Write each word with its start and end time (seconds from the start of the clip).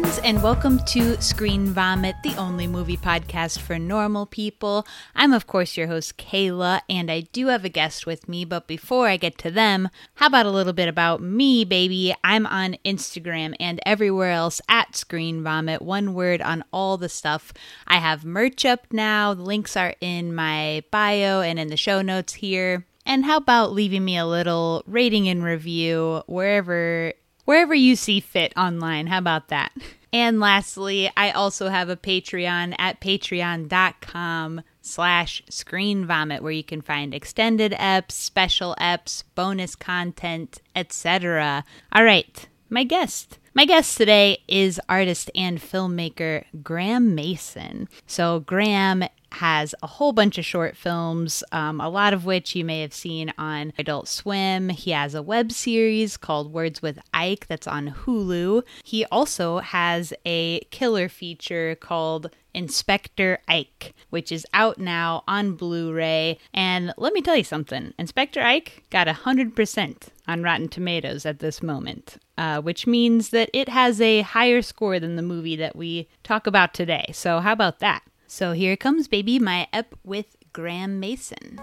friends, 0.00 0.20
and 0.22 0.40
welcome 0.44 0.78
to 0.84 1.20
Screen 1.20 1.66
Vomit, 1.66 2.14
the 2.22 2.36
only 2.36 2.68
movie 2.68 2.96
podcast 2.96 3.58
for 3.58 3.80
normal 3.80 4.26
people. 4.26 4.86
I'm, 5.16 5.32
of 5.32 5.48
course, 5.48 5.76
your 5.76 5.88
host, 5.88 6.18
Kayla, 6.18 6.82
and 6.88 7.10
I 7.10 7.22
do 7.32 7.48
have 7.48 7.64
a 7.64 7.68
guest 7.68 8.06
with 8.06 8.28
me. 8.28 8.44
But 8.44 8.68
before 8.68 9.08
I 9.08 9.16
get 9.16 9.38
to 9.38 9.50
them, 9.50 9.88
how 10.14 10.28
about 10.28 10.46
a 10.46 10.52
little 10.52 10.72
bit 10.72 10.88
about 10.88 11.20
me, 11.20 11.64
baby? 11.64 12.14
I'm 12.22 12.46
on 12.46 12.76
Instagram 12.84 13.56
and 13.58 13.80
everywhere 13.84 14.30
else 14.30 14.60
at 14.68 14.94
Screen 14.94 15.42
Vomit, 15.42 15.82
one 15.82 16.14
word 16.14 16.42
on 16.42 16.62
all 16.72 16.96
the 16.96 17.08
stuff. 17.08 17.52
I 17.88 17.96
have 17.96 18.24
merch 18.24 18.64
up 18.64 18.92
now. 18.92 19.34
The 19.34 19.42
links 19.42 19.76
are 19.76 19.94
in 20.00 20.32
my 20.32 20.84
bio 20.92 21.40
and 21.40 21.58
in 21.58 21.68
the 21.68 21.76
show 21.76 22.02
notes 22.02 22.34
here. 22.34 22.84
And 23.04 23.24
how 23.24 23.38
about 23.38 23.72
leaving 23.72 24.04
me 24.04 24.18
a 24.18 24.26
little 24.26 24.84
rating 24.86 25.28
and 25.28 25.42
review 25.42 26.22
wherever 26.26 27.14
wherever 27.48 27.74
you 27.74 27.96
see 27.96 28.20
fit 28.20 28.52
online. 28.58 29.06
How 29.06 29.16
about 29.16 29.48
that? 29.48 29.72
And 30.12 30.38
lastly, 30.38 31.10
I 31.16 31.30
also 31.30 31.70
have 31.70 31.88
a 31.88 31.96
Patreon 31.96 32.74
at 32.78 33.00
patreon.com 33.00 34.60
slash 34.82 35.42
screen 35.48 36.04
vomit 36.04 36.42
where 36.42 36.52
you 36.52 36.62
can 36.62 36.82
find 36.82 37.14
extended 37.14 37.72
eps, 37.72 38.12
special 38.12 38.76
eps, 38.78 39.24
bonus 39.34 39.74
content, 39.74 40.60
etc. 40.76 41.64
All 41.90 42.04
right, 42.04 42.46
my 42.68 42.84
guest. 42.84 43.38
My 43.54 43.64
guest 43.64 43.96
today 43.96 44.42
is 44.46 44.78
artist 44.86 45.30
and 45.34 45.58
filmmaker 45.58 46.44
Graham 46.62 47.14
Mason. 47.14 47.88
So, 48.06 48.40
Graham 48.40 49.04
has 49.32 49.74
a 49.82 49.86
whole 49.86 50.12
bunch 50.12 50.38
of 50.38 50.44
short 50.44 50.76
films, 50.76 51.44
um, 51.52 51.80
a 51.80 51.88
lot 51.88 52.12
of 52.12 52.24
which 52.24 52.54
you 52.54 52.64
may 52.64 52.80
have 52.80 52.94
seen 52.94 53.32
on 53.38 53.72
Adult 53.78 54.08
Swim. 54.08 54.68
He 54.70 54.90
has 54.92 55.14
a 55.14 55.22
web 55.22 55.52
series 55.52 56.16
called 56.16 56.52
Words 56.52 56.82
with 56.82 56.98
Ike 57.12 57.46
that's 57.46 57.66
on 57.66 57.90
Hulu. 57.90 58.62
He 58.84 59.04
also 59.06 59.58
has 59.58 60.12
a 60.24 60.60
killer 60.70 61.08
feature 61.08 61.76
called 61.76 62.30
Inspector 62.54 63.38
Ike, 63.46 63.94
which 64.10 64.32
is 64.32 64.46
out 64.52 64.78
now 64.78 65.22
on 65.28 65.52
Blu 65.52 65.92
ray. 65.92 66.38
And 66.52 66.92
let 66.96 67.12
me 67.12 67.22
tell 67.22 67.36
you 67.36 67.44
something 67.44 67.94
Inspector 67.98 68.40
Ike 68.40 68.84
got 68.90 69.06
100% 69.06 70.08
on 70.26 70.42
Rotten 70.42 70.68
Tomatoes 70.68 71.24
at 71.24 71.38
this 71.38 71.62
moment, 71.62 72.16
uh, 72.36 72.60
which 72.60 72.86
means 72.86 73.30
that 73.30 73.50
it 73.52 73.68
has 73.68 74.00
a 74.00 74.22
higher 74.22 74.62
score 74.62 74.98
than 74.98 75.16
the 75.16 75.22
movie 75.22 75.56
that 75.56 75.76
we 75.76 76.08
talk 76.22 76.46
about 76.46 76.74
today. 76.74 77.10
So, 77.12 77.40
how 77.40 77.52
about 77.52 77.78
that? 77.78 78.02
So 78.30 78.52
here 78.52 78.76
comes, 78.76 79.08
baby, 79.08 79.38
my 79.38 79.68
ep 79.72 79.94
with 80.04 80.36
Graham 80.52 81.00
Mason. 81.00 81.58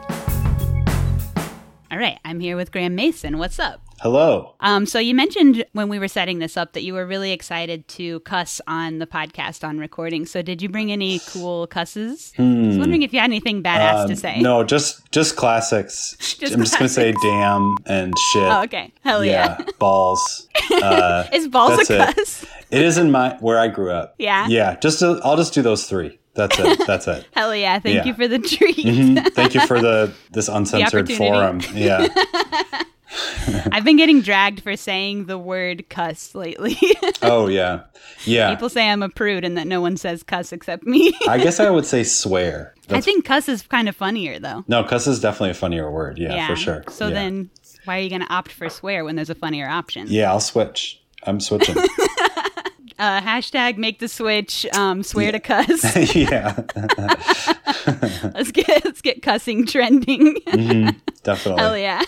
All 1.91 1.99
right, 1.99 2.17
I'm 2.25 2.39
here 2.39 2.57
with 2.57 2.71
Graham 2.71 2.95
Mason. 2.95 3.37
What's 3.37 3.59
up? 3.59 3.81
Hello. 4.01 4.55
Um, 4.59 4.85
so 4.87 4.97
you 4.99 5.13
mentioned 5.15 5.63
when 5.73 5.87
we 5.89 5.99
were 5.99 6.07
setting 6.09 6.39
this 6.39 6.57
up 6.57 6.73
that 6.73 6.81
you 6.83 6.93
were 6.93 7.05
really 7.05 7.31
excited 7.31 7.87
to 7.89 8.19
cuss 8.21 8.59
on 8.67 8.97
the 8.97 9.05
podcast 9.07 9.65
on 9.65 9.77
recording. 9.77 10.25
So 10.25 10.41
did 10.41 10.61
you 10.61 10.67
bring 10.67 10.91
any 10.91 11.19
cool 11.29 11.67
cusses? 11.67 12.33
I 12.37 12.41
was 12.41 12.77
wondering 12.79 13.03
if 13.03 13.13
you 13.13 13.19
had 13.19 13.29
anything 13.29 13.61
badass 13.63 14.03
Um, 14.03 14.09
to 14.09 14.15
say. 14.15 14.41
No, 14.41 14.63
just 14.63 15.09
just 15.11 15.35
classics. 15.37 16.17
Just 16.39 16.53
I'm 16.53 16.59
just 16.61 16.77
gonna 16.77 16.89
say 16.89 17.13
damn 17.21 17.75
and 17.85 18.13
shit. 18.33 18.43
Oh, 18.43 18.63
okay. 18.63 18.91
Hell 19.03 19.23
yeah. 19.23 19.61
balls. 19.79 20.47
Uh, 20.81 21.27
Is 21.31 21.47
balls 21.47 21.89
a 21.89 21.93
it. 21.93 22.15
cuss? 22.15 22.43
it 22.71 22.81
is 22.81 22.97
in 22.97 23.11
my 23.11 23.37
where 23.39 23.59
I 23.59 23.67
grew 23.67 23.91
up. 23.91 24.15
Yeah? 24.17 24.47
Yeah. 24.49 24.75
Just 24.79 25.01
I'll 25.03 25.37
just 25.37 25.53
do 25.53 25.61
those 25.61 25.87
three. 25.87 26.17
That's 26.35 26.59
it. 26.59 26.81
That's 26.85 27.07
it. 27.07 27.25
Hell 27.33 27.55
yeah. 27.55 27.79
Thank 27.79 27.95
Yeah. 27.95 28.05
you 28.05 28.13
for 28.13 28.27
the 28.27 28.39
treat. 28.39 28.77
Mhm. 28.77 29.33
Thank 29.33 29.55
you 29.55 29.65
for 29.67 29.79
the 29.81 30.13
this 30.31 30.47
uncensored 30.47 31.09
forum. 31.11 31.61
Yeah. 31.73 32.07
I've 33.71 33.85
been 33.85 33.95
getting 33.97 34.21
dragged 34.21 34.61
for 34.61 34.75
saying 34.75 35.25
the 35.25 35.37
word 35.37 35.87
cuss 35.89 36.35
lately. 36.35 36.77
Oh 37.21 37.47
yeah. 37.47 37.83
Yeah. 38.25 38.49
People 38.49 38.69
say 38.69 38.89
I'm 38.89 39.01
a 39.03 39.09
prude 39.09 39.45
and 39.45 39.57
that 39.57 39.67
no 39.67 39.79
one 39.81 39.95
says 39.97 40.23
cuss 40.23 40.51
except 40.51 40.83
me. 40.83 41.13
I 41.27 41.37
guess 41.37 41.59
I 41.59 41.69
would 41.69 41.85
say 41.85 42.03
swear. 42.03 42.73
I 42.89 42.99
think 43.01 43.23
cuss 43.25 43.47
is 43.47 43.61
kind 43.63 43.87
of 43.87 43.95
funnier 43.95 44.37
though. 44.39 44.63
no, 44.67 44.83
cuss 44.83 45.07
is 45.07 45.19
definitely 45.19 45.51
a 45.51 45.55
funnier 45.55 45.89
word. 45.89 46.17
Yeah, 46.17 46.47
for 46.47 46.55
sure. 46.55 46.83
So 46.89 47.07
Yeah. 47.07 47.13
then 47.13 47.49
why 47.85 47.97
are 47.99 48.01
you 48.01 48.09
going 48.09 48.21
to 48.21 48.33
opt 48.33 48.51
for 48.51 48.67
swear 48.69 49.05
when 49.05 49.15
there's 49.15 49.29
a 49.29 49.35
funnier 49.35 49.67
option? 49.69 50.07
Yeah, 50.09 50.31
I'll 50.31 50.39
switch. 50.39 51.01
I'm 51.23 51.39
switching. 51.39 51.75
Uh, 52.97 53.19
hashtag 53.19 53.77
make 53.77 53.99
the 53.99 54.07
switch. 54.07 54.65
Um, 54.73 55.03
swear 55.03 55.31
to 55.31 55.39
cuss. 55.39 55.95
yeah. 56.15 56.55
let's 58.33 58.51
get 58.51 58.85
let's 58.85 59.01
get 59.01 59.21
cussing 59.21 59.65
trending. 59.65 60.35
Definitely. 61.23 61.61
Hell 61.61 61.77
yeah! 61.77 62.03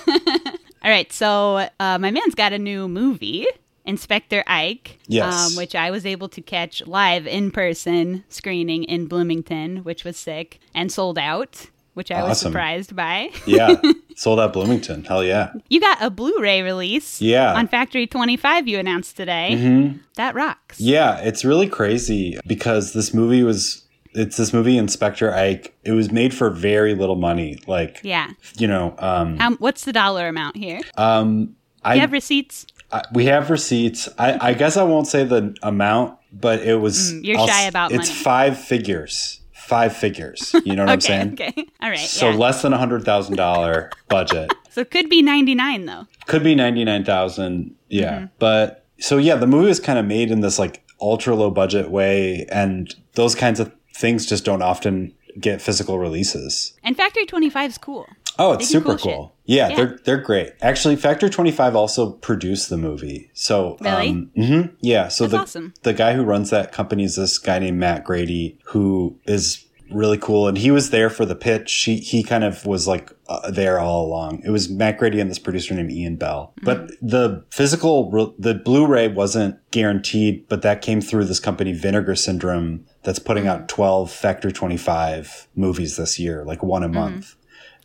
All 0.83 0.91
right, 0.91 1.11
so 1.11 1.67
uh, 1.79 1.97
my 1.97 2.11
man's 2.11 2.35
got 2.35 2.53
a 2.53 2.59
new 2.59 2.87
movie, 2.87 3.47
Inspector 3.83 4.41
Ike. 4.47 4.99
Yes. 5.07 5.33
Um, 5.51 5.57
which 5.57 5.75
I 5.75 5.91
was 5.91 6.05
able 6.05 6.29
to 6.29 6.41
catch 6.41 6.85
live 6.87 7.27
in 7.27 7.51
person 7.51 8.23
screening 8.29 8.83
in 8.83 9.07
Bloomington, 9.07 9.77
which 9.77 10.05
was 10.05 10.15
sick 10.15 10.59
and 10.73 10.91
sold 10.91 11.17
out, 11.17 11.67
which 11.97 12.11
I 12.11 12.23
was 12.23 12.39
surprised 12.39 12.95
by. 12.95 13.29
Yeah. 13.45 13.75
Sold 14.15 14.39
out 14.39 14.53
Bloomington. 14.53 15.03
Hell 15.03 15.23
yeah. 15.23 15.51
You 15.69 15.79
got 15.81 15.97
a 16.01 16.09
Blu-ray 16.09 16.61
release. 16.61 17.21
Yeah. 17.21 17.53
On 17.53 17.67
Factory 17.67 18.07
25 18.07 18.67
you 18.67 18.79
announced 18.79 19.17
today. 19.17 19.93
That 20.15 20.33
rocks. 20.35 20.79
Yeah, 20.79 21.17
it's 21.19 21.43
really 21.43 21.67
crazy 21.67 22.37
because 22.47 22.93
this 22.93 23.13
movie 23.13 23.43
was 23.43 23.83
it's 24.13 24.37
this 24.37 24.53
movie 24.53 24.77
Inspector 24.77 25.31
Ike. 25.33 25.75
It 25.83 25.91
was 25.91 26.11
made 26.11 26.33
for 26.33 26.49
very 26.49 26.95
little 26.95 27.15
money. 27.17 27.59
Like 27.67 27.99
Yeah. 28.03 28.31
you 28.57 28.67
know, 28.67 28.95
um 28.99 29.37
Um, 29.39 29.57
what's 29.59 29.83
the 29.83 29.93
dollar 29.93 30.27
amount 30.27 30.55
here? 30.57 30.79
um 30.97 31.55
I, 31.83 31.95
you 31.95 32.01
have 32.01 32.11
receipts? 32.11 32.65
I 32.91 33.03
we 33.13 33.25
have 33.25 33.49
receipts. 33.49 34.09
I 34.17 34.49
I 34.49 34.53
guess 34.53 34.77
I 34.77 34.83
won't 34.83 35.07
say 35.07 35.23
the 35.25 35.55
amount, 35.61 36.17
but 36.33 36.61
it 36.61 36.75
was 36.81 37.13
Mm, 37.13 37.23
you're 37.23 37.37
I'll 37.37 37.47
shy 37.47 37.63
about 37.63 37.91
It's 37.91 38.09
money. 38.09 38.19
five 38.23 38.57
figures. 38.59 39.41
Five 39.67 39.95
figures. 39.97 40.55
You 40.63 40.78
know 40.78 40.83
what 40.83 40.91
I'm 40.94 41.01
saying? 41.11 41.33
okay. 41.33 41.53
All 41.81 41.89
right. 41.89 42.00
So 42.00 42.29
yeah. 42.29 42.35
less 42.38 42.61
than 42.61 42.72
a 42.72 42.78
hundred 42.78 43.03
thousand 43.03 43.35
dollar 43.35 43.91
budget. 44.07 44.53
so 44.69 44.79
it 44.81 44.91
could 44.91 45.09
be 45.09 45.22
99 45.22 45.85
though. 45.85 46.07
Could 46.25 46.44
be 46.44 46.55
ninety 46.55 46.85
nine 46.85 47.03
thousand. 47.03 47.75
Yeah. 47.89 48.13
Mm-hmm. 48.13 48.25
But 48.39 48.85
so 49.00 49.17
yeah, 49.17 49.35
the 49.35 49.47
movie 49.47 49.67
was 49.67 49.81
kind 49.81 50.00
of 50.00 50.06
made 50.06 50.31
in 50.31 50.39
this 50.39 50.57
like 50.57 50.83
ultra 51.01 51.35
low 51.35 51.51
budget 51.51 51.89
way, 51.91 52.45
and 52.50 52.95
those 53.16 53.35
kinds 53.35 53.59
of 53.59 53.72
things 53.94 54.25
just 54.25 54.45
don't 54.45 54.61
often 54.61 55.13
get 55.39 55.61
physical 55.61 56.00
releases. 56.00 56.73
And 56.83 56.95
Factory 56.95 57.25
25 57.25 57.72
is 57.72 57.77
cool. 57.77 58.07
Oh, 58.39 58.53
it's 58.53 58.67
super 58.69 58.97
cool 58.97 58.97
cool. 58.97 59.35
Yeah, 59.45 59.69
Yeah. 59.69 59.75
they're 59.75 59.99
they're 60.03 60.21
great. 60.21 60.53
Actually, 60.61 60.95
Factory 60.97 61.29
Twenty 61.29 61.51
Five 61.51 61.75
also 61.75 62.11
produced 62.11 62.69
the 62.69 62.77
movie. 62.77 63.29
So 63.33 63.77
Really? 63.81 64.09
um, 64.09 64.31
mhm, 64.37 64.71
yeah. 64.81 65.07
So 65.07 65.23
That's 65.25 65.31
the 65.31 65.59
awesome. 65.59 65.73
the 65.83 65.93
guy 65.93 66.13
who 66.13 66.23
runs 66.23 66.49
that 66.49 66.71
company 66.71 67.03
is 67.03 67.15
this 67.15 67.37
guy 67.37 67.59
named 67.59 67.79
Matt 67.79 68.03
Grady, 68.03 68.57
who 68.65 69.17
is 69.25 69.63
really 69.89 70.17
cool, 70.17 70.49
and 70.49 70.57
he 70.57 70.69
was 70.69 70.89
there 70.89 71.09
for 71.09 71.25
the 71.25 71.33
pitch. 71.35 71.73
He 71.85 71.97
he 71.97 72.21
kind 72.21 72.43
of 72.43 72.65
was 72.65 72.87
like 72.87 73.11
uh, 73.29 73.49
there 73.49 73.79
all 73.79 74.05
along. 74.05 74.41
It 74.45 74.49
was 74.49 74.69
Matt 74.69 74.97
Grady 74.97 75.19
and 75.21 75.29
this 75.31 75.39
producer 75.39 75.73
named 75.73 75.91
Ian 75.91 76.17
Bell. 76.17 76.53
Mm-hmm. 76.57 76.65
But 76.65 76.91
the 77.01 77.45
physical, 77.51 78.11
re- 78.11 78.33
the 78.37 78.53
Blu-ray 78.53 79.07
wasn't 79.09 79.55
guaranteed, 79.71 80.47
but 80.49 80.61
that 80.61 80.81
came 80.81 80.99
through 81.01 81.25
this 81.25 81.39
company 81.39 81.71
Vinegar 81.71 82.15
Syndrome 82.15 82.85
that's 83.03 83.19
putting 83.19 83.45
Mm-hmm. 83.45 83.61
out 83.63 83.69
twelve 83.69 84.11
Factory 84.11 84.51
Twenty 84.51 84.77
Five 84.77 85.47
movies 85.55 85.95
this 85.95 86.19
year, 86.19 86.43
like 86.43 86.61
one 86.61 86.83
a 86.83 86.89
month. 86.89 87.35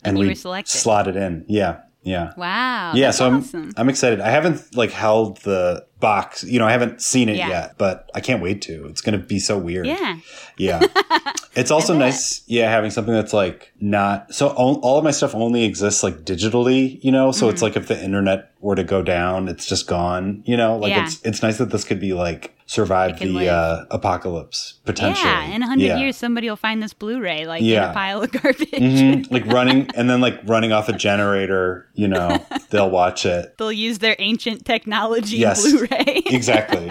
And, 0.05 0.17
you 0.17 0.23
we 0.23 0.29
were 0.29 0.35
selected. 0.35 0.77
slotted 0.77 1.15
in. 1.15 1.45
Yeah. 1.47 1.81
Yeah. 2.05 2.33
Wow. 2.35 2.91
Yeah, 2.95 3.11
so 3.11 3.27
I'm. 3.27 3.71
I'm 3.77 3.87
excited. 3.87 4.19
I 4.19 4.29
haven't 4.29 4.75
like 4.75 4.91
held 4.91 5.37
the 5.43 5.85
box, 6.01 6.43
you 6.43 6.59
know, 6.59 6.67
I 6.67 6.71
haven't 6.73 7.01
seen 7.01 7.29
it 7.29 7.37
Yeah. 7.37 7.47
yet, 7.47 7.77
but 7.77 8.09
I 8.13 8.19
can't 8.19 8.43
wait 8.43 8.61
to. 8.63 8.87
It's 8.87 8.99
going 8.99 9.17
to 9.17 9.25
be 9.25 9.39
so 9.39 9.57
weird. 9.57 9.85
yeah. 9.87 10.17
Yeah. 10.57 10.81
it's 11.55 11.71
also 11.71 11.97
nice, 11.97 12.43
yeah, 12.45 12.69
having 12.69 12.91
something 12.91 13.13
that's 13.13 13.31
like 13.31 13.71
not 13.79 14.33
so 14.33 14.49
all, 14.49 14.81
all 14.81 14.97
of 14.97 15.05
my 15.05 15.11
stuff 15.11 15.33
only 15.33 15.63
exists 15.63 16.03
like 16.03 16.25
digitally, 16.25 17.01
you 17.01 17.11
know, 17.11 17.31
so 17.31 17.47
it's 17.47 17.57
Mm-hmm. 17.61 17.63
like 17.63 17.77
if 17.77 17.87
the 17.87 18.03
internet 18.03 18.51
were 18.59 18.75
to 18.75 18.83
go 18.83 19.01
down, 19.01 19.47
it's 19.47 19.65
just 19.65 19.87
gone, 19.87 20.43
you 20.45 20.57
know? 20.57 20.75
Like 20.77 20.89
Yeah. 20.89 21.05
it's 21.05 21.21
it's 21.23 21.41
nice 21.41 21.57
that 21.59 21.69
this 21.69 21.85
could 21.85 22.01
be 22.01 22.11
like 22.13 22.53
survive 22.73 23.19
the 23.19 23.47
uh 23.49 23.85
apocalypse 23.91 24.79
potentially. 24.85 25.23
Yeah. 25.29 25.45
In 25.55 25.61
a 25.61 25.65
100 25.65 25.83
Yeah. 25.83 25.97
years, 25.99 26.15
somebody 26.17 26.49
will 26.49 26.55
find 26.55 26.81
this 26.81 26.93
Blu 26.93 27.19
ray 27.21 27.45
like 27.45 27.61
in 27.61 27.81
a 27.81 27.93
pile 27.93 28.21
of 28.23 28.31
garbage. 28.31 28.69
Mhm. 28.71 29.29
like 29.35 29.45
running 29.45 29.89
and 29.95 30.09
then 30.09 30.21
like 30.21 30.39
running 30.45 30.71
off 30.71 30.89
a 30.89 30.93
generator, 30.93 31.87
you 31.93 32.07
know, 32.07 32.43
they'll 32.71 32.89
watch 32.89 33.25
it. 33.25 33.57
They'll 33.57 33.71
use 33.71 33.99
their 33.99 34.15
ancient 34.19 34.65
technology 34.65 35.37
Yes. 35.37 35.61
Blu 35.61 35.85
ray. 35.91 36.21
Exactly. 36.33 36.89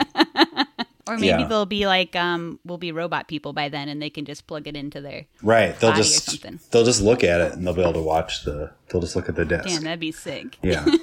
or 1.09 1.15
maybe 1.17 1.27
Yeah. 1.27 1.47
they'll 1.49 1.67
be 1.67 1.87
like, 1.87 2.15
um, 2.15 2.61
we'll 2.65 2.79
be 2.79 2.93
robot 2.93 3.27
people 3.27 3.53
by 3.53 3.69
then 3.69 3.89
and 3.89 4.01
they 4.01 4.11
can 4.11 4.25
just 4.25 4.47
plug 4.47 4.69
it 4.69 4.77
into 4.77 5.01
their. 5.01 5.27
Right. 5.43 5.79
They'll 5.81 5.93
just 5.95 6.45
they'll 6.71 6.85
just 6.85 7.03
look 7.03 7.25
at 7.25 7.41
it 7.41 7.53
and 7.55 7.67
they'll 7.67 7.75
be 7.75 7.83
able 7.83 7.95
to 7.95 8.03
watch 8.03 8.45
the 8.45 8.71
they'll 8.93 9.01
just 9.01 9.17
look 9.17 9.29
at 9.29 9.35
the 9.37 9.45
disc. 9.45 9.65
Damn, 9.65 9.83
that'd 9.83 10.01
be 10.01 10.13
sick. 10.13 10.59
yeah. 10.63 10.85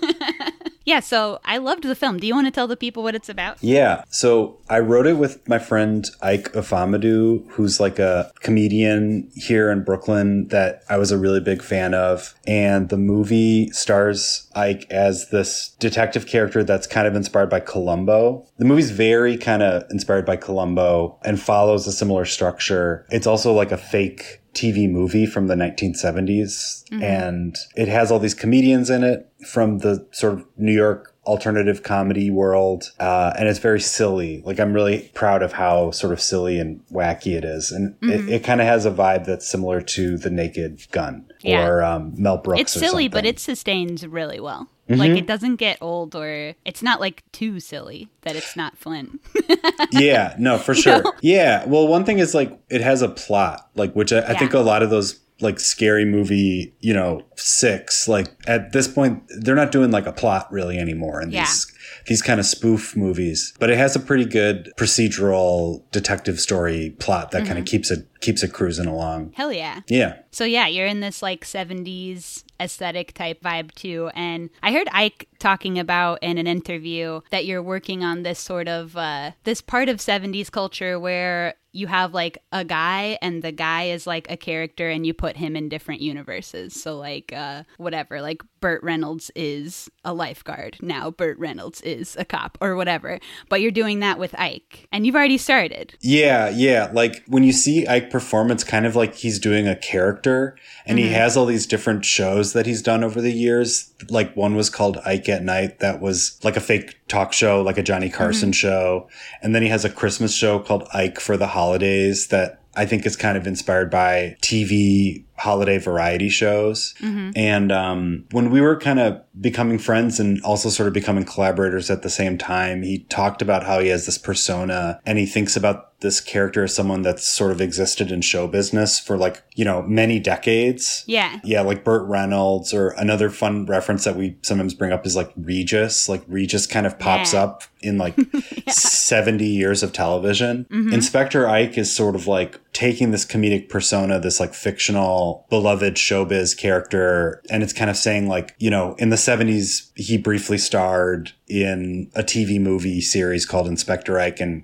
Yeah, 0.89 1.01
so 1.01 1.39
I 1.45 1.57
loved 1.57 1.83
the 1.83 1.93
film. 1.93 2.17
Do 2.17 2.25
you 2.25 2.33
want 2.33 2.47
to 2.47 2.51
tell 2.51 2.65
the 2.65 2.75
people 2.75 3.03
what 3.03 3.13
it's 3.13 3.29
about? 3.29 3.57
Yeah. 3.61 4.05
So 4.09 4.57
I 4.71 4.79
wrote 4.79 5.05
it 5.05 5.17
with 5.19 5.47
my 5.47 5.59
friend 5.59 6.09
Ike 6.23 6.51
Ufomadu, 6.53 7.47
who's 7.51 7.79
like 7.79 7.99
a 7.99 8.31
comedian 8.39 9.29
here 9.35 9.69
in 9.69 9.83
Brooklyn 9.83 10.47
that 10.47 10.81
I 10.89 10.97
was 10.97 11.11
a 11.11 11.17
really 11.19 11.41
big 11.41 11.61
fan 11.61 11.93
of. 11.93 12.33
And 12.47 12.89
the 12.89 12.97
movie 12.97 13.69
stars 13.69 14.49
Ike 14.55 14.87
as 14.89 15.29
this 15.29 15.75
detective 15.79 16.25
character 16.25 16.63
that's 16.63 16.87
kind 16.87 17.05
of 17.07 17.15
inspired 17.15 17.51
by 17.51 17.59
Columbo. 17.59 18.47
The 18.57 18.65
movie's 18.65 18.89
very 18.89 19.37
kind 19.37 19.61
of 19.61 19.83
inspired 19.91 20.25
by 20.25 20.37
Columbo 20.37 21.19
and 21.23 21.39
follows 21.39 21.85
a 21.85 21.91
similar 21.91 22.25
structure. 22.25 23.05
It's 23.11 23.27
also 23.27 23.53
like 23.53 23.71
a 23.71 23.77
fake 23.77 24.38
TV 24.59 24.89
movie 24.89 25.25
from 25.25 25.47
the 25.47 25.55
1970s. 25.55 26.83
And 27.03 27.55
it 27.75 27.87
has 27.87 28.11
all 28.11 28.19
these 28.19 28.33
comedians 28.33 28.89
in 28.89 29.03
it 29.03 29.31
from 29.47 29.79
the 29.79 30.05
sort 30.11 30.33
of 30.33 30.45
New 30.57 30.73
York 30.73 31.15
alternative 31.25 31.83
comedy 31.83 32.31
world. 32.31 32.91
Uh, 32.99 33.33
and 33.37 33.47
it's 33.47 33.59
very 33.59 33.79
silly. 33.79 34.41
Like, 34.43 34.59
I'm 34.59 34.73
really 34.73 35.11
proud 35.13 35.43
of 35.43 35.53
how 35.53 35.91
sort 35.91 36.11
of 36.11 36.19
silly 36.19 36.59
and 36.59 36.81
wacky 36.91 37.37
it 37.37 37.45
is. 37.45 37.71
And 37.71 37.95
it, 38.01 38.29
it 38.29 38.43
kind 38.43 38.61
of 38.61 38.67
has 38.67 38.85
a 38.85 38.91
vibe 38.91 39.25
that's 39.25 39.47
similar 39.47 39.81
to 39.81 40.17
The 40.17 40.31
Naked 40.31 40.87
Gun 40.91 41.28
Yeah. 41.41 41.65
or 41.65 41.83
um, 41.83 42.13
Mel 42.17 42.37
Brooks. 42.37 42.61
It's 42.61 42.73
silly, 42.73 43.07
but 43.07 43.25
it 43.25 43.39
sustains 43.39 44.05
really 44.05 44.39
well. 44.39 44.67
Mm-hmm. 44.89 44.99
Like 44.99 45.11
it 45.11 45.27
doesn't 45.27 45.57
get 45.57 45.77
old 45.81 46.15
or 46.15 46.55
it's 46.65 46.81
not 46.81 46.99
like 46.99 47.23
too 47.31 47.59
silly 47.59 48.09
that 48.21 48.35
it's 48.35 48.55
not 48.55 48.77
Flint. 48.77 49.21
yeah, 49.91 50.35
no, 50.39 50.57
for 50.57 50.73
sure. 50.73 51.03
Yeah. 51.21 51.65
Well, 51.65 51.87
one 51.87 52.05
thing 52.05 52.19
is 52.19 52.33
like 52.33 52.59
it 52.69 52.81
has 52.81 53.01
a 53.01 53.09
plot, 53.09 53.69
like 53.75 53.93
which 53.93 54.11
I, 54.11 54.21
I 54.21 54.33
think 54.33 54.53
a 54.53 54.59
lot 54.59 54.81
of 54.81 54.89
those 54.89 55.19
like 55.41 55.59
scary 55.59 56.05
movie, 56.05 56.73
you 56.79 56.93
know, 56.93 57.23
six, 57.35 58.07
like 58.07 58.27
at 58.47 58.71
this 58.73 58.87
point, 58.87 59.23
they're 59.39 59.55
not 59.55 59.71
doing 59.71 59.91
like 59.91 60.05
a 60.05 60.11
plot 60.11 60.51
really 60.51 60.77
anymore 60.77 61.21
in 61.21 61.31
Yeah. 61.31 61.45
these 61.45 61.73
these 62.07 62.21
kind 62.21 62.39
of 62.39 62.45
spoof 62.45 62.95
movies. 62.95 63.53
But 63.59 63.69
it 63.69 63.77
has 63.77 63.95
a 63.95 63.99
pretty 63.99 64.25
good 64.25 64.71
procedural 64.77 65.83
detective 65.91 66.39
story 66.39 66.95
plot 66.99 67.31
that 67.31 67.39
Mm-hmm. 67.39 67.47
kind 67.47 67.59
of 67.59 67.65
keeps 67.65 67.91
it 67.91 68.05
keeps 68.21 68.43
it 68.43 68.51
cruising 68.53 68.85
along. 68.85 69.31
Hell 69.35 69.51
yeah. 69.53 69.81
Yeah. 69.87 70.17
So 70.31 70.43
yeah, 70.43 70.67
you're 70.67 70.85
in 70.87 70.99
this 70.99 71.21
like 71.21 71.45
70s 71.45 72.43
aesthetic 72.59 73.13
type 73.13 73.41
vibe 73.41 73.71
too. 73.73 74.09
And 74.13 74.49
I 74.61 74.73
heard 74.73 74.89
Ike 74.91 75.27
talking 75.39 75.79
about 75.79 76.19
in 76.21 76.37
an 76.37 76.45
interview 76.47 77.21
that 77.31 77.45
you're 77.45 77.63
working 77.63 78.03
on 78.03 78.23
this 78.23 78.39
sort 78.39 78.67
of 78.67 78.97
uh 78.97 79.31
this 79.45 79.61
part 79.61 79.87
of 79.89 79.97
70s 79.97 80.51
culture 80.51 80.99
where 80.99 81.55
you 81.71 81.87
have 81.87 82.13
like 82.13 82.37
a 82.51 82.63
guy 82.65 83.17
and 83.21 83.43
the 83.43 83.51
guy 83.51 83.85
is 83.85 84.07
like 84.07 84.29
a 84.29 84.37
character 84.37 84.89
and 84.89 85.05
you 85.05 85.13
put 85.13 85.37
him 85.37 85.55
in 85.55 85.69
different 85.69 86.01
universes. 86.01 86.79
So 86.79 86.97
like 86.97 87.31
uh 87.33 87.63
whatever, 87.77 88.21
like 88.21 88.41
Burt 88.59 88.83
Reynolds 88.83 89.31
is 89.35 89.89
a 90.03 90.13
lifeguard. 90.13 90.77
Now 90.81 91.11
Burt 91.11 91.37
Reynolds 91.37 91.81
is 91.81 92.15
a 92.17 92.25
cop 92.25 92.57
or 92.61 92.75
whatever. 92.75 93.19
But 93.49 93.61
you're 93.61 93.71
doing 93.71 93.99
that 93.99 94.19
with 94.19 94.37
Ike. 94.39 94.87
And 94.91 95.05
you've 95.05 95.15
already 95.15 95.37
started. 95.37 95.95
Yeah, 96.01 96.49
yeah. 96.49 96.89
Like 96.93 97.23
when 97.27 97.43
you 97.43 97.51
see 97.51 97.87
Ike 97.87 98.09
perform, 98.09 98.51
it's 98.51 98.63
kind 98.63 98.85
of 98.85 98.95
like 98.95 99.15
he's 99.15 99.39
doing 99.39 99.67
a 99.67 99.75
character 99.75 100.57
and 100.85 100.97
he 100.97 101.05
mm-hmm. 101.05 101.13
has 101.13 101.37
all 101.37 101.45
these 101.45 101.67
different 101.67 102.05
shows 102.05 102.53
that 102.53 102.65
he's 102.65 102.81
done 102.81 103.03
over 103.03 103.21
the 103.21 103.31
years. 103.31 103.93
Like 104.09 104.35
one 104.35 104.55
was 104.55 104.69
called 104.69 104.97
Ike 105.05 105.29
at 105.29 105.43
Night 105.43 105.79
that 105.79 106.01
was 106.01 106.39
like 106.43 106.57
a 106.57 106.61
fake 106.61 106.99
talk 107.07 107.33
show, 107.33 107.61
like 107.61 107.77
a 107.77 107.83
Johnny 107.83 108.07
mm-hmm. 108.07 108.17
Carson 108.17 108.51
show. 108.51 109.07
And 109.41 109.55
then 109.55 109.61
he 109.61 109.69
has 109.69 109.85
a 109.85 109.89
Christmas 109.89 110.33
show 110.33 110.59
called 110.59 110.87
Ike 110.93 111.19
for 111.19 111.37
the 111.37 111.47
Holidays 111.47 112.27
that 112.27 112.61
I 112.75 112.85
think 112.85 113.05
is 113.05 113.15
kind 113.15 113.37
of 113.37 113.47
inspired 113.47 113.89
by 113.89 114.37
TV 114.41 115.25
holiday 115.39 115.77
variety 115.77 116.29
shows. 116.29 116.93
And 117.35 117.71
um, 117.71 118.25
when 118.31 118.49
we 118.51 118.61
were 118.61 118.77
kind 118.77 118.99
of 118.99 119.21
becoming 119.39 119.77
friends 119.79 120.19
and 120.19 120.41
also 120.43 120.69
sort 120.69 120.87
of 120.87 120.93
becoming 120.93 121.23
collaborators 121.23 121.89
at 121.89 122.01
the 122.01 122.09
same 122.09 122.37
time, 122.37 122.83
he 122.83 122.99
talked 123.09 123.41
about 123.41 123.63
how 123.63 123.79
he 123.79 123.87
has 123.87 124.05
this 124.05 124.17
persona 124.17 124.99
and 125.05 125.17
he 125.17 125.25
thinks 125.25 125.55
about 125.55 125.85
this 126.01 126.21
character 126.21 126.63
as 126.63 126.73
someone 126.73 127.01
that's 127.01 127.27
sort 127.27 127.51
of 127.51 127.59
existed 127.59 128.09
in 128.09 128.21
show 128.21 128.47
business 128.47 128.99
for 128.99 129.17
like, 129.17 129.43
you 129.55 129.65
know, 129.65 129.81
many 129.81 130.17
decades. 130.17 131.03
Yeah. 131.07 131.39
Yeah, 131.43 131.59
like 131.61 131.83
Burt 131.83 132.07
Reynolds, 132.07 132.73
or 132.73 132.89
another 132.91 133.29
fun 133.29 133.65
reference 133.65 134.05
that 134.05 134.15
we 134.15 134.37
sometimes 134.41 134.73
bring 134.73 134.93
up 134.93 135.05
is 135.05 135.15
like 135.17 135.31
Regis. 135.35 136.07
Like 136.07 136.23
Regis 136.27 136.65
kind 136.67 136.85
of 136.85 136.97
pops 136.99 137.33
Yeah. 137.33 137.43
up 137.43 137.63
in 137.81 137.97
like 137.97 138.15
70 138.67 139.45
years 139.45 139.83
of 139.83 139.93
television. 139.93 140.65
Mm-hmm. 140.65 140.93
Inspector 140.93 141.47
Ike 141.47 141.77
is 141.77 141.93
sort 141.93 142.15
of 142.15 142.27
like 142.27 142.59
taking 142.73 143.11
this 143.11 143.25
comedic 143.25 143.69
persona, 143.69 144.19
this 144.19 144.39
like 144.39 144.53
fictional, 144.53 145.45
beloved 145.49 145.95
showbiz 145.95 146.57
character, 146.57 147.41
and 147.49 147.63
it's 147.63 147.73
kind 147.73 147.89
of 147.89 147.97
saying 147.97 148.27
like, 148.27 148.55
you 148.59 148.69
know, 148.69 148.95
in 148.95 149.09
the 149.09 149.15
70s, 149.15 149.91
he 149.95 150.17
briefly 150.17 150.57
starred 150.57 151.31
in 151.49 152.09
a 152.15 152.23
TV 152.23 152.59
movie 152.59 153.01
series 153.01 153.45
called 153.45 153.67
Inspector 153.67 154.17
Ike, 154.19 154.39
and 154.39 154.63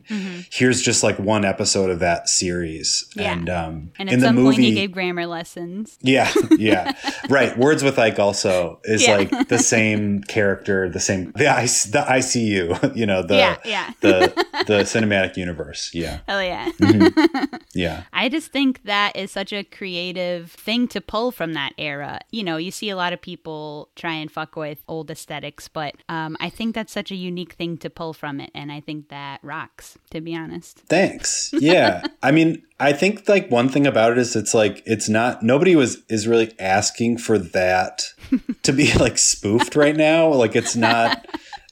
here's 0.51 0.81
just 0.81 1.03
like 1.03 1.17
one 1.19 1.43
episode 1.45 1.89
of 1.89 1.99
that 1.99 2.29
series. 2.29 3.05
Mm-hmm. 3.11 3.19
Yeah. 3.19 3.31
And 3.33 3.49
um, 3.49 3.91
And 3.99 4.09
at 4.09 4.13
in 4.13 4.19
the 4.21 4.31
movie, 4.33 4.45
point 4.55 4.59
he 4.61 4.73
gave 4.73 4.91
grammar 4.91 5.25
lessons. 5.25 5.97
yeah, 6.01 6.31
yeah, 6.57 6.91
right. 7.29 7.57
Words 7.57 7.83
with 7.83 7.97
Ike 7.99 8.19
also 8.19 8.79
is 8.83 9.05
Yeah. 9.07 9.17
like 9.17 9.47
the 9.47 9.57
same 9.75 10.21
character, 10.23 10.89
the 10.89 10.99
same 10.99 11.31
the 11.35 11.47
I, 11.47 11.63
the 11.65 12.05
ICU, 12.07 12.95
you 12.95 13.05
know, 13.05 13.23
the 13.23 13.35
Yeah, 13.37 13.57
yeah. 13.65 13.91
the 14.01 14.33
the 14.67 14.79
cinematic 14.83 15.37
universe. 15.37 15.91
Yeah, 15.93 16.19
Oh 16.27 16.39
yeah. 16.39 16.69
yeah, 17.73 18.03
I 18.13 18.29
just 18.29 18.51
think 18.51 18.83
that 18.83 19.15
is 19.15 19.31
such 19.31 19.51
a 19.53 19.63
creative 19.63 20.51
thing 20.51 20.87
to 20.89 21.01
pull 21.01 21.31
from 21.31 21.53
that 21.53 21.73
era. 21.77 22.19
You 22.31 22.43
know, 22.43 22.57
you 22.57 22.71
see 22.71 22.89
a 22.89 22.95
lot 22.95 23.13
of 23.13 23.21
people 23.21 23.89
try 23.95 24.13
and 24.13 24.31
fuck 24.31 24.55
with 24.55 24.83
old 24.87 25.09
aesthetics, 25.11 25.67
but 25.67 25.95
um, 26.09 26.37
I 26.39 26.49
think 26.49 26.74
that's 26.75 26.93
such 26.93 27.09
a 27.09 27.15
unique 27.15 27.53
thing 27.53 27.77
to 27.77 27.89
pull 27.89 28.13
from 28.13 28.39
it. 28.39 28.51
And 28.53 28.71
I 28.71 28.81
think 28.81 29.09
that 29.09 29.39
rocks, 29.41 29.97
to 30.11 30.21
be 30.21 30.35
honest. 30.35 30.79
Thanks. 30.87 31.53
Yeah, 31.65 32.03
I 32.21 32.31
mean, 32.31 32.61
I 32.79 32.93
think 32.93 33.27
like 33.27 33.49
one 33.49 33.69
thing 33.69 33.87
about 33.87 34.11
it 34.11 34.17
is 34.19 34.35
it's 34.35 34.53
like 34.53 34.83
it's 34.85 35.09
not 35.09 35.41
nobody 35.41 35.75
was 35.75 36.03
is 36.09 36.27
really 36.27 36.53
asking 36.59 37.17
for 37.17 37.39
that 37.39 38.03
to 38.63 38.71
be 38.71 38.93
like 38.99 39.17
spoofed 39.17 39.75
right 39.75 39.95
now. 39.95 40.31
Like 40.31 40.55
it's 40.55 40.75
not 40.75 41.25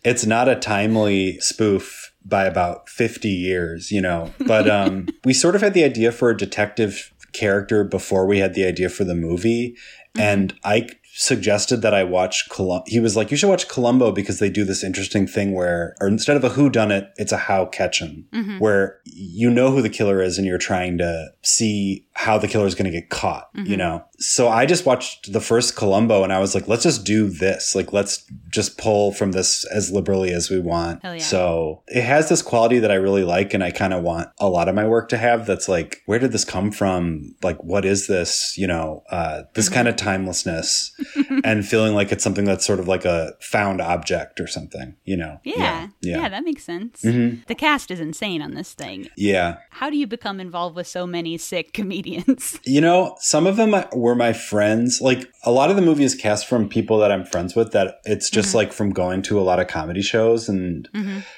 it's 0.03 0.25
not 0.25 0.47
a 0.47 0.55
timely 0.55 1.37
spoof 1.41 2.13
by 2.25 2.45
about 2.45 2.89
50 2.89 3.29
years, 3.29 3.91
you 3.91 4.01
know. 4.01 4.31
But 4.47 4.67
um 4.69 5.09
we 5.25 5.33
sort 5.33 5.55
of 5.55 5.61
had 5.61 5.75
the 5.75 5.83
idea 5.83 6.11
for 6.11 6.31
a 6.31 6.37
detective 6.37 7.13
character 7.33 7.83
before 7.83 8.25
we 8.25 8.39
had 8.39 8.55
the 8.55 8.65
idea 8.65 8.89
for 8.89 9.03
the 9.03 9.15
movie 9.15 9.75
and 10.17 10.53
Ike 10.63 10.99
suggested 11.15 11.83
that 11.83 11.93
I 11.93 12.03
watch 12.03 12.49
Colum- 12.49 12.83
he 12.87 12.99
was 12.99 13.15
like 13.15 13.29
you 13.29 13.37
should 13.37 13.49
watch 13.49 13.67
Columbo 13.67 14.11
because 14.11 14.39
they 14.39 14.49
do 14.49 14.65
this 14.65 14.83
interesting 14.83 15.27
thing 15.27 15.53
where 15.53 15.95
or 16.01 16.07
instead 16.07 16.35
of 16.35 16.43
a 16.43 16.49
who 16.49 16.71
done 16.71 16.91
it 16.91 17.11
it's 17.17 17.31
a 17.31 17.37
how 17.37 17.67
catch 17.67 18.01
'em 18.01 18.25
mm-hmm. 18.33 18.57
where 18.57 18.97
you 19.05 19.49
know 19.51 19.69
who 19.69 19.83
the 19.83 19.89
killer 19.89 20.23
is 20.23 20.39
and 20.39 20.47
you're 20.47 20.57
trying 20.57 20.97
to 20.97 21.27
see 21.43 22.05
how 22.15 22.37
the 22.37 22.47
killer 22.47 22.67
is 22.67 22.75
going 22.75 22.85
to 22.85 22.91
get 22.91 23.09
caught 23.09 23.49
you 23.55 23.75
know 23.75 24.03
so 24.19 24.47
I 24.47 24.65
just 24.65 24.85
watched 24.85 25.33
the 25.33 25.41
first 25.41 25.75
Columbo 25.75 26.23
and 26.23 26.31
I 26.31 26.39
was 26.39 26.53
like 26.53 26.67
let's 26.67 26.83
just 26.83 27.03
do 27.05 27.27
this 27.27 27.73
like 27.75 27.91
let's 27.91 28.23
just 28.49 28.77
pull 28.77 29.11
from 29.11 29.31
this 29.31 29.65
as 29.65 29.91
liberally 29.91 30.31
as 30.31 30.49
we 30.49 30.59
want 30.59 31.01
yeah. 31.03 31.17
so 31.17 31.81
it 31.87 32.03
has 32.03 32.29
this 32.29 32.41
quality 32.43 32.77
that 32.79 32.91
I 32.91 32.95
really 32.95 33.23
like 33.23 33.53
and 33.55 33.63
I 33.63 33.71
kind 33.71 33.93
of 33.93 34.03
want 34.03 34.29
a 34.39 34.47
lot 34.47 34.69
of 34.69 34.75
my 34.75 34.85
work 34.87 35.09
to 35.09 35.17
have 35.17 35.47
that's 35.47 35.67
like 35.67 36.01
where 36.05 36.19
did 36.19 36.31
this 36.31 36.45
come 36.45 36.71
from 36.71 37.35
like 37.41 37.61
what 37.63 37.83
is 37.83 38.05
this 38.07 38.55
you 38.57 38.67
know 38.67 39.03
uh, 39.09 39.43
this 39.55 39.65
Mm-hmm. 39.65 39.73
kind 39.75 39.87
of 39.87 39.95
timelessness 39.95 40.91
and 41.43 41.65
feeling 41.65 41.95
like 41.95 42.11
it's 42.11 42.23
something 42.23 42.45
that's 42.45 42.65
sort 42.65 42.79
of 42.79 42.87
like 42.87 43.05
a 43.05 43.33
found 43.41 43.81
object 43.81 44.39
or 44.39 44.45
something 44.47 44.95
you 45.03 45.17
know 45.17 45.39
Yeah. 45.43 45.55
yeah 45.55 45.87
Yeah, 46.01 46.21
yeah, 46.21 46.29
that 46.29 46.43
makes 46.43 46.63
sense. 46.63 47.01
Mhm. 47.01 47.45
The 47.47 47.55
cast 47.55 47.89
is 47.91 47.99
insane 47.99 48.41
on 48.41 48.53
this 48.53 48.73
thing. 48.73 49.07
yeah. 49.17 49.57
How 49.71 49.89
do 49.89 49.97
you 49.97 50.05
become 50.07 50.39
involved 50.39 50.75
with 50.75 50.85
so 50.87 51.07
many 51.07 51.37
sick 51.37 51.73
comedians? 51.73 52.02
You 52.65 52.81
know, 52.81 53.15
some 53.19 53.47
of 53.47 53.55
them 53.55 53.75
were 53.93 54.15
my 54.15 54.33
friends. 54.33 55.01
Like 55.01 55.31
a 55.43 55.51
lot 55.51 55.69
of 55.69 55.75
the 55.75 55.81
movie 55.81 56.03
is 56.03 56.15
cast 56.15 56.47
from 56.47 56.69
people 56.69 56.97
that 56.99 57.11
I'm 57.11 57.25
friends 57.25 57.55
with. 57.55 57.71
That 57.71 57.95
it's 58.05 58.29
just 58.29 58.49
Mm-hmm. 58.49 58.57
like 58.57 58.73
from 58.73 58.91
going 58.91 59.21
to 59.23 59.39
a 59.39 59.41
lot 59.41 59.59
of 59.59 59.67
comedy 59.67 60.01
shows 60.01 60.47
and 60.49 60.87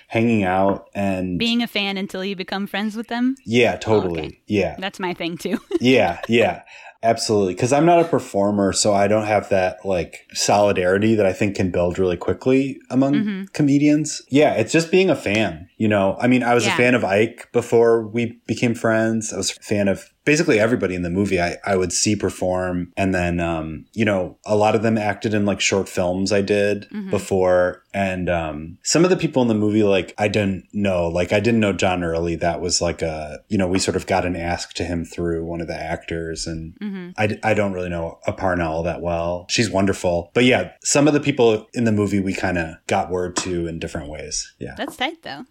hanging 0.07 0.43
out 0.43 0.87
and 0.93 1.37
Being 1.39 1.61
a 1.61 1.67
fan 1.67 1.97
until 1.97 2.23
you 2.23 2.35
become 2.35 2.67
friends 2.67 2.95
with 2.95 3.07
them? 3.07 3.35
yeah, 3.45 3.75
totally, 3.77 4.19
okay. 4.25 4.39
yeah, 4.47 4.75
That's 4.79 4.99
my 4.99 5.13
thing 5.13 5.37
too. 5.37 5.59
yeah, 5.81 6.19
yeah, 6.27 6.63
absolutely. 7.03 7.53
Because 7.53 7.71
I'm 7.73 7.85
not 7.85 7.99
a 7.99 8.05
performer, 8.05 8.73
so 8.73 8.93
I 8.93 9.07
don't 9.07 9.25
have 9.25 9.49
that 9.49 9.85
like 9.85 10.27
solidarity 10.33 11.15
that 11.15 11.25
I 11.25 11.33
think 11.33 11.55
can 11.55 11.71
build 11.71 11.99
really 11.99 12.17
quickly 12.17 12.79
among 12.89 13.13
Mm-hmm. 13.15 13.43
comedians. 13.53 14.21
Yeah, 14.29 14.53
it's 14.53 14.71
just 14.73 14.91
being 14.91 15.09
a 15.09 15.15
fan. 15.15 15.69
You 15.77 15.87
know, 15.87 16.17
I 16.19 16.27
mean, 16.27 16.43
I 16.43 16.53
was 16.53 16.65
Yeah. 16.65 16.73
a 16.73 16.77
fan 16.77 16.95
of 16.95 17.03
Ike 17.03 17.49
before 17.51 18.07
we 18.07 18.39
became 18.47 18.75
friends. 18.75 19.33
I 19.33 19.37
was 19.37 19.51
a 19.51 19.55
fan 19.55 19.87
of 19.87 20.09
basically 20.23 20.59
everybody 20.59 20.95
in 20.95 21.03
the 21.03 21.09
movie. 21.09 21.39
I, 21.39 21.57
I 21.65 21.75
would 21.75 21.91
see 21.93 22.15
perform, 22.15 22.91
and 22.97 23.13
then 23.13 23.39
um, 23.39 23.85
you 23.93 24.05
know, 24.05 24.37
a 24.45 24.55
lot 24.55 24.73
of 24.75 24.81
them 24.83 24.97
acted 24.97 25.33
in 25.33 25.45
like 25.45 25.61
short 25.61 25.87
films 25.89 26.31
I 26.31 26.41
did 26.41 26.87
Mm-hmm. 26.91 27.09
before. 27.09 27.81
And 27.93 28.29
um, 28.29 28.77
some 28.83 29.05
of 29.05 29.09
the 29.09 29.15
people 29.15 29.41
in 29.41 29.47
the 29.47 29.53
movie, 29.53 29.83
like 29.83 30.13
I 30.17 30.27
didn't 30.27 30.65
know, 30.73 31.07
like 31.07 31.31
I 31.31 31.39
didn't 31.39 31.61
know 31.61 31.71
John 31.71 32.03
Early. 32.03 32.35
That 32.35 32.59
was 32.59 32.81
like 32.81 33.01
a, 33.01 33.39
you 33.47 33.57
know, 33.57 33.67
we 33.67 33.79
sort 33.79 33.95
of 33.95 34.05
got 34.05 34.25
an 34.25 34.35
ask 34.35 34.73
to 34.73 34.83
him 34.83 35.05
through 35.05 35.45
one 35.45 35.61
of 35.61 35.67
the 35.67 35.79
actors, 35.79 36.47
and 36.47 36.73
Mm-hmm. 36.81 37.09
I, 37.17 37.37
I 37.43 37.53
don't 37.53 37.71
really 37.73 37.89
know 37.89 38.19
Aparna 38.27 38.65
all 38.65 38.83
that 38.83 39.01
well. 39.01 39.45
She's 39.49 39.69
wonderful, 39.69 40.31
but 40.33 40.43
yeah, 40.45 40.71
some 40.83 41.07
of 41.07 41.13
the 41.13 41.19
people 41.19 41.67
in 41.73 41.83
the 41.85 41.91
movie 41.91 42.19
we 42.19 42.33
kind 42.33 42.57
of 42.57 42.75
got 42.87 43.09
word 43.09 43.35
to 43.37 43.67
in 43.67 43.79
different 43.79 44.09
ways. 44.09 44.53
Yeah, 44.59 44.73
That's 44.77 44.95
tight 44.97 45.21
though. 45.23 45.45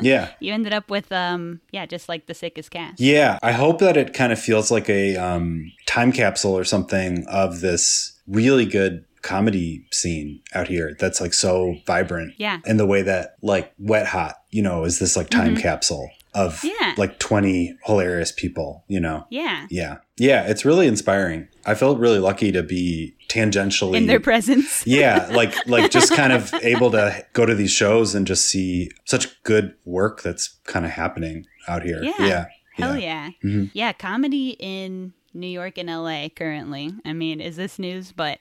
Yeah. 0.00 0.30
You 0.40 0.54
ended 0.54 0.72
up 0.72 0.90
with 0.90 1.10
um 1.12 1.60
yeah, 1.72 1.86
just 1.86 2.08
like 2.08 2.26
the 2.26 2.34
sickest 2.34 2.70
cast. 2.70 3.00
Yeah, 3.00 3.38
I 3.42 3.52
hope 3.52 3.78
that 3.80 3.96
it 3.96 4.14
kind 4.14 4.32
of 4.32 4.38
feels 4.38 4.70
like 4.70 4.88
a 4.88 5.16
um, 5.16 5.72
time 5.86 6.12
capsule 6.12 6.56
or 6.56 6.64
something 6.64 7.26
of 7.28 7.60
this 7.60 8.20
really 8.26 8.64
good 8.64 9.04
comedy 9.22 9.84
scene 9.92 10.40
out 10.54 10.66
here 10.68 10.96
that's 10.98 11.20
like 11.20 11.34
so 11.34 11.76
vibrant. 11.86 12.34
Yeah. 12.38 12.58
In 12.64 12.78
the 12.78 12.86
way 12.86 13.02
that 13.02 13.36
like 13.42 13.72
Wet 13.78 14.06
Hot, 14.06 14.36
you 14.50 14.62
know, 14.62 14.84
is 14.84 14.98
this 14.98 15.16
like 15.16 15.28
time 15.28 15.56
capsule 15.56 16.10
of 16.34 16.56
Mm-hmm. 16.60 16.68
Yeah. 16.80 16.94
like 16.96 17.18
20 17.18 17.76
hilarious 17.84 18.32
people, 18.32 18.84
you 18.88 19.00
know? 19.00 19.26
Yeah. 19.30 19.66
Yeah. 19.70 19.98
Yeah, 20.16 20.46
it's 20.46 20.64
really 20.64 20.86
inspiring. 20.86 21.48
I 21.64 21.74
felt 21.74 21.98
really 21.98 22.18
lucky 22.18 22.52
to 22.52 22.62
be 22.62 23.16
tangentially 23.28 23.96
In 23.96 24.06
their 24.06 24.20
presence. 24.20 24.82
yeah, 24.86 25.28
like 25.32 25.54
like 25.66 25.90
just 25.90 26.12
kind 26.16 26.32
of 26.32 26.52
able 26.62 26.90
to 26.92 27.24
go 27.32 27.46
to 27.46 27.54
these 27.54 27.70
shows 27.72 28.14
and 28.14 28.26
just 28.26 28.44
see 28.46 28.90
such 29.04 29.42
good 29.44 29.74
work 29.84 30.22
that's 30.22 30.58
kind 30.64 30.84
of 30.84 30.92
happening 30.92 31.46
out 31.68 31.82
here. 31.82 32.02
Yeah. 32.02 32.14
Yeah. 32.26 32.44
Hell 32.74 32.96
yeah. 32.96 33.30
yeah. 33.42 33.64
Yeah, 33.72 33.92
comedy 33.92 34.56
in 34.58 35.12
New 35.32 35.46
York 35.46 35.78
and 35.78 35.88
LA 35.88 36.28
currently. 36.28 36.92
I 37.04 37.12
mean, 37.12 37.40
is 37.40 37.56
this 37.56 37.78
news? 37.78 38.12
But 38.12 38.40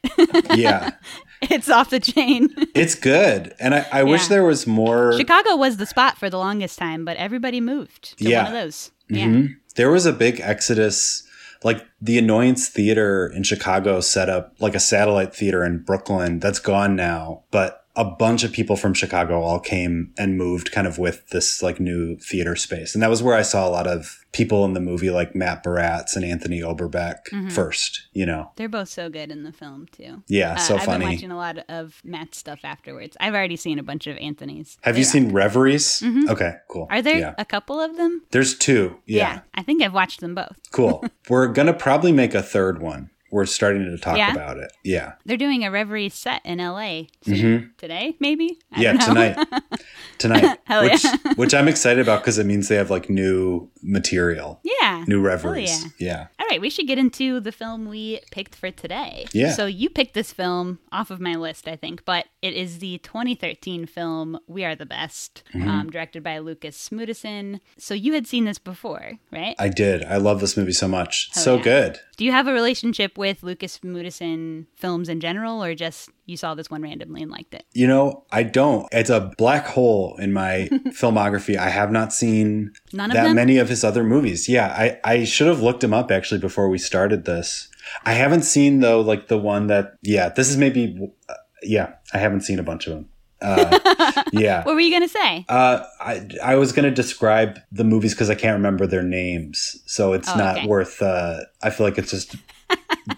Yeah. 0.56 0.92
it's 1.44 1.70
off 1.70 1.90
the 1.90 2.00
chain. 2.00 2.50
It's 2.76 2.96
good. 2.96 3.54
And 3.60 3.76
I, 3.76 3.86
I 3.92 4.04
wish 4.04 4.28
there 4.28 4.44
was 4.44 4.66
more 4.68 5.14
Chicago 5.18 5.56
was 5.56 5.78
the 5.78 5.86
spot 5.86 6.18
for 6.18 6.30
the 6.30 6.38
longest 6.38 6.80
time, 6.80 7.06
but 7.06 7.18
everybody 7.18 7.62
moved 7.62 8.18
to 8.18 8.26
Yeah. 8.30 8.44
one 8.44 8.54
of 8.56 8.62
those. 8.64 8.92
Yeah. 9.10 9.26
Mhm. 9.26 9.56
There 9.76 9.92
was 9.92 10.06
a 10.06 10.14
big 10.14 10.40
exodus. 10.42 11.24
Like 11.64 11.86
the 12.02 12.18
Annoyance 12.18 12.70
Theater 12.70 13.28
in 13.36 13.44
Chicago 13.44 14.00
set 14.00 14.30
up 14.30 14.56
like 14.60 14.76
a 14.76 14.80
satellite 14.80 15.36
theater 15.36 15.66
in 15.66 15.80
Brooklyn 15.80 16.40
that's 16.40 16.60
gone 16.60 16.96
now, 16.96 17.44
but 17.52 17.84
a 17.96 18.06
bunch 18.06 18.44
of 18.44 18.54
people 18.54 18.76
from 18.76 18.94
Chicago 18.94 19.42
all 19.42 19.60
came 19.60 20.14
and 20.18 20.38
moved 20.38 20.72
kind 20.72 20.88
of 20.88 20.98
with 20.98 21.28
this 21.30 21.62
like 21.62 21.80
new 21.80 22.16
theater 22.18 22.56
space. 22.56 22.94
And 22.94 23.02
that 23.04 23.10
was 23.10 23.22
where 23.22 23.36
I 23.36 23.42
saw 23.42 23.68
a 23.68 23.72
lot 23.72 23.88
of 23.88 24.24
people 24.32 24.64
in 24.64 24.74
the 24.74 24.80
movie 24.80 25.10
like 25.10 25.36
Matt 25.36 25.64
Barats 25.64 26.16
and 26.16 26.24
Anthony 26.24 26.62
Oberbeck 26.62 27.16
Mm-hmm. 27.34 27.50
first, 27.50 28.08
you 28.14 28.26
know. 28.26 28.52
They're 28.56 28.70
both 28.70 28.90
so 28.90 29.10
good 29.10 29.32
in 29.32 29.44
the 29.44 29.52
film 29.52 29.88
too. 29.92 30.24
Yeah, 30.28 30.54
Uh, 30.54 30.58
so 30.58 30.76
I've 30.78 30.84
funny. 30.84 31.06
been 31.06 31.14
watching 31.16 31.32
a 31.32 31.36
lot 31.38 31.58
of 31.68 32.00
Matt's 32.06 32.38
stuff 32.38 32.60
afterwards. 32.64 33.18
I've 33.20 33.34
already 33.34 33.56
seen 33.58 33.80
a 33.80 33.84
bunch 33.84 34.08
of 34.08 34.16
Anthony's. 34.18 34.78
Have 34.84 34.98
you 34.98 35.04
seen 35.04 35.32
Reveries? 35.34 36.02
Okay, 36.30 36.54
cool. 36.70 36.88
Are 36.90 37.02
there 37.02 37.18
Yeah. 37.18 37.34
a 37.38 37.44
couple 37.46 37.82
of 37.82 37.98
them? 37.98 38.22
There's 38.32 38.56
two. 38.58 39.00
yeah. 39.08 39.42
I 39.56 39.64
think 39.64 39.82
I've 39.84 39.94
watched 39.94 40.22
them 40.22 40.36
both. 40.36 40.58
Cool. 40.72 41.04
We're 41.30 41.48
going 41.48 41.68
to 41.68 41.74
probably 41.74 42.12
make 42.12 42.34
a 42.36 42.44
third 42.44 42.82
one. 42.82 43.10
We're 43.32 43.46
starting 43.46 43.84
to 43.86 43.98
talk 43.98 44.18
Yeah? 44.18 44.32
about 44.34 44.58
it. 44.58 44.72
Yeah. 44.84 45.14
They're 45.26 45.38
doing 45.38 45.64
a 45.66 45.72
Reverie 45.72 46.10
set 46.10 46.42
in 46.46 46.58
LA 46.60 47.04
soon. 47.24 47.74
today, 47.78 48.16
maybe. 48.20 48.58
I 48.72 48.76
Mm-hmm. 48.76 48.82
yeah, 48.82 48.94
tonight. 49.06 49.48
Tonight. 50.18 50.58
Which 50.82 51.04
yeah. 51.04 51.16
which 51.36 51.54
I'm 51.54 51.68
excited 51.70 52.02
about 52.02 52.22
because 52.22 52.38
it 52.38 52.46
means 52.46 52.68
they 52.68 52.76
have 52.76 52.90
like 52.90 53.10
new 53.10 53.70
material, 53.82 54.60
yeah. 54.82 55.06
new 55.08 55.22
reveries. 55.22 55.86
yeah. 55.98 56.10
Yeah. 56.10 56.28
All 56.40 56.48
right, 56.50 56.60
we 56.60 56.70
should 56.70 56.88
get 56.88 56.98
into 56.98 57.40
the 57.40 57.52
film 57.54 57.86
we 57.88 58.20
picked 58.32 58.56
for 58.56 58.70
today. 58.72 59.26
Yeah. 59.34 59.52
So 59.54 59.66
you 59.66 59.90
picked 59.90 60.14
this 60.16 60.34
film 60.34 60.80
off 60.92 61.10
of 61.12 61.20
my 61.22 61.36
list, 61.36 61.68
I 61.68 61.76
think, 61.78 62.04
but 62.04 62.26
it 62.42 62.54
is 62.54 62.80
the 62.80 62.98
2013 63.00 63.86
film 63.86 64.40
We 64.48 64.66
Are 64.66 64.76
the 64.76 64.86
Best, 64.86 65.44
Mm-hmm. 65.54 65.68
um, 65.70 65.90
directed 65.90 66.22
by 66.24 66.40
Lukas 66.40 66.90
Moodysson. 66.90 67.60
So 67.78 67.94
you 67.94 68.14
had 68.14 68.28
seen 68.28 68.44
this 68.46 68.60
before, 68.60 69.14
right? 69.32 69.56
I 69.58 69.70
did. 69.70 70.04
I 70.04 70.18
love 70.18 70.42
this 70.42 70.58
movie 70.58 70.74
so 70.74 70.88
much. 70.88 71.30
Hell 71.34 71.44
so 71.44 71.60
good. 71.60 72.00
Do 72.20 72.26
you 72.26 72.34
have 72.34 72.48
a 72.48 72.54
relationship 72.54 73.18
with 73.18 73.44
Lukas 73.44 73.80
Moodysson 73.80 74.66
films 74.76 75.08
in 75.08 75.22
general, 75.22 75.64
or 75.64 75.74
just 75.74 76.10
you 76.26 76.36
saw 76.36 76.54
this 76.54 76.70
one 76.70 76.82
randomly 76.82 77.22
and 77.22 77.32
liked 77.32 77.54
it? 77.54 77.64
You 77.72 77.88
know, 77.88 78.26
I 78.30 78.44
don't. 78.44 78.90
It's 78.92 79.10
a 79.10 79.32
black 79.38 79.66
hole 79.66 80.18
in 80.18 80.34
my 80.34 80.68
filmography. 80.88 81.56
I 81.56 81.70
have 81.70 81.94
not 81.94 82.12
seen 82.12 82.74
None 82.92 83.12
of 83.12 83.16
that 83.16 83.36
many 83.36 83.58
of 83.58 83.70
his 83.70 83.86
other 83.86 84.04
movies. 84.04 84.50
Yeah, 84.50 84.68
I, 84.68 85.00
I 85.06 85.24
should 85.24 85.48
have 85.48 85.62
looked 85.62 85.82
him 85.82 85.94
up 85.94 86.12
actually 86.12 86.42
before 86.42 86.68
we 86.68 86.78
started 86.78 87.24
this. 87.24 87.70
I 88.04 88.12
haven't 88.16 88.44
seen 88.44 88.82
though, 88.82 89.00
like 89.00 89.30
the 89.30 89.38
one 89.38 89.68
that, 89.68 89.94
yeah, 90.02 90.28
this 90.28 90.50
is 90.50 90.58
maybe, 90.58 91.00
uh, 91.30 91.34
yeah, 91.64 91.94
I 92.14 92.18
haven't 92.18 92.42
seen 92.42 92.60
a 92.60 92.64
bunch 92.64 92.86
of 92.88 92.96
them. 92.96 93.09
Uh, 93.42 94.22
yeah. 94.34 94.64
What 94.66 94.76
were 94.76 94.82
you 94.82 94.90
going 94.92 95.04
to 95.04 95.10
say? 95.10 95.46
Uh, 95.48 95.84
I, 96.00 96.28
I 96.44 96.56
was 96.56 96.72
going 96.72 96.86
to 96.86 96.92
describe 96.92 97.60
the 97.72 97.84
movies 97.84 98.14
because 98.14 98.30
I 98.30 98.36
can't 98.36 98.56
remember 98.58 98.86
their 98.88 99.04
names. 99.04 99.82
So 99.86 100.14
it's 100.14 100.30
Oh, 100.30 100.36
not 100.38 100.58
okay. 100.58 100.68
worth, 100.68 101.02
uh, 101.02 101.42
I 101.64 101.70
feel 101.70 101.86
like 101.88 101.98
it's 101.98 102.12
just, 102.12 102.36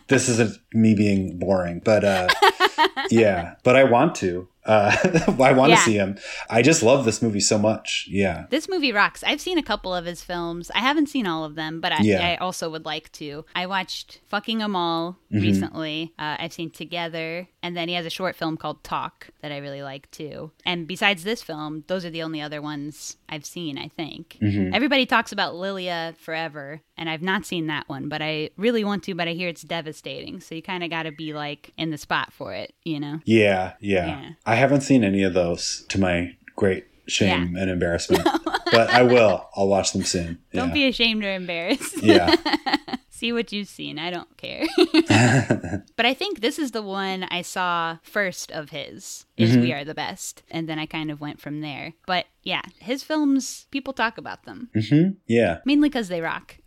this 0.07 0.29
isn't 0.29 0.57
me 0.73 0.93
being 0.95 1.37
boring, 1.39 1.81
but, 1.83 2.03
uh, 2.03 2.27
yeah, 3.09 3.55
but 3.63 3.75
I 3.75 3.83
want 3.83 4.15
to, 4.15 4.47
uh, 4.65 4.95
I 5.39 5.53
want 5.53 5.69
to 5.71 5.75
Yeah. 5.77 5.83
see 5.85 5.93
him. 5.95 6.17
I 6.49 6.61
just 6.61 6.83
love 6.83 7.05
this 7.05 7.21
movie 7.21 7.39
so 7.39 7.57
much. 7.57 8.07
Yeah. 8.09 8.45
This 8.49 8.69
movie 8.69 8.91
rocks. 8.91 9.23
I've 9.23 9.41
seen 9.41 9.57
a 9.57 9.63
couple 9.63 9.93
of 9.93 10.05
his 10.05 10.21
films. 10.23 10.69
I 10.75 10.79
haven't 10.79 11.07
seen 11.07 11.25
all 11.27 11.43
of 11.45 11.55
them, 11.55 11.81
but 11.81 11.91
I, 11.91 11.99
Yeah. 12.01 12.25
I 12.27 12.35
also 12.37 12.69
would 12.69 12.85
like 12.85 13.11
to. 13.13 13.45
I 13.55 13.65
watched 13.65 14.19
Fucking 14.27 14.59
Åmål 14.59 15.15
Mm-hmm. 15.31 15.41
recently. 15.41 16.13
Uh, 16.19 16.35
I've 16.39 16.51
seen 16.51 16.69
Together, 16.71 17.47
and 17.63 17.77
then 17.77 17.87
he 17.87 17.93
has 17.95 18.05
a 18.05 18.09
short 18.09 18.35
film 18.35 18.57
called 18.57 18.83
Talk 18.83 19.29
that 19.41 19.51
I 19.51 19.59
really 19.59 19.81
like 19.81 20.11
too. 20.11 20.51
And 20.65 20.85
besides 20.87 21.23
this 21.23 21.41
film, 21.41 21.85
those 21.87 22.03
are 22.03 22.09
the 22.09 22.21
only 22.23 22.41
other 22.41 22.61
ones 22.61 23.15
I've 23.29 23.45
seen. 23.45 23.77
I 23.77 23.87
think 23.87 24.37
Mm-hmm. 24.41 24.73
everybody 24.73 25.05
talks 25.05 25.31
about 25.31 25.53
Lilja 25.53 26.17
Forever, 26.17 26.81
and 26.97 27.09
I've 27.09 27.21
not 27.21 27.45
seen 27.45 27.67
that 27.67 27.87
one, 27.87 28.09
but 28.09 28.21
I 28.21 28.49
really 28.57 28.83
want 28.83 29.03
to. 29.03 29.15
But 29.15 29.29
I 29.29 29.31
hear 29.33 29.47
it's 29.47 29.61
devastating, 29.61 30.41
so 30.41 30.53
you 30.53 30.61
kind 30.61 30.83
of 30.83 30.89
got 30.89 31.03
to 31.03 31.11
be 31.13 31.33
like 31.33 31.71
in 31.77 31.91
the 31.91 31.97
spot 31.97 32.33
for 32.33 32.53
it, 32.53 32.73
you 32.83 32.99
know? 32.99 33.19
Yeah. 33.23 33.73
Yeah. 33.79 34.07
Yeah. 34.07 34.29
I 34.51 34.55
haven't 34.55 34.81
seen 34.81 35.05
any 35.05 35.23
of 35.23 35.33
those 35.33 35.85
to 35.89 35.99
my 35.99 36.35
great 36.57 36.85
shame 37.07 37.55
and 37.55 37.69
embarrassment, 37.69 38.23
but 38.71 38.89
I 38.89 39.03
will. 39.03 39.47
I'll 39.55 39.67
watch 39.69 39.93
them 39.93 40.03
soon. 40.03 40.39
Don't 40.53 40.67
yeah. 40.69 40.73
be 40.73 40.87
ashamed 40.87 41.23
or 41.23 41.33
embarrassed. 41.33 42.03
yeah. 42.03 42.35
see 43.21 43.31
what 43.31 43.51
you've 43.53 43.67
seen. 43.67 43.97
I 43.99 44.09
don't 44.09 44.35
care. 44.35 44.65
but 45.95 46.05
I 46.05 46.13
think 46.13 46.41
this 46.41 46.57
is 46.59 46.71
the 46.71 46.81
one 46.81 47.23
I 47.25 47.43
saw 47.43 47.99
first 48.01 48.51
of 48.51 48.71
his. 48.71 49.25
Is 49.37 49.51
Mm-hmm. 49.51 49.61
We 49.61 49.73
Are 49.73 49.85
the 49.85 49.93
Best, 49.93 50.43
and 50.51 50.67
then 50.67 50.79
I 50.79 50.85
kind 50.85 51.09
of 51.11 51.21
went 51.21 51.39
from 51.39 51.61
there. 51.61 51.93
But 52.05 52.25
yeah, 52.43 52.61
his 52.79 53.03
films, 53.03 53.67
people 53.71 53.93
talk 53.93 54.17
about 54.17 54.43
them 54.43 54.69
hmm 54.73 55.11
Yeah. 55.27 55.59
mainly 55.65 55.89
because 55.89 56.09
they 56.09 56.21
rock. 56.21 56.57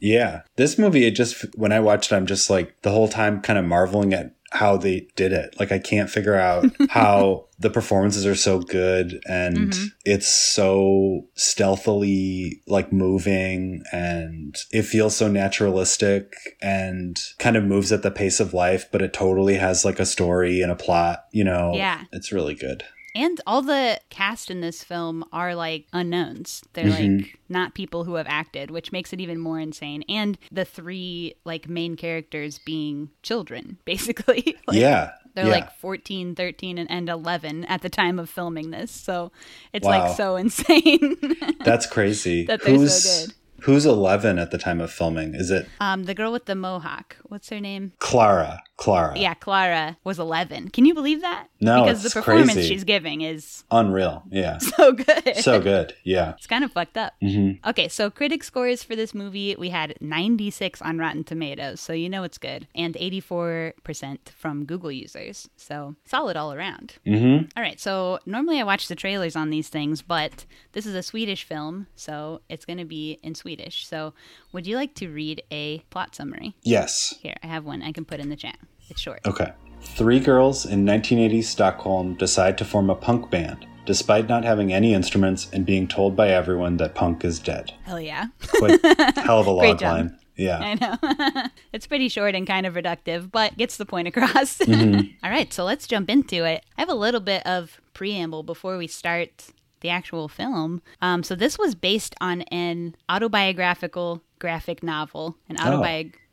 Yeah. 0.00 0.42
This 0.56 0.78
movie, 0.78 1.06
it 1.06 1.12
just, 1.12 1.44
when 1.56 1.72
I 1.72 1.80
watched 1.80 2.12
it, 2.12 2.16
I'm 2.16 2.26
just 2.26 2.50
like 2.50 2.82
the 2.82 2.90
whole 2.90 3.08
time 3.08 3.40
kind 3.40 3.58
of 3.58 3.64
marveling 3.64 4.14
at 4.14 4.32
how 4.50 4.76
they 4.76 5.08
did 5.16 5.32
it. 5.32 5.54
Like, 5.58 5.72
I 5.72 5.78
can't 5.78 6.10
figure 6.10 6.34
out 6.34 6.66
how 6.90 7.46
the 7.58 7.70
performances 7.70 8.24
are 8.24 8.36
so 8.36 8.60
good 8.60 9.20
and 9.26 9.72
mm-hmm. 9.72 9.86
it's 10.04 10.28
so 10.28 11.26
stealthily 11.34 12.62
like 12.68 12.92
moving 12.92 13.82
and 13.92 14.54
it 14.70 14.82
feels 14.82 15.16
so 15.16 15.26
naturalistic 15.28 16.34
and 16.62 17.18
kind 17.38 17.56
of 17.56 17.64
moves 17.64 17.90
at 17.90 18.02
the 18.02 18.10
pace 18.10 18.38
of 18.38 18.54
life, 18.54 18.86
but 18.92 19.02
it 19.02 19.12
totally 19.12 19.56
has 19.56 19.84
like 19.84 19.98
a 19.98 20.06
story 20.06 20.60
and 20.60 20.70
a 20.70 20.76
plot, 20.76 21.24
you 21.32 21.42
know? 21.42 21.72
Yeah. 21.74 22.04
It's 22.12 22.32
really 22.32 22.54
good. 22.54 22.84
And 23.14 23.40
all 23.46 23.62
the 23.62 24.00
cast 24.10 24.50
in 24.50 24.60
this 24.60 24.84
film 24.84 25.24
are 25.32 25.54
like 25.54 25.86
unknowns. 25.92 26.62
They're 26.74 26.88
like 26.90 27.38
not 27.48 27.74
people 27.74 28.04
who 28.04 28.14
have 28.14 28.26
acted, 28.28 28.70
which 28.70 28.92
makes 28.92 29.12
it 29.12 29.20
even 29.20 29.38
more 29.40 29.58
insane. 29.58 30.04
And 30.08 30.38
the 30.52 30.64
three 30.64 31.34
like 31.44 31.68
main 31.68 31.96
characters 31.96 32.58
being 32.58 33.10
children, 33.22 33.78
basically. 33.84 34.56
Like, 34.68 34.78
yeah. 34.78 35.12
They're 35.34 35.46
yeah. 35.46 35.52
like 35.52 35.72
14, 35.78 36.34
13, 36.34 36.78
and, 36.78 36.90
and 36.90 37.08
11 37.08 37.64
at 37.66 37.80
the 37.82 37.88
time 37.88 38.18
of 38.18 38.28
filming 38.28 38.70
this. 38.70 38.90
So 38.90 39.30
it's 39.72 39.86
Wow. 39.86 40.00
like 40.06 40.16
so 40.16 40.36
insane. 40.44 41.16
That's 41.64 41.86
crazy. 41.86 42.44
That 42.46 42.62
they're 42.62 42.74
so 42.74 42.80
who's, 42.80 43.26
good. 43.26 43.34
Who's 43.64 43.86
11 43.86 44.38
at 44.38 44.50
the 44.50 44.58
time 44.58 44.80
of 44.80 44.90
filming? 44.92 45.34
Is 45.34 45.50
it 45.50 45.68
um, 45.80 46.04
the 46.04 46.14
girl 46.14 46.32
with 46.32 46.44
the 46.46 46.54
mohawk, 46.54 47.16
what's 47.24 47.48
her 47.50 47.60
name? 47.60 47.92
Clara? 47.98 48.62
Clara. 48.78 49.18
Yeah, 49.18 49.34
Clara 49.34 49.98
was 50.04 50.18
11. 50.20 50.68
Can 50.70 50.86
you 50.86 50.94
believe 50.94 51.20
that? 51.20 51.48
No, 51.60 51.82
Because 51.84 52.04
the 52.04 52.10
performance 52.10 52.52
crazy. 52.54 52.68
she's 52.68 52.84
giving 52.84 53.20
is 53.22 53.64
Unreal. 53.72 54.22
Yeah. 54.30 54.58
so 54.76 54.92
good. 54.92 55.36
so 55.36 55.60
good. 55.60 55.94
Yeah. 56.04 56.34
It's 56.38 56.46
kind 56.46 56.62
of 56.64 56.70
fucked 56.72 56.96
up. 56.96 57.12
Mm-hmm. 57.20 57.68
Okay, 57.68 57.88
so 57.88 58.08
critic 58.08 58.44
scores 58.44 58.84
for 58.84 58.94
this 58.94 59.14
movie, 59.14 59.56
we 59.58 59.70
had 59.70 59.96
96 60.00 60.80
on 60.80 60.96
Rotten 60.98 61.24
Tomatoes, 61.24 61.80
so 61.80 61.92
you 61.92 62.08
know 62.08 62.22
it's 62.22 62.38
good, 62.38 62.68
and 62.74 62.94
84% 62.94 64.28
from 64.30 64.64
Google 64.64 64.92
users. 64.92 65.48
So 65.56 65.96
solid 66.04 66.36
all 66.36 66.52
around. 66.52 66.94
Mm-hmm. 67.04 67.46
All 67.56 67.62
right, 67.62 67.80
so 67.80 68.20
normally 68.26 68.60
I 68.60 68.64
watch 68.64 68.86
the 68.88 68.94
trailers 68.94 69.34
on 69.36 69.50
these 69.50 69.68
things, 69.68 70.02
but 70.02 70.46
this 70.72 70.86
is 70.86 70.94
a 70.94 71.02
Swedish 71.02 71.42
film, 71.42 71.88
so 71.96 72.42
it's 72.48 72.64
going 72.64 72.78
to 72.78 72.84
be 72.84 73.18
in 73.24 73.34
Swedish. 73.34 73.86
So 73.86 74.14
would 74.52 74.68
you 74.68 74.76
like 74.76 74.94
to 74.94 75.08
read 75.08 75.42
a 75.50 75.80
plot 75.90 76.14
summary? 76.14 76.54
Yes. 76.62 77.14
Here, 77.20 77.34
I 77.42 77.48
have 77.48 77.64
one 77.64 77.82
I 77.82 77.90
can 77.90 78.04
put 78.04 78.20
in 78.20 78.28
the 78.28 78.36
chat. 78.36 78.56
It's 78.88 79.00
short. 79.00 79.20
Okay. 79.26 79.52
Three 79.80 80.20
girls 80.20 80.66
in 80.66 80.84
1980s 80.84 81.44
Stockholm 81.44 82.14
decide 82.14 82.58
to 82.58 82.64
form 82.64 82.90
a 82.90 82.94
punk 82.94 83.30
band, 83.30 83.66
despite 83.86 84.28
not 84.28 84.44
having 84.44 84.72
any 84.72 84.92
instruments 84.94 85.48
and 85.52 85.64
being 85.64 85.86
told 85.88 86.16
by 86.16 86.28
everyone 86.28 86.76
that 86.78 86.94
punk 86.94 87.24
is 87.24 87.38
dead. 87.38 87.72
Hell 87.84 88.00
yeah. 88.00 88.26
Quite 88.48 88.80
hell 89.16 89.40
of 89.40 89.46
a 89.46 89.50
log 89.50 89.80
line. 89.82 90.18
Yeah. 90.36 90.58
I 90.58 90.74
know. 90.74 91.48
it's 91.72 91.86
pretty 91.88 92.08
short 92.08 92.34
and 92.36 92.46
kind 92.46 92.64
of 92.64 92.74
reductive, 92.74 93.30
but 93.30 93.56
gets 93.56 93.76
the 93.76 93.86
point 93.86 94.08
across. 94.08 94.58
Mm-hmm. 94.68 95.24
All 95.24 95.30
right, 95.30 95.52
so 95.52 95.64
let's 95.64 95.86
jump 95.86 96.08
into 96.10 96.44
it. 96.44 96.64
I 96.76 96.80
have 96.82 96.88
a 96.88 96.94
little 96.94 97.20
bit 97.20 97.44
of 97.46 97.80
preamble 97.94 98.42
before 98.44 98.76
we 98.78 98.86
start 98.86 99.46
the 99.80 99.88
actual 99.88 100.28
film. 100.28 100.82
Um, 101.02 101.22
so 101.22 101.34
this 101.34 101.58
was 101.58 101.74
based 101.74 102.14
on 102.20 102.42
an 102.42 102.94
autobiographical 103.08 104.22
graphic 104.38 104.82
novel, 104.82 105.36
an 105.48 105.56
Oh. 105.60 105.78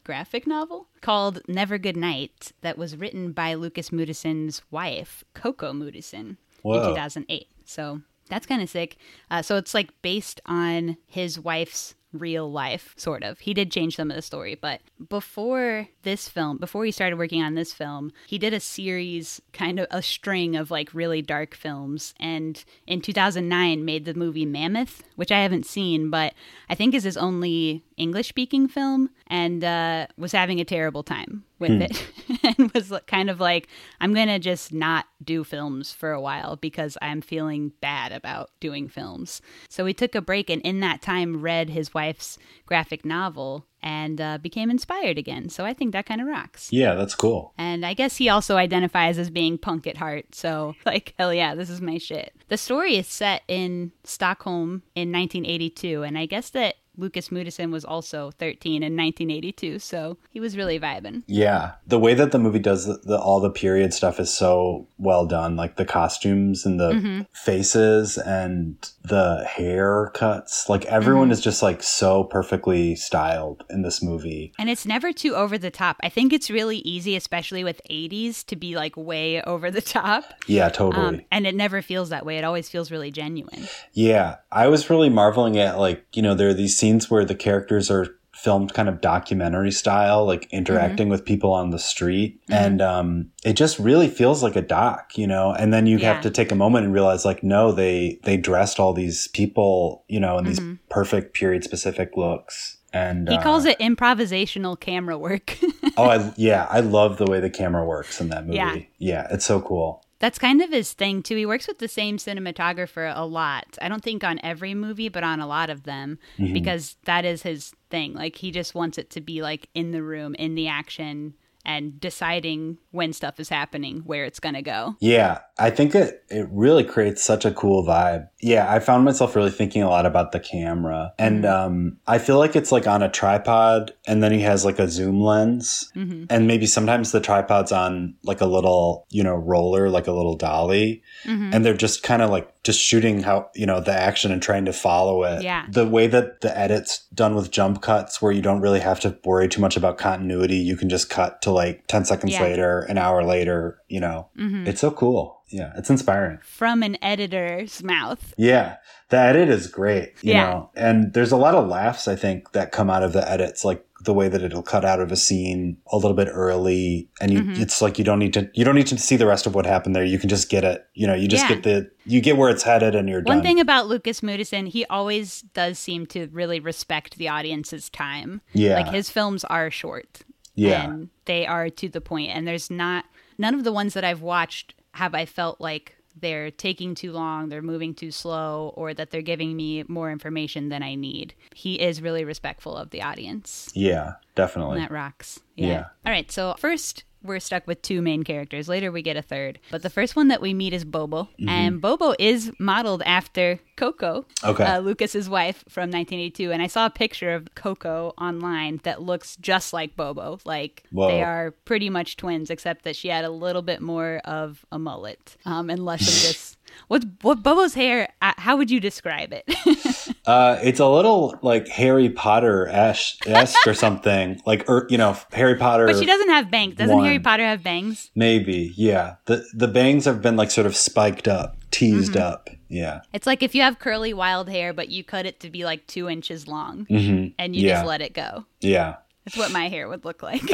Autobiographic 0.06 0.46
novel 0.46 0.88
called 1.02 1.42
Never 1.48 1.80
Good 1.80 1.98
Night 1.98 2.52
that 2.62 2.78
was 2.78 2.96
written 2.96 3.32
by 3.32 3.56
Lukas 3.56 3.90
Moodysson's 3.90 4.62
wife, 4.70 5.24
Coco 5.34 5.74
Moodysson, 5.74 6.38
Whoa. 6.62 6.76
in 6.76 6.90
2008. 6.90 7.48
So 7.64 8.02
that's 8.30 8.46
kind 8.46 8.62
of 8.62 8.70
sick. 8.70 8.98
Uh, 9.32 9.42
so 9.42 9.58
it's 9.58 9.74
like 9.74 9.90
based 10.04 10.42
on 10.46 10.98
his 11.08 11.40
wife's 11.40 11.96
real 12.18 12.52
life, 12.52 12.94
sort 12.98 13.24
of. 13.24 13.40
He 13.40 13.54
did 13.54 13.72
change 13.72 13.96
some 13.96 14.10
of 14.10 14.16
the 14.16 14.22
story, 14.22 14.56
but 14.56 14.82
before 15.10 15.88
this 16.04 16.28
film, 16.28 16.58
before 16.58 16.86
he 16.86 16.92
started 16.92 17.18
working 17.18 17.42
on 17.42 17.56
this 17.56 17.74
film, 17.74 18.12
he 18.28 18.38
did 18.38 18.54
a 18.54 18.60
series, 18.60 19.42
kind 19.54 19.80
of 19.80 19.88
a 19.92 20.02
string 20.02 20.56
of 20.56 20.72
like 20.72 20.94
really 20.94 21.22
dark 21.22 21.56
films. 21.56 22.14
And 22.20 22.64
in 22.88 23.02
2009, 23.02 23.86
made 23.86 24.06
the 24.06 24.14
movie 24.14 24.46
Mammoth, 24.46 25.04
which 25.16 25.32
I 25.32 25.42
haven't 25.42 25.66
seen, 25.66 26.10
but 26.10 26.34
I 26.70 26.76
think 26.76 26.94
is 26.94 27.04
his 27.04 27.18
only 27.18 27.84
English 27.98 28.30
speaking 28.30 28.68
film, 28.68 29.10
and 29.28 29.64
uh, 29.64 30.08
was 30.18 30.32
having 30.32 30.60
a 30.60 30.66
terrible 30.66 31.04
time 31.04 31.44
with 31.60 31.82
it. 31.82 32.08
and 32.44 32.72
was 32.72 32.94
kind 33.08 33.30
of 33.30 33.40
like, 33.40 33.68
I'm 34.00 34.14
going 34.14 34.28
to 34.28 34.40
just 34.40 34.74
not 34.74 35.06
do 35.24 35.44
films 35.44 35.92
for 35.92 36.12
a 36.12 36.22
while 36.22 36.56
because 36.56 36.98
I'm 37.02 37.22
feeling 37.22 37.72
bad 37.82 38.12
about 38.12 38.52
doing 38.60 38.88
films. 38.88 39.42
So 39.70 39.86
he 39.86 39.94
took 39.94 40.16
a 40.16 40.22
break 40.22 40.50
and 40.50 40.62
in 40.62 40.80
that 40.82 41.02
time 41.02 41.42
read 41.42 41.70
his 41.70 41.94
wife's 41.94 42.38
graphic 42.66 43.06
novel 43.06 43.66
and 43.82 44.20
uh, 44.20 44.40
became 44.40 44.72
inspired 44.72 45.18
again. 45.18 45.48
So 45.48 45.64
I 45.64 45.74
think 45.74 45.94
that 45.94 46.08
kind 46.08 46.20
of 46.20 46.28
rocks. 46.28 46.70
Yeah, 46.72 46.96
that's 46.96 47.14
cool. 47.14 47.54
And 47.58 47.86
I 47.86 47.94
guess 47.94 48.18
he 48.18 48.30
also 48.30 48.58
identifies 48.58 49.20
as 49.20 49.30
being 49.30 49.58
punk 49.58 49.86
at 49.86 49.98
heart. 49.98 50.34
So, 50.34 50.76
like, 50.86 51.14
hell 51.18 51.34
yeah, 51.34 51.56
this 51.56 51.70
is 51.70 51.82
my 51.82 52.00
shit. 52.00 52.34
The 52.48 52.58
story 52.58 52.98
is 52.98 53.08
set 53.08 53.44
in 53.48 53.92
Stockholm 54.04 54.82
in 54.96 55.12
1982. 55.12 56.04
And 56.04 56.18
I 56.18 56.26
guess 56.26 56.50
that 56.50 56.76
Lukas 56.98 57.30
Moodysson 57.30 57.72
was 57.72 57.84
also 57.86 58.32
13 58.32 58.84
in 58.84 58.96
1982. 58.96 59.80
So 59.80 60.18
he 60.30 60.40
was 60.40 60.56
really 60.58 60.80
vibing. 60.80 61.24
Yeah, 61.28 61.74
the 61.86 62.00
way 62.00 62.14
that 62.14 62.32
the 62.32 62.40
movie 62.40 62.60
does 62.60 62.86
the, 62.86 62.98
the 63.04 63.20
all 63.20 63.40
the 63.40 63.50
period 63.50 63.94
stuff 63.94 64.20
is 64.20 64.34
so 64.34 64.88
well 64.98 65.26
done. 65.26 65.56
Like 65.56 65.76
the 65.76 65.86
costumes 65.86 66.66
and 66.66 66.80
the 66.80 66.92
Mm-hmm. 66.94 67.22
faces 67.34 68.18
and 68.18 68.78
the 69.08 69.48
haircuts. 69.50 70.70
Like 70.70 70.82
Mm-hmm. 70.86 70.94
everyone 70.94 71.32
is 71.32 71.42
just 71.42 71.64
like 71.64 71.82
so 71.82 72.24
perfectly 72.26 72.96
styled 72.96 73.64
in 73.70 73.82
this 73.82 74.04
movie. 74.04 74.54
And 74.60 74.70
it's 74.70 74.86
never 74.86 75.12
too 75.14 75.36
over 75.36 75.58
the 75.58 75.72
top. 75.72 75.98
I 76.04 76.10
think 76.10 76.32
it's 76.34 76.50
really 76.50 76.78
easy, 76.80 77.16
especially 77.16 77.64
with 77.64 77.82
80s, 77.90 78.46
to 78.48 78.56
be 78.56 78.76
like 78.76 78.96
way 78.96 79.42
over 79.44 79.72
the 79.72 79.82
top. 79.82 80.26
Yeah, 80.48 80.70
totally. 80.70 81.06
Um, 81.06 81.22
and 81.32 81.48
it 81.48 81.56
never 81.56 81.82
feels 81.82 82.10
that 82.10 82.26
way. 82.26 82.38
It 82.38 82.44
always 82.44 82.70
feels 82.70 82.92
really 82.92 83.12
genuine. 83.12 83.68
Yeah, 83.94 84.36
I 84.52 84.68
was 84.68 84.90
really 84.90 85.10
marveling 85.10 85.58
at 85.58 85.80
like, 85.80 86.06
you 86.14 86.22
know, 86.22 86.36
there 86.36 86.50
are 86.50 86.54
these 86.54 86.78
scenes 86.78 87.10
where 87.10 87.26
the 87.26 87.36
characters 87.36 87.90
are 87.90 88.08
filmed 88.36 88.74
kind 88.74 88.88
of 88.90 89.02
documentary 89.02 89.72
style, 89.72 90.26
like 90.26 90.48
interacting 90.52 91.10
with 91.10 91.26
people 91.26 91.54
on 91.54 91.70
the 91.72 91.80
street. 91.80 92.40
And 92.50 92.82
um 92.82 93.32
it 93.44 93.54
just 93.54 93.80
really 93.80 94.08
feels 94.10 94.44
like 94.44 94.56
a 94.56 94.62
doc, 94.62 95.18
you 95.18 95.26
know. 95.26 95.54
And 95.54 95.74
then 95.74 95.88
you 95.88 95.98
Yeah. 95.98 96.14
have 96.14 96.22
to 96.24 96.30
take 96.30 96.52
a 96.52 96.56
moment 96.56 96.86
and 96.86 96.94
realize 96.94 97.26
like 97.26 97.44
no, 97.44 97.72
they 97.72 98.20
they 98.24 98.38
dressed 98.38 98.80
all 98.80 98.94
these 98.94 99.28
people, 99.30 100.04
you 100.08 100.20
know, 100.20 100.38
in 100.38 100.46
these 100.46 100.62
perfect 100.90 101.34
period 101.34 101.64
specific 101.64 102.16
looks. 102.18 102.78
And 102.94 103.28
He 103.28 103.36
uh, 103.36 103.42
calls 103.42 103.66
it 103.66 103.80
improvisational 103.80 104.80
camera 104.80 105.18
work. 105.18 105.58
Oh, 105.98 106.10
I 106.10 106.34
yeah, 106.36 106.68
I 106.70 106.82
love 106.82 107.18
the 107.18 107.26
way 107.26 107.40
the 107.40 107.50
camera 107.50 107.86
works 107.86 108.20
in 108.20 108.28
that 108.28 108.46
movie. 108.46 108.58
Yeah. 108.58 108.80
yeah 108.98 109.28
it's 109.32 109.46
so 109.46 109.62
cool. 109.62 110.05
That's 110.20 110.40
kind 110.40 110.62
of 110.62 110.72
his 110.72 110.94
thing 110.94 111.22
too. 111.22 111.36
He 111.36 111.46
works 111.46 111.68
with 111.68 111.80
the 111.80 111.88
same 111.88 112.18
cinematographer 112.18 113.12
a 113.16 113.26
lot. 113.26 113.78
I 113.82 113.90
don't 113.90 114.04
think 114.04 114.24
on 114.24 114.40
every 114.44 114.74
movie, 114.74 115.10
but 115.10 115.24
on 115.24 115.40
a 115.40 115.48
lot 115.48 115.70
of 115.70 115.84
them 115.84 116.20
mm-hmm. 116.38 116.54
because 116.54 116.96
that 117.06 117.26
is 117.26 117.44
his 117.44 117.74
thing. 117.90 118.14
Like 118.14 118.38
he 118.38 118.52
just 118.52 118.74
wants 118.74 118.98
it 118.98 119.10
to 119.12 119.22
be 119.22 119.42
like 119.42 119.68
in 119.74 119.92
the 119.92 120.04
room, 120.04 120.36
in 120.36 120.56
the 120.56 120.68
action 120.68 121.34
and 121.66 122.00
deciding 122.00 122.78
when 122.92 123.14
stuff 123.14 123.40
is 123.40 123.50
happening, 123.50 124.02
where 124.06 124.26
it's 124.26 124.40
going 124.40 124.56
to 124.56 124.62
go. 124.62 124.96
Yeah, 125.00 125.40
I 125.58 125.70
think 125.70 125.96
it 125.96 126.24
it 126.30 126.48
really 126.52 126.84
creates 126.84 127.24
such 127.24 127.46
a 127.46 127.52
cool 127.52 127.86
vibe. 127.86 128.28
Yeah, 128.42 128.72
I 128.72 128.80
found 128.80 129.06
myself 129.06 129.36
really 129.36 129.52
thinking 129.52 129.82
a 129.82 129.90
lot 129.90 130.06
about 130.06 130.32
the 130.32 130.40
camera. 130.40 131.14
And 131.18 131.44
mm-hmm. 131.44 131.66
um 131.66 131.98
I 132.08 132.18
feel 132.18 132.38
like 132.38 132.56
it's 132.56 132.72
like 132.72 132.88
on 132.88 133.02
a 133.02 133.10
tripod 133.10 133.94
and 134.08 134.22
then 134.22 134.32
he 134.32 134.42
has 134.42 134.66
like 134.66 134.80
a 134.80 134.90
zoom 134.90 135.22
lens. 135.22 135.92
Mm-hmm. 135.96 136.26
And 136.30 136.48
maybe 136.48 136.66
sometimes 136.66 137.12
the 137.12 137.22
tripod's 137.22 137.72
on 137.72 138.16
like 138.24 138.42
a 138.42 138.46
little, 138.46 139.06
you 139.10 139.24
know, 139.24 139.36
roller, 139.36 139.90
like 139.90 140.08
a 140.08 140.12
little 140.12 140.36
dolly. 140.36 141.04
Mm-hmm. 141.24 141.52
And 141.54 141.66
they're 141.66 141.74
just 141.74 142.04
kind 142.04 142.22
of 142.22 142.30
like 142.30 142.52
just 142.64 142.82
shooting 142.82 143.22
how, 143.22 143.50
you 143.56 143.66
know, 143.66 143.80
the 143.80 143.94
action 143.94 144.32
and 144.32 144.42
trying 144.42 144.66
to 144.66 144.74
follow 144.74 145.24
it. 145.24 145.44
Yeah. 145.44 145.66
The 145.70 145.88
way 145.88 146.08
that 146.08 146.42
the 146.42 146.58
edit's 146.58 147.06
done 147.14 147.36
with 147.36 147.52
jump 147.52 147.82
cuts 147.82 148.22
where 148.22 148.32
you 148.32 148.42
don't 148.42 148.60
really 148.60 148.80
have 148.80 149.00
to 149.02 149.18
worry 149.24 149.48
too 149.48 149.62
much 149.62 149.78
about 149.78 149.98
continuity, 149.98 150.58
you 150.58 150.76
can 150.76 150.90
just 150.90 151.10
cut 151.10 151.42
to 151.44 151.52
like 151.56 151.88
10 151.88 152.06
seconds 152.06 152.34
Yeah. 152.34 152.44
later, 152.44 152.82
an 152.82 152.98
hour 153.00 153.24
later, 153.24 153.80
you 153.88 154.00
know. 154.00 154.28
It's 154.38 154.82
so 154.82 154.92
cool. 154.92 155.42
Yeah, 155.50 155.72
it's 155.78 155.90
inspiring. 155.90 156.40
From 156.44 156.82
an 156.84 156.98
editor's 157.04 157.84
mouth. 157.84 158.34
Yeah, 158.36 158.76
the 159.10 159.18
edit 159.18 159.48
is 159.50 159.68
great, 159.68 160.14
you 160.22 160.34
Yeah. 160.34 160.46
know. 160.50 160.70
And 160.76 161.14
there's 161.14 161.32
a 161.32 161.38
lot 161.38 161.54
of 161.56 161.68
laughs 161.68 162.08
I 162.08 162.16
think 162.16 162.52
that 162.54 162.72
come 162.72 162.90
out 162.90 163.04
of 163.04 163.14
the 163.14 163.30
edits 163.30 163.64
like 163.64 163.84
the 164.04 164.14
way 164.14 164.28
that 164.28 164.42
it'll 164.44 164.62
cut 164.64 164.84
out 164.84 165.00
of 165.00 165.12
a 165.12 165.16
scene 165.16 165.78
a 165.92 165.96
little 165.98 166.14
bit 166.16 166.28
early 166.32 167.10
and 167.22 167.32
you 167.32 167.40
Mm-hmm. 167.42 167.62
it's 167.62 167.82
like 167.82 167.98
you 167.98 168.04
don't 168.04 168.20
need 168.20 168.34
to 168.34 168.50
you 168.54 168.66
don't 168.66 168.76
need 168.76 168.88
to 168.88 168.98
see 168.98 169.16
the 169.16 169.26
rest 169.26 169.46
of 169.48 169.56
what 169.56 169.66
happened 169.66 169.96
there. 169.96 170.04
You 170.04 170.20
can 170.20 170.30
just 170.30 170.50
get 170.50 170.64
it, 170.64 170.86
you 170.94 171.08
know, 171.08 171.14
you 171.14 171.28
just 171.28 171.44
Yeah. 171.48 171.56
get 171.56 171.64
the 171.64 171.92
you 172.06 172.22
get 172.22 172.38
where 172.38 172.50
it's 172.50 172.64
headed 172.64 172.94
and 172.96 173.08
you're 173.08 173.22
done. 173.22 173.38
One 173.38 173.38
done. 173.38 173.46
thing 173.46 173.60
about 173.60 173.88
Lukas 173.88 174.22
Moodysson, 174.22 174.68
he 174.68 174.86
always 174.90 175.42
does 175.54 175.80
seem 175.80 176.06
to 176.08 176.28
really 176.32 176.60
respect 176.60 177.18
the 177.18 177.30
audience's 177.30 177.90
time. 177.90 178.42
Yeah. 178.54 178.76
Like 178.76 178.90
his 178.94 179.10
films 179.10 179.44
are 179.46 179.70
short. 179.72 180.22
Yeah. 180.56 180.86
And 180.86 181.10
they 181.26 181.46
are 181.46 181.70
to 181.70 181.90
the 181.90 182.02
point. 182.02 182.32
And 182.32 182.48
there's 182.48 182.70
not, 182.72 183.06
none 183.38 183.54
of 183.54 183.64
the 183.64 183.72
ones 183.72 183.94
that 183.94 184.04
I've 184.04 184.22
watched 184.22 184.74
have 184.94 185.14
I 185.14 185.26
felt 185.26 185.60
like 185.60 185.96
they're 186.18 186.50
taking 186.50 186.96
too 186.96 187.12
long, 187.12 187.50
they're 187.50 187.62
moving 187.62 187.94
too 187.94 188.10
slow, 188.10 188.72
or 188.76 188.94
that 188.94 189.12
they're 189.12 189.22
giving 189.22 189.56
me 189.56 189.84
more 189.90 190.10
information 190.12 190.70
than 190.70 190.82
I 190.82 190.96
need. 190.96 191.34
He 191.54 191.76
is 191.76 192.02
really 192.02 192.24
respectful 192.24 192.78
of 192.78 192.92
the 192.92 193.02
audience. 193.02 193.70
yeah, 193.74 194.14
definitely. 194.36 194.78
And 194.78 194.86
that 194.86 194.92
rocks. 194.92 195.42
Yeah. 195.56 195.68
Yeah. 195.68 195.86
All 196.06 196.12
right. 196.14 196.32
So 196.32 196.56
first, 196.58 197.04
we're 197.26 197.40
stuck 197.40 197.68
with 197.68 197.82
two 197.82 198.02
main 198.02 198.24
characters. 198.24 198.68
Later, 198.70 198.92
we 198.92 199.02
get 199.02 199.18
a 199.18 199.22
third. 199.22 199.60
But 199.72 199.82
the 199.82 199.90
first 199.90 200.16
one 200.16 200.28
that 200.30 200.42
we 200.42 200.54
meet 200.54 200.74
is 200.74 200.86
Bobo, 200.86 201.24
Mm-hmm. 201.40 201.50
and 201.50 201.82
Bobo 201.82 202.16
is 202.20 202.52
modeled 202.60 203.02
after 203.06 203.60
Coco, 203.76 204.26
Okay. 204.44 204.64
uh, 204.64 204.82
Lukas's 204.82 205.28
wife 205.30 205.64
from 205.68 205.90
1982. 205.92 206.52
And 206.52 206.62
I 206.62 206.68
saw 206.68 206.86
a 206.86 206.90
picture 206.90 207.34
of 207.34 207.54
Coco 207.56 208.14
online 208.18 208.80
that 208.84 209.02
looks 209.02 209.36
just 209.38 209.74
like 209.74 209.96
Bobo. 209.96 210.40
Like 210.46 210.84
Whoa. 210.92 211.08
they 211.08 211.24
are 211.24 211.52
pretty 211.66 211.90
much 211.90 212.16
twins, 212.18 212.50
except 212.50 212.84
that 212.86 212.96
she 212.96 213.10
had 213.10 213.26
a 213.26 213.30
little 213.30 213.62
bit 213.62 213.82
more 213.82 214.22
of 214.26 214.66
a 214.72 214.80
mullet 214.80 215.36
um, 215.46 215.70
and 215.70 215.84
less 215.84 216.02
of 216.02 216.08
this. 216.28 216.55
What's 216.88 217.06
what 217.22 217.42
Bobo's 217.44 217.74
hair? 217.74 218.10
Uh, 218.22 218.34
how 218.38 218.58
would 218.58 218.70
you 218.72 218.80
describe 218.80 219.34
it? 219.34 219.46
Uh, 220.26 220.58
it's 220.64 220.80
a 220.80 220.88
little 220.88 221.38
like 221.44 221.68
Harry 221.68 222.10
Potter 222.10 222.68
esque 222.68 223.28
or 223.28 223.74
something, 223.76 224.42
like 224.48 224.68
or 224.68 224.88
you 224.90 224.98
know 224.98 225.16
Harry 225.32 225.56
Potter. 225.56 225.86
but 225.86 225.98
she 225.98 226.06
doesn't 226.08 226.30
have 226.30 226.50
bangs. 226.50 226.74
Doesn't 226.78 226.96
One. 226.96 227.06
Harry 227.06 227.20
Potter 227.20 227.44
have 227.44 227.62
bangs? 227.62 228.10
Maybe, 228.16 228.74
yeah. 228.76 229.18
the 229.26 229.46
The 229.54 229.68
bangs 229.68 230.06
have 230.06 230.24
been 230.24 230.36
like 230.36 230.50
sort 230.50 230.66
of 230.66 230.76
spiked 230.76 231.28
up, 231.28 231.58
teased 231.70 232.14
Mm-hmm. 232.14 232.24
up. 232.24 232.50
Yeah, 232.70 233.02
It's 233.14 233.28
like 233.28 233.44
if 233.44 233.54
you 233.54 233.62
have 233.62 233.78
curly 233.78 234.14
wild 234.16 234.50
hair, 234.50 234.74
but 234.74 234.90
you 234.90 235.04
cut 235.04 235.28
it 235.28 235.40
to 235.42 235.52
be 235.52 235.64
like 235.64 235.86
two 235.86 236.10
inches 236.10 236.48
long, 236.48 236.86
hmm 236.88 237.28
and 237.38 237.56
you 237.56 237.68
Yeah. 237.68 237.76
just 237.76 237.86
let 237.86 238.02
it 238.02 238.14
go. 238.16 238.46
yeah, 238.62 238.96
That's 239.26 239.38
what 239.38 239.52
my 239.52 239.70
hair 239.70 239.88
would 239.90 240.06
look 240.06 240.22
like 240.24 240.42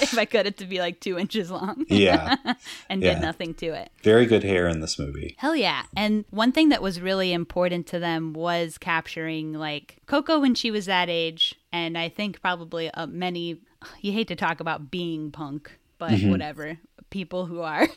if 0.00 0.18
I 0.18 0.24
cut 0.24 0.46
it 0.46 0.56
to 0.58 0.66
be 0.66 0.80
like 0.80 1.00
two 1.00 1.18
inches 1.18 1.50
long 1.50 1.84
yeah. 1.88 2.34
and 2.90 3.02
Yeah. 3.02 3.14
did 3.14 3.22
nothing 3.22 3.54
to 3.54 3.66
it. 3.66 3.90
Very 4.02 4.26
good 4.26 4.42
hair 4.42 4.66
in 4.68 4.80
this 4.80 4.98
movie. 4.98 5.36
Hell 5.38 5.54
yeah. 5.56 5.84
And 5.96 6.24
one 6.30 6.52
thing 6.52 6.70
that 6.70 6.82
was 6.82 7.00
really 7.00 7.32
important 7.32 7.86
to 7.88 7.98
them 7.98 8.32
was 8.32 8.78
capturing 8.78 9.52
like 9.52 9.98
Coco 10.06 10.40
when 10.40 10.54
she 10.54 10.70
was 10.70 10.86
that 10.86 11.08
age. 11.08 11.54
And 11.72 11.96
I 11.96 12.08
think 12.08 12.40
probably 12.40 12.90
uh, 12.90 13.06
many, 13.06 13.60
you 14.00 14.12
hate 14.12 14.28
to 14.28 14.36
talk 14.36 14.60
about 14.60 14.90
being 14.90 15.30
punk, 15.30 15.70
but 15.98 16.10
Mm-hmm. 16.10 16.30
whatever. 16.30 16.78
People 17.16 17.46
who 17.46 17.62
are. 17.62 17.88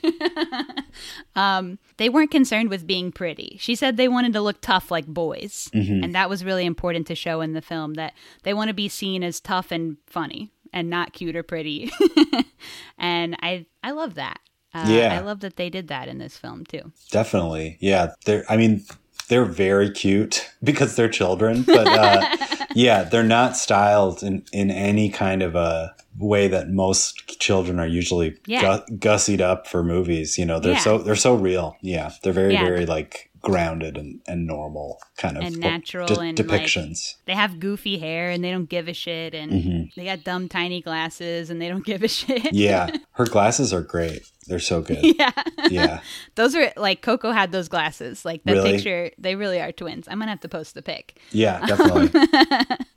um, 1.35 1.77
they 1.97 2.07
weren't 2.07 2.31
concerned 2.31 2.69
with 2.69 2.87
being 2.87 3.11
pretty. 3.11 3.57
She 3.59 3.75
said 3.75 3.97
they 3.97 4.07
wanted 4.07 4.31
to 4.31 4.39
look 4.39 4.61
tough 4.61 4.89
like 4.89 5.07
boys. 5.07 5.69
Mm-hmm. 5.73 6.05
And 6.05 6.15
that 6.15 6.29
was 6.29 6.45
really 6.45 6.65
important 6.65 7.05
to 7.07 7.15
show 7.15 7.41
in 7.41 7.51
the 7.51 7.61
film 7.61 7.95
that 7.95 8.13
they 8.43 8.53
want 8.53 8.69
to 8.69 8.73
be 8.73 8.87
seen 8.87 9.21
as 9.21 9.41
tough 9.41 9.73
and 9.73 9.97
funny 10.07 10.51
and 10.71 10.89
not 10.89 11.11
cute 11.11 11.35
or 11.35 11.43
pretty. 11.43 11.91
and 12.97 13.35
I 13.41 13.65
I 13.83 13.91
love 13.91 14.13
that. 14.15 14.39
Uh, 14.73 14.85
Yeah. 14.87 15.13
I 15.13 15.19
love 15.19 15.41
that 15.41 15.57
they 15.57 15.69
did 15.69 15.89
that 15.89 16.07
in 16.07 16.17
this 16.17 16.37
film 16.37 16.63
too. 16.63 16.93
Definitely. 17.11 17.77
Yeah. 17.81 18.13
They're, 18.25 18.45
I 18.47 18.55
mean, 18.55 18.85
they're 19.27 19.43
very 19.43 19.91
cute 19.91 20.49
because 20.63 20.95
they're 20.95 21.09
children, 21.09 21.63
but 21.63 21.87
uh, 21.87 22.37
yeah, 22.73 23.03
they're 23.03 23.23
not 23.23 23.57
styled 23.57 24.23
in, 24.23 24.45
in 24.53 24.71
any 24.71 25.09
kind 25.09 25.43
of 25.43 25.55
a 25.55 25.93
way 26.19 26.47
that 26.49 26.69
most 26.69 27.39
children 27.39 27.79
are 27.79 27.87
usually 27.87 28.35
gussied 28.47 29.41
up 29.41 29.67
for 29.67 29.83
movies. 29.83 30.37
You 30.37 30.45
know, 30.45 30.59
they're 30.59 30.73
Yeah. 30.73 30.79
so, 30.79 30.97
they're 30.97 31.15
so 31.15 31.33
real. 31.35 31.77
Yeah. 31.81 32.11
They're 32.23 32.33
very, 32.33 32.53
Yeah. 32.53 32.65
very 32.65 32.85
like 32.85 33.28
grounded 33.41 33.97
and, 33.97 34.19
and 34.27 34.45
normal 34.45 34.99
kind 35.17 35.37
of 35.37 35.43
And 35.43 35.57
natural 35.59 36.07
de- 36.07 36.19
and, 36.19 36.37
like, 36.39 36.61
depictions. 36.61 37.15
They 37.25 37.33
have 37.33 37.59
goofy 37.59 37.97
hair 37.97 38.29
and 38.29 38.43
they 38.43 38.51
don't 38.51 38.69
give 38.69 38.87
a 38.87 38.93
shit, 38.93 39.33
and 39.33 39.51
Mm-hmm. 39.51 39.83
they 39.99 40.05
got 40.05 40.23
dumb 40.23 40.49
tiny 40.49 40.81
glasses 40.81 41.49
and 41.49 41.61
they 41.61 41.69
don't 41.69 41.85
give 41.91 42.03
a 42.03 42.07
shit. 42.07 42.53
yeah. 42.53 42.89
Her 43.11 43.25
glasses 43.25 43.73
are 43.73 43.81
great. 43.81 44.29
They're 44.47 44.59
so 44.59 44.81
good. 44.81 44.99
yeah. 45.01 45.31
Yeah. 45.69 46.01
Those 46.35 46.55
are 46.55 46.73
like 46.75 47.01
Coco 47.01 47.31
had 47.31 47.51
those 47.51 47.67
glasses. 47.69 48.25
Like 48.25 48.43
that 48.45 48.53
Really? 48.53 48.71
picture, 48.73 49.11
they 49.19 49.35
really 49.35 49.61
are 49.61 49.71
twins. 49.71 50.07
I'm 50.07 50.17
gonna 50.19 50.31
have 50.31 50.39
to 50.39 50.49
post 50.49 50.73
the 50.73 50.81
pic. 50.81 51.19
Yeah. 51.31 51.63
Definitely. 51.65 52.09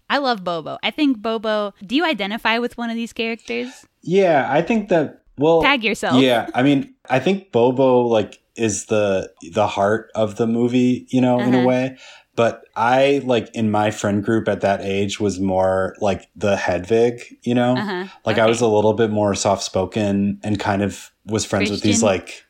I 0.08 0.18
love 0.18 0.44
Bobo. 0.44 0.78
I 0.82 0.90
think 0.90 1.20
Bobo. 1.20 1.74
Do 1.86 1.94
you 1.94 2.04
identify 2.06 2.58
with 2.58 2.76
one 2.78 2.90
of 2.90 2.96
these 2.96 3.12
characters? 3.12 3.68
Yeah, 4.02 4.46
I 4.50 4.62
think 4.62 4.88
that 4.88 5.22
well 5.38 5.62
Tag 5.62 5.84
yourself. 5.84 6.20
Yeah, 6.22 6.48
I 6.54 6.62
mean, 6.62 6.94
I 7.10 7.18
think 7.18 7.52
Bobo 7.52 8.02
like 8.06 8.40
is 8.56 8.86
the 8.86 9.30
the 9.52 9.66
heart 9.66 10.10
of 10.14 10.36
the 10.36 10.46
movie, 10.46 11.06
you 11.10 11.20
know, 11.20 11.40
in 11.40 11.54
a 11.54 11.58
Uh-huh. 11.58 11.66
way. 11.66 11.96
But 12.34 12.62
I 12.76 13.20
like 13.24 13.54
in 13.54 13.70
my 13.70 13.90
friend 13.90 14.24
group 14.24 14.48
at 14.48 14.62
that 14.62 14.80
age 14.80 15.20
was 15.20 15.38
more 15.38 15.94
like 16.00 16.28
the 16.34 16.56
Hedvig, 16.56 17.20
you 17.42 17.54
know? 17.54 17.76
Uh-huh. 17.76 18.04
Like 18.24 18.38
I 18.38 18.46
was 18.46 18.62
a 18.62 18.66
little 18.66 18.94
bit 18.94 19.10
more 19.10 19.34
soft 19.34 19.62
spoken 19.62 20.40
and 20.42 20.58
kind 20.58 20.82
of 20.82 21.10
was 21.26 21.44
friends 21.44 21.70
with 21.70 21.82
these 21.82 22.02
like 22.02 22.44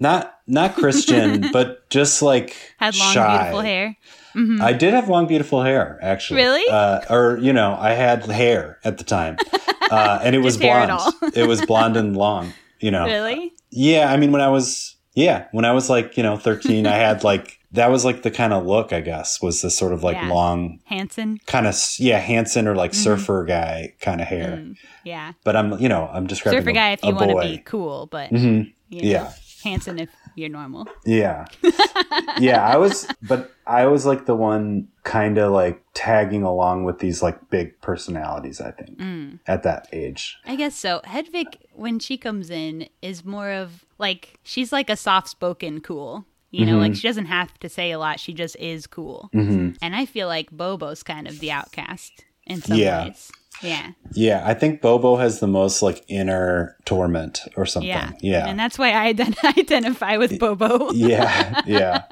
not 0.00 0.34
not 0.48 0.74
Christian, 0.74 1.50
but 1.52 1.88
just 1.90 2.20
like 2.22 2.56
Had 2.78 2.96
long, 2.96 3.12
shy. 3.14 3.36
beautiful 3.38 3.60
hair. 3.60 3.96
Mhm. 4.34 4.60
I 4.60 4.72
did 4.72 4.92
have 4.94 5.08
long, 5.08 5.26
beautiful 5.26 5.62
hair, 5.62 5.98
actually. 6.02 6.42
Really? 6.42 6.64
Uh, 6.70 7.00
or 7.08 7.38
you 7.38 7.52
know, 7.52 7.76
I 7.78 7.92
had 7.92 8.24
hair 8.26 8.78
at 8.84 8.98
the 8.98 9.04
time, 9.04 9.36
uh, 9.90 10.18
and 10.22 10.34
it 10.34 10.40
was 10.40 10.54
Just 10.56 10.64
hair 10.64 10.78
at 10.78 10.88
blonde. 10.88 11.36
it 11.36 11.46
was 11.46 11.64
blonde 11.64 11.96
and 11.96 12.16
long. 12.16 12.52
You 12.80 12.90
know. 12.90 13.04
Really? 13.16 13.52
Yeah, 13.70 14.10
I 14.12 14.16
mean, 14.16 14.32
when 14.32 14.40
I 14.40 14.48
was 14.48 14.96
yeah, 15.18 15.46
when 15.52 15.64
I 15.64 15.72
was 15.72 15.90
like 15.90 16.16
you 16.16 16.22
know 16.22 16.36
thirteen, 16.36 16.86
I 16.86 16.94
had 16.96 17.24
like 17.30 17.58
that 17.72 17.90
was 17.90 18.04
like 18.04 18.22
the 18.22 18.30
kind 18.30 18.52
of 18.52 18.64
look 18.64 18.92
I 18.92 19.00
guess 19.00 19.42
was 19.42 19.60
this 19.62 19.76
sort 19.76 19.92
of 19.92 20.02
like 20.02 20.16
Yeah. 20.16 20.28
long 20.30 20.80
Hanson. 20.84 21.38
kind 21.46 21.66
of 21.66 21.74
yeah 21.98 22.18
Hanson 22.18 22.66
or 22.68 22.74
like 22.76 22.94
surfer 22.94 23.44
guy 23.44 23.94
kind 24.00 24.20
of 24.20 24.28
hair. 24.28 24.56
Mm, 24.62 24.76
yeah. 25.04 25.32
But 25.44 25.56
I'm 25.56 25.78
you 25.80 25.88
know 25.88 26.08
I'm 26.12 26.26
describing 26.26 26.60
Surfer 26.60 26.70
a, 26.70 26.72
guy 26.72 26.90
if 26.92 27.02
you 27.02 27.14
want 27.14 27.30
to 27.30 27.40
be 27.40 27.58
cool, 27.58 28.06
but 28.06 28.30
Mhm. 28.30 28.72
you 28.90 29.02
know, 29.02 29.08
Yeah. 29.08 29.32
Hanson 29.64 29.98
if 29.98 30.08
you're 30.38 30.48
normal. 30.48 30.86
Yeah. 31.04 31.44
yeah, 32.38 32.66
I 32.66 32.76
was 32.76 33.06
but 33.22 33.50
I 33.66 33.86
was 33.86 34.06
like 34.06 34.26
the 34.26 34.34
one 34.36 34.88
kind 35.04 35.38
of 35.38 35.52
like 35.52 35.82
tagging 35.94 36.42
along 36.42 36.84
with 36.84 36.98
these 37.00 37.22
like 37.22 37.50
big 37.50 37.80
personalities, 37.80 38.60
I 38.60 38.70
think, 38.72 38.98
Mm. 38.98 39.40
at 39.46 39.62
that 39.64 39.88
age. 39.92 40.38
I 40.46 40.56
guess 40.56 40.74
so. 40.74 41.00
Hedvig, 41.04 41.56
when 41.74 41.98
she 41.98 42.16
comes 42.16 42.50
in, 42.50 42.88
is 43.02 43.24
more 43.24 43.50
of 43.50 43.84
like 43.98 44.38
she's 44.42 44.72
like 44.72 44.88
a 44.90 44.96
soft 44.96 45.28
spoken 45.28 45.80
cool. 45.80 46.24
You 46.50 46.64
know, 46.64 46.72
Mm-hmm. 46.72 46.80
like 46.80 46.94
she 46.94 47.06
doesn't 47.06 47.26
have 47.26 47.58
to 47.60 47.68
say 47.68 47.90
a 47.90 47.98
lot. 47.98 48.18
She 48.20 48.32
just 48.32 48.56
is 48.56 48.86
cool. 48.86 49.28
Mhm. 49.34 49.76
And 49.82 49.94
I 49.94 50.06
feel 50.06 50.28
like 50.28 50.50
Bobo's 50.50 51.02
kind 51.02 51.28
of 51.28 51.40
the 51.40 51.50
outcast 51.52 52.24
in 52.46 52.62
some 52.62 52.78
Yeah. 52.78 53.04
ways. 53.04 53.30
Yeah. 53.62 53.92
Yeah, 54.12 54.42
I 54.44 54.54
think 54.54 54.80
Bobo 54.80 55.16
has 55.16 55.40
the 55.40 55.46
most 55.46 55.82
like 55.82 56.04
inner 56.08 56.76
torment 56.84 57.40
or 57.56 57.66
something. 57.66 57.88
Yeah. 57.88 58.12
Yeah. 58.20 58.46
And 58.46 58.58
that's 58.58 58.78
why 58.78 58.92
I 58.92 59.12
ident- 59.12 59.42
identify 59.58 60.16
with 60.16 60.38
Bobo. 60.38 60.90
yeah, 60.92 61.60
yeah. 61.66 62.02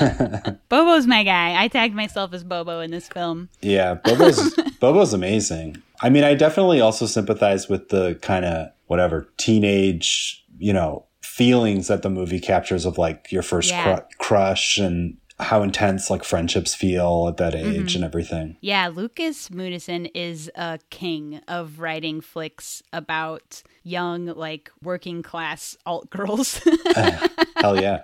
Bobo's 0.68 1.06
my 1.06 1.22
guy. 1.24 1.62
I 1.62 1.68
tagged 1.68 1.94
myself 1.94 2.32
as 2.32 2.44
Bobo 2.44 2.80
in 2.80 2.90
this 2.90 3.08
film. 3.08 3.48
Yeah, 3.60 3.94
Bobo's 3.94 4.54
Bobo's 4.80 5.12
amazing. 5.12 5.82
I 6.00 6.10
mean, 6.10 6.24
I 6.24 6.34
definitely 6.34 6.80
also 6.80 7.06
sympathize 7.06 7.68
with 7.68 7.88
the 7.88 8.18
kind 8.22 8.44
of 8.44 8.68
whatever 8.86 9.28
teenage, 9.36 10.44
you 10.58 10.72
know, 10.72 11.06
feelings 11.22 11.88
that 11.88 12.02
the 12.02 12.10
movie 12.10 12.40
captures 12.40 12.84
of 12.84 12.98
like 12.98 13.30
your 13.32 13.42
first 13.42 13.70
Yeah. 13.70 13.96
cru- 13.96 14.06
crush 14.18 14.78
and 14.78 15.16
how 15.40 15.62
intense 15.62 16.10
like 16.10 16.22
friendships 16.22 16.74
feel 16.74 17.26
at 17.28 17.36
that 17.38 17.54
age 17.54 17.64
Mm-hmm. 17.94 17.96
and 17.96 18.04
everything. 18.04 18.56
Yeah, 18.60 18.88
Lukas 18.88 19.48
Moodysson 19.48 20.10
is 20.14 20.50
a 20.54 20.78
king 20.90 21.40
of 21.48 21.80
writing 21.80 22.20
flicks 22.20 22.82
about 22.92 23.62
young, 23.82 24.26
like 24.26 24.70
working 24.82 25.22
class 25.22 25.76
alt 25.86 26.08
girls 26.10 26.60
Hell 27.56 27.80
yeah. 27.80 28.02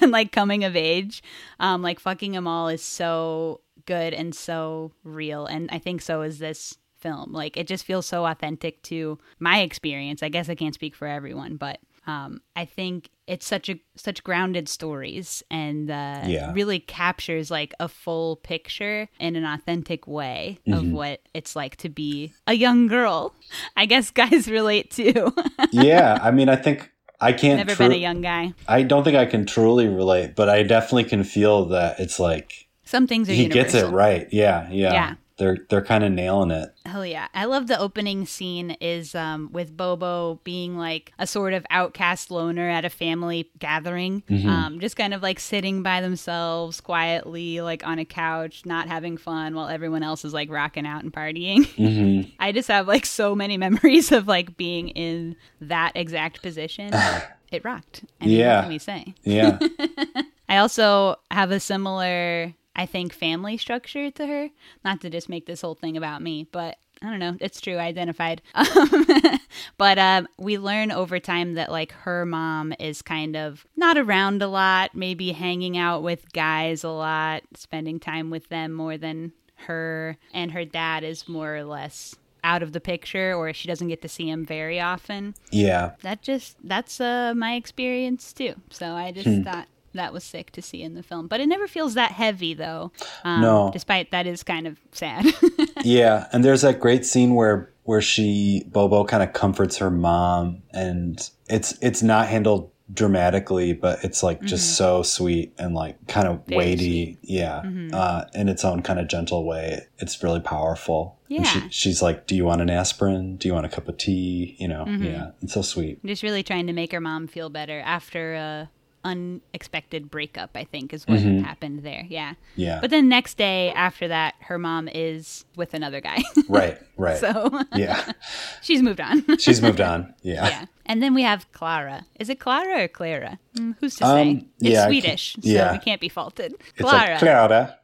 and 0.00 0.10
like 0.10 0.32
coming 0.32 0.64
of 0.64 0.74
age. 0.76 1.22
Um, 1.60 1.80
like 1.82 2.00
fucking 2.00 2.32
them 2.32 2.48
all 2.48 2.68
is 2.68 2.82
so 2.82 3.60
good 3.86 4.14
and 4.14 4.34
so 4.34 4.92
real, 5.04 5.46
and 5.46 5.68
I 5.70 5.78
think 5.78 6.02
so 6.02 6.22
is 6.22 6.38
this 6.38 6.76
film. 6.98 7.32
Like 7.32 7.56
it 7.56 7.66
just 7.66 7.84
feels 7.84 8.06
so 8.06 8.24
authentic 8.26 8.82
to 8.84 9.18
my 9.38 9.60
experience. 9.60 10.22
I 10.22 10.28
guess 10.28 10.48
I 10.48 10.54
can't 10.54 10.74
speak 10.74 10.94
for 10.96 11.06
everyone, 11.06 11.56
but 11.56 11.78
um, 12.06 12.40
I 12.54 12.64
think 12.64 13.10
it's 13.26 13.46
such 13.46 13.68
a 13.70 13.76
such 13.96 14.22
grounded 14.22 14.68
stories 14.68 15.42
and 15.50 15.90
uh, 15.90 16.22
Yeah. 16.26 16.52
really 16.52 16.78
captures 16.78 17.50
like 17.50 17.72
a 17.80 17.88
full 17.88 18.36
picture 18.36 19.08
in 19.18 19.36
an 19.36 19.44
authentic 19.44 20.06
way 20.06 20.58
of 20.70 20.90
what 20.92 21.20
it's 21.32 21.56
like 21.56 21.76
to 21.78 21.88
be 21.88 22.32
a 22.46 22.52
young 22.54 22.86
girl. 22.86 23.34
I 23.76 23.86
guess 23.86 24.10
guys 24.10 24.48
relate 24.48 24.90
too. 24.90 25.34
Yeah, 25.72 26.18
I 26.22 26.30
mean, 26.30 26.48
I 26.48 26.56
think 26.56 26.90
I 27.20 27.32
can't 27.32 27.56
Never 27.58 27.74
tru- 27.74 27.86
been 27.86 27.92
a 27.96 28.00
young 28.00 28.20
guy. 28.20 28.52
I 28.68 28.82
don't 28.82 29.02
think 29.04 29.16
I 29.16 29.24
can 29.26 29.46
truly 29.46 29.88
relate, 29.88 30.36
but 30.36 30.48
I 30.48 30.62
definitely 30.62 31.04
can 31.04 31.24
feel 31.24 31.64
that 31.66 31.98
it's 31.98 32.20
like 32.20 32.68
Some 32.84 33.06
things 33.06 33.28
are 33.28 33.32
he 33.32 33.44
universal. 33.44 33.64
gets 33.64 33.74
it 33.74 33.86
right. 33.90 34.28
Yeah, 34.30 34.68
yeah. 34.70 34.92
Yeah. 34.92 35.14
They're 35.36 35.58
they're 35.68 35.82
kind 35.84 36.04
of 36.04 36.12
nailing 36.12 36.52
it. 36.52 36.68
Hell 36.86 37.04
yeah. 37.04 37.26
I 37.34 37.46
love 37.46 37.66
the 37.66 37.78
opening 37.78 38.24
scene 38.24 38.70
is 38.80 39.16
um, 39.16 39.50
with 39.52 39.76
Bobo 39.76 40.40
being 40.44 40.76
like 40.78 41.12
a 41.18 41.26
sort 41.26 41.54
of 41.54 41.66
outcast 41.70 42.30
loner 42.30 42.68
at 42.70 42.84
a 42.84 42.90
family 42.90 43.50
gathering, 43.58 44.22
Mm-hmm. 44.30 44.48
um, 44.48 44.80
just 44.80 44.96
kind 44.96 45.12
of 45.12 45.22
like 45.22 45.40
sitting 45.40 45.82
by 45.82 46.00
themselves 46.00 46.80
quietly, 46.80 47.60
like 47.60 47.84
on 47.84 47.98
a 47.98 48.04
couch, 48.04 48.64
not 48.64 48.86
having 48.86 49.16
fun 49.16 49.54
while 49.56 49.68
everyone 49.68 50.04
else 50.04 50.24
is 50.24 50.32
like 50.32 50.50
rocking 50.50 50.86
out 50.86 51.02
and 51.02 51.12
partying. 51.12 51.66
hmm 51.74 52.30
I 52.38 52.52
just 52.52 52.68
have 52.68 52.86
like 52.86 53.04
so 53.04 53.34
many 53.34 53.56
memories 53.66 54.12
of 54.12 54.28
like 54.28 54.56
being 54.56 54.90
in 54.90 55.34
that 55.60 55.92
exact 55.96 56.42
position. 56.42 56.92
it 57.50 57.64
rocked. 57.64 58.04
And 58.20 58.30
Yeah. 58.30 58.56
What 58.58 58.62
can 58.62 58.72
we 58.72 58.78
say? 58.78 59.14
Yeah. 59.24 59.58
I 60.48 60.58
also 60.58 61.16
have 61.30 61.50
a 61.50 61.58
similar, 61.58 62.52
I 62.76 62.86
think, 62.86 63.12
family 63.12 63.56
structure 63.56 64.10
to 64.10 64.26
her. 64.26 64.50
Not 64.84 65.00
to 65.02 65.10
just 65.10 65.28
make 65.28 65.46
this 65.46 65.60
whole 65.60 65.74
thing 65.74 65.96
about 65.96 66.22
me, 66.22 66.48
but 66.52 66.78
I 67.02 67.10
don't 67.10 67.18
know. 67.18 67.36
It's 67.40 67.60
true. 67.60 67.76
I 67.76 67.84
identified. 67.86 68.40
Um, 68.54 69.06
but 69.78 69.98
um, 69.98 70.26
we 70.38 70.58
learn 70.58 70.90
over 70.90 71.18
time 71.20 71.54
that 71.54 71.70
like 71.70 71.92
her 71.92 72.24
mom 72.24 72.72
is 72.78 73.02
kind 73.02 73.36
of 73.36 73.66
not 73.76 73.98
around 73.98 74.42
a 74.42 74.48
lot, 74.48 74.94
maybe 74.94 75.32
hanging 75.32 75.76
out 75.76 76.02
with 76.02 76.32
guys 76.32 76.82
a 76.84 76.88
lot, 76.90 77.42
spending 77.54 78.00
time 78.00 78.30
with 78.30 78.48
them 78.48 78.72
more 78.72 78.96
than 78.96 79.32
her, 79.66 80.16
and 80.32 80.52
her 80.52 80.64
dad 80.64 81.04
is 81.04 81.28
more 81.28 81.56
or 81.56 81.64
less 81.64 82.14
out 82.42 82.62
of 82.62 82.72
the 82.72 82.80
picture 82.80 83.32
or 83.34 83.52
she 83.54 83.66
doesn't 83.68 83.88
get 83.88 84.02
to 84.02 84.08
see 84.08 84.28
him 84.28 84.44
very 84.44 84.78
often 84.78 85.34
yeah. 85.50 85.92
that 86.02 86.20
just 86.20 86.58
that's 86.62 87.00
uh 87.00 87.32
my 87.34 87.54
experience 87.54 88.34
too 88.34 88.52
so 88.68 88.88
i 88.92 89.10
just 89.10 89.26
Hmm. 89.26 89.42
thought 89.42 89.66
that 89.94 90.12
was 90.12 90.22
sick 90.24 90.50
to 90.52 90.60
see 90.62 90.82
in 90.82 90.94
the 90.94 91.02
film 91.02 91.26
but 91.28 91.40
it 91.40 91.46
never 91.46 91.66
feels 91.66 91.94
that 91.94 92.12
heavy 92.12 92.52
though 92.54 92.92
um, 93.24 93.40
No. 93.40 93.70
despite 93.72 94.10
that 94.10 94.26
is 94.26 94.42
kind 94.42 94.66
of 94.66 94.78
sad 94.92 95.26
Yeah, 95.84 96.26
and 96.32 96.44
there's 96.44 96.62
that 96.62 96.80
great 96.80 97.04
scene 97.04 97.34
where 97.34 97.70
where 97.84 98.00
she 98.00 98.64
Bobo 98.68 99.04
kind 99.04 99.22
of 99.22 99.32
comforts 99.34 99.76
her 99.78 99.90
mom, 99.90 100.62
and 100.72 101.18
it's 101.50 101.76
it's 101.82 102.02
not 102.02 102.28
handled 102.28 102.70
dramatically, 102.92 103.72
but 103.74 104.02
it's 104.04 104.22
like 104.22 104.40
just 104.42 104.76
so 104.76 105.02
sweet 105.02 105.52
and 105.58 105.74
like 105.74 105.96
kind 106.06 106.26
of 106.28 106.34
Mm-hmm. 106.36 106.48
Very 106.50 106.58
weighty. 106.58 107.18
Yeah, 107.22 107.62
uh, 107.92 108.24
in 108.34 108.48
its 108.48 108.64
own 108.64 108.82
kind 108.82 108.98
of 108.98 109.08
gentle 109.08 109.44
way. 109.44 109.86
It's 109.98 110.22
really 110.22 110.40
powerful. 110.40 111.18
And 111.30 111.46
she, 111.46 111.58
Yeah. 111.58 111.66
she's 111.70 112.00
like, 112.02 112.26
"Do 112.26 112.34
you 112.34 112.44
want 112.46 112.62
an 112.62 112.70
aspirin? 112.70 113.36
Do 113.36 113.48
you 113.48 113.54
want 113.54 113.66
a 113.66 113.68
cup 113.68 113.88
of 113.88 113.98
tea?" 113.98 114.56
You 114.58 114.68
know, 114.68 114.84
Mm-hmm. 114.86 115.04
yeah, 115.04 115.30
it's 115.42 115.52
so 115.54 115.62
sweet. 115.62 116.04
just 116.06 116.22
really 116.22 116.42
trying 116.42 116.66
to 116.68 116.72
make 116.72 116.92
her 116.92 117.00
mom 117.00 117.26
feel 117.26 117.50
better 117.50 117.80
after 117.80 118.34
a 118.34 118.70
unexpected 119.04 120.10
breakup 120.10 120.50
i 120.54 120.64
think 120.64 120.92
is 120.92 121.06
what 121.06 121.20
happened 121.20 121.82
there 121.82 122.04
yeah 122.08 122.32
Mm-hmm. 122.34 122.60
Yeah, 122.60 122.78
but 122.80 122.90
then 122.90 123.08
next 123.08 123.36
day 123.36 123.70
after 123.72 124.08
that 124.08 124.34
her 124.40 124.58
mom 124.58 124.88
is 124.88 125.44
with 125.56 125.74
another 125.74 126.00
guy 126.00 126.22
right, 126.48 126.78
right. 126.96 127.18
so 127.18 127.60
yeah, 127.74 128.12
she's 128.62 128.82
moved 128.82 129.00
on 129.00 129.24
she's 129.38 129.60
moved 129.60 129.80
on. 129.80 130.14
Yeah. 130.22 130.46
yeah 130.48 130.64
and 130.86 131.02
then 131.02 131.14
we 131.14 131.22
have 131.22 131.50
clara 131.52 132.06
is 132.18 132.28
it 132.30 132.40
clara 132.40 132.84
or 132.84 132.88
clara 132.88 133.38
Mm, 133.56 133.76
who's 133.80 133.94
to 133.96 134.04
Um, 134.06 134.16
say 134.16 134.30
it's 134.60 134.70
yeah, 134.74 134.86
swedish 134.86 135.34
so 135.34 135.40
yeah. 135.42 135.72
we 135.72 135.78
can't 135.78 136.00
be 136.00 136.08
faulted 136.08 136.54
It's 136.54 136.72
clara 136.80 137.10
like 137.12 137.18
Clara. 137.20 137.78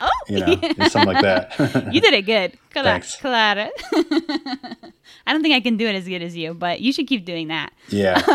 Oh, 0.00 0.10
you 0.28 0.40
know, 0.40 0.52
or 0.78 0.88
something 0.88 1.14
like 1.14 1.22
that. 1.22 1.88
you 1.92 2.00
did 2.00 2.14
it 2.14 2.22
good. 2.22 2.56
Cla- 2.72 2.82
Thanks. 2.82 3.16
Clara. 3.16 3.70
I 5.26 5.32
don't 5.32 5.42
think 5.42 5.54
I 5.54 5.60
can 5.60 5.76
do 5.76 5.86
it 5.86 5.94
as 5.94 6.06
good 6.06 6.22
as 6.22 6.36
you, 6.36 6.54
but 6.54 6.80
you 6.80 6.92
should 6.92 7.06
keep 7.06 7.24
doing 7.24 7.48
that. 7.48 7.72
yeah, 7.88 8.22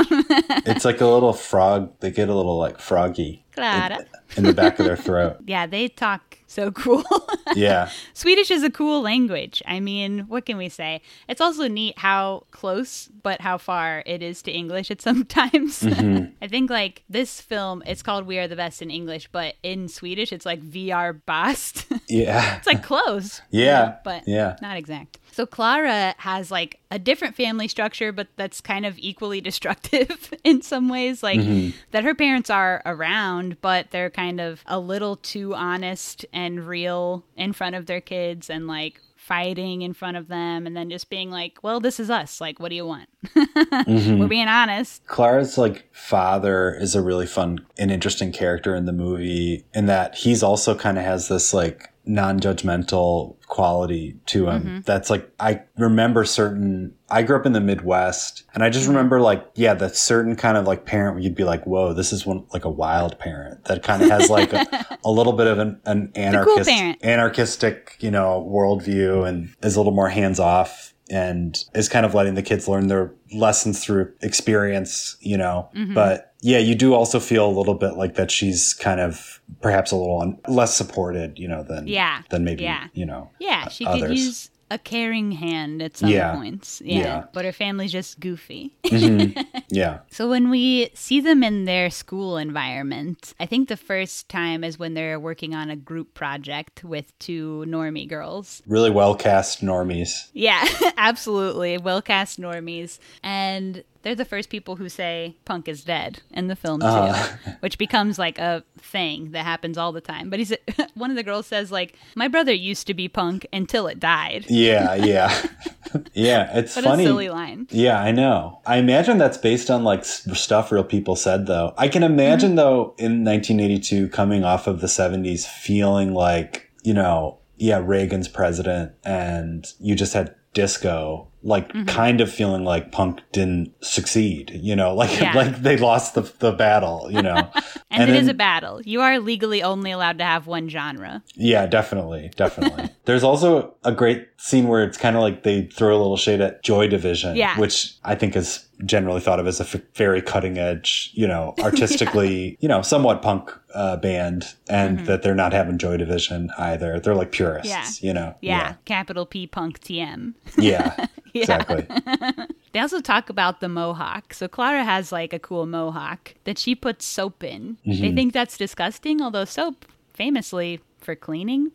it's 0.65 0.85
like 0.85 1.01
a 1.01 1.05
little 1.07 1.33
frog. 1.33 1.93
They 1.99 2.11
get 2.11 2.29
a 2.29 2.35
little 2.35 2.57
like 2.57 2.79
froggy 2.79 3.43
Clara. 3.53 3.99
in 4.37 4.43
the 4.43 4.53
back 4.53 4.79
of 4.79 4.85
their 4.85 4.97
throat. 4.97 5.37
Yeah, 5.45 5.65
they 5.67 5.87
talk 5.87 6.37
so 6.51 6.71
cool. 6.71 7.03
Yeah, 7.53 7.89
Swedish 8.13 8.49
is 8.49 8.63
a 8.63 8.69
cool 8.69 9.01
language. 9.01 9.61
I 9.67 9.81
mean, 9.81 10.19
what 10.29 10.45
can 10.45 10.55
we 10.55 10.69
say? 10.69 11.01
It's 11.27 11.41
also 11.41 11.67
neat 11.67 11.99
how 11.99 12.45
close 12.51 13.09
but 13.23 13.41
how 13.41 13.57
far 13.57 14.03
it 14.05 14.23
is 14.23 14.41
to 14.43 14.51
English 14.51 14.89
at 14.89 15.01
sometimes. 15.09 15.81
Mm-hmm. 15.81 16.31
I 16.41 16.47
think 16.47 16.69
like 16.69 17.03
this 17.09 17.41
film, 17.41 17.83
it's 17.85 18.01
called 18.01 18.25
We 18.25 18.37
Are 18.39 18.47
the 18.47 18.55
Best 18.55 18.81
in 18.81 18.89
English, 18.89 19.27
but 19.33 19.55
in 19.63 19.89
Swedish 19.89 20.31
it's 20.31 20.45
like 20.45 20.61
are 20.91 21.11
bast. 21.13 21.87
yeah, 22.07 22.55
it's 22.57 22.67
like 22.67 22.83
close. 22.83 23.41
Yeah, 23.49 23.97
But 24.05 24.27
yeah. 24.27 24.55
not 24.61 24.77
exact. 24.77 25.17
So 25.31 25.45
Clara 25.45 26.15
has 26.17 26.51
like 26.51 26.79
a 26.89 26.99
different 26.99 27.35
family 27.35 27.67
structure, 27.67 28.11
but 28.11 28.27
that's 28.35 28.61
kind 28.61 28.85
of 28.85 28.97
equally 28.97 29.41
destructive 29.51 30.33
in 30.43 30.61
some 30.61 30.89
ways. 30.89 31.23
Like 31.23 31.39
mm-hmm. 31.39 31.77
that 31.91 32.03
her 32.03 32.15
parents 32.15 32.49
are 32.49 32.81
around, 32.85 33.61
but 33.61 33.91
they're 33.91 34.09
kind 34.09 34.39
of 34.39 34.63
a 34.65 34.79
little 34.79 35.15
too 35.15 35.53
honest 35.55 36.25
and 36.33 36.67
real 36.67 37.23
in 37.35 37.53
front 37.53 37.75
of 37.75 37.85
their 37.85 38.01
kids 38.01 38.49
and 38.49 38.67
like 38.67 38.99
fighting 39.21 39.83
in 39.83 39.93
front 39.93 40.17
of 40.17 40.27
them 40.27 40.65
and 40.65 40.75
then 40.75 40.89
just 40.89 41.09
being 41.09 41.29
like, 41.29 41.59
well, 41.61 41.79
this 41.79 41.99
is 41.99 42.09
us. 42.09 42.41
Like, 42.41 42.59
what 42.59 42.69
do 42.69 42.75
you 42.75 42.85
want? 42.85 43.07
We're 43.35 43.45
mm-hmm. 43.45 44.27
being 44.27 44.47
honest. 44.47 45.05
Clara's 45.05 45.59
like 45.59 45.87
father 45.93 46.75
is 46.75 46.95
a 46.95 47.01
really 47.03 47.27
fun 47.27 47.65
and 47.77 47.91
interesting 47.91 48.31
character 48.31 48.75
in 48.75 48.85
the 48.85 48.91
movie 48.91 49.63
in 49.73 49.85
that 49.85 50.15
he's 50.15 50.41
also 50.41 50.75
kind 50.75 50.97
of 50.97 51.03
has 51.03 51.27
this 51.27 51.53
like 51.53 51.90
non-judgmental 52.05 53.35
quality 53.47 54.15
to 54.25 54.47
him. 54.47 54.63
Mm-hmm. 54.63 54.79
That's 54.85 55.09
like 55.09 55.29
i 55.39 55.61
remember 55.77 56.23
certain 56.23 56.95
i 57.09 57.21
grew 57.21 57.35
up 57.35 57.45
in 57.45 57.53
the 57.53 57.59
midwest 57.59 58.43
and 58.53 58.63
i 58.63 58.69
just 58.69 58.85
mm-hmm. 58.85 58.95
remember 58.95 59.19
like 59.19 59.45
yeah 59.55 59.73
that 59.73 59.95
certain 59.95 60.35
kind 60.35 60.57
of 60.57 60.65
like 60.65 60.85
parent 60.85 61.15
where 61.15 61.23
you'd 61.23 61.35
be 61.35 61.43
like 61.43 61.65
whoa 61.65 61.93
this 61.93 62.13
is 62.13 62.25
one 62.25 62.45
like 62.53 62.65
a 62.65 62.69
wild 62.69 63.19
parent 63.19 63.63
that 63.65 63.83
kind 63.83 64.01
of 64.01 64.09
has 64.09 64.29
like 64.29 64.53
a, 64.53 64.97
a 65.05 65.11
little 65.11 65.33
bit 65.33 65.47
of 65.47 65.59
an, 65.59 65.79
an 65.85 66.11
anarchist 66.15 66.69
parent. 66.69 66.97
anarchistic 67.03 67.97
you 67.99 68.09
know 68.09 68.47
worldview 68.49 69.27
and 69.27 69.53
is 69.61 69.75
a 69.75 69.79
little 69.79 69.93
more 69.93 70.09
hands-off 70.09 70.90
and 71.11 71.63
is 71.75 71.89
kind 71.89 72.05
of 72.05 72.13
letting 72.13 72.35
the 72.35 72.41
kids 72.41 72.67
learn 72.67 72.87
their 72.87 73.13
lessons 73.33 73.83
through 73.83 74.11
experience, 74.21 75.17
you 75.19 75.37
know. 75.37 75.69
Mm-hmm. 75.75 75.93
But 75.93 76.33
yeah, 76.41 76.57
you 76.57 76.73
do 76.75 76.93
also 76.93 77.19
feel 77.19 77.45
a 77.47 77.51
little 77.51 77.73
bit 77.75 77.93
like 77.97 78.15
that 78.15 78.31
she's 78.31 78.73
kind 78.73 78.99
of 78.99 79.41
perhaps 79.61 79.91
a 79.91 79.95
little 79.95 80.21
un- 80.21 80.39
less 80.47 80.75
supported, 80.75 81.37
you 81.37 81.47
know, 81.47 81.63
than 81.63 81.87
Yeah. 81.87 82.21
than 82.29 82.43
maybe 82.43 82.63
Yeah. 82.63 82.87
you 82.93 83.05
know. 83.05 83.29
Yeah, 83.39 83.67
she 83.69 83.85
could 83.85 84.03
others. 84.03 84.19
use 84.19 84.49
a 84.71 84.77
caring 84.77 85.33
hand 85.33 85.81
at 85.81 85.97
some 85.97 86.09
Yeah. 86.09 86.33
points. 86.33 86.81
Yeah, 86.83 86.99
Yeah. 86.99 87.23
But 87.33 87.43
her 87.45 87.51
family's 87.51 87.91
just 87.91 88.19
goofy. 88.19 88.71
Mm-hmm. 88.85 89.39
Yeah, 89.73 89.99
So 90.11 90.29
when 90.29 90.49
we 90.49 90.89
see 90.95 91.21
them 91.21 91.43
in 91.43 91.63
their 91.65 91.89
school 91.89 92.35
environment, 92.37 93.33
I 93.39 93.45
think 93.45 93.69
the 93.69 93.77
first 93.77 94.27
time 94.27 94.63
is 94.65 94.77
when 94.77 94.95
they're 94.95 95.17
working 95.19 95.55
on 95.55 95.69
a 95.69 95.77
group 95.77 96.13
project 96.13 96.83
with 96.83 97.17
two 97.19 97.63
normie 97.67 98.07
girls. 98.07 98.61
really 98.67 98.89
well 98.89 99.15
cast 99.15 99.61
normies. 99.61 100.29
Yeah, 100.33 100.65
absolutely. 100.97 101.77
Well 101.77 102.01
cast 102.01 102.39
normies. 102.39 102.99
And 103.23 103.83
they're 104.03 104.15
the 104.15 104.25
first 104.25 104.49
people 104.49 104.75
who 104.77 104.89
say 104.89 105.35
punk 105.45 105.67
is 105.67 105.83
dead 105.83 106.21
in 106.31 106.47
the 106.47 106.55
film 106.55 106.79
too, 106.79 106.85
Uh-huh. 106.87 107.51
which 107.59 107.77
becomes 107.77 108.17
like 108.19 108.37
a 108.39 108.63
thing 108.79 109.31
that 109.31 109.43
happens 109.45 109.77
all 109.77 109.91
the 109.91 110.01
time. 110.01 110.29
But 110.29 110.39
he's 110.39 110.53
one 110.95 111.09
of 111.09 111.15
the 111.15 111.23
girls 111.23 111.47
says 111.47 111.71
like, 111.71 111.95
"My 112.15 112.27
brother 112.27 112.53
used 112.53 112.87
to 112.87 112.93
be 112.93 113.07
punk 113.07 113.45
until 113.53 113.87
it 113.87 113.99
died." 113.99 114.45
Yeah, 114.49 114.95
yeah, 114.95 115.31
yeah. 116.13 116.57
It's 116.57 116.75
What 116.75 116.85
funny. 116.85 117.03
a 117.03 117.07
silly 117.07 117.29
line. 117.29 117.67
Yeah, 117.69 117.99
I 118.01 118.11
know. 118.11 118.59
I 118.65 118.77
imagine 118.77 119.17
that's 119.17 119.37
based 119.37 119.69
on 119.69 119.83
like 119.83 120.03
stuff 120.05 120.71
real 120.71 120.83
people 120.83 121.15
said 121.15 121.47
though. 121.47 121.73
I 121.77 121.87
can 121.87 122.03
imagine 122.03 122.55
though 122.55 122.93
in 122.97 123.23
1982 123.23 124.07
coming 124.09 124.43
off 124.43 124.67
of 124.67 124.81
the 124.81 124.87
70s 124.87 125.45
feeling 125.45 126.13
like, 126.13 126.69
you 126.83 126.93
know, 126.93 127.39
yeah, 127.57 127.81
Reagan's 127.83 128.27
president 128.27 128.93
and 129.03 129.71
you 129.79 129.95
just 129.95 130.13
had 130.13 130.35
disco 130.53 131.27
like 131.43 131.87
kind 131.87 132.21
of 132.21 132.31
feeling 132.31 132.63
like 132.63 132.91
punk 132.91 133.19
didn't 133.31 133.73
succeed, 133.83 134.51
you 134.61 134.75
know, 134.75 134.93
like 135.01 135.19
Yeah. 135.19 135.33
like 135.35 135.61
they 135.61 135.77
lost 135.77 136.15
the 136.15 136.21
the 136.39 136.51
battle, 136.51 137.07
you 137.11 137.21
know. 137.21 137.49
And, 137.93 138.09
it 138.09 138.15
is 138.15 138.27
then- 138.27 138.35
a 138.35 138.37
battle. 138.37 138.81
You 138.83 139.01
are 139.01 139.19
legally 139.19 139.61
only 139.61 139.91
allowed 139.91 140.17
to 140.19 140.23
have 140.23 140.47
one 140.47 140.69
genre. 140.69 141.21
Yeah, 141.35 141.65
definitely, 141.65 142.31
definitely. 142.37 142.89
There's 143.05 143.21
also 143.23 143.75
a 143.83 143.91
great 143.91 144.29
scene 144.37 144.69
where 144.69 144.85
it's 144.85 144.97
kind 144.97 145.17
of 145.17 145.21
like 145.21 145.43
they 145.43 145.63
throw 145.65 145.97
a 145.97 145.99
little 145.99 146.15
shade 146.15 146.39
at 146.39 146.63
Joy 146.63 146.87
Division, 146.87 147.35
Yeah. 147.35 147.59
which 147.59 147.93
I 148.05 148.15
think 148.15 148.37
is 148.37 148.65
generally 148.85 149.19
thought 149.19 149.41
of 149.41 149.45
as 149.45 149.59
a 149.59 149.63
f- 149.63 149.81
very 149.93 150.21
cutting 150.21 150.57
edge, 150.57 151.11
you 151.13 151.27
know, 151.27 151.53
artistically, 151.61 152.57
you 152.61 152.69
know, 152.69 152.81
somewhat 152.81 153.21
punk 153.21 153.51
uh, 153.75 153.97
band, 153.97 154.45
and 154.69 155.05
that 155.05 155.21
they're 155.21 155.35
not 155.35 155.51
having 155.51 155.77
Joy 155.77 155.97
Division 155.97 156.49
either. 156.57 156.97
They're 157.01 157.13
like 157.15 157.33
purists, 157.33 157.71
Mm-hmm. 157.73 158.05
Yeah. 158.05 158.09
you 158.09 158.13
know. 158.13 158.35
Yeah, 158.41 158.75
capital 158.85 159.25
P 159.25 159.47
punk 159.47 159.81
TM. 159.81 160.33
yeah, 160.57 161.07
exactly. 161.41 161.87
They 162.73 162.79
also 162.79 163.01
talk 163.01 163.29
about 163.29 163.59
the 163.59 163.67
mohawk. 163.67 164.33
So 164.33 164.47
Clara 164.47 164.85
has 164.85 165.11
like 165.11 165.33
a 165.33 165.39
cool 165.39 165.65
mohawk 165.65 166.35
that 166.45 166.57
she 166.57 166.73
puts 166.73 167.03
soap 167.05 167.43
in. 167.43 167.77
Mm-hmm. 167.85 168.01
They 168.01 168.11
think 168.13 168.33
that's 168.33 168.57
disgusting, 168.57 169.21
although 169.21 169.43
soap 169.43 169.85
famously 170.13 170.79
for 171.01 171.15
cleaning. 171.15 171.71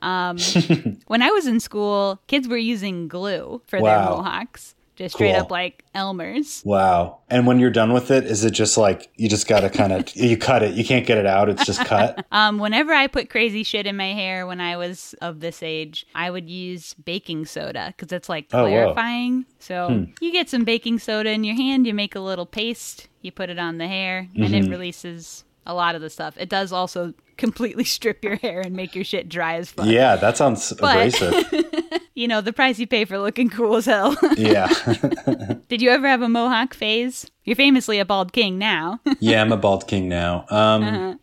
Um, 0.00 0.38
when 1.06 1.22
I 1.22 1.30
was 1.30 1.46
in 1.46 1.60
school, 1.60 2.20
kids 2.26 2.48
were 2.48 2.56
using 2.56 3.06
glue 3.06 3.62
for 3.66 3.80
their 3.80 4.00
mohawks. 4.00 4.74
Just 5.00 5.14
straight 5.14 5.32
Cool. 5.32 5.40
up 5.40 5.50
like 5.50 5.82
Elmer's. 5.94 6.60
Wow. 6.62 7.20
And 7.30 7.46
when 7.46 7.58
you're 7.58 7.70
done 7.70 7.94
with 7.94 8.10
it, 8.10 8.24
is 8.26 8.44
it 8.44 8.50
just 8.50 8.76
like 8.76 9.08
you 9.16 9.30
just 9.30 9.48
got 9.48 9.60
to 9.60 9.70
kind 9.70 9.94
of 9.94 10.08
you 10.14 10.36
cut 10.36 10.62
it? 10.62 10.74
You 10.74 10.84
can't 10.84 11.06
get 11.06 11.16
it 11.16 11.24
out. 11.24 11.48
It's 11.48 11.64
just 11.64 11.82
cut. 11.86 12.26
Um, 12.32 12.58
whenever 12.58 12.92
I 12.92 13.06
put 13.06 13.30
crazy 13.30 13.62
shit 13.62 13.86
in 13.86 13.96
my 13.96 14.12
hair 14.12 14.46
when 14.46 14.60
I 14.60 14.76
was 14.76 15.14
of 15.22 15.40
this 15.40 15.62
age, 15.62 16.04
I 16.14 16.30
would 16.30 16.50
use 16.50 16.92
baking 16.94 17.46
soda 17.46 17.94
because 17.96 18.12
it's 18.12 18.28
like 18.28 18.48
Oh. 18.52 18.64
Hmm. 18.66 18.70
clarifying. 18.70 19.46
So 19.58 20.06
you 20.20 20.32
get 20.32 20.50
some 20.50 20.64
baking 20.64 20.98
soda 20.98 21.30
in 21.30 21.44
your 21.44 21.56
hand, 21.56 21.86
you 21.86 21.94
make 21.94 22.14
a 22.14 22.20
little 22.20 22.46
paste, 22.46 23.08
you 23.22 23.32
put 23.32 23.48
it 23.48 23.58
on 23.58 23.78
the 23.78 23.88
hair, 23.88 24.28
and 24.36 24.44
Mm-hmm. 24.44 24.54
it 24.54 24.70
releases 24.70 25.44
a 25.70 25.74
lot 25.74 25.94
of 25.94 26.00
the 26.00 26.10
stuff. 26.10 26.34
It 26.36 26.48
does 26.48 26.72
also 26.72 27.14
completely 27.36 27.84
strip 27.96 28.22
your 28.24 28.36
hair 28.36 28.60
and 28.60 28.74
make 28.76 28.94
your 28.94 29.04
shit 29.04 29.28
dry 29.28 29.54
as 29.56 29.70
fuck. 29.70 29.86
yeah, 29.86 30.16
that 30.16 30.36
sounds 30.36 30.70
abrasive. 30.78 31.34
You 32.14 32.28
know, 32.28 32.40
the 32.40 32.52
price 32.52 32.78
you 32.78 32.86
pay 32.86 33.04
for 33.06 33.18
looking 33.18 33.48
cool 33.48 33.76
as 33.76 33.86
hell. 33.86 34.14
yeah. 34.36 34.68
Did 35.68 35.80
you 35.80 35.90
ever 35.90 36.06
have 36.06 36.22
a 36.22 36.28
mohawk 36.28 36.74
phase? 36.74 37.30
You're 37.44 37.56
famously 37.56 37.98
a 37.98 38.04
bald 38.04 38.32
king 38.32 38.58
now. 38.58 39.00
Yeah, 39.20 39.40
I'm 39.40 39.52
a 39.52 39.56
bald 39.56 39.86
king 39.88 40.08
now. 40.08 40.44
Um, 40.50 40.82
Uh-huh. 40.84 41.14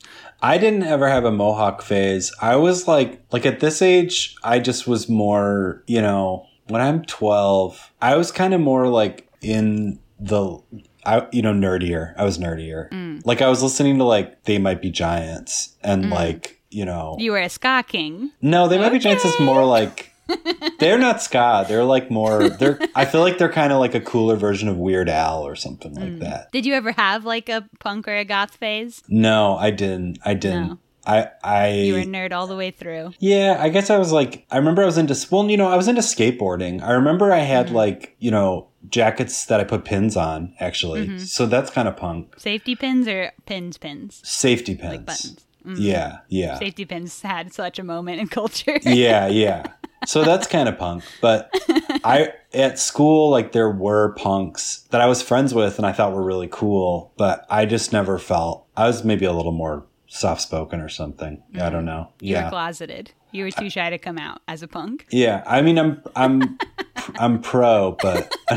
I 0.42 0.58
didn't 0.60 0.84
ever 0.84 1.10
have 1.10 1.26
a 1.26 1.32
mohawk 1.32 1.82
phase. 1.82 2.32
I 2.42 2.56
was 2.58 2.88
like, 2.88 3.22
like 3.32 3.46
at 3.46 3.60
this 3.60 3.82
age, 3.82 4.36
I 4.44 4.60
just 4.60 4.88
was 4.88 5.10
more, 5.10 5.84
you 5.88 6.00
know, 6.02 6.46
when 6.68 6.80
I'm 6.82 7.04
12, 7.06 7.92
I 8.02 8.16
was 8.18 8.32
kind 8.32 8.54
of 8.54 8.62
more 8.62 8.88
like 8.88 9.28
in 9.42 10.00
the, 10.20 10.60
I, 11.08 11.28
you 11.32 11.42
know, 11.42 11.54
nerdier. 11.54 12.14
I 12.18 12.24
was 12.26 12.38
nerdier. 12.38 12.90
Mm. 12.92 13.26
Like 13.26 13.42
I 13.42 13.48
was 13.50 13.64
listening 13.64 13.98
to 14.00 14.04
like 14.04 14.44
They 14.44 14.58
Might 14.60 14.82
Be 14.82 14.92
Giants 14.92 15.76
and 15.82 16.10
like, 16.10 16.62
you 16.70 16.84
know, 16.86 17.16
you 17.20 17.32
were 17.32 17.40
a 17.40 17.50
ska 17.50 17.84
king. 17.88 18.32
no, 18.42 18.68
They 18.68 18.78
Might 18.78 18.92
Be 18.92 19.00
Giants 19.00 19.24
is 19.26 19.40
more 19.40 19.64
like, 19.66 20.12
they're 20.80 20.98
not 20.98 21.22
ska. 21.22 21.66
They're 21.68 21.86
like 21.86 22.12
more, 22.12 22.50
they're, 22.50 22.78
I 22.96 23.06
feel 23.06 23.22
like 23.22 23.38
they're 23.38 23.52
kind 23.52 23.72
of 23.72 23.80
like 23.80 23.96
a 23.96 24.02
cooler 24.02 24.36
version 24.36 24.68
of 24.68 24.78
Weird 24.78 25.08
Al 25.10 25.44
or 25.48 25.56
something 25.56 25.94
like 25.96 26.04
Mm. 26.10 26.20
that. 26.20 26.52
Did 26.52 26.66
you 26.66 26.74
ever 26.74 26.92
have 26.92 27.24
like 27.26 27.48
a 27.50 27.66
punk 27.80 28.08
or 28.08 28.16
a 28.16 28.26
goth 28.26 28.56
phase? 28.58 29.02
No, 29.08 29.56
I 29.58 29.72
didn't. 29.72 30.20
I 30.26 30.34
didn't. 30.34 30.68
No. 30.68 30.78
I 31.06 31.30
I 31.42 31.70
You 31.72 31.94
were 31.94 32.00
a 32.02 32.06
nerd 32.06 32.34
all 32.34 32.48
the 32.48 32.58
way 32.58 32.70
through. 32.72 33.14
yeah, 33.20 33.56
I 33.62 33.70
guess 33.70 33.90
I 33.90 33.98
was 33.98 34.12
like 34.12 34.46
I 34.52 34.58
remember 34.58 34.82
I 34.84 34.86
was 34.86 34.98
into 34.98 35.16
well, 35.32 35.50
you 35.50 35.56
know, 35.56 35.70
I 35.70 35.78
was 35.78 35.88
into 35.88 36.02
skateboarding. 36.02 36.82
I 36.84 36.92
remember 36.92 37.32
I 37.32 37.40
had 37.40 37.70
like, 37.70 38.14
you 38.20 38.30
know, 38.30 38.68
jackets 38.90 39.46
that 39.46 39.60
I 39.60 39.64
put 39.64 39.86
pins 39.86 40.16
on 40.16 40.54
actually. 40.60 41.08
Mm-hmm. 41.08 41.18
So 41.20 41.46
that's 41.46 41.70
kind 41.70 41.88
of 41.88 41.98
punk. 41.98 42.40
Safety 42.40 42.76
pins 42.76 43.08
or 43.08 43.32
pins 43.46 43.78
pins? 43.78 44.22
Safety 44.24 44.76
pins. 44.76 44.92
Like 44.92 45.06
buttons. 45.06 45.46
Yeah, 45.76 46.20
yeah. 46.30 46.58
Safety 46.60 46.86
pins 46.86 47.22
had 47.22 47.54
such 47.54 47.78
a 47.78 47.84
moment 47.84 48.22
in 48.22 48.28
culture. 48.28 48.80
yeah, 48.84 49.28
yeah. 49.28 49.66
So 50.06 50.24
that's 50.24 50.48
kind 50.48 50.70
of 50.70 50.78
punk. 50.78 51.04
But 51.22 51.50
I 52.04 52.34
at 52.54 52.80
school 52.80 53.30
like 53.30 53.52
there 53.52 53.70
were 53.70 54.14
punks 54.14 54.88
that 54.92 55.02
I 55.02 55.08
was 55.08 55.22
friends 55.22 55.54
with 55.54 55.78
and 55.78 55.86
I 55.86 55.92
thought 55.92 56.14
were 56.14 56.24
really 56.24 56.48
cool, 56.50 57.14
but 57.18 57.46
I 57.50 57.66
just 57.66 57.92
never 57.92 58.18
felt 58.18 58.66
I 58.78 58.88
was 58.88 59.04
maybe 59.04 59.26
a 59.26 59.34
little 59.34 59.52
more 59.52 59.86
soft 60.08 60.42
spoken 60.42 60.80
or 60.80 60.90
something. 60.90 61.44
I 61.60 61.70
don't 61.70 61.86
know. 61.86 62.10
you 62.20 62.34
yeah. 62.34 62.50
closeted. 62.50 63.12
You 63.32 63.44
were 63.44 63.52
too 63.52 63.70
shy 63.70 63.90
to 63.90 63.98
come 63.98 64.18
out 64.18 64.42
as 64.48 64.64
a 64.64 64.68
punk. 64.70 65.06
Yeah, 65.12 65.44
I 65.46 65.62
mean, 65.62 65.78
I'm 65.78 66.02
I'm 66.16 66.58
I'm 67.20 67.42
pro, 67.42 67.98
but 68.02 68.34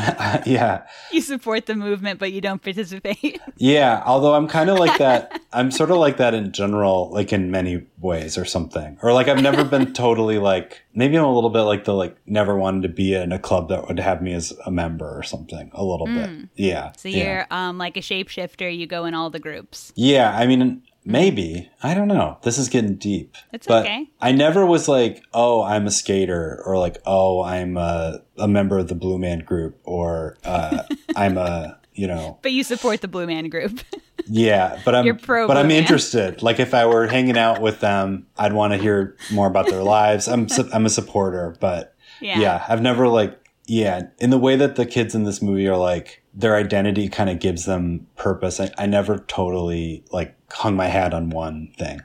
yeah, 0.47 0.83
You 1.13 1.21
support 1.21 1.67
the 1.67 1.75
movement, 1.75 2.19
but 2.21 2.33
you 2.33 2.41
don't 2.41 2.63
participate. 2.63 3.41
yeah. 3.57 4.03
Although 4.07 4.35
I'm 4.35 4.47
kind 4.47 4.71
of 4.71 4.79
like 4.79 4.97
that. 4.99 5.41
I'm 5.53 5.73
sort 5.73 5.91
of 5.91 5.97
like 5.97 6.19
that 6.19 6.35
in 6.35 6.53
general, 6.53 7.11
like 7.13 7.33
in 7.33 7.51
many 7.51 7.85
ways 7.99 8.39
or 8.39 8.45
something. 8.45 8.97
Or 9.03 9.13
like 9.13 9.27
I've 9.27 9.43
never 9.43 9.65
been 9.65 9.93
totally 9.93 10.39
like. 10.39 10.83
Maybe 10.95 11.17
I'm 11.17 11.25
a 11.25 11.35
little 11.35 11.51
bit 11.51 11.63
like 11.63 11.85
the 11.85 11.95
like 11.95 12.17
never 12.27 12.57
wanted 12.57 12.83
to 12.83 12.89
be 12.89 13.15
in 13.15 13.33
a 13.33 13.39
club 13.41 13.69
that 13.71 13.89
would 13.89 13.99
have 13.99 14.23
me 14.23 14.33
as 14.35 14.53
a 14.65 14.71
member 14.71 15.19
or 15.19 15.25
something. 15.25 15.71
A 15.75 15.85
little 15.85 16.07
bit. 16.07 16.49
Yeah. 16.55 16.93
So 16.97 17.09
you're 17.09 17.47
um, 17.51 17.77
like 17.77 17.97
a 17.97 18.01
shapeshifter. 18.01 18.75
You 18.75 18.87
go 18.87 19.05
in 19.05 19.15
all 19.15 19.31
the 19.31 19.41
groups. 19.41 19.93
Yeah, 19.97 20.37
I 20.37 20.47
mean, 20.47 20.83
maybe. 21.05 21.71
I 21.83 21.95
don't 21.95 22.09
know. 22.09 22.39
This 22.43 22.59
is 22.59 22.69
getting 22.69 22.97
deep. 22.97 23.37
It's 23.53 23.67
but 23.67 23.85
okay. 23.85 24.09
I 24.21 24.33
never 24.33 24.65
was 24.67 24.89
like, 24.89 25.23
oh, 25.33 25.63
I'm 25.63 25.87
a 25.87 25.91
skater, 25.91 26.63
or 26.65 26.79
like, 26.79 26.99
oh, 27.07 27.43
I'm 27.43 27.77
a, 27.77 28.21
a 28.39 28.49
member 28.49 28.79
of 28.79 28.89
the 28.89 28.95
Blue 28.95 29.19
Man 29.19 29.41
Group, 29.41 29.79
or 29.85 30.37
uh, 30.45 30.83
I'm 31.17 31.39
a, 31.39 31.79
you 31.95 32.07
know, 32.07 32.39
But 32.43 32.53
you 32.53 32.65
support 32.65 33.01
the 33.01 33.09
Blue 33.09 33.27
Man 33.27 33.49
Group. 33.49 33.81
yeah. 34.27 34.81
But 34.85 34.95
I'm, 34.95 35.05
You're 35.07 35.15
pro 35.17 35.47
but 35.47 35.57
I'm 35.57 35.69
Man. 35.69 35.79
interested. 35.83 36.43
Like, 36.43 36.61
if 36.61 36.75
I 36.75 36.87
were 36.87 37.07
hanging 37.07 37.37
out 37.39 37.61
with 37.61 37.81
them, 37.81 38.27
I'd 38.39 38.53
want 38.53 38.73
to 38.73 38.79
hear 38.79 39.17
more 39.33 39.47
about 39.47 39.69
their 39.69 39.83
lives. 39.83 40.29
I'm, 40.29 40.47
I'm 40.73 40.87
a 40.87 40.91
supporter, 40.91 41.57
but 41.61 41.95
Yeah. 42.21 42.39
yeah, 42.41 42.65
I've 42.69 42.83
never 42.83 43.09
like, 43.09 43.39
yeah, 43.71 44.09
in 44.19 44.31
the 44.31 44.39
way 44.39 44.57
that 44.57 44.75
the 44.75 44.85
kids 44.85 45.15
in 45.15 45.23
this 45.23 45.41
movie 45.41 45.69
are 45.69 45.77
like, 45.77 46.25
their 46.35 46.57
identity 46.57 47.09
kind 47.09 47.31
of 47.31 47.39
gives 47.39 47.67
them 47.67 48.09
purpose. 48.17 48.59
I, 48.59 48.73
I 48.77 48.87
never 48.87 49.19
totally 49.19 50.03
like 50.11 50.35
hung 50.51 50.75
my 50.75 50.89
hat 50.89 51.15
on 51.15 51.31
one 51.31 51.73
thing. 51.79 52.01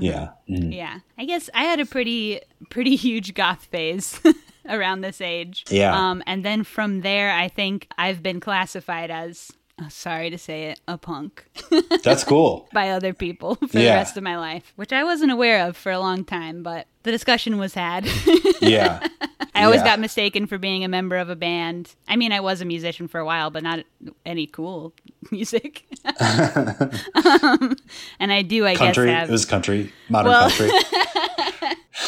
Yeah. 0.00 0.28
Mhm. 0.48 0.72
yeah. 0.72 1.00
I 1.18 1.24
guess 1.24 1.50
I 1.54 1.64
had 1.64 1.80
a 1.80 1.86
pretty 1.86 2.40
pretty 2.70 2.94
huge 3.06 3.34
goth 3.34 3.64
phase 3.64 4.20
around 4.68 5.00
this 5.00 5.20
age. 5.20 5.64
Yeah. 5.70 5.92
Um, 5.92 6.22
and 6.24 6.44
then 6.44 6.62
from 6.62 7.00
there, 7.00 7.32
I 7.32 7.48
think 7.48 7.88
I've 7.98 8.22
been 8.22 8.38
classified 8.38 9.10
as. 9.10 9.50
Oh, 9.80 9.86
sorry 9.88 10.30
to 10.30 10.38
say 10.38 10.64
it, 10.70 10.80
a 10.88 10.98
punk 10.98 11.44
That's 12.04 12.24
cool. 12.24 12.68
by 12.72 12.90
other 12.90 13.12
people 13.14 13.54
for 13.56 13.66
the 13.66 13.86
rest 13.86 14.16
of 14.16 14.22
my 14.22 14.36
life, 14.36 14.72
which 14.76 14.92
I 14.92 15.04
wasn't 15.04 15.32
aware 15.32 15.66
of 15.66 15.76
for 15.76 15.90
a 15.92 15.98
long 15.98 16.24
time, 16.24 16.62
but 16.62 16.86
the 17.04 17.10
discussion 17.10 17.58
was 17.58 17.74
had. 17.74 18.06
Yeah. 18.60 19.06
I 19.54 19.64
always 19.64 19.80
Yeah. 19.80 19.86
got 19.86 20.00
mistaken 20.00 20.46
for 20.46 20.56
being 20.56 20.84
a 20.84 20.88
member 20.88 21.16
of 21.16 21.28
a 21.28 21.34
band. 21.36 21.92
I 22.06 22.14
mean, 22.16 22.30
I 22.32 22.38
was 22.40 22.60
a 22.60 22.64
musician 22.64 23.08
for 23.08 23.18
a 23.18 23.24
while, 23.24 23.50
but 23.50 23.62
not 23.64 23.80
any 24.24 24.46
cool 24.46 24.94
music. 25.32 25.84
um, 26.04 27.76
and 28.20 28.32
I 28.32 28.42
do, 28.42 28.64
I 28.66 28.74
Country. 28.76 29.06
guess, 29.06 29.18
have. 29.20 29.28
It 29.28 29.32
was 29.32 29.44
country. 29.44 29.92
Modern 30.08 30.30
Well- 30.30 30.48
country. 30.50 30.70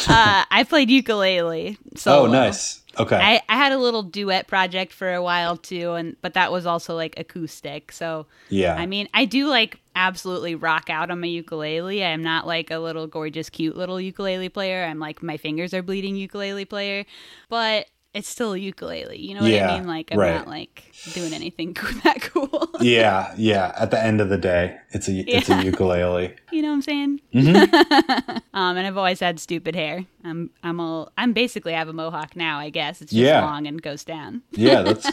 uh, 0.07 0.45
I 0.49 0.65
played 0.67 0.89
ukulele. 0.89 1.77
So 1.97 2.23
Oh, 2.23 2.25
nice. 2.27 2.81
Okay. 2.97 3.15
I, 3.15 3.41
I 3.49 3.55
had 3.55 3.71
a 3.71 3.77
little 3.77 4.03
duet 4.03 4.47
project 4.47 4.93
for 4.93 5.13
a 5.13 5.21
while 5.21 5.57
too, 5.57 5.93
and 5.93 6.15
but 6.21 6.33
that 6.33 6.51
was 6.51 6.65
also 6.65 6.95
like 6.95 7.17
acoustic. 7.19 7.91
So 7.91 8.25
yeah. 8.49 8.75
I 8.75 8.85
mean, 8.85 9.09
I 9.13 9.25
do 9.25 9.47
like 9.47 9.79
absolutely 9.95 10.55
rock 10.55 10.89
out 10.89 11.11
on 11.11 11.21
my 11.21 11.27
ukulele. 11.27 12.03
I'm 12.03 12.23
not 12.23 12.47
like 12.47 12.71
a 12.71 12.77
little 12.77 13.07
gorgeous, 13.07 13.49
cute 13.49 13.75
little 13.77 13.99
ukulele 13.99 14.49
player. 14.49 14.85
I'm 14.85 14.99
like 14.99 15.23
my 15.23 15.37
fingers 15.37 15.73
are 15.73 15.81
bleeding 15.81 16.15
ukulele 16.15 16.65
player, 16.65 17.05
but 17.49 17.87
it's 18.15 18.29
still 18.29 18.53
a 18.53 18.57
ukulele. 18.57 19.19
You 19.19 19.35
know 19.35 19.41
what 19.41 19.51
Yeah, 19.51 19.69
I 19.71 19.77
mean? 19.77 19.87
Like 19.87 20.09
I'm 20.11 20.17
right. 20.19 20.35
not 20.35 20.47
like 20.47 20.91
doing 21.13 21.33
anything 21.33 21.73
that 22.03 22.21
cool. 22.21 22.69
yeah. 22.81 23.33
Yeah. 23.37 23.73
At 23.77 23.91
the 23.91 24.01
end 24.01 24.21
of 24.21 24.29
the 24.29 24.37
day, 24.37 24.77
it's 24.91 25.07
a 25.07 25.13
it's 25.29 25.49
a 25.49 25.63
ukulele. 25.63 26.33
you 26.51 26.61
know 26.61 26.69
what 26.69 26.75
I'm 26.75 26.81
saying? 26.81 27.21
Mm-hmm. 27.33 28.37
um, 28.53 28.77
and 28.77 28.87
I've 28.87 28.97
always 28.97 29.19
had 29.19 29.39
stupid 29.39 29.75
hair. 29.75 30.05
I'm 30.23 30.49
I'm 30.63 30.79
a 30.79 31.07
I'm 31.17 31.33
basically 31.33 31.75
I 31.75 31.79
have 31.79 31.89
a 31.89 31.93
mohawk 31.93 32.35
now. 32.35 32.57
I 32.59 32.69
guess 32.69 33.01
it's 33.01 33.11
just 33.11 33.21
Yeah. 33.21 33.43
long 33.43 33.67
and 33.67 33.81
goes 33.81 34.03
down. 34.03 34.41
Yeah. 34.51 34.81
That's. 34.81 35.11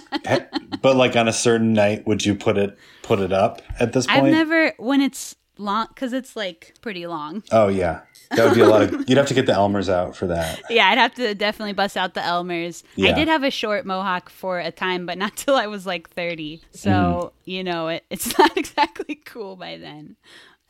but 0.80 0.96
like 0.96 1.16
on 1.16 1.28
a 1.28 1.32
certain 1.32 1.72
night, 1.72 2.06
would 2.06 2.24
you 2.24 2.34
put 2.34 2.56
it 2.56 2.78
put 3.02 3.18
it 3.20 3.32
up 3.32 3.62
at 3.80 3.92
this 3.92 4.06
point? 4.06 4.26
I've 4.26 4.30
never 4.32 4.72
when 4.78 5.00
it's 5.00 5.34
long 5.58 5.86
because 5.88 6.12
it's 6.12 6.34
like 6.34 6.74
pretty 6.80 7.06
long. 7.06 7.42
oh 7.52 7.68
yeah. 7.68 8.00
That 8.36 8.44
would 8.46 8.54
be 8.54 8.60
a 8.60 8.68
lot 8.68 8.82
of. 8.82 9.08
You'd 9.08 9.18
have 9.18 9.26
to 9.28 9.34
get 9.34 9.46
the 9.46 9.52
Elmers 9.52 9.88
out 9.88 10.16
for 10.16 10.26
that. 10.28 10.62
Yeah, 10.70 10.88
I'd 10.88 10.98
have 10.98 11.14
to 11.14 11.34
definitely 11.34 11.72
bust 11.72 11.96
out 11.96 12.14
the 12.14 12.20
Elmers. 12.20 12.82
I 12.98 13.12
did 13.12 13.28
have 13.28 13.42
a 13.42 13.50
short 13.50 13.84
mohawk 13.86 14.28
for 14.30 14.58
a 14.60 14.70
time, 14.70 15.06
but 15.06 15.18
not 15.18 15.36
till 15.36 15.54
I 15.56 15.66
was 15.66 15.86
like 15.86 16.10
30. 16.10 16.62
So, 16.72 16.90
Mm-hmm. 16.90 17.50
you 17.50 17.64
know, 17.64 17.88
it, 17.88 18.04
it's 18.10 18.36
not 18.38 18.56
exactly 18.56 19.16
cool 19.16 19.56
by 19.56 19.76
then. 19.78 20.16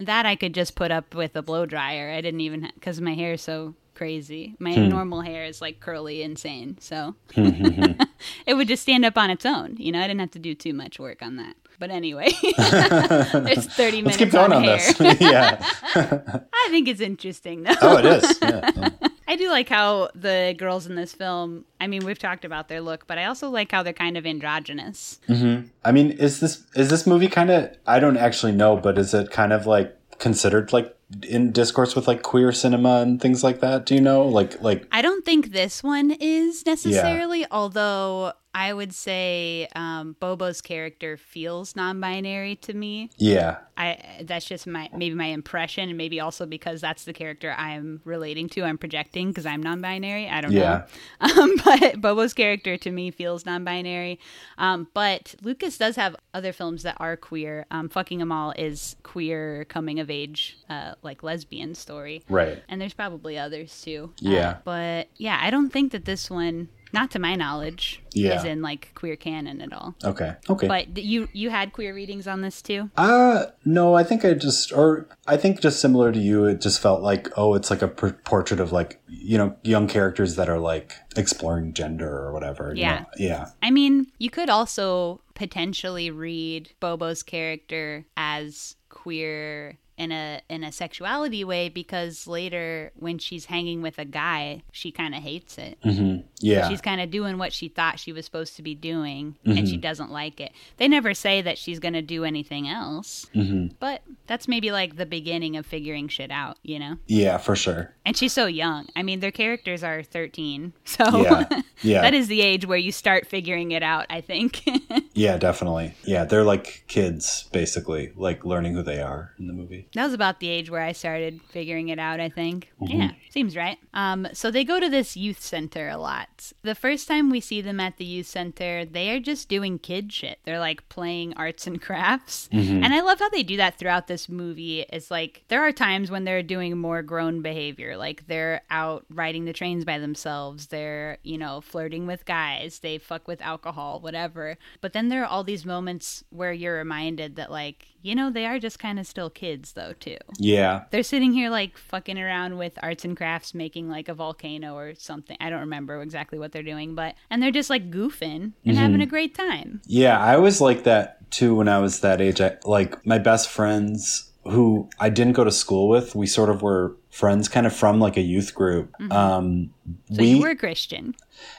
That 0.00 0.26
I 0.26 0.34
could 0.36 0.54
just 0.54 0.74
put 0.74 0.90
up 0.90 1.14
with 1.14 1.36
a 1.36 1.42
blow 1.42 1.64
dryer. 1.66 2.10
I 2.10 2.20
didn't 2.20 2.40
even, 2.40 2.70
because 2.74 3.00
my 3.00 3.14
hair 3.14 3.34
is 3.34 3.42
so 3.42 3.74
crazy. 3.94 4.56
My 4.58 4.74
Hmm. 4.74 4.88
normal 4.88 5.20
hair 5.20 5.44
is 5.44 5.60
like 5.60 5.78
curly 5.78 6.22
insane. 6.22 6.78
So 6.80 7.14
Hmm, 7.34 7.92
it 8.46 8.54
would 8.54 8.66
just 8.68 8.82
stand 8.82 9.04
up 9.04 9.16
on 9.16 9.30
its 9.30 9.46
own. 9.46 9.76
You 9.78 9.92
know, 9.92 10.00
I 10.00 10.08
didn't 10.08 10.20
have 10.20 10.30
to 10.32 10.38
do 10.40 10.54
too 10.54 10.72
much 10.74 10.98
work 10.98 11.22
on 11.22 11.36
that. 11.36 11.54
But 11.82 11.90
anyway, 11.90 12.28
there's 12.56 13.66
30 13.66 13.66
Let's 13.66 13.76
minutes 13.76 14.16
keep 14.16 14.30
going 14.30 14.52
on, 14.52 14.62
hair. 14.62 14.76
this. 14.76 15.00
yeah. 15.20 15.66
I 15.96 16.68
think 16.70 16.86
it's 16.86 17.00
interesting 17.00 17.64
though. 17.64 17.74
Oh, 17.82 17.98
it 17.98 18.04
is. 18.04 18.38
Yeah. 18.40 18.90
I 19.26 19.34
do 19.34 19.50
like 19.50 19.68
how 19.68 20.08
the 20.14 20.54
girls 20.56 20.86
in 20.86 20.94
this 20.94 21.12
film, 21.12 21.64
I 21.80 21.88
mean, 21.88 22.04
we've 22.06 22.20
talked 22.20 22.44
about 22.44 22.68
their 22.68 22.80
look, 22.80 23.08
but 23.08 23.18
I 23.18 23.24
also 23.24 23.50
like 23.50 23.72
how 23.72 23.82
they're 23.82 23.92
kind 23.92 24.16
of 24.16 24.24
androgynous. 24.24 25.18
Mm-hmm. 25.28 25.70
I 25.84 25.90
mean, 25.90 26.12
is 26.12 26.38
this 26.38 26.62
is 26.76 26.88
this 26.88 27.04
movie 27.04 27.26
kind 27.26 27.50
of? 27.50 27.76
I 27.84 27.98
don't 27.98 28.16
actually 28.16 28.52
know, 28.52 28.76
but 28.76 28.96
is 28.96 29.12
it 29.12 29.32
kind 29.32 29.52
of 29.52 29.66
like 29.66 29.92
considered 30.20 30.72
like 30.72 30.96
in 31.28 31.50
discourse 31.50 31.96
with 31.96 32.06
like 32.06 32.22
queer 32.22 32.52
cinema 32.52 33.00
and 33.00 33.20
things 33.20 33.42
like 33.42 33.58
that? 33.58 33.86
Do 33.86 33.96
you 33.96 34.00
know? 34.00 34.24
Like 34.24 34.62
like 34.62 34.86
I 34.92 35.02
don't 35.02 35.24
think 35.24 35.50
this 35.50 35.82
one 35.82 36.12
is 36.12 36.64
necessarily, 36.64 37.44
although 37.50 38.34
I 38.54 38.72
would 38.72 38.92
say 38.92 39.66
um, 39.74 40.14
Bobo's 40.20 40.60
character 40.60 41.16
feels 41.16 41.74
non-binary 41.74 42.56
to 42.56 42.74
me. 42.74 43.08
yeah, 43.16 43.58
I 43.76 43.98
that's 44.22 44.44
just 44.44 44.66
my 44.66 44.90
maybe 44.94 45.14
my 45.14 45.26
impression, 45.26 45.88
and 45.88 45.96
maybe 45.96 46.20
also 46.20 46.44
because 46.44 46.80
that's 46.80 47.04
the 47.04 47.12
character 47.14 47.54
I'm 47.56 48.00
relating 48.04 48.48
to. 48.50 48.62
I'm 48.64 48.76
projecting 48.78 49.28
because 49.28 49.46
I'm 49.46 49.62
non-binary. 49.62 50.28
I 50.28 50.40
don't 50.42 50.52
Yeah. 50.52 50.84
know, 51.22 51.42
um, 51.42 51.56
but 51.64 52.00
Bobo's 52.00 52.34
character 52.34 52.76
to 52.76 52.90
me 52.90 53.10
feels 53.10 53.46
non-binary. 53.46 54.18
Um, 54.58 54.88
but 54.92 55.34
Lukas 55.42 55.78
does 55.78 55.96
have 55.96 56.14
other 56.34 56.52
films 56.52 56.82
that 56.82 56.96
are 57.00 57.16
queer. 57.16 57.64
Um, 57.70 57.88
them 57.88 58.32
All 58.32 58.52
is 58.58 58.96
queer 59.02 59.64
coming 59.66 59.98
of 60.00 60.10
age, 60.10 60.58
uh, 60.68 60.94
like 61.02 61.22
lesbian 61.22 61.74
story, 61.74 62.22
right. 62.28 62.62
and 62.68 62.80
there's 62.80 62.94
probably 62.94 63.38
others 63.38 63.80
too. 63.80 64.12
Yeah. 64.18 64.50
Uh, 64.50 64.56
but 64.64 65.08
yeah, 65.16 65.38
I 65.40 65.50
don't 65.50 65.70
think 65.70 65.92
that 65.92 66.04
this 66.04 66.30
one, 66.30 66.68
not 66.92 67.10
to 67.12 67.18
my 67.18 67.34
knowledge, 67.36 68.02
Yeah. 68.12 68.38
is 68.38 68.44
in 68.44 68.60
like 68.62 68.90
queer 68.94 69.16
canon 69.16 69.60
at 69.60 69.72
all. 69.72 69.94
Okay. 70.04 70.34
Okay. 70.48 70.66
But 70.68 70.98
you 70.98 71.28
you 71.32 71.50
had 71.50 71.72
queer 71.72 71.94
readings 71.94 72.26
on 72.26 72.40
this 72.42 72.60
too. 72.62 72.90
Uh 72.96 73.46
no, 73.64 73.94
I 73.94 74.04
think 74.04 74.24
I 74.24 74.34
just 74.34 74.72
or 74.72 75.08
I 75.26 75.36
think 75.36 75.60
just 75.60 75.80
similar 75.80 76.12
to 76.12 76.18
you, 76.18 76.44
it 76.44 76.60
just 76.60 76.80
felt 76.80 77.02
like 77.02 77.28
oh, 77.36 77.54
it's 77.54 77.70
like 77.70 77.82
a 77.82 77.88
por- 77.88 78.18
portrait 78.24 78.60
of 78.60 78.72
like 78.72 79.00
you 79.08 79.38
know 79.38 79.56
young 79.62 79.88
characters 79.88 80.36
that 80.36 80.48
are 80.48 80.58
like 80.58 80.92
exploring 81.16 81.72
gender 81.72 82.08
or 82.10 82.32
whatever. 82.32 82.72
you 82.74 82.82
Yeah. 82.82 82.98
know? 83.00 83.06
Yeah. 83.18 83.46
I 83.62 83.70
mean, 83.70 84.06
you 84.18 84.30
could 84.30 84.50
also 84.50 85.20
potentially 85.34 86.10
read 86.10 86.70
Bobo's 86.80 87.22
character 87.22 88.04
as 88.16 88.76
queer 88.90 89.78
in 89.96 90.10
a 90.10 90.40
in 90.48 90.64
a 90.64 90.72
sexuality 90.72 91.44
way 91.44 91.68
because 91.68 92.26
later 92.26 92.92
when 92.96 93.18
she's 93.18 93.46
hanging 93.46 93.82
with 93.82 93.98
a 93.98 94.04
guy, 94.04 94.62
she 94.72 94.90
kind 94.90 95.14
of 95.14 95.22
hates 95.22 95.58
it. 95.58 95.78
Mm-hmm. 95.84 96.26
Yeah. 96.40 96.68
She's 96.68 96.80
kind 96.80 97.00
of 97.00 97.10
doing 97.10 97.38
what 97.38 97.52
she 97.52 97.68
thought 97.68 98.00
she 98.00 98.12
was 98.12 98.24
supposed 98.24 98.56
to 98.56 98.62
be 98.62 98.74
doing 98.74 99.36
and 99.44 99.68
she 99.68 99.76
doesn't 99.76 100.10
like 100.10 100.40
it. 100.40 100.52
They 100.78 100.88
never 100.88 101.14
say 101.14 101.42
that 101.42 101.58
she's 101.58 101.78
going 101.78 101.94
to 101.94 102.02
do 102.02 102.24
anything 102.24 102.68
else. 102.68 103.26
Mm-hmm. 103.34 103.74
But 103.78 104.02
that's 104.26 104.48
maybe 104.48 104.72
like 104.72 104.96
the 104.96 105.06
beginning 105.06 105.56
of 105.56 105.66
figuring 105.66 106.08
shit 106.08 106.30
out, 106.30 106.58
you 106.62 106.78
know? 106.78 106.96
yeah, 107.06 107.38
for 107.38 107.54
sure. 107.54 107.94
And 108.04 108.16
she's 108.16 108.32
so 108.32 108.46
young. 108.46 108.88
I 108.96 109.02
mean, 109.02 109.20
their 109.20 109.30
characters 109.30 109.84
are 109.84 110.02
13. 110.02 110.72
So 110.84 111.22
Yeah. 111.22 111.60
Yeah. 111.82 112.00
that 112.02 112.14
is 112.14 112.28
the 112.28 112.42
age 112.42 112.66
where 112.66 112.78
you 112.78 112.92
start 112.92 113.26
figuring 113.26 113.70
it 113.70 113.82
out, 113.82 114.06
I 114.10 114.20
think. 114.20 114.62
Yeah, 115.14 115.36
definitely. 115.36 115.94
Yeah, 116.04 116.24
they're 116.24 116.42
like 116.42 116.84
kids 116.88 117.48
basically, 117.52 118.12
like 118.16 118.46
learning 118.46 118.74
who 118.74 118.82
they 118.82 119.00
are 119.02 119.32
in 119.38 119.46
the 119.46 119.52
movie. 119.52 119.81
That 119.94 120.04
was 120.04 120.14
about 120.14 120.40
the 120.40 120.48
age 120.48 120.70
where 120.70 120.82
I 120.82 120.92
started 120.92 121.40
figuring 121.50 121.88
it 121.88 121.98
out, 121.98 122.20
I 122.20 122.28
think. 122.28 122.70
Mm-hmm. 122.80 123.00
Yeah, 123.00 123.10
seems 123.30 123.56
right. 123.56 123.78
Um, 123.94 124.28
so 124.32 124.50
they 124.50 124.64
go 124.64 124.80
to 124.80 124.88
this 124.88 125.16
youth 125.16 125.40
center 125.40 125.88
a 125.88 125.96
lot. 125.96 126.52
The 126.62 126.74
first 126.74 127.08
time 127.08 127.30
we 127.30 127.40
see 127.40 127.60
them 127.60 127.80
at 127.80 127.96
the 127.96 128.04
youth 128.04 128.26
center, 128.26 128.84
they 128.84 129.10
are 129.10 129.20
just 129.20 129.48
doing 129.48 129.78
kid 129.78 130.12
shit. 130.12 130.38
They're 130.44 130.60
like 130.60 130.88
playing 130.88 131.34
arts 131.34 131.66
and 131.66 131.80
crafts. 131.80 132.48
Mm-hmm. 132.52 132.84
And 132.84 132.94
I 132.94 133.00
love 133.00 133.18
how 133.18 133.28
they 133.30 133.42
do 133.42 133.56
that 133.56 133.78
throughout 133.78 134.06
this 134.06 134.28
movie. 134.28 134.84
It's 134.90 135.10
like 135.10 135.44
there 135.48 135.62
are 135.62 135.72
times 135.72 136.10
when 136.10 136.24
they're 136.24 136.42
doing 136.42 136.76
more 136.76 137.02
grown 137.02 137.42
behavior, 137.42 137.96
like 137.96 138.26
they're 138.26 138.62
out 138.70 139.04
riding 139.10 139.44
the 139.44 139.52
trains 139.52 139.84
by 139.84 139.98
themselves, 139.98 140.68
they're, 140.68 141.18
you 141.22 141.38
know, 141.38 141.60
flirting 141.60 142.06
with 142.06 142.24
guys, 142.24 142.80
they 142.80 142.98
fuck 142.98 143.26
with 143.28 143.40
alcohol, 143.42 144.00
whatever. 144.00 144.56
But 144.80 144.92
then 144.92 145.08
there 145.08 145.22
are 145.22 145.26
all 145.26 145.44
these 145.44 145.64
moments 145.64 146.24
where 146.30 146.52
you're 146.52 146.76
reminded 146.76 147.36
that, 147.36 147.50
like, 147.50 147.86
you 148.02 148.14
know, 148.14 148.30
they 148.30 148.46
are 148.46 148.58
just 148.58 148.78
kind 148.78 148.98
of 148.98 149.06
still 149.06 149.30
kids, 149.30 149.72
though, 149.72 149.94
too. 149.98 150.18
Yeah. 150.38 150.84
They're 150.90 151.02
sitting 151.02 151.32
here, 151.32 151.50
like, 151.50 151.78
fucking 151.78 152.18
around 152.18 152.58
with 152.58 152.78
arts 152.82 153.04
and 153.04 153.16
crafts 153.16 153.54
making 153.54 153.88
like 153.88 154.08
a 154.08 154.14
volcano 154.14 154.74
or 154.74 154.94
something. 154.94 155.36
I 155.40 155.50
don't 155.50 155.60
remember 155.60 156.00
exactly 156.02 156.38
what 156.38 156.52
they're 156.52 156.62
doing, 156.62 156.94
but 156.94 157.14
and 157.30 157.42
they're 157.42 157.50
just 157.50 157.70
like 157.70 157.90
goofing 157.90 158.20
and 158.32 158.54
mm-hmm. 158.64 158.76
having 158.76 159.00
a 159.00 159.06
great 159.06 159.34
time. 159.34 159.80
Yeah, 159.86 160.18
I 160.18 160.36
was 160.36 160.60
like 160.60 160.84
that 160.84 161.30
too 161.30 161.54
when 161.54 161.68
I 161.68 161.78
was 161.78 162.00
that 162.00 162.20
age. 162.20 162.40
I, 162.40 162.56
like 162.64 163.04
my 163.06 163.18
best 163.18 163.48
friends 163.48 164.30
who 164.44 164.88
I 164.98 165.08
didn't 165.08 165.34
go 165.34 165.44
to 165.44 165.50
school 165.50 165.88
with, 165.88 166.14
we 166.14 166.26
sort 166.26 166.50
of 166.50 166.62
were 166.62 166.96
friends 167.12 167.46
kind 167.46 167.66
of 167.66 167.74
from 167.76 168.00
like 168.00 168.16
a 168.16 168.22
youth 168.22 168.54
group. 168.54 168.90
Um, 169.12 169.70
So 170.10 170.16
we, 170.18 170.30
you 170.30 170.40
were 170.40 170.50
a 170.50 170.56
Christian. 170.56 171.14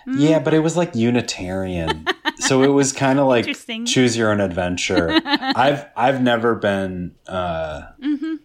yeah, 0.07 0.39
but 0.39 0.53
it 0.53 0.59
was 0.59 0.75
like 0.75 0.95
Unitarian. 0.95 2.07
so 2.39 2.63
it 2.63 2.69
was 2.69 2.91
kind 2.91 3.19
of 3.19 3.27
like 3.35 3.45
choose 3.85 4.17
your 4.17 4.31
own 4.31 4.41
adventure. 4.41 5.21
I've 5.25 5.85
I've 5.95 6.21
never 6.23 6.55
been 6.55 7.13
uh 7.27 7.83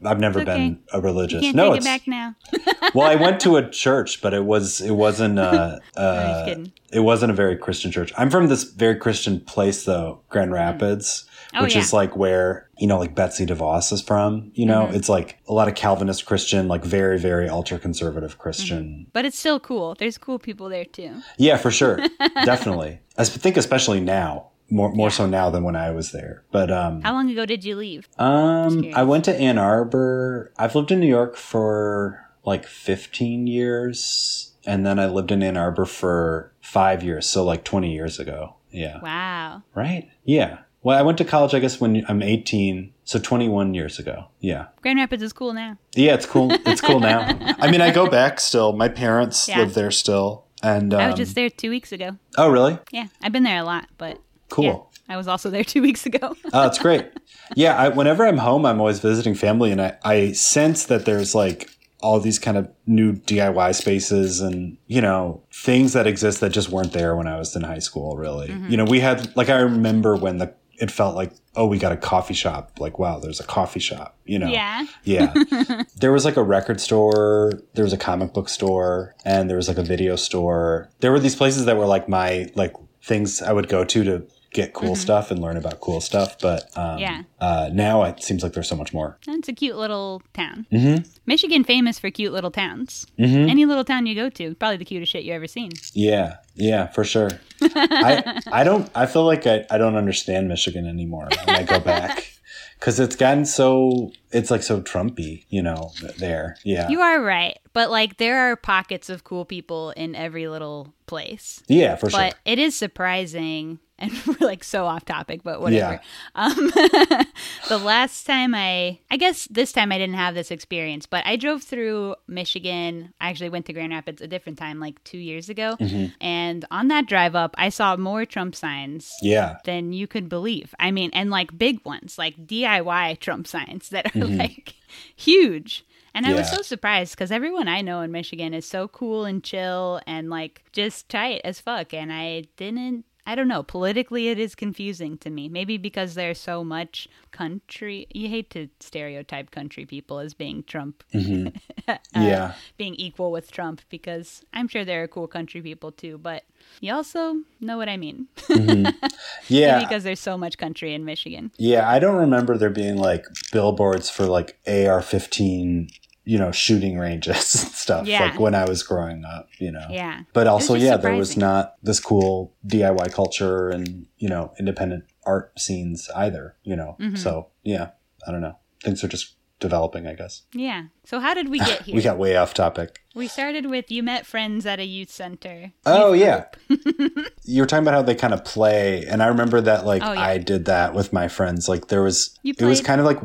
I've 0.04 0.20
never 0.20 0.40
It's 0.40 0.46
been 0.46 0.80
a 0.92 1.00
religious. 1.00 1.38
Mm-hmm. 1.42 1.44
Can't 1.44 1.56
no, 1.56 1.70
take 1.70 1.76
it's 1.78 1.86
it 1.86 1.88
back 1.88 2.06
now. 2.06 2.34
well, 2.94 3.06
I 3.08 3.14
went 3.16 3.40
to 3.40 3.56
a 3.56 3.68
church, 3.70 4.20
but 4.20 4.34
it 4.34 4.44
was 4.44 4.80
it 4.82 4.92
wasn't 4.92 5.38
uh, 5.38 5.78
uh 5.96 6.44
kidding. 6.44 6.72
it 6.92 7.00
wasn't 7.00 7.32
a 7.32 7.34
very 7.34 7.56
Christian 7.56 7.90
church. 7.90 8.12
I'm 8.18 8.28
from 8.30 8.48
this 8.48 8.64
very 8.64 8.96
Christian 8.96 9.40
place 9.40 9.84
though, 9.84 10.20
Grand 10.28 10.52
Rapids, 10.52 11.24
Oh, 11.54 11.62
which 11.62 11.74
yeah. 11.74 11.80
is 11.80 11.92
like 11.94 12.14
where 12.16 12.68
you 12.78 12.86
know 12.86 12.98
like 12.98 13.14
Betsy 13.14 13.46
DeVos 13.46 13.90
is 13.92 14.02
from. 14.02 14.50
You 14.54 14.66
know, 14.66 14.84
Mm-hmm. 14.86 14.94
it's 14.96 15.08
like 15.08 15.38
a 15.48 15.52
lot 15.52 15.66
of 15.68 15.74
Calvinist 15.74 16.26
Christian, 16.26 16.68
like 16.68 16.84
very 16.84 17.18
very 17.18 17.48
ultra 17.48 17.78
conservative 17.78 18.38
Christian. 18.38 19.06
But 19.12 19.24
it's 19.24 19.38
still 19.38 19.58
cool. 19.58 19.94
There's 19.98 20.18
cool 20.18 20.38
people 20.38 20.68
there 20.68 20.84
too. 20.84 21.22
Yeah, 21.38 21.56
for 21.56 21.70
sure, 21.70 21.98
definitely. 22.44 23.00
I 23.16 23.24
think 23.24 23.56
especially 23.56 24.00
now. 24.00 24.48
More, 24.70 24.92
more 24.92 25.10
so 25.10 25.24
now 25.26 25.48
than 25.48 25.64
when 25.64 25.76
I 25.76 25.92
was 25.92 26.12
there, 26.12 26.44
but 26.52 26.70
um, 26.70 27.00
How 27.00 27.14
long 27.14 27.30
ago 27.30 27.46
did 27.46 27.64
you 27.64 27.74
leave? 27.74 28.06
um. 28.18 28.84
I 28.94 29.02
went 29.02 29.24
to 29.24 29.34
Ann 29.34 29.56
Arbor. 29.56 30.52
I've 30.58 30.74
lived 30.74 30.90
in 30.90 31.00
New 31.00 31.06
York 31.08 31.36
for 31.36 32.28
like 32.44 32.66
15 32.66 33.46
years, 33.46 34.52
and 34.66 34.84
then 34.84 34.98
I 34.98 35.06
lived 35.06 35.30
in 35.32 35.42
Ann 35.42 35.56
Arbor 35.56 35.86
for 35.86 36.52
five 36.60 37.02
years, 37.02 37.26
so 37.26 37.44
like 37.44 37.64
20 37.64 37.90
years 37.94 38.18
ago. 38.18 38.56
Yeah. 38.70 39.00
Wow. 39.00 39.62
Right? 39.74 40.10
Yeah. 40.24 40.58
Well, 40.88 40.98
I 40.98 41.02
went 41.02 41.18
to 41.18 41.24
college, 41.26 41.52
I 41.52 41.58
guess, 41.58 41.82
when 41.82 42.02
I'm 42.08 42.22
18, 42.22 42.94
so 43.04 43.18
21 43.18 43.74
years 43.74 43.98
ago. 43.98 44.28
Yeah. 44.40 44.68
Grand 44.80 44.98
Rapids 44.98 45.22
is 45.22 45.34
cool 45.34 45.52
now. 45.52 45.76
Yeah, 45.94 46.14
it's 46.14 46.24
cool. 46.24 46.48
It's 46.50 46.80
cool 46.80 46.98
now. 46.98 47.26
I 47.58 47.70
mean, 47.70 47.82
I 47.82 47.90
go 47.90 48.08
back 48.08 48.40
still. 48.40 48.72
My 48.72 48.88
parents 48.88 49.46
Yeah. 49.46 49.58
live 49.58 49.74
there 49.74 49.90
still. 49.90 50.46
And 50.62 50.94
um, 50.94 51.00
I 51.00 51.08
was 51.08 51.16
just 51.16 51.34
there 51.34 51.50
two 51.50 51.68
weeks 51.68 51.92
ago. 51.92 52.16
oh, 52.38 52.48
really? 52.48 52.78
Yeah, 52.90 53.08
I've 53.20 53.32
been 53.32 53.42
there 53.42 53.58
a 53.58 53.64
lot, 53.64 53.86
but 53.98 54.18
Cool. 54.48 54.64
yeah, 54.64 55.14
I 55.14 55.18
was 55.18 55.28
also 55.28 55.50
there 55.50 55.62
two 55.74 55.82
weeks 55.82 56.06
ago. 56.06 56.34
Oh, 56.54 56.62
that's 56.62 56.78
great. 56.78 57.06
Yeah, 57.54 57.76
I, 57.76 57.90
whenever 57.90 58.26
I'm 58.26 58.38
home, 58.38 58.64
I'm 58.64 58.80
always 58.80 59.00
visiting 59.00 59.34
family, 59.34 59.70
and 59.70 59.82
I, 59.82 59.98
I 60.04 60.32
sense 60.32 60.86
that 60.86 61.04
there's 61.04 61.34
like 61.34 61.68
all 62.00 62.18
these 62.20 62.38
kind 62.38 62.56
of 62.56 62.70
new 62.86 63.12
DIY 63.12 63.74
spaces 63.74 64.40
and, 64.40 64.78
you 64.86 65.00
know, 65.00 65.42
things 65.52 65.92
that 65.94 66.06
exist 66.06 66.40
that 66.40 66.50
just 66.50 66.70
weren't 66.70 66.92
there 66.92 67.14
when 67.16 67.26
I 67.26 67.36
was 67.36 67.54
in 67.56 67.62
high 67.62 67.80
school, 67.80 68.16
really. 68.16 68.50
You 68.68 68.76
know, 68.76 68.84
we 68.84 69.00
had, 69.00 69.36
like, 69.36 69.48
I 69.48 69.58
remember 69.58 70.14
when 70.14 70.38
the, 70.38 70.54
it 70.80 70.90
felt 70.90 71.16
like, 71.16 71.32
oh, 71.56 71.66
we 71.66 71.78
got 71.78 71.92
a 71.92 71.96
coffee 71.96 72.34
shop. 72.34 72.78
Like, 72.78 72.98
wow, 72.98 73.18
there's 73.18 73.40
a 73.40 73.44
coffee 73.44 73.80
shop, 73.80 74.16
you 74.24 74.38
know? 74.38 74.48
yeah. 74.48 74.86
Yeah. 75.04 75.34
there 75.96 76.12
was 76.12 76.24
like 76.24 76.36
a 76.36 76.42
record 76.42 76.80
store, 76.80 77.52
there 77.74 77.84
was 77.84 77.92
a 77.92 77.98
comic 77.98 78.32
book 78.32 78.48
store, 78.48 79.14
and 79.24 79.50
there 79.50 79.56
was 79.56 79.68
like 79.68 79.78
a 79.78 79.82
video 79.82 80.16
store. 80.16 80.88
There 81.00 81.10
were 81.10 81.20
these 81.20 81.36
places 81.36 81.64
that 81.64 81.76
were 81.76 81.86
like 81.86 82.08
my 82.08 82.50
like 82.54 82.74
things 83.02 83.42
I 83.42 83.52
would 83.52 83.68
go 83.68 83.84
to 83.84 84.04
to 84.04 84.26
get 84.52 84.72
cool 84.72 84.96
stuff 84.96 85.30
and 85.30 85.40
learn 85.40 85.56
about 85.56 85.80
cool 85.80 86.00
stuff. 86.00 86.38
But 86.38 86.70
um, 86.76 86.98
Yeah. 86.98 87.22
uh, 87.40 87.70
now 87.72 88.02
it 88.04 88.22
seems 88.22 88.42
like 88.42 88.52
there's 88.54 88.68
so 88.68 88.76
much 88.76 88.92
more. 88.94 89.18
It's 89.28 89.48
a 89.48 89.52
cute 89.52 89.76
little 89.76 90.22
town. 90.32 90.66
Mm-hmm. 90.72 91.04
Michigan 91.26 91.64
famous 91.64 91.98
for 91.98 92.10
cute 92.10 92.32
little 92.32 92.50
towns. 92.50 93.06
Any 93.18 93.64
little 93.66 93.84
town 93.84 94.06
you 94.06 94.14
go 94.14 94.30
to, 94.30 94.54
probably 94.54 94.78
the 94.78 94.84
cutest 94.84 95.12
shit 95.12 95.24
you 95.24 95.32
ever 95.34 95.46
seen. 95.46 95.70
Yeah, 95.92 96.36
yeah, 96.54 96.86
for 96.88 97.04
sure. 97.04 97.30
I 97.62 98.40
I 98.50 98.64
don't. 98.64 98.90
I 98.94 99.06
feel 99.06 99.24
like 99.24 99.46
I, 99.46 99.66
I 99.70 99.78
don't 99.78 99.96
understand 99.96 100.48
Michigan 100.48 100.86
anymore 100.86 101.28
when 101.44 101.56
I 101.56 101.62
go 101.62 101.78
back 101.80 102.32
because 102.78 102.98
it's 103.00 103.16
gotten 103.16 103.44
so 103.44 104.12
it's 104.30 104.50
like 104.50 104.62
so 104.62 104.80
Trumpy, 104.80 105.44
you 105.50 105.62
know. 105.62 105.92
There, 106.18 106.56
yeah, 106.64 106.88
You 106.88 107.00
are 107.00 107.20
right, 107.20 107.58
but 107.74 107.90
like 107.90 108.16
there 108.16 108.50
are 108.50 108.56
pockets 108.56 109.10
of 109.10 109.24
cool 109.24 109.44
people 109.44 109.90
in 109.90 110.14
every 110.14 110.48
little 110.48 110.94
place. 111.06 111.62
yeah, 111.68 111.96
for 111.96 112.08
sure. 112.10 112.18
But 112.20 112.36
it 112.44 112.58
is 112.58 112.74
surprising, 112.76 113.78
and 114.00 114.12
we're 114.26 114.46
like 114.46 114.62
so 114.62 114.84
off 114.86 115.04
topic, 115.04 115.42
but 115.42 115.60
whatever. 115.60 116.00
Yeah. 116.00 116.44
Um, 116.44 116.70
the 117.68 117.78
last 117.82 118.24
time 118.26 118.54
I, 118.54 118.98
I 119.10 119.16
guess 119.16 119.46
this 119.50 119.72
time 119.72 119.90
I 119.90 119.98
didn't 119.98 120.14
have 120.16 120.34
this 120.34 120.50
experience, 120.50 121.06
but 121.06 121.26
I 121.26 121.36
drove 121.36 121.62
through 121.62 122.14
Michigan. 122.28 123.12
I 123.20 123.30
actually 123.30 123.50
went 123.50 123.66
to 123.66 123.72
Grand 123.72 123.92
Rapids 123.92 124.22
a 124.22 124.28
different 124.28 124.58
time, 124.58 124.78
like 124.78 125.02
two 125.04 125.18
years 125.18 125.48
ago. 125.48 125.76
Mm-hmm. 125.80 126.12
And 126.20 126.64
on 126.70 126.88
that 126.88 127.06
drive 127.06 127.34
up, 127.34 127.54
I 127.58 127.70
saw 127.70 127.96
more 127.96 128.24
Trump 128.24 128.54
signs 128.54 129.12
Yeah, 129.20 129.58
than 129.64 129.92
you 129.92 130.06
could 130.06 130.28
believe. 130.28 130.74
I 130.78 130.90
mean, 130.90 131.10
and 131.12 131.30
like 131.30 131.58
big 131.58 131.84
ones, 131.84 132.18
like 132.18 132.46
DIY 132.46 133.18
Trump 133.20 133.46
signs 133.48 133.88
that 133.88 134.14
are 134.14 134.24
like 134.24 134.74
huge. 135.16 135.84
And 136.14 136.26
I 136.26 136.32
was 136.34 136.46
Mm-hmm. 136.46 136.56
So 136.56 136.62
surprised 136.62 137.12
because 137.14 137.30
everyone 137.30 137.68
I 137.68 137.80
know 137.80 138.00
in 138.00 138.10
Michigan 138.10 138.54
is 138.54 138.66
so 138.66 138.88
cool 138.88 139.24
and 139.24 139.44
chill 139.44 140.00
and 140.06 140.30
like 140.30 140.62
just 140.72 141.08
tight 141.08 141.40
as 141.44 141.60
fuck. 141.60 141.92
And 141.92 142.12
I 142.12 142.44
didn't, 142.56 143.04
I 143.28 143.34
don't 143.34 143.46
know, 143.46 143.62
politically 143.62 144.28
it 144.28 144.38
is 144.38 144.54
confusing 144.54 145.18
to 145.18 145.28
me. 145.28 145.50
Maybe 145.50 145.76
because 145.76 146.14
there's 146.14 146.40
so 146.40 146.64
much 146.64 147.08
country. 147.30 148.06
You 148.10 148.26
hate 148.26 148.48
to 148.50 148.68
stereotype 148.80 149.50
country 149.50 149.84
people 149.84 150.18
as 150.18 150.32
being 150.32 150.62
Trump, 150.62 151.04
mm-hmm. 151.12 151.48
uh, 151.88 151.98
yeah. 152.14 152.54
being 152.78 152.94
equal 152.94 153.30
with 153.30 153.52
Trump 153.52 153.82
because 153.90 154.46
I'm 154.54 154.66
sure 154.66 154.82
there 154.82 155.02
are 155.02 155.08
cool 155.08 155.26
country 155.28 155.60
people 155.60 155.92
too. 155.92 156.16
But 156.16 156.44
you 156.80 156.94
also 156.94 157.42
know 157.60 157.76
what 157.76 157.90
I 157.90 157.98
mean. 157.98 158.28
Mm-hmm. 158.48 158.96
Yeah, 159.48 159.80
because 159.80 160.04
there's 160.04 160.20
so 160.20 160.36
much 160.36 160.58
country 160.58 160.94
in 160.94 161.04
Michigan. 161.04 161.52
Yeah, 161.58 161.88
I 161.88 161.98
don't 161.98 162.16
remember 162.16 162.56
there 162.58 162.70
being 162.70 162.96
like 162.96 163.24
billboards 163.52 164.10
for 164.10 164.26
like 164.26 164.58
AR 164.66 165.00
fifteen, 165.02 165.88
you 166.28 166.38
know, 166.38 166.52
shooting 166.52 166.98
ranges 166.98 167.54
and 167.64 167.72
stuff. 167.72 168.06
Yeah. 168.06 168.20
Like 168.24 168.38
when 168.38 168.54
I 168.54 168.68
was 168.68 168.82
growing 168.82 169.24
up, 169.24 169.48
you 169.58 169.72
know. 169.72 169.86
Yeah. 169.88 170.24
But 170.34 170.46
also, 170.46 170.74
yeah, 170.74 170.98
there 170.98 171.14
was 171.14 171.38
not 171.38 171.76
this 171.82 172.00
cool 172.00 172.54
DIY 172.66 173.12
culture 173.14 173.70
and 173.70 174.06
you 174.18 174.28
know 174.28 174.52
independent 174.58 175.04
art 175.24 175.58
scenes 175.58 176.10
either. 176.14 176.56
You 176.62 176.76
know, 176.76 176.96
Mm-hmm. 177.00 177.16
so 177.16 177.48
yeah, 177.62 177.90
I 178.26 178.32
don't 178.32 178.42
know. 178.42 178.56
Things 178.84 179.02
are 179.02 179.08
just 179.08 179.36
developing, 179.58 180.06
I 180.06 180.14
guess. 180.14 180.42
Yeah. 180.52 180.84
So 181.04 181.18
how 181.18 181.32
did 181.34 181.48
we 181.48 181.58
get 181.60 181.82
here? 181.86 181.96
We 181.96 182.02
got 182.02 182.18
way 182.18 182.36
off 182.36 182.52
topic. 182.52 183.00
We 183.14 183.26
started 183.26 183.66
with 183.66 183.90
you 183.90 184.02
met 184.02 184.26
friends 184.26 184.66
at 184.66 184.78
a 184.78 184.84
youth 184.84 185.10
center. 185.10 185.72
Oh 185.86 186.12
yeah. 186.12 186.44
you 187.44 187.62
were 187.62 187.66
talking 187.66 187.84
about 187.84 187.94
how 187.94 188.02
they 188.02 188.14
kind 188.14 188.34
of 188.34 188.44
play, 188.44 189.04
and 189.06 189.22
I 189.22 189.26
remember 189.28 189.60
that 189.62 189.86
like 189.86 190.02
Oh, 190.04 190.12
yeah. 190.12 190.20
I 190.20 190.38
did 190.38 190.66
that 190.66 190.94
with 190.94 191.12
my 191.12 191.26
friends. 191.28 191.68
Like 191.68 191.88
there 191.88 192.02
was, 192.02 192.38
it 192.44 192.60
was 192.62 192.80
kind 192.80 193.00
of 193.00 193.06
like, 193.06 193.18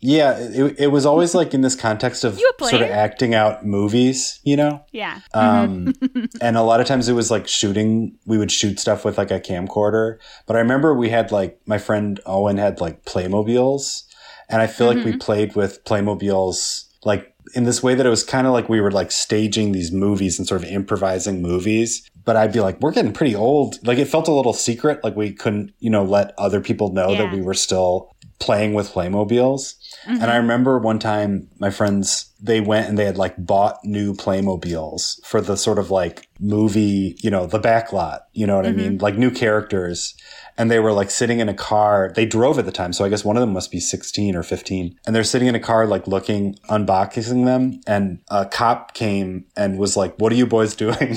yeah, 0.00 0.38
it, 0.38 0.76
it 0.78 0.86
was 0.88 1.04
always 1.04 1.34
like 1.34 1.54
in 1.54 1.60
this 1.62 1.74
context 1.74 2.22
of 2.24 2.38
sort 2.60 2.74
of 2.74 2.82
acting 2.82 3.34
out 3.34 3.66
movies, 3.66 4.38
you 4.44 4.56
know. 4.56 4.84
Yeah. 4.92 5.20
Um, 5.34 5.92
and 6.40 6.56
a 6.56 6.62
lot 6.62 6.80
of 6.80 6.86
times 6.86 7.08
it 7.08 7.14
was 7.14 7.30
like 7.30 7.48
shooting. 7.48 8.16
We 8.26 8.38
would 8.38 8.52
shoot 8.52 8.78
stuff 8.78 9.04
with 9.04 9.18
like 9.18 9.30
a 9.30 9.40
camcorder. 9.40 10.18
But 10.46 10.56
I 10.56 10.60
remember 10.60 10.94
we 10.94 11.08
had 11.10 11.32
like 11.32 11.60
my 11.66 11.78
friend 11.78 12.20
Owen 12.26 12.58
had 12.58 12.80
like 12.80 13.04
Playmobiles, 13.06 14.04
and 14.48 14.62
I 14.62 14.66
feel 14.68 14.86
like 14.86 15.04
we 15.04 15.16
played 15.16 15.56
with 15.56 15.84
Playmobiles 15.84 16.84
like 17.04 17.34
in 17.54 17.64
this 17.64 17.82
way 17.82 17.94
that 17.94 18.04
it 18.06 18.10
was 18.10 18.24
kind 18.24 18.46
of 18.46 18.52
like 18.52 18.68
we 18.68 18.80
were 18.80 18.90
like 18.90 19.10
staging 19.10 19.72
these 19.72 19.90
movies 19.90 20.38
and 20.38 20.46
sort 20.46 20.62
of 20.62 20.68
improvising 20.68 21.40
movies. 21.42 22.08
But 22.24 22.36
I'd 22.36 22.52
be 22.52 22.60
like, 22.60 22.78
we're 22.80 22.92
getting 22.92 23.12
pretty 23.14 23.34
old. 23.34 23.84
Like 23.86 23.96
it 23.98 24.04
felt 24.04 24.28
a 24.28 24.32
little 24.32 24.52
secret. 24.52 25.02
Like 25.02 25.16
we 25.16 25.32
couldn't, 25.32 25.72
you 25.78 25.88
know, 25.88 26.04
let 26.04 26.34
other 26.36 26.60
people 26.60 26.92
know 26.92 27.10
Yeah. 27.12 27.22
that 27.22 27.32
we 27.32 27.40
were 27.40 27.54
still 27.54 28.12
playing 28.38 28.74
with 28.74 28.88
Playmobiles. 28.90 29.76
And 30.06 30.24
I 30.24 30.26
mm-hmm. 30.26 30.42
remember 30.42 30.78
one 30.78 30.98
time 30.98 31.48
my 31.58 31.70
friends, 31.70 32.32
they 32.40 32.60
went 32.60 32.88
and 32.88 32.98
they 32.98 33.04
had 33.04 33.16
like 33.16 33.34
bought 33.38 33.78
new 33.84 34.14
Playmobiles 34.14 35.20
for 35.24 35.40
the 35.40 35.56
sort 35.56 35.78
of 35.78 35.90
like 35.90 36.28
movie, 36.38 37.16
you 37.22 37.30
know, 37.30 37.46
the 37.46 37.58
back 37.58 37.92
lot, 37.92 38.22
you 38.32 38.46
know 38.46 38.56
what 38.56 38.66
I 38.66 38.70
mm-hmm. 38.70 38.78
mean? 38.78 38.98
Like 38.98 39.16
new 39.16 39.30
characters. 39.30 40.14
And 40.58 40.70
they 40.70 40.80
were 40.80 40.92
like 40.92 41.10
sitting 41.10 41.38
in 41.40 41.48
a 41.48 41.54
car. 41.54 42.12
They 42.14 42.26
drove 42.26 42.58
at 42.58 42.64
the 42.66 42.72
time. 42.72 42.92
So 42.92 43.04
I 43.04 43.08
guess 43.08 43.24
one 43.24 43.36
of 43.36 43.40
them 43.40 43.52
must 43.52 43.70
be 43.70 43.80
16 43.80 44.34
or 44.36 44.42
15. 44.42 44.98
And 45.06 45.14
they're 45.16 45.24
sitting 45.24 45.48
in 45.48 45.54
a 45.54 45.60
car, 45.60 45.86
like 45.86 46.06
looking, 46.06 46.56
unboxing 46.68 47.44
them. 47.44 47.80
And 47.86 48.18
a 48.28 48.44
cop 48.44 48.92
came 48.94 49.44
and 49.56 49.78
was 49.78 49.96
like, 49.96 50.16
what 50.18 50.32
are 50.32 50.36
you 50.36 50.46
boys 50.46 50.74
doing? 50.74 51.16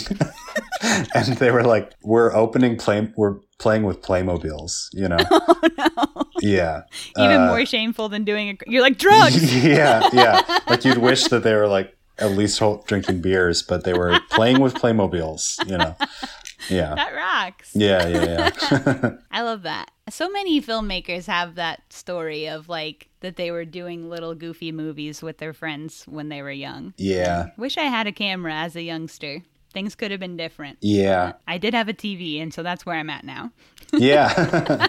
and 1.15 1.27
they 1.37 1.51
were 1.51 1.63
like, 1.63 1.91
we're 2.03 2.33
opening 2.35 2.77
play, 2.77 3.11
we're 3.17 3.39
playing 3.57 3.83
with 3.83 4.01
Playmobiles, 4.01 4.89
you 4.93 5.07
know? 5.07 5.17
Yeah. 6.41 6.83
Even 7.19 7.41
Uh, 7.41 7.47
more 7.47 7.65
shameful 7.65 8.09
than 8.09 8.23
doing 8.23 8.49
a. 8.49 8.57
You're 8.69 8.81
like 8.81 8.97
drugs. 8.97 9.55
yeah, 9.63 10.09
yeah. 10.11 10.59
Like 10.67 10.83
you'd 10.83 10.97
wish 10.97 11.25
that 11.25 11.43
they 11.43 11.53
were 11.53 11.67
like 11.67 11.95
at 12.17 12.31
least 12.31 12.61
drinking 12.87 13.21
beers, 13.21 13.61
but 13.61 13.83
they 13.83 13.93
were 13.93 14.19
playing 14.31 14.59
with 14.59 14.73
Playmobiles. 14.75 15.59
You 15.67 15.77
know. 15.77 15.95
Yeah. 16.71 16.95
that 16.95 17.13
rocks. 17.13 17.71
Yeah, 17.75 18.07
yeah, 18.07 18.49
yeah. 18.71 19.11
I 19.31 19.41
love 19.41 19.63
that. 19.63 19.91
So 20.09 20.29
many 20.29 20.61
filmmakers 20.61 21.27
have 21.27 21.55
that 21.55 21.81
story 21.91 22.47
of 22.47 22.67
like 22.69 23.09
that 23.21 23.35
they 23.35 23.51
were 23.51 23.65
doing 23.65 24.09
little 24.09 24.33
goofy 24.35 24.71
movies 24.71 25.21
with 25.21 25.37
their 25.37 25.53
friends 25.53 26.03
when 26.07 26.29
they 26.29 26.41
were 26.41 26.51
young. 26.51 26.93
yeah. 26.97 27.49
Wish 27.57 27.77
I 27.77 27.83
had 27.83 28.07
a 28.07 28.11
camera 28.11 28.53
as 28.53 28.75
a 28.75 28.81
youngster. 28.81 29.43
Things 29.73 29.95
could 29.95 30.11
have 30.11 30.19
been 30.19 30.35
different. 30.35 30.79
Yeah. 30.81 31.33
I 31.47 31.57
did 31.57 31.73
have 31.73 31.87
a 31.87 31.93
TV, 31.93 32.41
and 32.41 32.53
so 32.53 32.61
that's 32.61 32.85
where 32.85 32.95
I'm 32.97 33.09
at 33.09 33.23
now. 33.23 33.51
Yeah. 33.93 34.87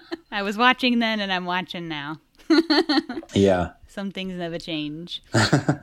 I 0.30 0.42
was 0.42 0.56
watching 0.56 1.00
then, 1.00 1.20
and 1.20 1.30
I'm 1.30 1.44
watching 1.44 1.86
now. 1.88 2.20
yeah. 3.34 3.72
Some 3.88 4.10
things 4.10 4.34
never 4.34 4.58
change. 4.58 5.22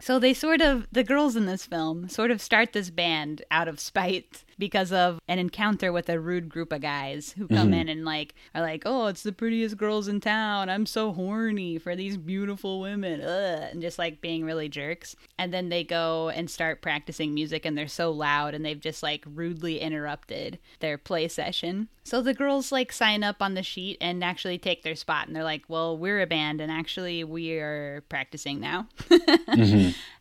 so 0.02 0.18
they 0.20 0.34
sort 0.34 0.62
of, 0.62 0.88
the 0.92 1.04
girls 1.04 1.36
in 1.36 1.46
this 1.46 1.66
film 1.66 2.10
sort 2.10 2.32
of 2.32 2.42
start 2.42 2.74
this 2.74 2.90
band 2.90 3.44
out 3.52 3.68
of 3.68 3.80
spite 3.80 4.44
because 4.58 4.92
of 4.92 5.20
an 5.28 5.40
encounter 5.40 5.92
with 5.92 6.10
a 6.10 6.20
rude 6.20 6.50
group 6.50 6.72
of 6.72 6.82
guys 6.82 7.34
who 7.38 7.48
come 7.48 7.74
in 7.74 7.90
and 7.90 8.06
like 8.06 8.36
are 8.54 8.62
like, 8.62 8.84
"Oh, 8.86 9.08
it's 9.08 9.24
the 9.24 9.32
prettiest 9.32 9.78
girls 9.78 10.08
in 10.08 10.20
town. 10.20 10.70
I'm 10.70 10.86
so 10.86 11.14
horny 11.14 11.78
for 11.78 11.96
these 11.96 12.18
beautiful 12.18 12.80
women." 12.80 13.22
Ugh, 13.22 13.70
and 13.72 13.82
just 13.82 14.00
like 14.00 14.22
being 14.22 14.44
really 14.44 14.70
jerks. 14.70 15.16
And 15.38 15.54
then 15.54 15.70
they 15.70 15.84
go 15.84 16.30
and 16.30 16.50
start 16.50 16.82
practicing 16.82 17.34
music 17.34 17.66
and 17.66 17.78
they're 17.78 17.88
so 17.88 18.12
loud 18.12 18.54
and 18.54 18.66
they've 18.66 18.80
just 18.80 19.04
like 19.04 19.24
rudely 19.28 19.80
interrupted 19.80 20.60
their 20.80 20.98
play 20.98 21.28
session. 21.28 21.90
So 22.04 22.22
the 22.22 22.34
girls 22.34 22.72
like 22.72 22.92
sign 22.92 23.24
up 23.24 23.42
on 23.42 23.54
the 23.54 23.64
sheet 23.64 23.98
and 24.02 24.24
actually 24.24 24.58
take 24.58 24.84
their 24.84 24.96
spot 24.96 25.28
and 25.28 25.36
they're 25.36 25.44
like, 25.44 25.64
"Well, 25.68 25.98
we're 25.98 26.22
a 26.22 26.28
band 26.28 26.62
and 26.62 26.72
actually 26.72 27.24
we 27.24 27.58
are 27.60 28.04
practicing 28.10 28.60
now." 28.60 28.88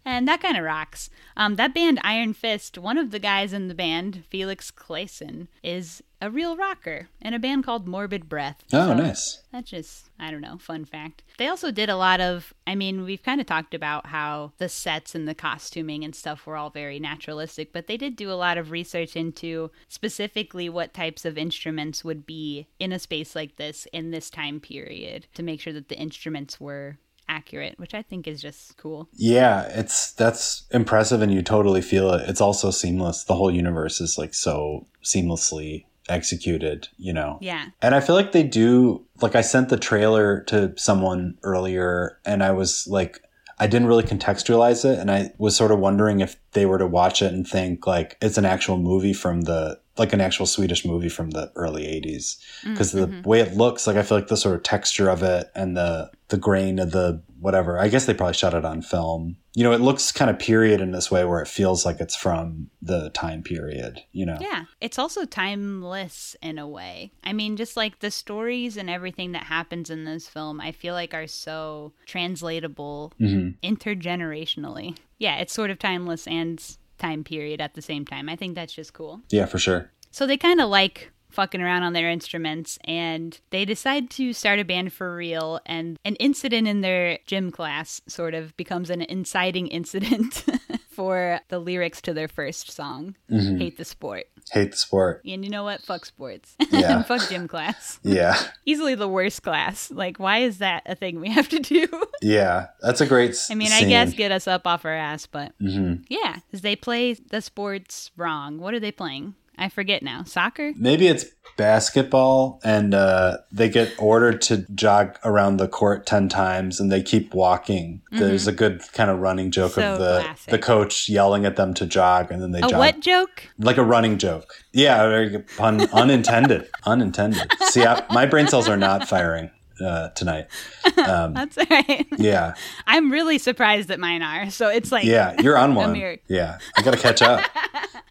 and 0.04 0.28
that 0.28 0.40
kind 0.40 0.56
of 0.56 0.64
rocks. 0.64 1.10
Um, 1.36 1.56
that 1.56 1.74
band 1.74 2.00
Iron 2.02 2.34
Fist, 2.34 2.78
one 2.78 2.98
of 2.98 3.10
the 3.10 3.18
guys 3.18 3.52
in 3.52 3.68
the 3.68 3.74
band, 3.74 4.21
Felix 4.22 4.70
Clayson, 4.70 5.48
is 5.62 6.02
a 6.20 6.30
real 6.30 6.56
rocker 6.56 7.08
in 7.20 7.34
a 7.34 7.38
band 7.38 7.64
called 7.64 7.88
Morbid 7.88 8.28
Breath. 8.28 8.62
Oh, 8.72 8.88
So 8.88 8.94
nice. 8.94 9.42
That's 9.50 9.70
just, 9.70 10.10
I 10.18 10.30
don't 10.30 10.40
know, 10.40 10.56
fun 10.56 10.84
fact. 10.84 11.22
They 11.36 11.48
also 11.48 11.72
did 11.72 11.88
a 11.88 11.96
lot 11.96 12.20
of, 12.20 12.54
I 12.66 12.74
mean, 12.76 13.02
we've 13.04 13.22
kind 13.22 13.40
of 13.40 13.46
talked 13.46 13.74
about 13.74 14.06
how 14.06 14.52
the 14.58 14.68
sets 14.68 15.14
and 15.14 15.26
the 15.26 15.34
costuming 15.34 16.04
and 16.04 16.14
stuff 16.14 16.46
were 16.46 16.56
all 16.56 16.70
very 16.70 17.00
naturalistic, 17.00 17.72
but 17.72 17.88
they 17.88 17.96
did 17.96 18.14
do 18.14 18.30
a 18.30 18.34
lot 18.34 18.56
of 18.56 18.70
research 18.70 19.16
into 19.16 19.70
specifically 19.88 20.68
what 20.68 20.94
types 20.94 21.24
of 21.24 21.36
instruments 21.36 22.04
would 22.04 22.24
be 22.24 22.68
in 22.78 22.92
a 22.92 22.98
space 22.98 23.34
like 23.34 23.56
this 23.56 23.86
in 23.92 24.12
this 24.12 24.30
time 24.30 24.60
period 24.60 25.26
to 25.34 25.42
make 25.42 25.60
sure 25.60 25.72
that 25.72 25.88
the 25.88 25.98
instruments 25.98 26.60
were 26.60 26.98
accurate, 27.28 27.78
which 27.78 27.94
I 27.94 28.02
think 28.02 28.26
is 28.26 28.40
just 28.40 28.76
cool. 28.76 29.08
Yeah, 29.12 29.62
it's 29.68 30.12
that's 30.12 30.64
impressive 30.70 31.22
and 31.22 31.32
you 31.32 31.42
totally 31.42 31.82
feel 31.82 32.12
it. 32.14 32.28
It's 32.28 32.40
also 32.40 32.70
seamless. 32.70 33.24
The 33.24 33.34
whole 33.34 33.50
universe 33.50 34.00
is 34.00 34.18
like 34.18 34.34
so 34.34 34.86
seamlessly 35.02 35.84
executed, 36.08 36.88
you 36.96 37.12
know. 37.12 37.38
Yeah. 37.40 37.66
And 37.80 37.94
I 37.94 38.00
feel 38.00 38.14
like 38.14 38.32
they 38.32 38.42
do 38.42 39.04
like 39.20 39.34
I 39.34 39.40
sent 39.40 39.68
the 39.68 39.78
trailer 39.78 40.42
to 40.44 40.72
someone 40.76 41.38
earlier 41.42 42.18
and 42.24 42.42
I 42.42 42.52
was 42.52 42.86
like 42.86 43.20
I 43.58 43.66
didn't 43.66 43.88
really 43.88 44.02
contextualize 44.02 44.84
it 44.84 44.98
and 44.98 45.10
I 45.10 45.32
was 45.38 45.56
sort 45.56 45.70
of 45.70 45.78
wondering 45.78 46.20
if 46.20 46.36
they 46.52 46.66
were 46.66 46.78
to 46.78 46.86
watch 46.86 47.22
it 47.22 47.32
and 47.32 47.46
think 47.46 47.86
like 47.86 48.16
it's 48.20 48.38
an 48.38 48.44
actual 48.44 48.78
movie 48.78 49.12
from 49.12 49.42
the 49.42 49.80
like 49.98 50.12
an 50.14 50.22
actual 50.22 50.46
Swedish 50.46 50.86
movie 50.86 51.10
from 51.10 51.30
the 51.30 51.52
early 51.54 51.84
80s 51.84 52.38
because 52.64 52.94
mm, 52.94 53.00
the 53.00 53.06
mm-hmm. 53.08 53.28
way 53.28 53.40
it 53.40 53.54
looks 53.54 53.86
like 53.86 53.96
I 53.96 54.02
feel 54.02 54.16
like 54.16 54.28
the 54.28 54.38
sort 54.38 54.54
of 54.54 54.62
texture 54.62 55.08
of 55.08 55.22
it 55.22 55.50
and 55.54 55.76
the 55.76 56.10
the 56.28 56.38
grain 56.38 56.78
of 56.78 56.92
the 56.92 57.22
whatever 57.40 57.78
I 57.78 57.88
guess 57.88 58.06
they 58.06 58.14
probably 58.14 58.34
shot 58.34 58.54
it 58.54 58.64
on 58.64 58.80
film. 58.80 59.36
You 59.54 59.64
know 59.64 59.72
it 59.72 59.82
looks 59.82 60.10
kind 60.10 60.30
of 60.30 60.38
period 60.38 60.80
in 60.80 60.92
this 60.92 61.10
way 61.10 61.24
where 61.24 61.42
it 61.42 61.48
feels 61.48 61.84
like 61.84 62.00
it's 62.00 62.16
from 62.16 62.70
the 62.80 63.10
time 63.10 63.42
period 63.42 64.02
you 64.12 64.24
know? 64.24 64.38
Yeah, 64.40 64.64
it's 64.80 64.98
also 64.98 65.26
timeless 65.26 66.36
in 66.40 66.58
a 66.58 66.66
way. 66.66 67.12
I 67.22 67.34
mean, 67.34 67.56
just 67.56 67.76
like 67.76 67.98
the 67.98 68.10
stories 68.10 68.78
and 68.78 68.88
everything 68.88 69.32
that 69.32 69.44
happens 69.44 69.90
in 69.90 70.04
this 70.04 70.26
film, 70.26 70.60
I 70.60 70.72
feel 70.72 70.94
like 70.94 71.12
are 71.12 71.26
so 71.26 71.92
translatable 72.06 73.12
mm-hmm. 73.20 73.50
intergenerationally. 73.66 74.96
Yeah, 75.22 75.36
it's 75.36 75.54
sort 75.54 75.70
of 75.70 75.78
timeless 75.78 76.26
and 76.26 76.58
time 76.98 77.22
period 77.24 77.60
at 77.60 77.74
the 77.74 77.82
same 77.82 78.04
time. 78.04 78.28
I 78.28 78.36
think 78.36 78.54
that's 78.54 78.74
just 78.74 78.92
cool. 78.92 79.20
yeah 79.30 79.46
for 79.46 79.58
sure 79.58 79.90
So 80.10 80.26
they 80.26 80.36
kind 80.36 80.60
of 80.60 80.68
like 80.68 81.10
fucking 81.30 81.62
around 81.62 81.82
on 81.82 81.94
their 81.94 82.10
instruments 82.10 82.78
and 82.84 83.40
they 83.50 83.64
decide 83.64 84.10
to 84.10 84.32
start 84.34 84.58
a 84.58 84.64
band 84.64 84.92
for 84.92 85.16
real 85.16 85.58
and 85.64 85.96
an 86.04 86.14
incident 86.16 86.68
in 86.68 86.82
their 86.82 87.18
gym 87.26 87.50
class 87.50 88.02
sort 88.06 88.34
of 88.34 88.54
becomes 88.58 88.90
an 88.90 89.00
inciting 89.02 89.66
incident 89.68 90.44
for 90.92 91.40
the 91.48 91.58
lyrics 91.58 92.00
to 92.02 92.14
their 92.14 92.28
first 92.28 92.70
song, 92.70 93.16
mm-hmm. 93.30 93.58
Hate 93.58 93.76
the 93.78 93.84
Sport. 93.84 94.24
hate 94.52 94.72
the 94.72 94.76
sport 94.76 95.22
And 95.24 95.44
you 95.44 95.50
know 95.50 95.64
what? 95.64 95.82
Fuck 95.82 96.04
sports. 96.04 96.56
Yeah. 96.70 96.96
and 96.96 97.06
fuck 97.06 97.28
gym 97.28 97.48
class. 97.48 98.00
yeah 98.02 98.34
Easily 98.66 98.94
the 98.94 99.08
worst 99.08 99.42
class. 99.42 99.90
Like, 99.90 100.18
why 100.18 100.38
is 100.38 100.58
that 100.58 100.82
a 100.86 100.94
thing 100.94 101.20
we 101.20 101.30
have 101.30 101.48
to 101.50 101.58
do? 101.58 101.86
Yeah, 102.24 102.68
that's 102.80 103.00
a 103.00 103.06
great. 103.06 103.36
I 103.50 103.56
mean, 103.56 103.72
I 103.72 103.82
guess 103.82 104.14
get 104.14 104.30
us 104.30 104.46
up 104.46 104.64
off 104.64 104.84
our 104.84 104.94
ass, 104.94 105.26
but 105.26 105.52
mm-hmm. 105.60 106.04
yeah, 106.08 106.36
because 106.46 106.60
they 106.60 106.76
play 106.76 107.14
the 107.14 107.42
sports 107.42 108.12
wrong. 108.16 108.58
What 108.60 108.74
are 108.74 108.80
they 108.80 108.92
playing? 108.92 109.34
I 109.58 109.68
forget 109.68 110.02
now. 110.02 110.24
Soccer? 110.24 110.72
maybe 110.76 111.06
it's 111.06 111.26
basketball, 111.56 112.60
and 112.64 112.94
uh, 112.94 113.38
they 113.50 113.68
get 113.68 113.92
ordered 113.98 114.40
to 114.42 114.58
jog 114.74 115.18
around 115.24 115.58
the 115.58 115.68
court 115.68 116.06
ten 116.06 116.28
times, 116.28 116.80
and 116.80 116.90
they 116.90 117.02
keep 117.02 117.34
walking. 117.34 118.02
There's 118.10 118.46
a 118.46 118.52
good 118.52 118.82
kind 118.92 119.10
of 119.10 119.18
running 119.20 119.50
joke 119.50 119.72
Mm-hmm. 119.72 119.80
So 119.80 119.92
of 119.92 119.98
the 119.98 120.20
classic. 120.22 120.50
the 120.50 120.58
coach 120.58 121.08
yelling 121.08 121.44
at 121.44 121.56
them 121.56 121.74
to 121.74 121.86
jog, 121.86 122.30
and 122.30 122.42
then 122.42 122.50
they 122.52 122.58
A 122.60 122.68
jog 122.68 122.78
what 122.78 123.00
joke? 123.00 123.48
like 123.58 123.76
a 123.76 123.84
running 123.84 124.18
joke. 124.18 124.52
Yeah, 124.72 125.38
pun 125.56 125.82
unintended. 125.92 126.68
unintended. 126.84 127.50
See, 127.70 127.84
I, 127.84 128.04
my 128.12 128.26
brain 128.26 128.48
cells 128.48 128.68
are 128.68 128.76
not 128.76 129.08
firing 129.08 129.50
uh, 129.82 130.10
tonight. 130.10 130.46
That's 130.96 131.58
all 131.58 131.64
right. 131.70 132.06
Yeah, 132.18 132.54
I'm 132.86 133.10
really 133.10 133.38
surprised 133.38 133.88
that 133.88 133.98
mine 134.00 134.22
are. 134.22 134.50
So 134.50 134.68
it's 134.68 134.92
like, 134.92 135.04
yeah, 135.04 135.40
you're 135.40 135.56
on 135.58 135.74
one. 135.76 135.94
Yeah, 136.28 136.58
I 136.76 136.82
got 136.82 136.92
to 136.92 137.00
catch 137.00 137.22
up. 137.22 137.44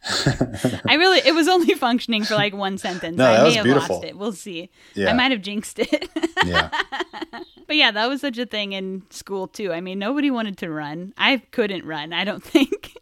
I 0.04 0.96
really, 0.96 1.20
it 1.26 1.34
was 1.36 1.48
only 1.48 1.74
functioning 1.76 2.24
for 2.24 2.36
like 2.36 2.54
one 2.54 2.78
sentence. 2.78 3.18
No, 3.18 3.26
I 3.26 3.34
that 3.34 3.40
may 3.40 3.46
was 3.46 3.56
have 3.56 3.64
beautiful. 3.66 3.96
lost 3.98 4.08
it. 4.08 4.18
We'll 4.18 4.34
see. 4.34 4.70
Yeah. 4.96 5.10
I 5.10 5.14
might 5.14 5.32
have 5.32 5.42
jinxed 5.42 5.80
it. 5.80 6.10
Yeah, 6.46 6.70
But 7.68 7.76
yeah, 7.76 7.92
that 7.92 8.10
was 8.10 8.20
such 8.22 8.38
a 8.38 8.46
thing 8.46 8.74
in 8.74 9.04
school 9.12 9.48
too. 9.48 9.72
I 9.72 9.80
mean, 9.80 10.00
nobody 10.00 10.32
wanted 10.32 10.58
to 10.60 10.70
run. 10.72 11.14
I 11.18 11.38
couldn't 11.52 11.86
run, 11.86 12.14
I 12.14 12.24
don't 12.24 12.44
think. 12.44 12.98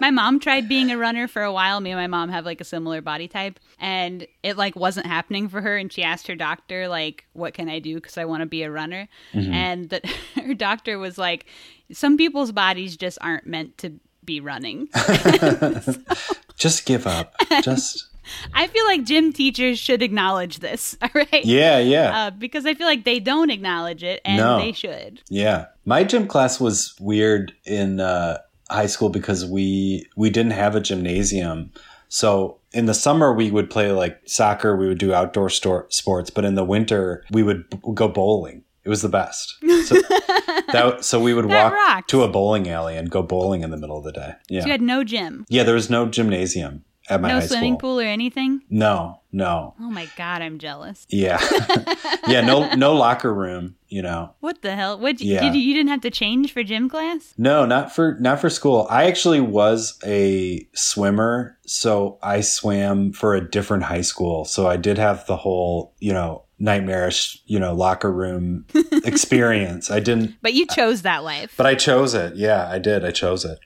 My 0.00 0.10
mom 0.10 0.40
tried 0.40 0.68
being 0.68 0.90
a 0.90 0.98
runner 0.98 1.28
for 1.28 1.42
a 1.42 1.52
while. 1.52 1.80
Me 1.80 1.90
and 1.90 1.98
my 2.00 2.06
mom 2.06 2.28
have 2.30 2.44
like 2.44 2.60
a 2.60 2.64
similar 2.64 3.00
body 3.00 3.28
type, 3.28 3.58
and 3.78 4.26
it 4.42 4.56
like 4.56 4.76
wasn't 4.76 5.06
happening 5.06 5.48
for 5.48 5.60
her 5.60 5.76
and 5.76 5.92
she 5.92 6.02
asked 6.02 6.26
her 6.26 6.34
doctor 6.36 6.88
like, 6.88 7.24
"What 7.32 7.54
can 7.54 7.68
I 7.68 7.78
do 7.78 8.00
cuz 8.00 8.16
I 8.18 8.24
want 8.24 8.40
to 8.42 8.46
be 8.46 8.62
a 8.62 8.70
runner?" 8.70 9.08
And 9.34 9.88
that 9.90 10.04
her 10.44 10.54
doctor 10.54 10.98
was 10.98 11.18
like, 11.18 11.46
"Some 11.92 12.16
people's 12.16 12.52
bodies 12.52 12.96
just 12.96 13.18
aren't 13.20 13.46
meant 13.46 13.78
to 13.78 14.00
be 14.24 14.40
running." 14.40 14.88
just 16.56 16.86
give 16.86 17.06
up. 17.06 17.34
Just 17.62 18.06
I 18.54 18.66
feel 18.68 18.84
like 18.84 19.04
gym 19.04 19.32
teachers 19.32 19.78
should 19.78 20.02
acknowledge 20.02 20.60
this, 20.60 20.96
all 21.02 21.08
right? 21.14 21.44
yeah, 21.44 21.78
yeah. 21.78 22.26
Uh, 22.26 22.30
because 22.30 22.64
I 22.64 22.74
feel 22.74 22.86
like 22.86 23.04
they 23.04 23.18
don't 23.18 23.50
acknowledge 23.50 24.04
it 24.04 24.20
and 24.24 24.36
No. 24.36 24.58
they 24.60 24.70
should. 24.72 25.20
Yeah. 25.28 25.66
My 25.84 26.04
gym 26.04 26.28
class 26.28 26.60
was 26.60 26.94
weird 27.00 27.52
in 27.64 27.98
uh, 27.98 28.38
high 28.70 28.86
school 28.86 29.08
because 29.08 29.44
we 29.44 30.06
we 30.16 30.30
didn't 30.30 30.52
have 30.52 30.74
a 30.76 30.80
gymnasium. 30.80 31.72
So 32.08 32.58
in 32.72 32.86
the 32.86 32.94
summer 32.94 33.32
we 33.32 33.50
would 33.50 33.70
play 33.70 33.92
like 33.92 34.20
soccer, 34.26 34.76
we 34.76 34.88
would 34.88 34.98
do 34.98 35.12
outdoor 35.12 35.50
store, 35.50 35.86
sports, 35.90 36.30
but 36.30 36.44
in 36.44 36.54
the 36.54 36.64
winter 36.64 37.24
we 37.30 37.42
would 37.42 37.68
b- 37.70 37.78
go 37.94 38.08
bowling. 38.08 38.64
It 38.82 38.88
was 38.88 39.02
the 39.02 39.10
best. 39.10 39.56
So, 39.84 39.94
that, 40.72 41.04
so 41.04 41.20
we 41.20 41.34
would 41.34 41.46
walk 41.46 41.72
rocks. 41.72 42.10
to 42.12 42.22
a 42.22 42.28
bowling 42.28 42.68
alley 42.68 42.96
and 42.96 43.10
go 43.10 43.22
bowling 43.22 43.62
in 43.62 43.70
the 43.70 43.76
middle 43.76 43.98
of 43.98 44.04
the 44.04 44.12
day. 44.12 44.32
Yeah. 44.48 44.60
So 44.60 44.66
you 44.66 44.72
had 44.72 44.80
no 44.80 45.04
gym, 45.04 45.44
yeah, 45.48 45.64
there 45.64 45.74
was 45.74 45.90
no 45.90 46.06
gymnasium 46.06 46.84
at 47.10 47.20
my 47.20 47.28
no 47.28 47.40
high 47.40 47.46
swimming 47.46 47.72
school. 47.74 47.96
pool 47.96 48.00
or 48.00 48.04
anything. 48.04 48.62
No, 48.70 49.20
no. 49.32 49.74
Oh 49.80 49.90
my 49.90 50.08
god, 50.16 50.42
I'm 50.42 50.58
jealous. 50.58 51.06
Yeah. 51.10 51.38
yeah, 52.28 52.40
no 52.40 52.72
no 52.74 52.94
locker 52.94 53.32
room, 53.34 53.76
you 53.88 54.02
know. 54.02 54.34
What 54.40 54.62
the 54.62 54.74
hell? 54.76 54.98
What 54.98 55.20
Yeah. 55.20 55.40
did 55.40 55.54
you, 55.54 55.60
you 55.60 55.74
didn't 55.74 55.90
have 55.90 56.00
to 56.02 56.10
change 56.10 56.52
for 56.52 56.62
gym 56.62 56.88
class? 56.88 57.34
No, 57.36 57.66
not 57.66 57.94
for 57.94 58.16
not 58.20 58.40
for 58.40 58.48
school. 58.50 58.86
I 58.88 59.04
actually 59.06 59.40
was 59.40 59.98
a 60.04 60.66
swimmer, 60.74 61.58
so 61.66 62.18
I 62.22 62.40
swam 62.40 63.12
for 63.12 63.34
a 63.34 63.50
different 63.50 63.84
high 63.84 64.02
school. 64.02 64.44
So 64.44 64.66
I 64.68 64.76
did 64.76 64.98
have 64.98 65.26
the 65.26 65.36
whole, 65.36 65.92
you 65.98 66.12
know, 66.12 66.44
nightmarish, 66.58 67.40
you 67.46 67.58
know, 67.58 67.74
locker 67.74 68.12
room 68.12 68.66
experience. 69.04 69.90
I 69.90 70.00
didn't 70.00 70.36
But 70.42 70.54
you 70.54 70.66
chose 70.66 71.02
that 71.02 71.24
life. 71.24 71.54
but 71.56 71.66
I 71.66 71.74
chose 71.74 72.14
it. 72.14 72.36
Yeah, 72.36 72.68
I 72.68 72.78
did. 72.78 73.04
I 73.04 73.10
chose 73.10 73.44
it. 73.44 73.58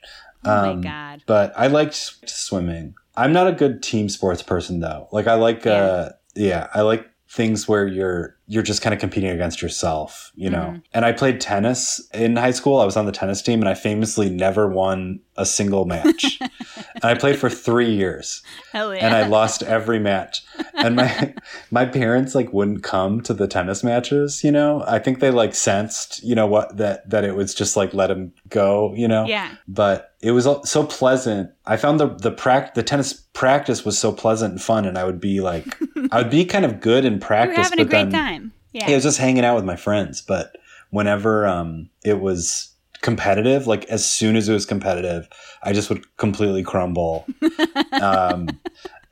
oh 0.45 0.51
um, 0.51 0.77
my 0.77 0.83
god. 0.89 1.23
But 1.25 1.53
I 1.57 1.67
liked 1.67 1.95
swimming. 2.29 2.95
I'm 3.17 3.33
not 3.33 3.47
a 3.47 3.51
good 3.51 3.81
team 3.81 4.09
sports 4.09 4.41
person 4.41 4.79
though. 4.79 5.07
Like 5.11 5.27
I 5.27 5.35
like 5.35 5.65
uh 5.65 6.09
yeah, 6.35 6.67
I 6.73 6.81
like 6.81 7.09
things 7.29 7.67
where 7.67 7.87
you're 7.87 8.37
you're 8.47 8.63
just 8.63 8.81
kind 8.81 8.93
of 8.93 8.99
competing 8.99 9.29
against 9.31 9.61
yourself, 9.61 10.31
you 10.35 10.49
know. 10.49 10.65
Mm-hmm. 10.65 10.77
And 10.93 11.03
I 11.03 11.13
played 11.13 11.41
tennis 11.41 11.99
in 12.13 12.35
high 12.35 12.51
school. 12.51 12.79
I 12.79 12.85
was 12.85 12.95
on 12.95 13.05
the 13.05 13.11
tennis 13.11 13.41
team 13.41 13.59
and 13.59 13.67
I 13.67 13.73
famously 13.73 14.29
never 14.29 14.67
won 14.67 15.19
a 15.35 15.45
single 15.45 15.85
match. 15.85 16.37
and 16.41 17.03
I 17.03 17.15
played 17.15 17.39
for 17.39 17.49
3 17.49 17.89
years 17.89 18.43
Hell 18.71 18.95
yeah. 18.95 19.05
and 19.05 19.15
I 19.15 19.27
lost 19.27 19.63
every 19.63 19.99
match. 19.99 20.43
And 20.75 20.95
my 20.95 21.33
my 21.71 21.85
parents 21.85 22.35
like 22.35 22.53
wouldn't 22.53 22.83
come 22.83 23.21
to 23.21 23.33
the 23.33 23.47
tennis 23.47 23.83
matches, 23.83 24.43
you 24.43 24.51
know. 24.51 24.83
I 24.85 24.99
think 24.99 25.19
they 25.19 25.31
like 25.31 25.55
sensed, 25.55 26.23
you 26.23 26.35
know, 26.35 26.45
what 26.45 26.77
that 26.77 27.09
that 27.09 27.23
it 27.23 27.35
was 27.35 27.55
just 27.55 27.75
like 27.75 27.93
let 27.93 28.11
him 28.11 28.31
go, 28.49 28.93
you 28.95 29.07
know. 29.07 29.25
yeah. 29.25 29.55
But 29.67 30.15
it 30.21 30.31
was 30.31 30.47
so 30.67 30.83
pleasant. 30.85 31.51
I 31.65 31.77
found 31.77 31.99
the 31.99 32.07
the 32.07 32.31
prac 32.31 32.73
the 32.73 32.83
tennis 32.83 33.13
practice 33.13 33.85
was 33.85 33.95
so 33.95 34.11
pleasant 34.11 34.53
and 34.53 34.61
fun, 34.61 34.85
and 34.85 34.97
I 34.97 35.03
would 35.03 35.19
be 35.19 35.39
like, 35.39 35.77
I 36.11 36.17
would 36.17 36.31
be 36.31 36.45
kind 36.45 36.65
of 36.65 36.79
good 36.79 37.05
in 37.05 37.19
practice, 37.19 37.69
but 37.75 37.91
then 37.91 38.09
time. 38.09 38.34
Yeah. 38.75 38.87
yeah, 38.87 38.91
I 38.91 38.95
was 38.95 39.03
just 39.03 39.17
hanging 39.17 39.45
out 39.45 39.55
with 39.55 39.65
my 39.65 39.77
friends. 39.77 40.21
But 40.21 40.57
whenever 40.89 41.47
um 41.47 41.89
it 42.03 42.19
was 42.19 42.75
competitive, 43.01 43.67
like 43.67 43.85
as 43.85 44.07
soon 44.07 44.35
as 44.35 44.49
it 44.49 44.53
was 44.53 44.65
competitive, 44.65 45.29
I 45.63 45.73
just 45.73 45.89
would 45.89 46.17
completely 46.17 46.63
crumble. 46.63 47.25
um, 48.01 48.49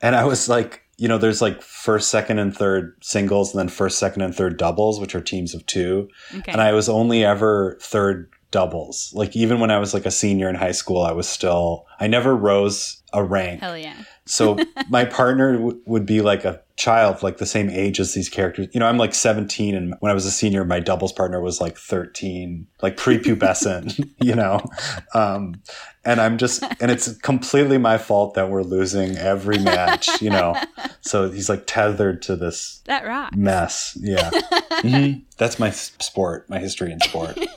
and 0.02 0.14
I 0.16 0.24
was 0.24 0.48
like, 0.48 0.82
you 0.96 1.08
know, 1.08 1.18
there's 1.18 1.40
like 1.40 1.62
first, 1.62 2.10
second, 2.10 2.38
and 2.38 2.54
third 2.54 2.96
singles, 3.02 3.52
and 3.52 3.58
then 3.58 3.68
first, 3.68 3.98
second, 3.98 4.22
and 4.22 4.34
third 4.34 4.58
doubles, 4.58 5.00
which 5.00 5.14
are 5.14 5.20
teams 5.20 5.54
of 5.54 5.64
two. 5.66 6.08
okay. 6.34 6.52
And 6.52 6.60
I 6.60 6.72
was 6.72 6.88
only 6.88 7.24
ever 7.24 7.78
third 7.80 8.30
doubles. 8.50 9.12
Like 9.14 9.34
even 9.34 9.58
when 9.58 9.70
I 9.70 9.78
was 9.78 9.94
like 9.94 10.06
a 10.06 10.10
senior 10.12 10.48
in 10.48 10.54
high 10.54 10.72
school, 10.72 11.02
I 11.02 11.12
was 11.12 11.28
still 11.28 11.86
I 11.98 12.06
never 12.06 12.36
rose 12.36 13.02
a 13.12 13.24
rank. 13.24 13.60
Hell 13.60 13.76
yeah. 13.78 13.96
So 14.26 14.58
my 14.88 15.04
partner 15.04 15.54
w- 15.56 15.80
would 15.86 16.06
be 16.06 16.22
like 16.22 16.44
a 16.44 16.60
child, 16.76 17.22
like 17.22 17.36
the 17.36 17.46
same 17.46 17.68
age 17.70 18.00
as 18.00 18.14
these 18.14 18.28
characters. 18.28 18.68
You 18.72 18.80
know, 18.80 18.86
I'm 18.86 18.96
like 18.96 19.14
17, 19.14 19.74
and 19.74 19.94
when 20.00 20.10
I 20.10 20.14
was 20.14 20.24
a 20.26 20.30
senior, 20.30 20.64
my 20.64 20.80
doubles 20.80 21.12
partner 21.12 21.40
was 21.40 21.60
like 21.60 21.76
13, 21.76 22.66
like 22.82 22.96
prepubescent. 22.96 24.10
you 24.20 24.34
know, 24.34 24.60
um, 25.14 25.60
and 26.04 26.20
I'm 26.20 26.38
just, 26.38 26.62
and 26.80 26.90
it's 26.90 27.14
completely 27.18 27.76
my 27.78 27.98
fault 27.98 28.34
that 28.34 28.48
we're 28.50 28.62
losing 28.62 29.16
every 29.18 29.58
match. 29.58 30.08
You 30.22 30.30
know, 30.30 30.58
so 31.02 31.30
he's 31.30 31.48
like 31.50 31.64
tethered 31.66 32.22
to 32.22 32.34
this 32.36 32.80
That 32.86 33.04
rocks. 33.06 33.36
mess. 33.36 33.96
Yeah, 34.00 34.30
Mhm. 34.30 35.22
that's 35.36 35.58
my 35.58 35.70
sport, 35.70 36.48
my 36.48 36.58
history 36.58 36.92
in 36.92 37.00
sport. 37.00 37.38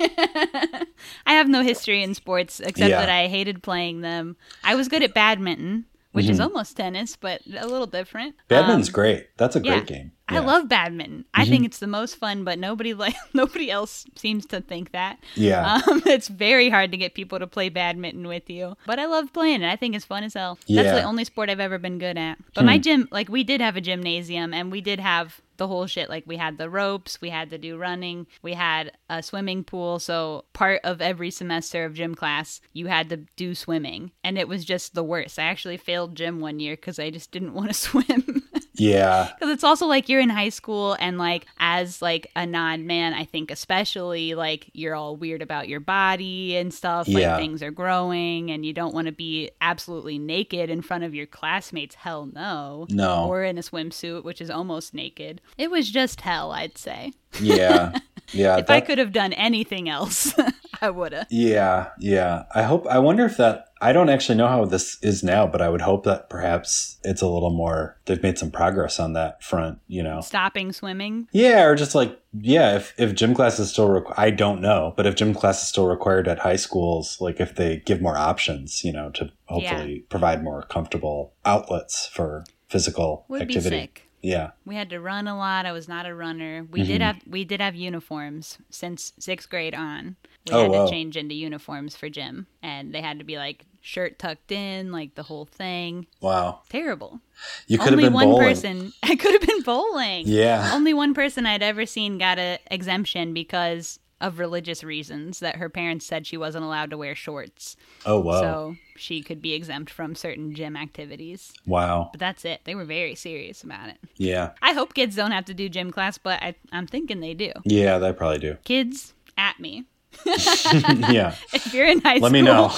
I 1.26 1.34
have 1.34 1.47
no 1.47 1.61
history 1.61 2.03
in 2.03 2.13
sports 2.13 2.59
except 2.59 2.89
Yeah. 2.89 2.99
that 2.99 3.09
I 3.09 3.28
hated 3.28 3.63
playing 3.63 4.01
them. 4.01 4.36
I 4.63 4.76
was 4.76 4.88
good 4.88 5.03
at 5.03 5.13
badminton, 5.13 5.86
which 6.18 6.28
is 6.30 6.39
Mhm. 6.39 6.43
almost 6.45 6.76
tennis, 6.78 7.15
but 7.15 7.41
a 7.47 7.65
little 7.68 7.88
different. 7.88 8.36
Badminton's 8.49 8.89
Um, 8.89 8.93
great. 8.93 9.28
That's 9.38 9.55
a 9.55 9.59
great 9.59 9.89
yeah. 9.89 9.97
game. 9.97 10.11
I 10.30 10.34
Yeah. 10.34 10.39
Mm-hmm. 10.39 10.47
love 10.47 10.67
badminton. 10.69 11.25
I 11.34 11.45
think 11.45 11.65
it's 11.65 11.80
the 11.80 11.88
most 11.88 12.15
fun, 12.15 12.43
but 12.43 12.59
nobody 12.59 12.93
like 13.05 13.15
nobody 13.34 13.71
else 13.71 14.05
seems 14.15 14.45
to 14.47 14.59
think 14.61 14.91
that. 14.91 15.19
Yeah. 15.36 15.82
Um, 15.88 16.01
it's 16.05 16.28
very 16.28 16.69
hard 16.69 16.91
to 16.91 16.97
get 16.97 17.13
people 17.13 17.39
to 17.39 17.47
play 17.47 17.69
badminton 17.69 18.28
with 18.28 18.49
you. 18.49 18.75
But 18.86 18.99
I 18.99 19.05
love 19.05 19.32
playing 19.32 19.61
it. 19.61 19.71
I 19.71 19.75
think 19.78 19.95
it's 19.95 20.05
fun 20.05 20.23
as 20.23 20.34
hell. 20.34 20.55
That's 20.61 20.69
Yeah. 20.69 20.89
Hmm. 20.91 20.95
the 20.97 21.03
only 21.03 21.23
sport 21.25 21.49
I've 21.49 21.59
ever 21.61 21.78
been 21.78 21.97
good 21.97 22.17
at. 22.17 22.38
But 22.53 22.65
my 22.65 22.78
gym, 22.78 23.07
like 23.11 23.30
we 23.30 23.43
did 23.43 23.61
have 23.61 23.78
a 23.78 23.82
gymnasium 23.82 24.53
and 24.53 24.71
we 24.71 24.82
did 24.82 24.99
have 24.99 25.39
the 25.55 25.67
whole 25.67 25.88
shit. 25.88 26.07
Like 26.09 26.23
we 26.28 26.38
had 26.38 26.57
the 26.59 26.69
ropes, 26.69 27.19
we 27.21 27.30
had 27.30 27.49
to 27.49 27.57
do 27.57 27.78
running, 27.78 28.28
we 28.43 28.53
had 28.53 28.91
a 29.09 29.23
swimming 29.23 29.63
pool. 29.63 29.97
So 29.97 30.43
part 30.53 30.82
of 30.84 31.01
every 31.01 31.32
semester 31.32 31.84
of 31.86 31.93
gym 31.95 32.13
class, 32.13 32.61
you 32.73 32.88
had 32.88 33.09
to 33.09 33.17
do 33.38 33.55
swimming. 33.55 34.11
And 34.23 34.38
it 34.38 34.47
was 34.47 34.65
just 34.65 34.93
the 34.93 35.03
worst. 35.03 35.39
I 35.39 35.43
actually 35.43 35.78
failed 35.78 36.15
gym 36.15 36.41
one 36.41 36.59
year 36.59 36.75
because 36.75 36.99
I 36.99 37.09
just 37.09 37.32
didn't 37.32 37.53
want 37.55 37.69
to 37.69 37.73
swim. 37.73 38.43
Yeah. 38.78 39.32
Because 39.39 39.53
it's 39.53 39.63
also 39.63 39.86
like 39.86 40.09
you're 40.09 40.21
in 40.21 40.30
high 40.30 40.49
school 40.49 40.95
and 40.99 41.17
like 41.17 41.45
as 41.59 42.01
like 42.01 42.30
a 42.36 42.45
non-man, 42.45 43.13
I 43.13 43.25
think 43.25 43.51
especially 43.51 44.34
like 44.36 44.69
you're 44.73 44.95
all 44.95 45.15
weird 45.15 45.41
about 45.41 45.67
your 45.67 45.80
body 45.80 46.55
and 46.55 46.73
stuff. 46.73 47.07
Yeah. 47.07 47.32
Like 47.34 47.41
things 47.41 47.61
are 47.61 47.71
growing 47.71 48.51
and 48.51 48.65
you 48.65 48.73
don't 48.73 48.93
want 48.93 49.07
to 49.07 49.11
be 49.11 49.51
absolutely 49.61 50.17
naked 50.17 50.69
in 50.69 50.82
front 50.82 51.03
of 51.03 51.13
your 51.13 51.25
classmates. 51.25 51.95
Hell 51.95 52.25
no. 52.25 52.88
No. 52.89 53.28
Or 53.28 53.43
in 53.43 53.57
a 53.57 53.61
swimsuit, 53.61 54.23
which 54.23 54.41
is 54.41 54.49
almost 54.49 54.93
naked. 54.93 55.41
It 55.57 55.69
was 55.69 55.89
just 55.89 56.21
hell, 56.21 56.51
I'd 56.51 56.78
say. 56.78 57.13
Yeah. 57.41 57.97
Yeah. 58.34 58.57
If 58.67 58.69
I 58.69 58.82
could 58.82 58.97
have 58.97 59.13
done 59.13 59.32
anything 59.34 59.88
else, 59.88 60.34
I 60.82 60.89
would 60.89 61.13
have. 61.13 61.28
Yeah, 61.30 61.89
yeah. 61.97 62.43
I 62.53 62.63
hope. 62.63 62.86
I 62.88 62.99
wonder 62.99 63.25
if 63.25 63.38
that. 63.38 63.66
I 63.82 63.93
don't 63.93 64.09
actually 64.09 64.38
know 64.38 64.47
how 64.47 64.65
this 64.65 64.97
is 65.03 65.23
now, 65.23 65.45
but 65.47 65.61
I 65.61 65.69
would 65.69 65.82
hope 65.82 66.03
that 66.05 66.30
perhaps 66.30 66.97
it's 67.03 67.21
a 67.21 67.28
little 67.28 67.49
more. 67.51 67.97
They've 68.05 68.21
made 68.23 68.38
some 68.38 68.51
progress 68.51 68.99
on 68.99 69.13
that 69.13 69.43
front. 69.43 69.80
You 69.88 70.03
know. 70.03 70.21
Stopping 70.21 70.71
swimming. 70.71 71.28
Yeah, 71.32 71.63
or 71.65 71.75
just 71.75 71.93
like 71.95 72.19
yeah. 72.34 72.75
If 72.75 72.93
if 72.97 73.13
gym 73.15 73.34
class 73.36 73.59
is 73.59 73.69
still, 73.69 73.89
requ- 73.89 74.13
I 74.17 74.30
don't 74.32 74.61
know, 74.61 74.93
but 74.97 75.05
if 75.05 75.15
gym 75.15 75.34
class 75.34 75.61
is 75.61 75.67
still 75.69 75.88
required 75.88 76.28
at 76.28 76.39
high 76.39 76.55
schools, 76.55 77.17
like 77.21 77.39
if 77.39 77.55
they 77.55 77.78
give 77.86 78.01
more 78.01 78.17
options, 78.17 78.84
you 78.84 78.91
know, 78.93 79.09
to 79.11 79.32
hopefully 79.45 80.05
provide 80.09 80.43
more 80.43 80.63
comfortable 80.63 81.34
outlets 81.45 82.07
for 82.07 82.43
physical 82.67 83.25
Would 83.30 83.43
activity. 83.43 83.69
be 83.75 83.82
sick. 83.84 84.03
Yeah. 84.21 84.49
We 84.65 84.75
had 84.75 84.89
to 84.89 84.99
run 84.99 85.28
a 85.28 85.38
lot. 85.38 85.65
I 85.67 85.71
was 85.71 85.88
not 85.88 86.05
a 86.07 86.13
runner. 86.13 86.67
We 86.69 86.82
Mm-hmm. 86.82 86.88
did 86.91 87.01
have 87.01 87.17
we 87.28 87.43
did 87.45 87.61
have 87.61 87.75
uniforms 87.75 88.57
since 88.69 89.13
sixth 89.19 89.49
grade 89.49 89.75
on. 89.75 90.15
We 90.49 90.55
Oh, 90.55 90.61
had 90.63 90.71
wow. 90.71 90.85
to 90.85 90.91
change 90.91 91.17
into 91.17 91.35
uniforms 91.35 91.95
for 91.95 92.09
gym, 92.09 92.47
and 92.61 92.93
they 92.93 93.01
had 93.01 93.19
to 93.19 93.25
be 93.25 93.37
like 93.37 93.65
shirt 93.81 94.19
tucked 94.19 94.51
in, 94.51 94.91
like 94.91 95.15
the 95.15 95.23
whole 95.23 95.45
thing. 95.45 96.07
Wow. 96.21 96.61
Terrible. 96.69 97.21
You 97.67 97.77
could 97.77 97.85
have 97.85 97.93
Only 97.93 98.03
been 98.05 98.13
one 98.13 98.25
bowling. 98.29 98.47
person. 98.47 98.93
I 99.03 99.15
could 99.15 99.31
have 99.33 99.47
been 99.47 99.61
bowling. 99.61 100.27
Yeah. 100.27 100.71
Only 100.73 100.93
one 100.93 101.13
person 101.13 101.45
I'd 101.45 101.63
ever 101.63 101.85
seen 101.85 102.17
got 102.17 102.37
a 102.39 102.59
exemption 102.69 103.33
because 103.33 103.99
of 104.19 104.39
religious 104.39 104.83
reasons 104.83 105.39
that 105.41 105.57
her 105.57 105.69
parents 105.69 106.03
said 106.03 106.25
she 106.25 106.35
wasn't 106.37 106.65
allowed 106.65 106.89
to 106.89 106.97
wear 106.97 107.13
shorts. 107.13 107.75
Oh 108.03 108.19
wow. 108.19 108.41
So 108.41 108.75
she 108.95 109.21
could 109.21 109.43
be 109.43 109.53
exempt 109.53 109.91
from 109.91 110.15
certain 110.15 110.55
gym 110.55 110.75
activities. 110.75 111.53
wow. 111.67 112.09
But 112.11 112.19
that's 112.19 112.43
it. 112.43 112.61
They 112.63 112.73
were 112.73 112.83
very 112.83 113.13
serious 113.13 113.61
about 113.63 113.89
it. 113.89 113.97
Yeah. 114.17 114.53
I 114.61 114.73
hope 114.73 114.95
kids 114.95 115.15
don't 115.15 115.31
have 115.31 115.45
to 115.45 115.53
do 115.53 115.69
gym 115.69 115.91
class, 115.91 116.17
but 116.17 116.41
I, 116.41 116.55
I'm 116.71 116.87
thinking 116.87 117.19
they 117.19 117.35
do. 117.35 117.51
Yeah, 117.63 117.99
they 117.99 118.11
probably 118.11 118.39
do. 118.39 118.57
Kids, 118.65 119.13
at 119.37 119.59
me. 119.59 119.85
yeah. 121.11 121.36
If 121.53 121.74
you're 121.74 121.86
in 121.88 122.01
high 122.01 122.13
Let 122.13 122.18
school, 122.18 122.30
me 122.32 122.41
know. 122.41 122.72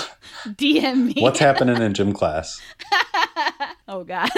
DM 0.45 1.13
me. 1.15 1.21
What's 1.21 1.39
happening 1.39 1.81
in 1.81 1.93
gym 1.97 2.13
class? 2.13 2.61
Oh 3.87 4.03
God. 4.03 4.29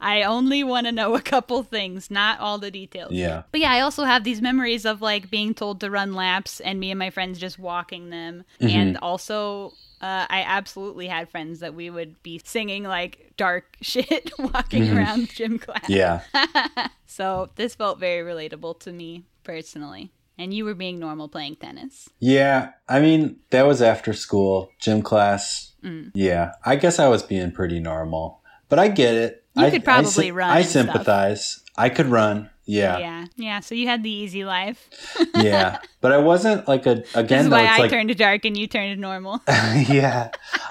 I 0.00 0.22
only 0.22 0.62
want 0.64 0.86
to 0.86 0.92
know 0.92 1.14
a 1.14 1.22
couple 1.22 1.62
things, 1.62 2.10
not 2.10 2.40
all 2.40 2.58
the 2.58 2.70
details. 2.70 3.12
Yeah. 3.12 3.44
But 3.50 3.60
yeah, 3.60 3.72
I 3.72 3.80
also 3.80 4.04
have 4.04 4.24
these 4.24 4.42
memories 4.42 4.84
of 4.84 5.00
like 5.00 5.30
being 5.30 5.54
told 5.54 5.80
to 5.80 5.90
run 5.90 6.14
laps 6.14 6.60
and 6.60 6.78
me 6.78 6.90
and 6.90 6.98
my 6.98 7.10
friends 7.10 7.38
just 7.38 7.58
walking 7.58 8.10
them. 8.10 8.44
Mm-hmm. 8.60 8.76
And 8.76 8.98
also, 8.98 9.72
uh, 10.02 10.26
I 10.28 10.42
absolutely 10.46 11.06
had 11.06 11.30
friends 11.30 11.60
that 11.60 11.74
we 11.74 11.88
would 11.88 12.22
be 12.22 12.40
singing 12.44 12.82
like 12.84 13.32
dark 13.36 13.76
shit 13.80 14.32
walking 14.38 14.94
around 14.94 15.30
gym 15.30 15.58
class. 15.58 15.84
Mm-hmm. 15.84 15.92
Yeah. 15.92 16.88
So 17.06 17.48
this 17.54 17.74
felt 17.74 17.98
very 17.98 18.28
relatable 18.28 18.80
to 18.80 18.92
me 18.92 19.24
personally. 19.44 20.10
And 20.36 20.52
you 20.52 20.64
were 20.64 20.74
being 20.74 20.98
normal 20.98 21.28
playing 21.28 21.56
tennis. 21.56 22.08
Yeah. 22.18 22.70
I 22.88 23.00
mean, 23.00 23.36
that 23.50 23.66
was 23.66 23.80
after 23.80 24.12
school, 24.12 24.70
gym 24.80 25.00
class. 25.02 25.72
Mm. 25.84 26.10
Yeah. 26.14 26.52
I 26.64 26.76
guess 26.76 26.98
I 26.98 27.08
was 27.08 27.22
being 27.22 27.52
pretty 27.52 27.78
normal, 27.78 28.40
but 28.68 28.78
I 28.78 28.88
get 28.88 29.14
it. 29.14 29.44
You 29.54 29.66
I, 29.66 29.70
could 29.70 29.82
I 29.82 29.84
probably 29.84 30.32
run 30.32 30.50
I 30.50 30.60
and 30.60 30.68
stuff. 30.68 30.86
sympathize. 30.86 31.60
I 31.76 31.88
could 31.88 32.06
run. 32.06 32.50
Yeah. 32.66 32.98
Yeah. 32.98 33.24
Yeah. 33.36 33.60
So 33.60 33.74
you 33.76 33.86
had 33.86 34.02
the 34.02 34.10
easy 34.10 34.44
life. 34.44 34.88
yeah. 35.36 35.78
But 36.00 36.12
I 36.12 36.18
wasn't 36.18 36.66
like 36.66 36.86
a, 36.86 37.04
again, 37.14 37.50
though, 37.50 37.56
why 37.56 37.66
I 37.66 37.78
like, 37.78 37.90
turned 37.90 38.08
to 38.08 38.14
dark 38.16 38.44
and 38.44 38.56
you 38.56 38.66
turned 38.66 38.94
to 38.96 39.00
normal. 39.00 39.40
yeah. 39.48 40.30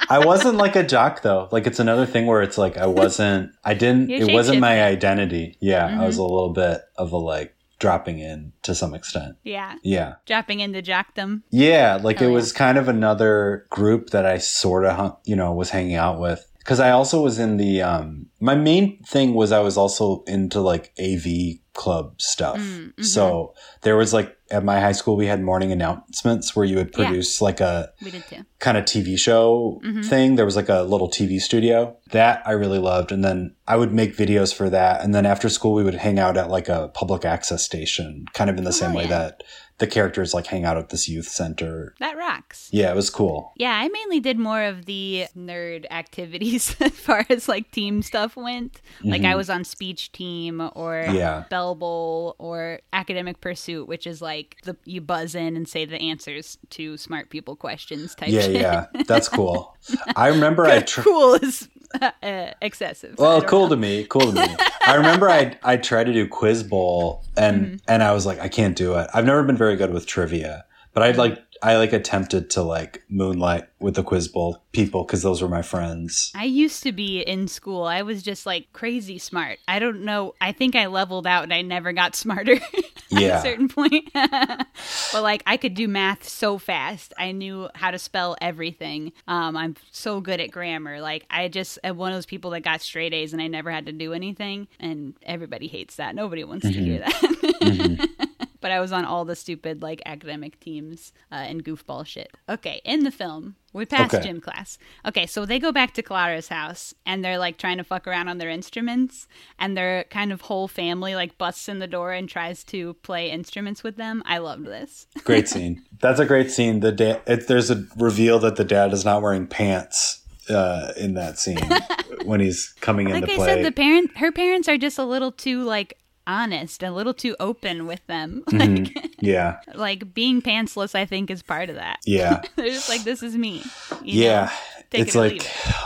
I 0.10 0.20
wasn't 0.26 0.58
like 0.58 0.76
a 0.76 0.84
jock 0.84 1.22
though. 1.22 1.48
Like 1.52 1.68
it's 1.68 1.80
another 1.80 2.06
thing 2.06 2.26
where 2.26 2.42
it's 2.42 2.58
like 2.58 2.78
I 2.78 2.88
wasn't, 2.88 3.52
I 3.64 3.76
didn't, 3.76 4.10
You're 4.10 4.30
it 4.30 4.34
wasn't 4.34 4.60
my 4.60 4.84
identity. 4.84 5.56
Yeah. 5.62 5.86
I 5.86 6.06
was 6.06 6.16
Mm-hmm. 6.16 6.22
a 6.22 6.28
little 6.34 6.50
bit 6.54 6.82
of 6.98 7.12
a 7.14 7.18
like 7.18 7.56
dropping 7.84 8.20
in 8.20 8.54
to 8.62 8.74
some 8.74 8.94
extent. 8.94 9.36
yeah. 9.44 9.76
Yeah. 9.84 10.14
Dropping 10.26 10.62
into 10.62 10.82
jockdom. 10.82 11.42
Yeah, 11.52 12.00
like 12.02 12.22
Oh, 12.22 12.26
it 12.26 12.30
yeah. 12.30 12.34
was 12.34 12.54
kind 12.54 12.78
of 12.78 12.88
another 12.88 13.66
group 13.70 14.12
that 14.12 14.26
I 14.26 14.38
sort 14.38 14.86
of, 14.86 14.96
hung, 14.96 15.18
you 15.26 15.36
know, 15.36 15.52
was 15.54 15.72
hanging 15.72 15.96
out 15.96 16.18
with. 16.18 16.42
Because 16.60 16.80
I 16.80 16.92
also 16.92 17.22
was 17.22 17.40
in 17.40 17.58
the, 17.58 17.82
um, 17.82 18.28
my 18.40 18.56
main 18.56 19.04
thing 19.04 19.34
was 19.34 19.52
I 19.52 19.60
was 19.60 19.76
also 19.76 20.24
into 20.28 20.62
like 20.62 20.94
AV 20.98 21.26
club 21.74 22.22
stuff. 22.22 22.56
Mm, 22.58 22.94
mhm. 22.96 23.04
So 23.06 23.54
there 23.82 23.98
was 23.98 24.14
like 24.14 24.30
at 24.54 24.64
my 24.64 24.80
high 24.80 24.92
school 24.94 25.16
we 25.18 25.26
had 25.26 25.42
morning 25.42 25.72
announcements 25.72 26.56
where 26.56 26.66
you 26.66 26.76
would 26.78 26.92
Yeah. 26.98 27.06
produce 27.06 27.42
like 27.42 27.60
a 27.60 27.90
We 28.04 28.12
did 28.12 28.24
too. 28.30 28.46
kind 28.60 28.78
of 28.78 28.86
TV 28.86 29.18
show 29.18 29.82
Mhm. 29.84 30.06
thing. 30.06 30.36
There 30.36 30.46
was 30.46 30.56
like 30.56 30.70
a 30.70 30.84
little 30.84 31.10
TV 31.10 31.40
studio 31.40 31.98
that 32.12 32.42
I 32.46 32.52
really 32.52 32.80
loved. 32.80 33.12
And 33.12 33.24
then 33.24 33.56
I 33.68 33.76
would 33.78 33.92
make 33.92 34.16
videos 34.16 34.54
for 34.54 34.70
that. 34.70 35.02
And 35.04 35.14
then 35.16 35.26
after 35.26 35.50
school, 35.50 35.74
we 35.74 35.84
would 35.84 35.96
hang 35.96 36.20
out 36.20 36.38
at 36.38 36.50
like 36.50 36.70
a 36.70 36.90
public 36.94 37.26
access 37.26 37.64
station, 37.64 38.26
kind 38.34 38.50
of 38.50 38.58
in 38.58 38.64
the 38.64 38.70
Oh, 38.70 38.82
same 38.84 38.94
way 38.94 39.08
that 39.08 39.44
the 39.84 39.88
characters 39.92 40.34
like 40.34 40.48
hang 40.48 40.64
out 40.64 40.78
at 40.78 40.90
this 40.90 41.10
youth 41.10 41.28
center. 41.28 41.94
That 42.00 42.16
rocks. 42.16 42.70
Yeah, 42.72 42.90
it 42.92 42.96
was 42.96 43.10
cool. 43.10 43.52
Yeah, 43.58 43.74
I 43.74 43.90
mainly 43.90 44.22
did 44.22 44.40
more 44.40 44.64
of 44.64 44.86
the 44.86 45.26
nerd 45.38 45.86
activities 45.92 46.76
as 46.82 46.92
far 46.92 47.26
as 47.30 47.50
like 47.50 47.70
team 47.72 48.02
stuff 48.02 48.38
went. 48.38 48.82
Like 49.04 49.24
I 49.26 49.36
was 49.36 49.50
on 49.50 49.64
speech 49.66 50.12
team 50.14 50.62
or 50.76 50.94
Mm-hmm. 51.04 51.16
Yeah. 51.16 51.44
Bell 51.50 51.76
Bowl 51.76 52.36
or 52.40 52.80
academic 52.94 53.42
pursuit, 53.42 53.88
which 53.88 54.08
is 54.08 54.22
like 54.22 54.58
the 54.64 54.78
you 54.86 55.02
buzz 55.02 55.36
in 55.36 55.58
and 55.58 55.68
say 55.68 55.84
the 55.86 55.98
answers 56.00 56.58
to 56.70 56.96
smart 56.98 57.30
people 57.30 57.56
questions 57.56 58.16
type 58.16 58.30
Yeah, 58.30 58.42
shit. 58.42 58.62
yeah. 58.62 58.86
That's 59.08 59.28
cool. 59.28 59.76
I 60.16 60.28
remember 60.30 60.66
I 60.66 60.80
tr- 60.80 61.02
cool 61.02 61.34
is 61.36 61.68
uh, 62.02 62.52
excessive. 62.62 63.18
Well, 63.18 63.42
cool 63.42 63.64
know. 63.64 63.70
to 63.70 63.78
me. 63.78 64.06
Cool 64.06 64.32
to 64.34 64.48
me. 64.48 64.56
I 64.86 64.96
remember 64.96 65.30
I 65.30 65.58
I 65.64 65.78
tried 65.78 66.06
to 66.06 66.14
do 66.14 66.28
quiz 66.28 66.64
bowl 66.64 67.24
and 67.38 67.66
Mm-hmm. 67.66 67.76
and 67.88 68.04
I 68.04 68.12
was 68.14 68.26
like 68.26 68.40
I 68.40 68.48
can't 68.50 68.76
do 68.76 68.96
it. 68.96 69.08
I've 69.14 69.26
never 69.26 69.44
been 69.44 69.58
very 69.58 69.76
good 69.76 69.92
with 69.94 70.06
trivia, 70.06 70.66
but. 70.94 71.04
I'd 71.04 71.18
like 71.18 71.40
I 71.62 71.78
like 71.78 71.94
attempted 71.94 72.50
to 72.52 72.62
like 72.62 73.04
moonlight 73.08 73.70
with 73.80 73.96
the 73.96 74.04
quiz 74.04 74.28
bowl 74.28 74.62
people 74.74 75.06
because 75.06 75.22
those 75.22 75.42
were 75.42 75.48
my 75.48 75.62
friends. 75.62 76.30
I 76.36 76.44
used 76.44 76.84
to 76.84 76.92
be 76.92 77.22
in 77.22 77.48
school. 77.48 77.84
I 77.86 78.02
was 78.02 78.22
just 78.22 78.46
like 78.46 78.74
crazy 78.74 79.18
smart. 79.18 79.60
I 79.66 79.80
don't 79.80 80.04
know. 80.04 80.36
I 80.42 80.52
think 80.52 80.76
I 80.76 80.88
leveled 80.88 81.26
out 81.26 81.44
and 81.44 81.54
I 81.54 81.62
never 81.62 81.94
got 81.94 82.16
smarter 82.18 82.56
at 82.74 82.84
Yeah. 83.12 83.40
a 83.40 83.42
certain 83.42 83.70
point. 83.70 84.10
but 85.14 85.24
like 85.24 85.44
I 85.46 85.58
could 85.58 85.76
do 85.76 85.88
math 85.88 86.28
so 86.28 86.58
fast. 86.58 87.14
I 87.18 87.32
knew 87.32 87.70
how 87.76 87.92
to 87.92 88.00
spell 88.00 88.36
everything. 88.42 89.14
Um, 89.28 89.56
I'm 89.56 89.76
so 89.92 90.20
good 90.20 90.42
at 90.42 90.52
grammar. 90.52 91.00
Like 91.00 91.26
I 91.30 91.48
just 91.48 91.80
am 91.84 91.98
one 91.98 92.12
of 92.12 92.18
those 92.18 92.26
people 92.26 92.52
that 92.52 92.62
got 92.62 92.82
straight 92.82 93.14
A's 93.14 93.32
and 93.32 93.42
I 93.42 93.48
never 93.48 93.72
had 93.72 93.86
to 93.86 93.92
do 93.92 94.14
anything. 94.14 94.68
And 94.80 95.14
everybody 95.22 95.68
hates 95.68 95.96
that. 95.98 96.16
Nobody 96.16 96.44
wants 96.44 96.66
to 96.66 96.74
hear 96.74 97.00
that. 97.00 98.30
but 98.64 98.72
I 98.72 98.80
was 98.80 98.92
on 98.94 99.04
all 99.04 99.26
the 99.26 99.36
stupid 99.36 99.82
like 99.84 100.02
academic 100.06 100.58
teams 100.62 101.12
uh, 101.32 101.36
and 101.36 101.64
goofball 101.64 102.08
shit. 102.08 102.32
Okay, 102.48 102.80
in 102.86 103.04
the 103.04 103.12
film, 103.12 103.58
we 103.74 103.86
passed 103.86 104.16
Okay. 104.16 104.24
gym 104.24 104.40
class. 104.40 104.78
Okay, 105.06 105.26
so 105.28 105.46
they 105.46 105.60
go 105.60 105.74
back 105.74 105.94
to 105.96 106.02
Klara's 106.02 106.48
house 106.48 106.94
and 107.06 107.24
they're 107.26 107.38
like 107.38 107.58
trying 107.58 107.78
to 107.78 107.84
fuck 107.84 108.08
around 108.08 108.30
on 108.30 108.38
their 108.38 108.50
instruments, 108.50 109.28
and 109.60 109.76
their 109.76 110.06
kind 110.06 110.32
of 110.32 110.42
whole 110.42 110.70
family 110.70 111.14
like 111.14 111.38
busts 111.38 111.68
in 111.68 111.80
the 111.80 111.88
door 111.88 112.14
and 112.14 112.30
tries 112.30 112.64
to 112.66 112.94
play 113.04 113.30
instruments 113.30 113.84
with 113.84 113.98
them. 113.98 114.24
I 114.26 114.38
loved 114.38 114.66
this. 114.66 115.08
Great 115.26 115.50
scene. 115.50 115.84
That's 116.00 116.20
a 116.22 116.26
great 116.26 116.50
scene. 116.50 116.80
The 116.80 116.92
dad. 116.94 117.22
It, 117.28 117.48
there's 117.48 117.70
a 117.70 117.86
reveal 117.98 118.40
that 118.40 118.56
the 118.56 118.64
dad 118.64 118.94
is 118.94 119.04
not 119.04 119.22
wearing 119.22 119.46
pants 119.48 120.22
uh, 120.50 120.94
in 120.98 121.16
that 121.16 121.38
scene 121.38 121.58
when 122.26 122.40
he's 122.40 122.74
coming 122.80 123.10
in. 123.10 123.14
Like 123.22 123.30
I 123.30 123.36
play. 123.36 123.46
said, 123.48 123.66
the 123.66 123.72
parent, 123.72 124.18
her 124.18 124.32
parents 124.32 124.68
are 124.70 124.78
just 124.78 124.98
a 124.98 125.04
little 125.06 125.32
too 125.32 125.64
like 125.64 125.98
honest, 126.28 126.84
a 126.84 126.92
little 126.92 127.14
too 127.14 127.36
open 127.40 127.86
with 127.88 128.06
them. 128.08 128.44
Mm-hmm. 128.54 128.84
Like, 128.84 129.16
yeah, 129.20 129.60
like 129.76 130.14
being 130.14 130.42
pantsless, 130.42 130.96
I 130.96 131.06
think, 131.06 131.30
is 131.32 131.42
part 131.42 131.70
of 131.70 131.76
that. 131.76 132.00
yeah, 132.06 132.42
They're 132.56 132.70
just 132.70 132.90
like, 132.90 133.04
this 133.04 133.24
is 133.24 133.36
me. 133.36 133.64
yeah. 134.04 134.52
It's 134.92 135.16
it 135.16 135.20
like 135.20 135.42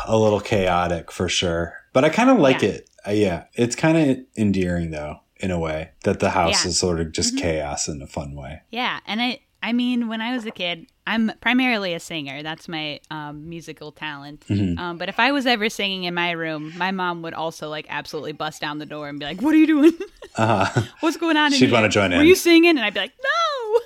a 0.06 0.18
little 0.18 0.42
chaotic 0.42 1.12
for 1.12 1.30
sure, 1.30 1.74
but 1.94 2.04
I 2.04 2.10
kind 2.10 2.30
of 2.30 2.40
like 2.40 2.62
Yeah. 2.62 2.70
it. 2.70 2.90
Uh, 3.08 3.12
yeah, 3.12 3.44
it's 3.54 3.76
kind 3.76 3.98
of 3.98 4.18
endearing 4.38 4.92
though, 4.92 5.22
in 5.38 5.50
a 5.52 5.58
way 5.60 5.92
that 6.04 6.20
the 6.20 6.32
house 6.32 6.52
Yeah. 6.56 6.58
Mm-hmm. 6.60 6.68
is 6.70 6.80
sort 6.80 7.00
of 7.00 7.12
just 7.14 7.38
chaos 7.38 7.88
in 7.88 8.02
a 8.02 8.08
fun 8.08 8.36
way. 8.36 8.64
Yeah, 8.70 9.00
and 9.06 9.22
I 9.22 9.40
I 9.68 9.74
mean 9.74 10.08
when 10.08 10.22
I 10.22 10.32
was 10.36 10.46
a 10.46 10.52
kid, 10.52 10.88
I'm 11.06 11.32
primarily 11.42 11.94
a 11.94 12.00
singer. 12.00 12.42
That's 12.44 12.68
my 12.68 13.00
um, 13.12 13.50
musical 13.50 13.92
talent. 13.92 14.46
Mm-hmm. 14.50 14.78
Um, 14.80 14.98
but 14.98 15.10
if 15.10 15.20
I 15.20 15.32
was 15.32 15.46
ever 15.46 15.68
singing 15.70 16.04
in 16.06 16.14
my 16.14 16.32
room, 16.32 16.74
my 16.78 16.92
mom 16.92 17.22
would 17.24 17.34
also 17.34 17.68
like 17.70 17.86
absolutely 17.90 18.32
bust 18.34 18.62
down 18.62 18.78
the 18.80 18.86
door 18.86 19.10
and 19.10 19.20
be 19.20 19.26
like, 19.26 19.42
"What 19.42 19.54
are 19.54 19.58
you 19.58 19.68
doing? 19.68 19.94
Uh-huh. 20.36 20.82
What's 21.02 21.18
going 21.18 21.38
on?" 21.38 21.52
She'd 21.52 21.66
here? 21.66 21.74
wanna 21.74 21.90
join 21.90 22.12
Were 22.12 22.22
in. 22.22 22.28
you 22.28 22.36
singing? 22.36 22.78
And 22.78 22.86
I'd 22.86 22.94
be 22.94 23.02
like, 23.02 23.14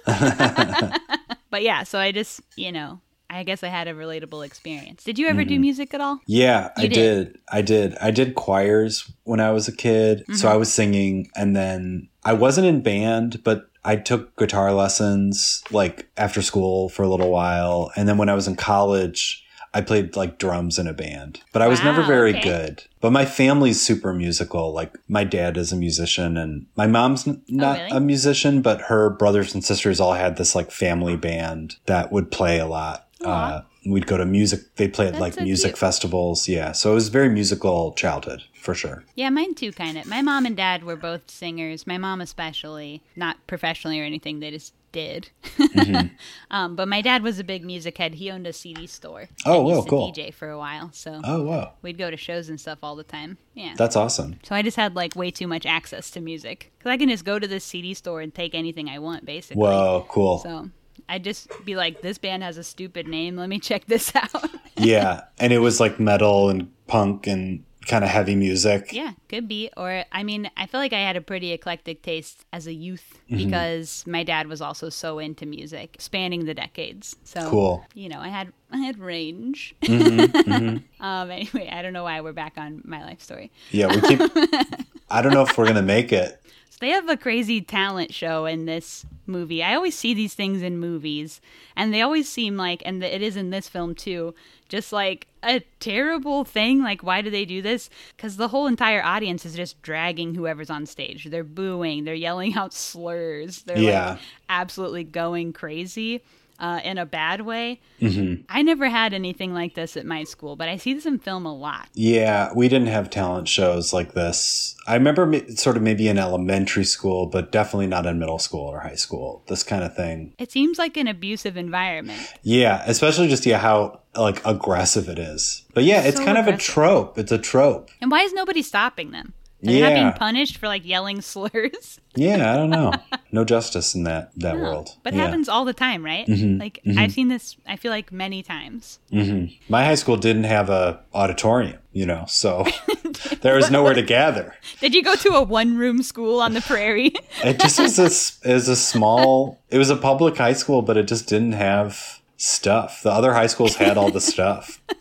"No." 0.07 0.91
but 1.49 1.63
yeah, 1.63 1.83
so 1.83 1.99
I 1.99 2.11
just 2.11 2.41
you 2.55 2.71
know. 2.71 3.01
I 3.33 3.43
guess 3.43 3.63
I 3.63 3.69
had 3.69 3.87
a 3.87 3.93
relatable 3.93 4.45
experience. 4.45 5.05
Did 5.05 5.17
you 5.17 5.27
ever 5.27 5.43
Mm-hmm. 5.43 5.47
do 5.55 5.59
music 5.61 5.93
at 5.93 6.01
all? 6.01 6.19
Yeah, 6.27 6.71
I 6.75 6.81
did. 6.81 6.91
did. 6.93 7.37
I 7.49 7.61
did. 7.61 7.95
I 8.01 8.11
did 8.11 8.35
choirs 8.35 9.09
when 9.23 9.39
I 9.39 9.51
was 9.51 9.69
a 9.69 9.71
kid. 9.71 10.25
So 10.27 10.33
Mm-hmm. 10.33 10.47
I 10.49 10.55
was 10.57 10.73
singing 10.73 11.29
and 11.33 11.55
then 11.55 12.09
I 12.25 12.33
wasn't 12.33 12.67
in 12.67 12.81
band, 12.81 13.41
but 13.45 13.70
I 13.83 13.95
took 13.95 14.35
guitar 14.35 14.73
lessons 14.73 15.63
like 15.71 16.09
after 16.17 16.41
school 16.41 16.89
for 16.89 17.03
a 17.03 17.09
little 17.09 17.31
while. 17.31 17.91
And 17.95 18.07
then 18.07 18.17
when 18.17 18.29
I 18.29 18.35
was 18.35 18.47
in 18.47 18.55
college, 18.55 19.43
I 19.73 19.81
played 19.81 20.15
like 20.15 20.37
drums 20.37 20.77
in 20.77 20.87
a 20.87 20.93
band, 20.93 21.41
but 21.53 21.61
I 21.61 21.67
was 21.67 21.81
never 21.81 22.03
very 22.03 22.31
okay. 22.31 22.43
good. 22.43 22.83
But 22.99 23.11
my 23.11 23.25
family's 23.25 23.81
super 23.81 24.13
musical. 24.13 24.73
Like 24.73 24.97
my 25.07 25.23
dad 25.23 25.55
is 25.57 25.71
a 25.71 25.77
musician 25.77 26.35
and 26.35 26.65
my 26.75 26.87
mom's 26.87 27.27
n- 27.27 27.41
not 27.47 27.79
really? 27.79 27.91
a 27.91 27.99
musician, 28.01 28.61
but 28.61 28.81
her 28.81 29.09
brothers 29.09 29.53
and 29.53 29.63
sisters 29.63 29.99
all 29.99 30.13
had 30.13 30.35
this 30.35 30.55
like 30.55 30.71
family 30.71 31.15
band 31.15 31.77
that 31.85 32.11
would 32.11 32.31
play 32.31 32.59
a 32.59 32.67
lot. 32.67 33.07
Uh, 33.23 33.61
we'd 33.85 34.07
go 34.07 34.17
to 34.17 34.25
music. 34.25 34.75
They 34.75 34.87
played 34.87 35.13
That's 35.13 35.21
like 35.21 35.33
so 35.35 35.43
music 35.43 35.71
cute. 35.71 35.77
festivals. 35.77 36.49
Yeah. 36.49 36.73
So 36.73 36.91
it 36.91 36.95
was 36.95 37.09
very 37.09 37.29
musical 37.29 37.93
childhood 37.93 38.43
for 38.61 38.73
sure. 38.75 39.03
Yeah, 39.15 39.29
mine 39.29 39.55
too, 39.55 39.71
kind 39.71 39.97
of. 39.97 40.05
My 40.05 40.21
mom 40.21 40.45
and 40.45 40.55
dad 40.55 40.83
were 40.83 40.95
both 40.95 41.29
singers. 41.29 41.85
My 41.87 41.97
mom, 41.97 42.21
especially, 42.21 43.01
not 43.15 43.37
professionally 43.47 43.99
or 43.99 44.03
anything, 44.03 44.39
they 44.39 44.51
just 44.51 44.73
did. 44.91 45.29
Mm-hmm. 45.57 46.07
um, 46.51 46.75
but 46.75 46.87
my 46.87 47.01
dad 47.01 47.23
was 47.23 47.39
a 47.39 47.43
big 47.43 47.63
music 47.65 47.97
head. 47.97 48.15
He 48.15 48.29
owned 48.29 48.45
a 48.45 48.53
CD 48.53 48.87
store. 48.87 49.29
Oh, 49.45 49.61
whoa, 49.61 49.83
cool. 49.83 50.11
DJ 50.11 50.33
for 50.33 50.49
a 50.49 50.57
while, 50.57 50.89
so 50.93 51.21
Oh, 51.23 51.43
wow. 51.43 51.73
we'd 51.81 51.97
go 51.97 52.11
to 52.11 52.17
shows 52.17 52.49
and 52.49 52.59
stuff 52.59 52.79
all 52.83 52.95
the 52.95 53.03
time. 53.03 53.37
Yeah. 53.53 53.73
That's 53.77 53.95
awesome. 53.95 54.39
so 54.43 54.53
I 54.53 54.61
just 54.61 54.77
had 54.77 54.95
like 54.95 55.15
way 55.15 55.31
too 55.31 55.47
much 55.47 55.65
access 55.65 56.11
to 56.11 56.21
music 56.21 56.71
because 56.77 56.89
I 56.91 56.97
can 56.97 57.09
just 57.09 57.25
go 57.25 57.39
to 57.39 57.47
this 57.47 57.63
CD 57.63 57.93
store 57.93 58.21
and 58.21 58.33
take 58.33 58.53
anything 58.53 58.89
I 58.89 58.99
want, 58.99 59.25
basically. 59.25 59.61
Whoa, 59.61 60.05
cool. 60.09 60.39
So 60.39 60.69
I'd 61.07 61.23
just 61.23 61.49
be 61.65 61.75
like, 61.75 62.01
"This 62.01 62.17
band 62.17 62.43
has 62.43 62.57
a 62.57 62.63
stupid 62.63 63.07
name. 63.07 63.37
Let 63.37 63.49
me 63.49 63.59
check 63.59 63.85
this 63.85 64.11
out." 64.15 64.49
yeah. 64.77 65.21
And 65.39 65.51
it 65.53 65.59
was 65.59 65.79
like 65.79 65.99
metal 65.99 66.49
and 66.49 66.69
punk 66.87 67.27
and 67.27 67.63
kind 67.87 68.03
of 68.03 68.09
heavy 68.09 68.35
music. 68.35 68.91
Yeah, 68.93 69.13
could 69.29 69.47
be. 69.47 69.69
Or 69.75 70.03
I 70.11 70.23
mean, 70.23 70.49
I 70.55 70.65
feel 70.67 70.79
like 70.79 70.93
I 70.93 70.99
had 70.99 71.15
a 71.15 71.21
pretty 71.21 71.51
eclectic 71.51 72.01
taste 72.01 72.45
as 72.53 72.67
a 72.67 72.73
youth 72.73 73.17
Mm-hmm. 73.31 73.45
because 73.45 74.03
my 74.05 74.23
dad 74.23 74.47
was 74.47 74.61
also 74.61 74.89
so 74.89 75.17
into 75.19 75.45
music, 75.45 75.95
spanning 75.99 76.43
the 76.45 76.53
decades. 76.53 77.15
So 77.23 77.49
Cool. 77.49 77.85
You 77.93 78.09
know, 78.09 78.19
I 78.19 78.27
had 78.27 78.51
I 78.71 78.77
had 78.79 78.99
range. 78.99 79.73
Mm-hmm, 79.83 80.77
um. 81.03 81.31
Anyway, 81.31 81.69
I 81.71 81.81
don't 81.81 81.93
know 81.93 82.03
why 82.03 82.19
we're 82.21 82.33
back 82.33 82.53
on 82.57 82.81
my 82.83 83.03
life 83.03 83.21
story. 83.21 83.51
Yeah. 83.71 83.87
We 83.87 84.01
keep, 84.01 84.19
I 85.09 85.21
don't 85.21 85.33
know 85.33 85.43
if 85.43 85.57
we're 85.57 85.65
going 85.65 85.75
to 85.75 85.81
make 85.81 86.11
it. 86.11 86.41
So 86.69 86.77
they 86.81 86.89
have 86.89 87.07
a 87.09 87.17
crazy 87.17 87.61
talent 87.61 88.13
show 88.13 88.45
in 88.45 88.65
this 88.65 89.05
movie. 89.27 89.63
I 89.63 89.75
always 89.75 89.97
see 89.97 90.13
these 90.13 90.33
things 90.33 90.61
in 90.61 90.77
movies, 90.77 91.39
and 91.75 91.93
they 91.93 92.01
always 92.01 92.27
seem 92.29 92.57
like, 92.57 92.81
and 92.85 93.01
it 93.03 93.21
is 93.21 93.35
in 93.37 93.49
this 93.49 93.67
film 93.69 93.95
too, 93.95 94.33
just 94.71 94.91
like 94.93 95.27
a 95.43 95.59
terrible 95.79 96.43
thing. 96.45 96.81
Like, 96.81 97.03
why 97.03 97.21
do 97.21 97.29
they 97.29 97.45
do 97.45 97.61
this? 97.61 97.89
Because 98.15 98.37
the 98.37 98.47
whole 98.47 98.65
entire 98.67 99.03
audience 99.03 99.45
is 99.45 99.53
just 99.55 99.79
dragging 99.81 100.33
whoever's 100.33 100.69
on 100.69 100.85
stage. 100.85 101.25
They're 101.25 101.43
booing, 101.43 102.05
they're 102.05 102.15
yelling 102.15 102.55
out 102.55 102.73
slurs, 102.73 103.63
they're 103.63 103.77
Yeah. 103.77 104.11
like 104.11 104.19
absolutely 104.49 105.03
going 105.03 105.51
crazy. 105.53 106.23
Uh, 106.61 106.79
in 106.83 106.99
a 106.99 107.07
bad 107.07 107.41
way. 107.41 107.81
Mm-hmm. 107.99 108.43
I 108.47 108.61
never 108.61 108.87
had 108.87 109.15
anything 109.15 109.51
like 109.51 109.73
this 109.73 109.97
at 109.97 110.05
my 110.05 110.23
school, 110.23 110.55
but 110.55 110.69
I 110.69 110.77
see 110.77 110.93
this 110.93 111.07
in 111.07 111.17
film 111.17 111.47
a 111.47 111.55
lot. 111.55 111.89
Yeah. 111.95 112.51
We 112.55 112.69
didn't 112.69 112.89
have 112.89 113.09
talent 113.09 113.47
shows 113.47 113.93
like 113.93 114.13
this. 114.13 114.75
I 114.85 114.93
remember 114.93 115.41
sort 115.55 115.75
of 115.75 115.81
maybe 115.81 116.07
in 116.07 116.19
elementary 116.19 116.83
school, 116.83 117.25
but 117.25 117.51
definitely 117.51 117.87
not 117.87 118.05
in 118.05 118.19
middle 118.19 118.37
school 118.37 118.61
or 118.61 118.81
high 118.81 118.93
school. 118.93 119.41
This 119.47 119.63
kind 119.63 119.83
of 119.83 119.95
thing. 119.95 120.35
It 120.37 120.51
seems 120.51 120.77
like 120.77 120.97
an 120.97 121.07
abusive 121.07 121.57
environment. 121.57 122.21
Yeah, 122.43 122.83
especially 122.85 123.27
just 123.27 123.47
yeah 123.47 123.57
how 123.57 124.01
like 124.15 124.45
aggressive 124.45 125.09
it 125.09 125.17
is. 125.17 125.63
But 125.73 125.83
yeah, 125.83 126.01
it's 126.03 126.17
So 126.17 126.25
kind 126.25 126.37
of 126.37 126.47
a 126.47 126.57
trope. 126.57 127.17
It's 127.17 127.31
a 127.31 127.39
trope. 127.39 127.89
And 128.01 128.11
why 128.11 128.21
is 128.21 128.33
nobody 128.33 128.61
stopping 128.61 129.09
them? 129.09 129.33
They're 129.61 129.81
not 129.81 129.91
Yeah. 129.91 130.03
being 130.03 130.13
punished 130.13 130.57
for 130.57 130.67
like 130.67 130.85
yelling 130.85 131.21
slurs. 131.31 131.99
Yeah, 132.15 132.53
I 132.53 132.57
don't 132.57 132.69
know. 132.69 132.91
No 133.31 133.45
justice 133.45 133.95
in 133.95 134.03
that 134.03 134.31
that 134.37 134.55
world. 134.57 134.95
But 135.03 135.13
it 135.13 135.17
yeah. 135.17 135.25
happens 135.25 135.47
all 135.47 135.65
the 135.65 135.73
time, 135.73 136.03
right? 136.03 136.27
Mm-hmm. 136.27 136.59
Like 136.59 136.81
I've 136.97 137.11
seen 137.13 137.27
this 137.29 137.55
I 137.67 137.75
feel 137.77 137.91
like 137.91 138.11
many 138.11 138.43
times. 138.43 138.99
My 139.11 139.85
high 139.85 139.95
school 139.95 140.17
didn't 140.17 140.43
have 140.45 140.69
a 140.69 140.99
auditorium, 141.13 141.79
you 141.93 142.05
know, 142.05 142.25
so 142.27 142.65
there 143.41 143.55
was 143.55 143.69
nowhere 143.71 143.93
to 143.93 144.01
gather. 144.01 144.55
Did 144.79 144.93
you 144.95 145.03
go 145.03 145.15
to 145.15 145.29
a 145.35 145.41
one 145.43 145.77
room 145.77 146.03
school 146.03 146.41
on 146.41 146.53
the 146.53 146.61
prairie? 146.61 147.13
It 147.43 147.59
just 147.59 147.79
was 147.79 147.97
a 147.99 148.03
s- 148.05 148.39
is 148.43 148.67
a 148.67 148.75
small. 148.75 149.59
It 149.69 149.77
was 149.77 149.89
a 149.89 149.95
public 149.95 150.37
high 150.37 150.53
school, 150.53 150.81
but 150.81 150.97
it 150.97 151.07
just 151.07 151.27
didn't 151.27 151.53
have 151.53 152.19
stuff. 152.41 153.01
The 153.03 153.11
other 153.11 153.33
high 153.33 153.47
schools 153.47 153.75
had 153.75 153.97
all 153.97 154.11
the 154.11 154.21
stuff. 154.21 154.81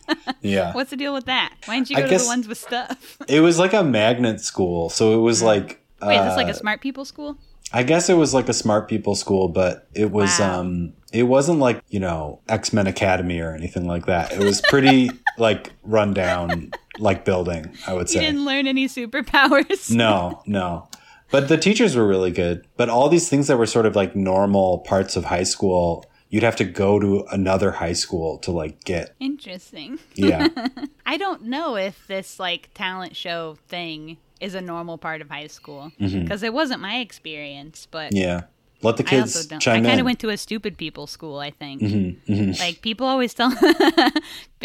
Yeah, 0.41 0.73
What's 0.73 0.89
the 0.89 0.97
deal 0.97 1.13
with 1.13 1.25
that? 1.25 1.53
Why 1.65 1.75
didn't 1.75 1.91
you 1.91 1.97
I 1.97 2.01
go 2.01 2.05
to 2.07 2.09
guess- 2.11 2.23
the 2.23 2.27
ones 2.27 2.47
with 2.47 2.57
stuff? 2.57 3.17
it 3.27 3.41
was 3.41 3.59
like 3.59 3.73
a 3.73 3.83
magnet 3.83 4.41
school, 4.41 4.89
so 4.89 5.13
it 5.17 5.21
was 5.21 5.41
like. 5.43 5.83
Wait, 6.01 6.17
is 6.17 6.25
this 6.25 6.35
like 6.35 6.47
uh, 6.47 6.51
a 6.51 6.53
smart 6.55 6.81
people 6.81 7.05
school? 7.05 7.37
I 7.71 7.83
guess 7.83 8.09
it 8.09 8.15
was 8.15 8.33
like 8.33 8.49
a 8.49 8.53
smart 8.53 8.87
people 8.89 9.13
school, 9.15 9.47
but 9.49 9.87
it 9.93 10.11
was 10.11 10.39
Wow. 10.39 10.61
um 10.61 10.93
it 11.13 11.23
wasn't 11.23 11.59
like, 11.59 11.81
you 11.89 11.99
know, 11.99 12.39
X-Men 12.49 12.87
Academy 12.87 13.39
or 13.39 13.53
anything 13.53 13.85
like 13.87 14.07
that. 14.07 14.31
It 14.33 14.39
was 14.39 14.61
pretty 14.61 15.11
like 15.37 15.71
run 15.83 16.13
down 16.13 16.71
like 16.99 17.23
building, 17.23 17.71
I 17.87 17.93
would 17.93 18.09
You 18.09 18.13
say. 18.15 18.19
You 18.21 18.25
didn't 18.27 18.45
learn 18.45 18.65
any 18.67 18.87
superpowers. 18.87 19.91
No, 19.91 20.41
no. 20.45 20.87
But 21.29 21.47
the 21.47 21.57
teachers 21.57 21.95
were 21.95 22.07
really 22.07 22.31
good. 22.31 22.65
But 22.77 22.89
all 22.89 23.07
these 23.09 23.29
things 23.29 23.47
that 23.47 23.57
were 23.57 23.65
sort 23.67 23.85
of 23.85 23.95
like 23.95 24.15
normal 24.15 24.79
parts 24.79 25.15
of 25.15 25.25
high 25.25 25.43
school, 25.43 26.05
you'd 26.31 26.41
have 26.43 26.55
to 26.55 26.63
go 26.65 26.97
to 26.99 27.23
another 27.31 27.71
high 27.73 27.93
school 27.93 28.39
to 28.39 28.51
like 28.51 28.83
get. 28.83 29.13
Interesting. 29.19 29.99
Yeah. 30.15 30.47
I 31.05 31.17
don't 31.17 31.43
know 31.43 31.75
if 31.75 32.07
this 32.07 32.39
like 32.39 32.69
talent 32.73 33.15
show 33.15 33.57
thing 33.67 34.17
is 34.39 34.55
a 34.55 34.61
normal 34.61 34.97
part 34.97 35.21
of 35.21 35.29
high 35.29 35.45
school 35.47 35.91
because 35.99 36.41
it 36.41 36.51
wasn't 36.53 36.81
my 36.81 36.97
experience, 36.97 37.87
but 37.91 38.11
Mm-hmm. 38.11 38.17
yeah. 38.17 38.41
Let 38.83 38.97
the 38.97 39.03
I 39.03 39.09
kids 39.09 39.35
also 39.35 39.47
don't. 39.47 39.67
I 39.67 39.79
kind 39.81 39.99
of 39.99 40.05
went 40.07 40.19
to 40.21 40.29
a 40.29 40.37
stupid 40.37 40.75
people 40.75 41.05
school. 41.05 41.37
I 41.37 41.51
think. 41.51 41.81
Mm-hmm, 41.83 42.53
Like 42.59 42.81
people 42.81 43.05
always 43.05 43.31
tell. 43.31 43.53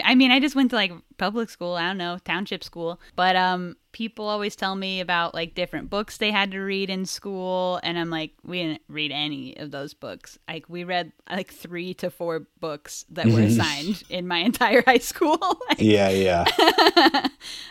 I 0.05 0.15
mean, 0.15 0.31
I 0.31 0.41
just 0.41 0.55
went 0.57 0.71
to 0.71 0.77
like 0.77 0.93
public 1.19 1.51
school. 1.51 1.75
I 1.75 1.89
don't 1.89 1.99
know 1.99 2.17
township 2.25 2.65
school, 2.65 2.99
but 3.15 3.37
um, 3.37 3.77
people 3.97 4.29
always 4.29 4.55
tell 4.55 4.77
me 4.77 5.01
about 5.01 5.33
like 5.33 5.55
different 5.55 5.89
books 5.89 6.19
they 6.19 6.31
had 6.31 6.51
to 6.51 6.61
read 6.61 6.91
in 6.91 7.07
school, 7.07 7.81
and 7.83 7.99
I'm 7.99 8.11
like, 8.11 8.33
we 8.45 8.63
didn't 8.63 8.83
read 8.89 9.11
any 9.11 9.57
of 9.57 9.71
those 9.71 9.95
books. 9.95 10.39
Like 10.47 10.69
we 10.69 10.85
read 10.85 11.13
like 11.31 11.51
three 11.51 11.95
to 11.95 12.11
four 12.11 12.41
books 12.61 13.07
that 13.09 13.25
were 13.25 13.41
assigned 13.51 14.03
in 14.11 14.29
my 14.29 14.41
entire 14.41 14.83
high 14.83 14.99
school. 14.99 15.39
Like, 15.69 15.81
yeah, 15.81 16.11
yeah. 16.11 16.45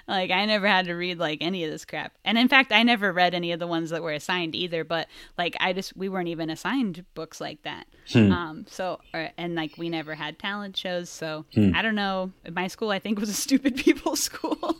like 0.07 0.31
I 0.31 0.45
never 0.45 0.67
had 0.67 0.87
to 0.87 0.93
read 0.95 1.17
like 1.17 1.37
any 1.41 1.63
of 1.63 1.71
this 1.71 1.85
crap. 1.85 2.13
And 2.25 2.37
in 2.37 2.47
fact, 2.47 2.71
I 2.71 2.83
never 2.83 3.13
read 3.13 3.33
any 3.33 3.51
of 3.51 3.59
the 3.59 3.67
ones 3.67 3.91
that 3.91 4.01
were 4.03 4.11
assigned 4.11 4.53
either, 4.53 4.83
but 4.83 5.07
like 5.37 5.55
I 5.59 5.71
just 5.71 5.95
we 5.95 6.09
weren't 6.09 6.27
even 6.27 6.49
assigned 6.49 7.05
books 7.13 7.39
like 7.39 7.61
that. 7.63 7.85
Hmm. 8.11 8.31
Um 8.31 8.65
so 8.67 8.99
or, 9.13 9.29
and 9.37 9.55
like 9.55 9.77
we 9.77 9.89
never 9.89 10.15
had 10.15 10.39
talent 10.39 10.75
shows, 10.75 11.09
so 11.09 11.45
hmm. 11.53 11.71
I 11.73 11.81
don't 11.81 11.95
know. 11.95 12.31
My 12.51 12.67
school 12.67 12.89
I 12.89 12.99
think 12.99 13.19
was 13.19 13.29
a 13.29 13.33
stupid 13.33 13.77
people 13.77 14.15
school. 14.15 14.75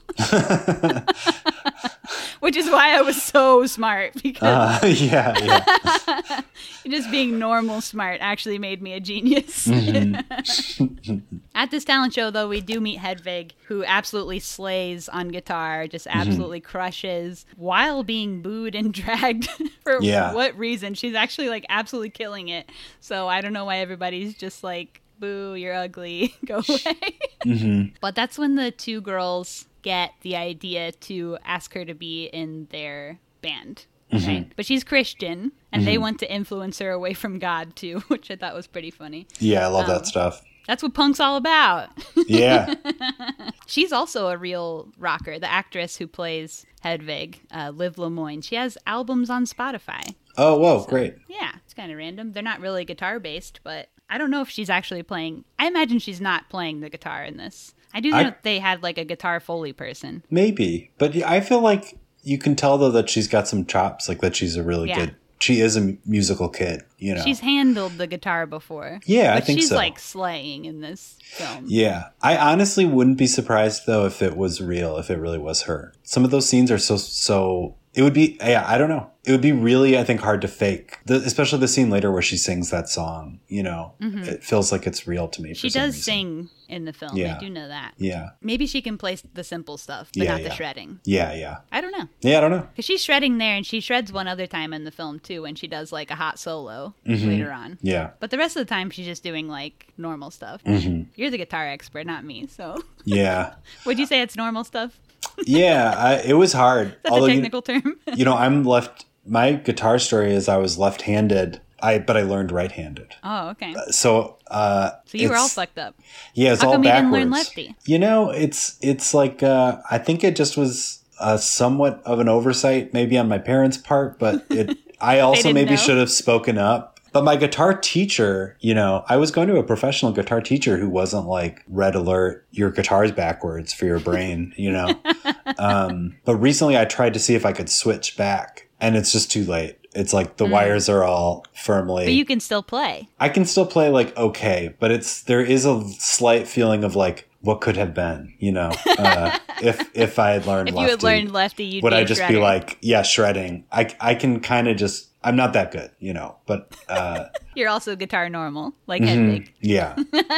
Which 2.40 2.56
is 2.56 2.70
why 2.70 2.98
I 2.98 3.02
was 3.02 3.22
so 3.22 3.66
smart 3.66 4.14
because 4.24 4.84
Uh, 4.84 4.86
yeah, 4.88 5.38
yeah. 5.40 6.42
just 6.88 7.10
being 7.10 7.40
normal 7.40 7.82
smart 7.82 8.20
actually 8.22 8.60
made 8.60 8.82
me 8.82 8.94
a 8.94 9.00
genius. 9.00 9.68
Mm-hmm. 9.68 11.18
At 11.56 11.72
this 11.72 11.86
talent 11.86 12.14
show, 12.14 12.30
though, 12.32 12.48
we 12.48 12.62
do 12.62 12.80
meet 12.82 13.00
Hedvig, 13.00 13.52
who 13.68 13.84
absolutely 13.86 14.40
slays 14.40 15.10
on 15.10 15.30
guitar, 15.30 15.88
just 15.88 16.06
mm-hmm. 16.06 16.20
absolutely 16.20 16.60
crushes 16.60 17.46
while 17.56 18.04
being 18.04 18.42
booed 18.42 18.76
and 18.76 18.94
dragged 18.94 19.48
for 19.84 20.00
Yeah. 20.02 20.34
what 20.34 20.58
reason. 20.58 20.94
She's 20.94 21.16
actually 21.16 21.50
like 21.50 21.66
absolutely 21.70 22.10
killing 22.12 22.50
it. 22.50 22.70
So 23.00 23.28
I 23.28 23.42
don't 23.42 23.54
know 23.54 23.66
why 23.66 23.78
everybody's 23.78 24.36
just 24.36 24.64
like, 24.64 25.02
boo, 25.20 25.56
you're 25.56 25.74
ugly, 25.74 26.36
go 26.46 26.56
away. 26.58 27.18
Mm-hmm. 27.46 27.96
But 28.02 28.16
that's 28.16 28.38
when 28.38 28.56
the 28.56 28.72
two 28.72 29.02
girls 29.02 29.66
get 29.86 30.12
the 30.22 30.36
idea 30.36 30.92
to 30.92 31.38
ask 31.46 31.74
her 31.76 31.86
to 31.86 31.94
be 31.94 32.26
in 32.26 32.68
their 32.72 33.20
band. 33.42 33.86
Right? 34.12 34.52
But 34.56 34.66
she's 34.66 34.84
Christian, 34.84 35.52
and 35.72 35.86
they 35.86 35.98
want 35.98 36.20
to 36.20 36.32
influence 36.34 36.80
her 36.80 36.90
away 36.92 37.14
from 37.14 37.38
God 37.38 37.76
too, 37.76 38.00
which 38.08 38.32
I 38.32 38.36
thought 38.36 38.54
was 38.56 38.66
pretty 38.68 38.90
funny. 38.92 39.28
Yeah, 39.40 39.66
I 39.66 39.68
love 39.70 39.90
Um, 39.90 39.96
that 39.96 40.08
stuff. 40.08 40.42
That's 40.68 40.82
what 40.82 40.94
punk's 40.96 41.20
all 41.20 41.36
about. 41.38 41.90
Yeah. 42.28 42.74
She's 43.68 43.92
also 43.92 44.30
a 44.30 44.38
real 44.38 44.90
rocker. 44.98 45.38
The 45.38 45.52
actress 45.52 45.98
who 45.98 46.08
plays 46.08 46.66
Hedvig, 46.84 47.40
uh, 47.52 47.72
Liv 47.76 47.96
LeMoyne, 47.98 48.44
she 48.44 48.56
has 48.56 48.78
albums 48.88 49.30
on 49.30 49.46
Spotify. 49.46 50.16
Oh, 50.38 50.58
whoa, 50.58 50.84
great. 50.86 51.16
Yeah, 51.28 51.52
it's 51.64 51.74
kind 51.76 51.92
of 51.92 51.98
random. 52.00 52.32
They're 52.32 52.42
not 52.42 52.62
really 52.62 52.84
guitar 52.86 53.20
based, 53.20 53.60
but 53.64 53.90
I 54.10 54.18
don't 54.18 54.32
know 54.32 54.42
if 54.42 54.50
she's 54.50 54.70
actually 54.70 55.04
playing. 55.04 55.46
I 55.60 55.68
imagine 55.68 56.00
she's 56.00 56.22
not 56.22 56.50
playing 56.50 56.80
the 56.80 56.90
guitar 56.90 57.24
in 57.24 57.38
this. 57.38 57.75
I 57.96 58.02
do 58.02 58.12
know 58.12 58.18
I- 58.18 58.36
they 58.43 58.60
had 58.60 58.84
like 58.84 59.00
a 59.00 59.06
guitar 59.06 59.39
foley 59.39 59.74
person. 59.74 60.22
Maybe. 60.30 60.91
But 61.00 61.16
I 61.24 61.39
feel 61.39 61.62
like 61.62 61.98
you 62.22 62.38
can 62.38 62.56
tell 62.56 62.78
though 62.78 62.91
that 62.91 63.10
she's 63.10 63.28
got 63.28 63.48
some 63.48 63.66
chops, 63.66 64.08
like 64.08 64.20
that 64.20 64.36
she's 64.36 64.56
a 64.56 64.64
really 64.64 64.89
Yeah. 64.89 65.00
good 65.06 65.16
she 65.38 65.60
is 65.60 65.76
a 65.76 65.96
musical 66.06 66.48
kid, 66.48 66.82
you 66.98 67.14
know. 67.14 67.22
She's 67.22 67.41
handled 67.41 67.98
the 67.98 68.08
guitar 68.08 68.46
before. 68.46 69.02
Yeah, 69.06 69.36
I 69.36 69.41
think 69.41 69.60
she's 69.60 69.70
so. 69.70 69.76
like 69.76 70.00
slaying 70.00 70.64
in 70.64 70.80
this 70.80 71.18
film. 71.24 71.66
Yeah. 71.68 72.06
I 72.22 72.38
honestly 72.38 72.86
wouldn't 72.86 73.18
be 73.18 73.28
surprised 73.28 73.84
though 73.86 74.06
if 74.06 74.22
it 74.22 74.38
was 74.38 74.62
real, 74.62 74.98
if 74.98 75.10
it 75.12 75.18
really 75.20 75.38
was 75.38 75.64
her. 75.64 75.93
Some 76.04 76.24
of 76.24 76.32
those 76.32 76.48
scenes 76.48 76.72
are 76.72 76.78
so 76.78 76.96
so 76.98 77.76
it 77.96 78.02
would 78.04 78.14
be 78.14 78.38
yeah, 78.41 78.64
I 78.68 78.78
don't 78.78 78.89
know. 78.89 79.10
It 79.24 79.32
would 79.32 79.41
be 79.41 79.52
really 79.54 79.98
I 79.98 80.04
think 80.04 80.22
hard 80.22 80.41
to 80.41 80.48
fake. 80.48 81.00
The, 81.06 81.16
especially 81.16 81.60
the 81.60 81.68
scene 81.68 81.89
later 81.89 82.12
where 82.12 82.22
she 82.22 82.38
sings 82.38 82.70
that 82.70 82.89
song, 82.89 83.39
you 83.48 83.64
know. 83.64 83.93
It 84.00 84.43
feels 84.43 84.72
like 84.72 84.86
it's 84.86 85.08
real 85.08 85.28
to 85.30 85.41
me 85.41 85.50
Mm-hmm. 85.52 85.56
She 85.56 85.70
does 85.70 86.04
sing 86.04 86.50
in 86.68 86.86
the 86.86 86.93
film. 86.93 87.16
Yeah. 87.18 87.38
I 87.38 87.39
do 87.39 87.50
know 87.50 87.68
that. 87.68 87.93
Yeah. 87.98 88.30
Maybe 88.41 88.66
she 88.68 88.82
can 88.82 88.98
play 88.98 89.18
the 89.34 89.43
simple 89.43 89.78
stuff, 89.78 90.10
but 90.16 90.24
Yeah, 90.24 90.32
not 90.38 90.43
the 90.43 90.52
shredding. 90.52 91.00
Yeah, 91.06 91.34
yeah. 91.34 91.58
I 91.72 91.82
don't 91.82 91.91
know. 91.91 92.08
Yeah, 92.22 92.38
I 92.38 92.41
don't 92.41 92.52
know. 92.52 92.68
Because 92.72 92.86
she's 92.86 93.04
shredding 93.04 93.38
there, 93.39 93.56
and 93.56 93.66
she 93.66 93.80
shreds 93.80 94.12
one 94.12 94.28
other 94.28 94.46
time 94.48 94.74
in 94.74 94.84
the 94.84 94.91
film 94.91 95.20
too, 95.20 95.41
when 95.43 95.56
she 95.56 95.68
does 95.68 95.91
like 95.91 96.12
a 96.12 96.16
hot 96.16 96.38
solo 96.39 96.93
later 97.06 97.52
on. 97.52 97.78
Yeah. 97.82 98.12
But 98.20 98.30
the 98.32 98.38
rest 98.38 98.56
of 98.58 98.66
the 98.68 98.70
time, 98.74 98.89
she's 98.91 99.06
just 99.08 99.24
doing 99.24 99.48
like 99.48 99.88
normal 99.98 100.30
stuff. 100.32 100.64
Mm-hmm. 100.64 101.10
You're 101.16 101.30
the 101.32 101.38
guitar 101.38 101.68
expert, 101.68 102.06
not 102.06 102.24
me. 102.26 102.46
So, 102.48 102.78
Yeah. 103.06 103.54
would 103.86 103.98
you 104.00 104.06
say 104.06 104.22
it's 104.22 104.36
normal 104.36 104.64
stuff? 104.64 105.00
Yeah, 105.46 105.94
I, 105.98 106.14
it 106.28 106.34
was 106.34 106.54
hard. 106.54 106.96
That's 107.04 107.12
Although 107.14 107.26
a 107.28 107.30
you- 107.30 107.36
technical 107.42 107.62
term. 107.62 107.98
you 108.16 108.26
know, 108.26 108.36
I'm 108.36 108.64
left. 108.64 109.06
My 109.26 109.54
guitar 109.54 109.98
story 110.00 110.34
is 110.34 110.48
I 110.48 110.58
was 110.58 110.78
left-handed. 110.78 111.62
I 111.82 112.00
but 112.00 112.16
I 112.18 112.22
learned 112.22 112.52
right-handed. 112.52 113.16
oh, 113.24 113.50
okay. 113.50 113.76
So, 113.92 114.38
uh, 114.50 114.92
So 115.06 115.18
you 115.18 115.30
were 115.30 115.36
all 115.36 115.50
fucked 115.50 115.78
up. 115.78 115.96
Yeah, 116.34 116.54
it's 116.54 116.62
How 116.62 116.68
all 116.70 116.74
come 116.76 116.84
you 116.84 116.90
backwards. 116.90 117.12
didn't 117.12 117.22
learn 117.24 117.32
lefty? 117.32 117.76
You 117.86 118.00
know, 118.00 118.30
it's 118.30 118.78
it's 118.82 119.14
like 119.14 119.44
uh, 119.44 119.78
I 119.92 119.98
think 119.98 120.24
it 120.24 120.36
just 120.36 120.58
was 120.58 121.04
uh, 121.20 121.38
somewhat 121.38 122.02
of 122.06 122.20
an 122.20 122.30
oversight, 122.30 122.94
maybe 122.94 123.18
on 123.18 123.28
my 123.28 123.38
parents' 123.40 123.78
part, 123.78 124.20
but 124.20 124.46
it. 124.50 124.78
I 125.02 125.20
also 125.20 125.52
maybe 125.52 125.72
know? 125.72 125.76
should 125.76 125.98
have 125.98 126.10
spoken 126.10 126.58
up. 126.58 126.95
But 127.16 127.24
my 127.24 127.38
guitar 127.38 127.74
teacher, 127.74 128.57
you 128.59 128.74
know, 128.74 129.05
I 129.07 129.16
was 129.16 129.32
going 129.32 129.47
to 129.47 129.55
a 129.55 129.63
professional 129.63 130.11
guitar 130.11 130.41
teacher 130.41 130.76
who 130.76 130.89
wasn't 130.89 131.28
like 131.28 131.63
red 131.70 131.95
alert, 131.95 132.45
your 132.51 132.72
guitar's 132.72 133.13
backwards 133.13 133.74
for 133.74 133.86
your 133.86 134.01
brain, 134.01 134.53
you 134.57 134.70
know. 134.70 134.99
um, 135.57 136.18
but 136.26 136.36
recently, 136.36 136.78
I 136.78 136.84
tried 136.84 137.13
to 137.13 137.20
see 137.22 137.34
if 137.34 137.45
I 137.45 137.53
could 137.53 137.70
switch 137.70 138.18
back, 138.18 138.68
and 138.82 138.97
it's 138.97 139.13
just 139.13 139.32
too 139.32 139.45
late. 139.45 139.78
It's 139.95 140.11
like 140.11 140.36
the 140.36 140.45
wires 140.45 140.89
are 140.89 141.05
all 141.05 141.45
firmly. 141.53 142.03
But 142.03 142.16
you 142.16 142.26
can 142.26 142.41
still 142.41 142.61
play. 142.61 143.07
I 143.18 143.30
can 143.30 143.45
still 143.45 143.66
play 143.66 143.88
like 143.88 144.18
okay, 144.18 144.76
but 144.78 144.91
it's 144.91 145.22
there 145.22 145.39
is 145.39 145.63
a 145.63 145.88
slight 145.91 146.49
feeling 146.49 146.84
of 146.84 146.97
like 146.97 147.30
what 147.39 147.61
could 147.61 147.78
have 147.78 147.93
been, 147.93 148.34
you 148.39 148.51
know, 148.51 148.72
uh, 148.99 149.39
if 149.61 149.89
if 149.95 150.20
I 150.20 150.32
had 150.32 150.45
learned 150.45 150.68
If 150.68 150.76
lefty, 150.76 150.84
you 150.84 150.89
had 150.89 151.03
learned 151.03 151.32
lefty, 151.32 151.80
would 151.80 151.93
I 151.93 152.03
just 152.03 152.20
shredder. 152.20 152.28
be 152.28 152.38
like 152.39 152.78
yeah 152.82 153.03
shredding? 153.03 153.63
I 153.72 153.95
I 154.01 154.16
can 154.16 154.41
kind 154.41 154.68
of 154.68 154.76
just 154.76 155.07
I'm 155.26 155.36
not 155.36 155.54
that 155.54 155.72
good, 155.72 155.92
you 156.00 156.14
know, 156.14 156.38
but 156.46 156.74
uh, 156.88 157.26
You're 157.56 157.70
also 157.70 157.96
guitar 157.96 158.30
normal, 158.30 158.74
like 158.88 159.02
Mm-hmm. 159.02 159.46
Yeah, 159.60 159.96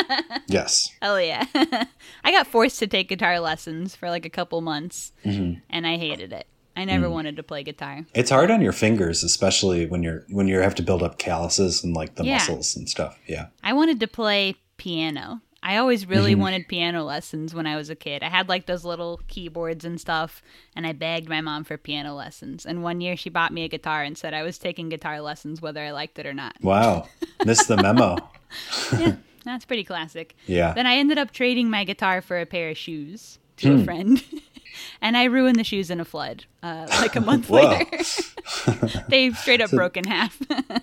yes, 0.48 0.90
Oh 1.02 1.18
yeah. 1.18 1.46
I 2.24 2.32
got 2.32 2.48
forced 2.48 2.80
to 2.80 2.88
take 2.88 3.10
guitar 3.10 3.40
lessons 3.40 3.96
for 3.96 4.10
like 4.10 4.26
a 4.26 4.30
couple 4.30 4.62
months, 4.62 5.12
Mm-hmm. 5.26 5.60
and 5.70 5.86
I 5.88 5.98
hated 5.98 6.34
it. 6.34 6.48
I 6.76 6.82
Mm. 6.84 6.88
never 6.88 7.10
wanted 7.10 7.36
to 7.38 7.44
play 7.44 7.64
guitar. 7.64 8.06
it's 8.14 8.30
hard 8.30 8.52
on 8.52 8.62
your 8.62 8.72
fingers, 8.72 9.24
especially 9.24 9.86
when 9.88 10.04
you're 10.04 10.26
when 10.30 10.48
you 10.48 10.60
have 10.60 10.76
to 10.76 10.84
build 10.84 11.02
up 11.04 11.18
calluses 11.18 11.84
and 11.84 11.96
like 11.96 12.16
the 12.16 12.24
Yeah. 12.24 12.34
muscles 12.36 12.76
and 12.76 12.88
stuff. 12.88 13.18
Yeah, 13.28 13.48
I 13.64 13.74
wanted 13.74 14.00
to 14.02 14.08
play 14.08 14.56
piano. 14.78 15.42
I 15.68 15.78
always 15.78 16.08
really 16.08 16.32
Mm-hmm. 16.32 16.42
wanted 16.42 16.68
piano 16.70 17.04
lessons 17.04 17.54
when 17.54 17.68
I 17.68 17.76
was 17.76 17.90
a 17.90 17.96
kid. 17.96 18.24
I 18.24 18.30
had 18.30 18.48
like 18.48 18.68
those 18.68 18.86
little 18.86 19.20
keyboards 19.28 19.84
and 19.84 20.00
stuff, 20.00 20.42
and 20.76 20.88
I 20.88 20.94
begged 20.94 21.28
my 21.28 21.42
mom 21.42 21.66
for 21.66 21.78
piano 21.78 22.16
lessons. 22.16 22.66
And 22.66 22.84
one 22.84 23.02
year 23.02 23.18
she 23.18 23.30
bought 23.30 23.52
me 23.52 23.64
a 23.66 23.68
guitar 23.68 24.02
and 24.04 24.18
said 24.18 24.34
I 24.34 24.44
was 24.44 24.58
taking 24.58 24.88
guitar 24.90 25.20
lessons 25.20 25.62
whether 25.62 25.82
I 25.84 25.92
liked 25.92 26.18
it 26.20 26.26
or 26.26 26.34
not. 26.34 26.56
wow, 26.62 27.08
missed 27.46 27.68
the 27.68 27.76
memo. 27.78 28.16
yeah, 28.98 29.16
that's 29.44 29.66
pretty 29.66 29.84
classic. 29.84 30.36
Yeah. 30.46 30.74
Then 30.74 30.88
I 30.88 30.96
ended 30.96 31.18
up 31.18 31.32
trading 31.32 31.70
my 31.70 31.84
guitar 31.84 32.22
for 32.22 32.40
a 32.40 32.46
pair 32.46 32.70
of 32.70 32.78
shoes 32.78 33.38
to 33.58 33.74
Hmm. 33.76 33.82
a 33.82 33.84
friend. 33.84 34.24
and 35.02 35.18
I 35.18 35.26
ruined 35.26 35.58
the 35.58 35.64
shoes 35.66 35.90
in 35.92 36.00
a 36.00 36.06
flood, 36.06 36.46
uh, 36.64 36.88
like 37.02 37.16
a 37.18 37.22
month 37.22 37.50
later. 37.50 37.84
they 39.10 39.32
straight 39.32 39.60
up 39.62 39.72
broke 39.72 39.98
in 39.98 40.06
half. 40.06 40.40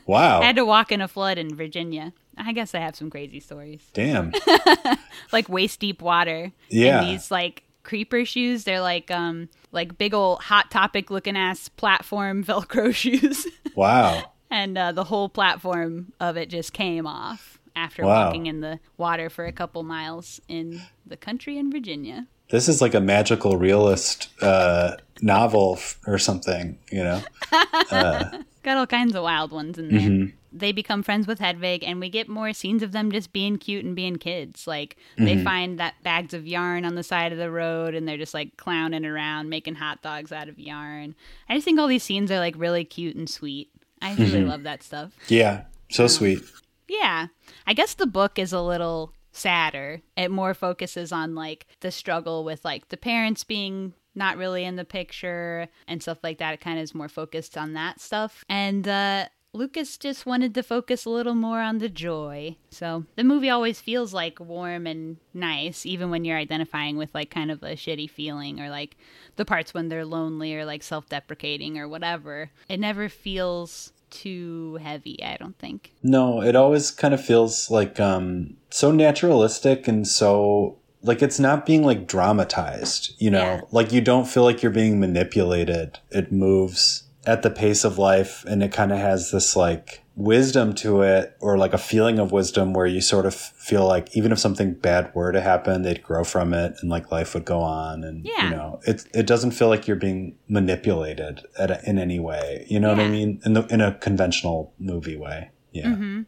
Wow, 0.06 0.40
I 0.40 0.44
had 0.46 0.56
to 0.56 0.64
walk 0.66 0.92
in 0.92 1.00
a 1.00 1.08
flood 1.08 1.38
in 1.38 1.54
Virginia. 1.54 2.12
I 2.38 2.52
guess 2.52 2.74
I 2.74 2.78
have 2.80 2.96
some 2.96 3.10
crazy 3.10 3.40
stories. 3.40 3.82
damn, 3.92 4.32
Like 5.32 5.48
waist 5.48 5.80
deep 5.80 6.02
water. 6.02 6.52
Yeah. 6.68 7.00
And 7.00 7.08
these 7.08 7.30
like 7.30 7.62
creeper 7.82 8.24
shoes. 8.24 8.64
They're 8.64 8.80
like 8.80 9.10
um 9.10 9.48
like 9.72 9.98
big 9.98 10.14
old 10.14 10.40
hot 10.40 10.70
topic 10.70 11.10
looking 11.10 11.36
ass 11.36 11.68
platform 11.68 12.42
Velcro 12.48 12.94
shoes. 12.94 13.46
wow, 13.74 14.32
and 14.50 14.76
uh, 14.78 14.92
the 14.92 15.04
whole 15.04 15.28
platform 15.28 16.12
of 16.20 16.36
it 16.36 16.48
just 16.50 16.72
came 16.72 17.06
off 17.06 17.58
after 17.76 18.04
Wow. 18.04 18.26
walking 18.26 18.46
in 18.46 18.60
the 18.60 18.78
water 18.96 19.28
for 19.28 19.44
a 19.46 19.52
couple 19.52 19.82
miles 19.82 20.40
in 20.48 20.80
the 21.04 21.16
country 21.16 21.58
in 21.58 21.70
Virginia. 21.72 22.26
This 22.50 22.68
is 22.68 22.80
like 22.82 22.94
a 22.94 23.00
magical 23.00 23.56
realist 23.56 24.28
uh, 24.42 24.96
novel 25.22 25.74
f- 25.78 25.98
or 26.06 26.18
something, 26.18 26.78
you 26.90 27.02
know? 27.02 27.22
Got 27.90 28.78
all 28.78 28.86
kinds 28.86 29.14
of 29.14 29.22
wild 29.22 29.52
ones 29.52 29.78
in 29.78 29.88
there. 29.88 30.00
Mm-hmm. 30.00 30.36
They 30.56 30.70
become 30.72 31.02
friends 31.02 31.26
with 31.26 31.40
Hedvig, 31.40 31.82
and 31.84 31.98
we 32.00 32.08
get 32.08 32.28
more 32.28 32.52
scenes 32.52 32.82
of 32.82 32.92
them 32.92 33.10
just 33.10 33.32
being 33.32 33.56
cute 33.58 33.84
and 33.84 33.96
being 33.96 34.16
kids. 34.16 34.66
Like 34.66 34.96
they 35.18 35.34
Mm-hmm. 35.34 35.44
find 35.44 35.80
that 35.80 35.94
bags 36.02 36.32
of 36.32 36.46
yarn 36.46 36.84
on 36.84 36.94
the 36.94 37.02
side 37.02 37.32
of 37.32 37.38
the 37.38 37.50
road, 37.50 37.94
and 37.94 38.06
they're 38.06 38.16
just 38.16 38.34
like 38.34 38.56
clowning 38.56 39.04
around, 39.04 39.48
making 39.48 39.74
hot 39.74 40.00
dogs 40.02 40.30
out 40.32 40.48
of 40.48 40.58
yarn. 40.58 41.14
I 41.48 41.54
just 41.54 41.64
think 41.64 41.78
all 41.80 41.88
these 41.88 42.04
scenes 42.04 42.30
are 42.30 42.38
like 42.38 42.54
really 42.56 42.84
cute 42.84 43.16
and 43.16 43.28
sweet. 43.28 43.70
I 44.00 44.14
really 44.14 44.32
Mm-hmm. 44.40 44.48
love 44.48 44.62
that 44.62 44.82
stuff. 44.82 45.12
Yeah, 45.28 45.64
so 45.90 46.06
sweet. 46.06 46.40
Yeah. 46.88 47.28
I 47.66 47.72
guess 47.74 47.94
the 47.94 48.06
book 48.06 48.38
is 48.38 48.52
a 48.52 48.60
little 48.60 49.12
sadder. 49.34 50.00
It 50.16 50.30
more 50.30 50.54
focuses 50.54 51.12
on 51.12 51.34
like 51.34 51.66
the 51.80 51.90
struggle 51.90 52.44
with 52.44 52.64
like 52.64 52.88
the 52.88 52.96
parents 52.96 53.44
being 53.44 53.92
not 54.14 54.36
really 54.36 54.64
in 54.64 54.76
the 54.76 54.84
picture 54.84 55.68
and 55.88 56.00
stuff 56.00 56.18
like 56.22 56.38
that. 56.38 56.54
It 56.54 56.60
kind 56.60 56.78
of 56.78 56.84
is 56.84 56.94
more 56.94 57.08
focused 57.08 57.58
on 57.58 57.74
that 57.74 58.00
stuff. 58.00 58.44
And 58.48 58.86
uh 58.88 59.26
Lukas 59.54 59.96
just 59.98 60.26
wanted 60.26 60.52
to 60.54 60.64
focus 60.64 61.04
a 61.04 61.10
little 61.10 61.36
more 61.36 61.60
on 61.60 61.78
the 61.78 61.88
joy. 61.88 62.56
So 62.70 63.04
the 63.14 63.22
movie 63.22 63.48
always 63.48 63.80
feels 63.80 64.12
like 64.12 64.40
warm 64.40 64.84
and 64.84 65.18
nice, 65.32 65.86
even 65.86 66.10
when 66.10 66.24
you're 66.24 66.36
identifying 66.36 66.96
with 66.96 67.14
like 67.14 67.30
kind 67.30 67.52
of 67.52 67.62
a 67.62 67.76
shitty 67.76 68.10
feeling 68.10 68.60
or 68.60 68.68
like 68.68 68.96
the 69.36 69.44
parts 69.44 69.72
when 69.72 69.88
they're 69.88 70.04
lonely 70.04 70.56
or 70.56 70.64
like 70.64 70.82
self 70.82 71.08
deprecating 71.08 71.78
or 71.78 71.86
whatever. 71.86 72.50
It 72.68 72.80
never 72.80 73.08
feels 73.08 73.92
too 74.14 74.78
heavy, 74.82 75.22
I 75.22 75.36
don't 75.36 75.58
think. 75.58 75.92
No, 76.02 76.42
it 76.42 76.56
always 76.56 76.90
kind 76.90 77.12
of 77.12 77.24
feels 77.24 77.70
like 77.70 78.00
um, 78.00 78.56
so 78.70 78.90
naturalistic 78.90 79.88
and 79.88 80.06
so 80.06 80.78
like 81.02 81.20
it's 81.22 81.38
not 81.38 81.66
being 81.66 81.84
like 81.84 82.06
dramatized, 82.06 83.14
you 83.18 83.30
know? 83.30 83.38
Yeah. 83.38 83.60
Like 83.70 83.92
you 83.92 84.00
don't 84.00 84.26
feel 84.26 84.42
like 84.42 84.62
you're 84.62 84.72
being 84.72 84.98
manipulated. 84.98 85.98
It 86.10 86.32
moves 86.32 87.04
at 87.26 87.42
the 87.42 87.50
pace 87.50 87.84
of 87.84 87.98
life 87.98 88.44
and 88.46 88.62
it 88.62 88.72
kind 88.72 88.92
of 88.92 88.98
has 88.98 89.30
this 89.30 89.54
like 89.56 90.03
wisdom 90.16 90.74
to 90.74 91.02
it 91.02 91.36
or 91.40 91.58
like 91.58 91.72
a 91.72 91.78
feeling 91.78 92.18
of 92.20 92.30
wisdom 92.30 92.72
where 92.72 92.86
you 92.86 93.00
sort 93.00 93.26
of 93.26 93.34
feel 93.34 93.86
like 93.86 94.16
even 94.16 94.30
if 94.30 94.38
something 94.38 94.72
bad 94.74 95.12
were 95.14 95.32
to 95.32 95.40
happen, 95.40 95.82
they'd 95.82 96.02
grow 96.02 96.22
from 96.22 96.54
it 96.54 96.74
and 96.80 96.90
like 96.90 97.10
life 97.10 97.34
would 97.34 97.44
go 97.44 97.58
on 97.60 98.04
and 98.04 98.24
Yeah. 98.24 98.44
you 98.44 98.50
know, 98.56 98.80
it 98.86 99.04
it 99.12 99.26
doesn't 99.26 99.50
feel 99.52 99.68
like 99.68 99.86
you're 99.88 99.96
being 99.96 100.36
manipulated 100.48 101.40
at 101.58 101.70
a, 101.70 101.88
in 101.88 101.98
any 101.98 102.20
way. 102.20 102.66
You 102.68 102.78
know 102.80 102.90
what 102.90 103.00
I 103.00 103.08
mean? 103.08 103.40
In 103.44 103.54
the 103.54 103.66
in 103.66 103.80
a 103.80 103.94
conventional 103.94 104.72
movie 104.78 105.16
way. 105.16 105.50
Yeah. 105.72 105.86
Mm-hmm. 105.88 106.22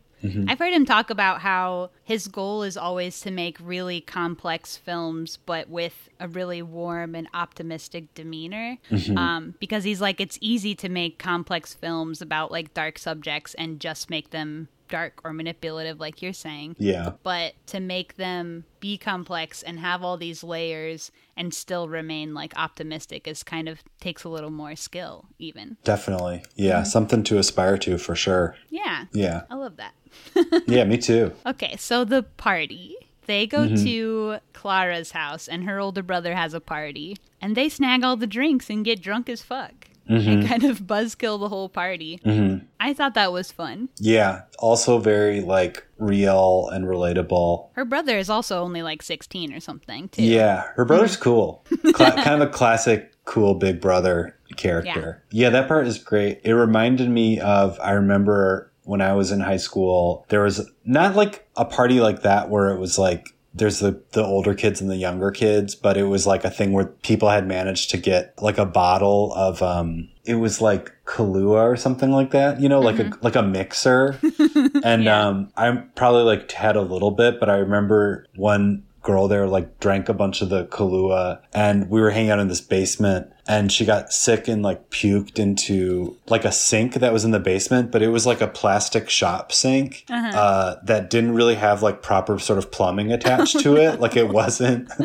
I've 0.48 0.58
heard 0.58 0.72
him 0.72 0.84
talk 0.86 1.10
about 1.10 1.40
how 1.42 1.90
his 2.02 2.26
goal 2.28 2.62
is 2.62 2.76
always 2.76 3.20
to 3.20 3.30
make 3.30 3.58
really 3.60 4.00
complex 4.00 4.76
films, 4.76 5.38
but 5.46 5.68
with 5.68 6.08
a 6.18 6.26
really 6.26 6.62
warm 6.62 7.14
and 7.14 7.28
optimistic 7.34 8.12
demeanor. 8.14 8.78
Um, 9.16 9.54
because 9.60 9.84
he's 9.84 10.00
like, 10.00 10.20
it's 10.20 10.38
easy 10.40 10.74
to 10.76 10.88
make 10.88 11.18
complex 11.18 11.74
films 11.74 12.22
about 12.22 12.50
like 12.50 12.72
dark 12.74 12.98
subjects 12.98 13.54
and 13.54 13.78
just 13.80 14.10
make 14.10 14.30
them 14.30 14.68
dark 14.89 15.20
or 15.24 15.32
manipulative, 15.32 16.01
like 16.01 16.22
you're 16.22 16.32
saying. 16.32 16.76
Yeah. 16.78 17.12
But 17.22 17.55
to 17.68 17.80
make 17.80 18.16
them 18.16 18.64
be 18.80 18.97
complex 18.99 19.62
and 19.62 19.80
have 19.80 20.03
all 20.03 20.16
these 20.16 20.45
layers 20.45 21.11
and 21.37 21.53
still 21.53 21.89
remain 21.89 22.34
like 22.34 22.53
optimistic 22.57 23.26
is 23.26 23.43
kind 23.43 23.68
of 23.68 23.82
takes 24.01 24.24
a 24.24 24.28
little 24.28 24.51
more 24.51 24.76
skill, 24.76 25.26
even. 25.39 25.76
Definitely. 25.84 26.45
Yeah. 26.55 26.80
Mm-hmm. 26.80 26.84
Something 26.84 27.22
to 27.24 27.39
aspire 27.39 27.78
to 27.78 27.99
for 27.99 28.14
sure. 28.14 28.57
Yeah. 28.70 29.07
Yeah. 29.12 29.43
I 29.51 29.55
love 29.55 29.76
that. 29.76 29.95
Yeah, 30.66 30.84
me 30.84 30.99
too. 30.99 31.32
Okay, 31.45 31.76
so 31.76 32.05
the 32.05 32.22
party. 32.22 32.97
They 33.26 33.47
go 33.47 33.66
mm-hmm. 33.66 33.84
to 33.84 34.39
Klara's 34.55 35.11
house, 35.11 35.49
and 35.49 35.64
her 35.64 35.78
older 35.80 36.03
brother 36.03 36.34
has 36.34 36.55
a 36.55 36.61
party, 36.61 37.16
and 37.41 37.57
they 37.57 37.68
snag 37.68 38.05
all 38.05 38.16
the 38.16 38.26
drinks 38.26 38.70
and 38.70 38.84
get 38.84 39.03
drunk 39.03 39.28
as 39.28 39.43
fuck. 39.43 39.89
Mm-hmm. 40.09 40.28
And 40.28 40.48
kind 40.48 40.64
of 40.64 40.80
buzzkill 40.80 41.38
the 41.40 41.48
whole 41.48 41.68
party. 41.68 42.20
Mm-hmm. 42.24 42.64
I 42.80 42.94
thought 42.94 43.14
that 43.14 43.32
was 43.32 43.50
fun. 43.52 43.88
Yeah. 43.98 44.42
Also 44.59 44.98
very 44.98 45.40
like 45.40 45.86
real 45.98 46.68
and 46.72 46.84
relatable. 46.84 47.68
Her 47.72 47.84
brother 47.84 48.18
is 48.18 48.30
also 48.30 48.62
only 48.62 48.82
like 48.82 49.02
16 49.02 49.52
or 49.52 49.61
something, 49.61 50.09
too. 50.09 50.22
Yeah. 50.22 50.64
Her 50.74 50.84
brother's 50.84 51.16
cool. 51.26 51.64
Cla- 51.94 52.12
kind 52.12 52.42
of 52.42 52.48
a 52.48 52.52
classic 52.52 53.12
cool 53.24 53.54
big 53.54 53.80
brother 53.80 54.36
character. 54.57 55.22
Yeah. 55.30 55.50
that 55.50 55.68
part 55.68 55.86
is 55.86 55.98
great. 55.98 56.40
It 56.44 56.54
reminded 56.54 57.11
me 57.11 57.40
of, 57.40 57.78
I 57.80 57.92
remember 57.92 58.70
when 58.84 59.00
I 59.00 59.14
was 59.14 59.32
in 59.32 59.40
high 59.40 59.57
school, 59.57 60.24
there 60.28 60.42
was 60.42 60.70
not 60.84 61.16
like 61.16 61.48
a 61.57 61.64
party 61.64 62.00
like 62.00 62.22
that 62.22 62.48
where 62.50 62.70
it 62.70 62.78
was 62.78 62.98
like, 62.98 63.26
there's 63.57 63.78
the, 63.80 64.00
the 64.12 64.22
older 64.22 64.54
kids 64.54 64.80
and 64.80 64.90
the 64.90 64.96
younger 64.96 65.30
kids, 65.30 65.74
but 65.74 65.96
it 65.96 66.04
was 66.04 66.26
like 66.26 66.44
a 66.44 66.50
thing 66.50 66.72
where 66.72 66.86
people 66.86 67.28
had 67.30 67.46
managed 67.46 67.90
to 67.90 67.96
get 67.96 68.34
like 68.42 68.59
a 68.59 68.66
bottle 68.66 69.32
of, 69.34 69.62
um, 69.62 70.09
it 70.24 70.34
was 70.34 70.61
like 70.61 70.92
Kahlua 71.07 71.62
or 71.62 71.76
something 71.76 72.11
like 72.11 72.32
that, 72.32 72.61
you 72.61 72.68
know, 72.68 72.80
like 72.80 72.98
a, 72.98 73.11
like 73.22 73.36
a 73.36 73.42
mixer. 73.42 74.18
and, 74.84 75.04
Yeah. 75.04 75.26
um, 75.26 75.50
I 75.57 75.70
probably 75.94 76.24
like 76.24 76.50
had 76.52 76.76
a 76.76 76.82
little 76.82 77.11
bit, 77.12 77.40
but 77.40 77.48
I 77.48 77.57
remember 77.57 78.26
one 78.36 78.82
girl 79.07 79.28
there 79.28 79.46
like 79.46 79.78
drank 79.78 80.09
a 80.09 80.14
bunch 80.14 80.42
of 80.42 80.48
the 80.48 80.64
Kahlua 80.66 81.38
and 81.54 81.88
we 81.88 82.00
were 82.00 82.11
hanging 82.11 82.32
out 82.32 82.40
in 82.40 82.48
this 82.48 82.61
basement 82.61 83.32
and 83.46 83.70
she 83.70 83.84
got 83.84 84.12
sick 84.12 84.48
and 84.48 84.64
like 84.64 84.90
puked 84.90 85.38
into 85.38 86.16
like 86.26 86.44
a 86.44 86.50
sink 86.50 86.94
that 86.94 87.12
was 87.12 87.24
in 87.24 87.30
the 87.30 87.38
basement, 87.38 87.92
but 87.92 88.02
it 88.02 88.09
was 88.09 88.26
like 88.26 88.40
a 88.40 88.48
plastic 88.48 89.09
shop 89.09 89.52
sink 89.52 90.04
uh, 90.11 90.74
that 90.82 91.09
didn't 91.09 91.36
really 91.36 91.54
have 91.54 91.84
like 91.84 92.02
proper 92.02 92.40
sort 92.40 92.59
of 92.59 92.72
plumbing 92.72 93.12
attached 93.12 93.61
to 93.61 93.76
it. 93.76 94.00
like 94.00 94.16
it 94.16 94.28
wasn't, 94.28 94.90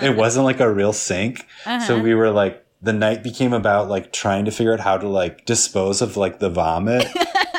it 0.00 0.16
wasn't 0.16 0.46
like 0.46 0.60
a 0.60 0.72
real 0.72 0.94
sink. 0.94 1.46
So 1.86 2.00
we 2.00 2.14
were 2.14 2.30
like, 2.30 2.64
the 2.80 2.94
night 2.94 3.22
became 3.22 3.52
about 3.52 3.90
like 3.90 4.12
trying 4.12 4.46
to 4.46 4.50
figure 4.50 4.72
out 4.72 4.80
how 4.80 4.96
to 4.96 5.06
like 5.06 5.44
dispose 5.44 6.00
of 6.00 6.16
like 6.16 6.38
the 6.38 6.48
vomit. 6.48 7.06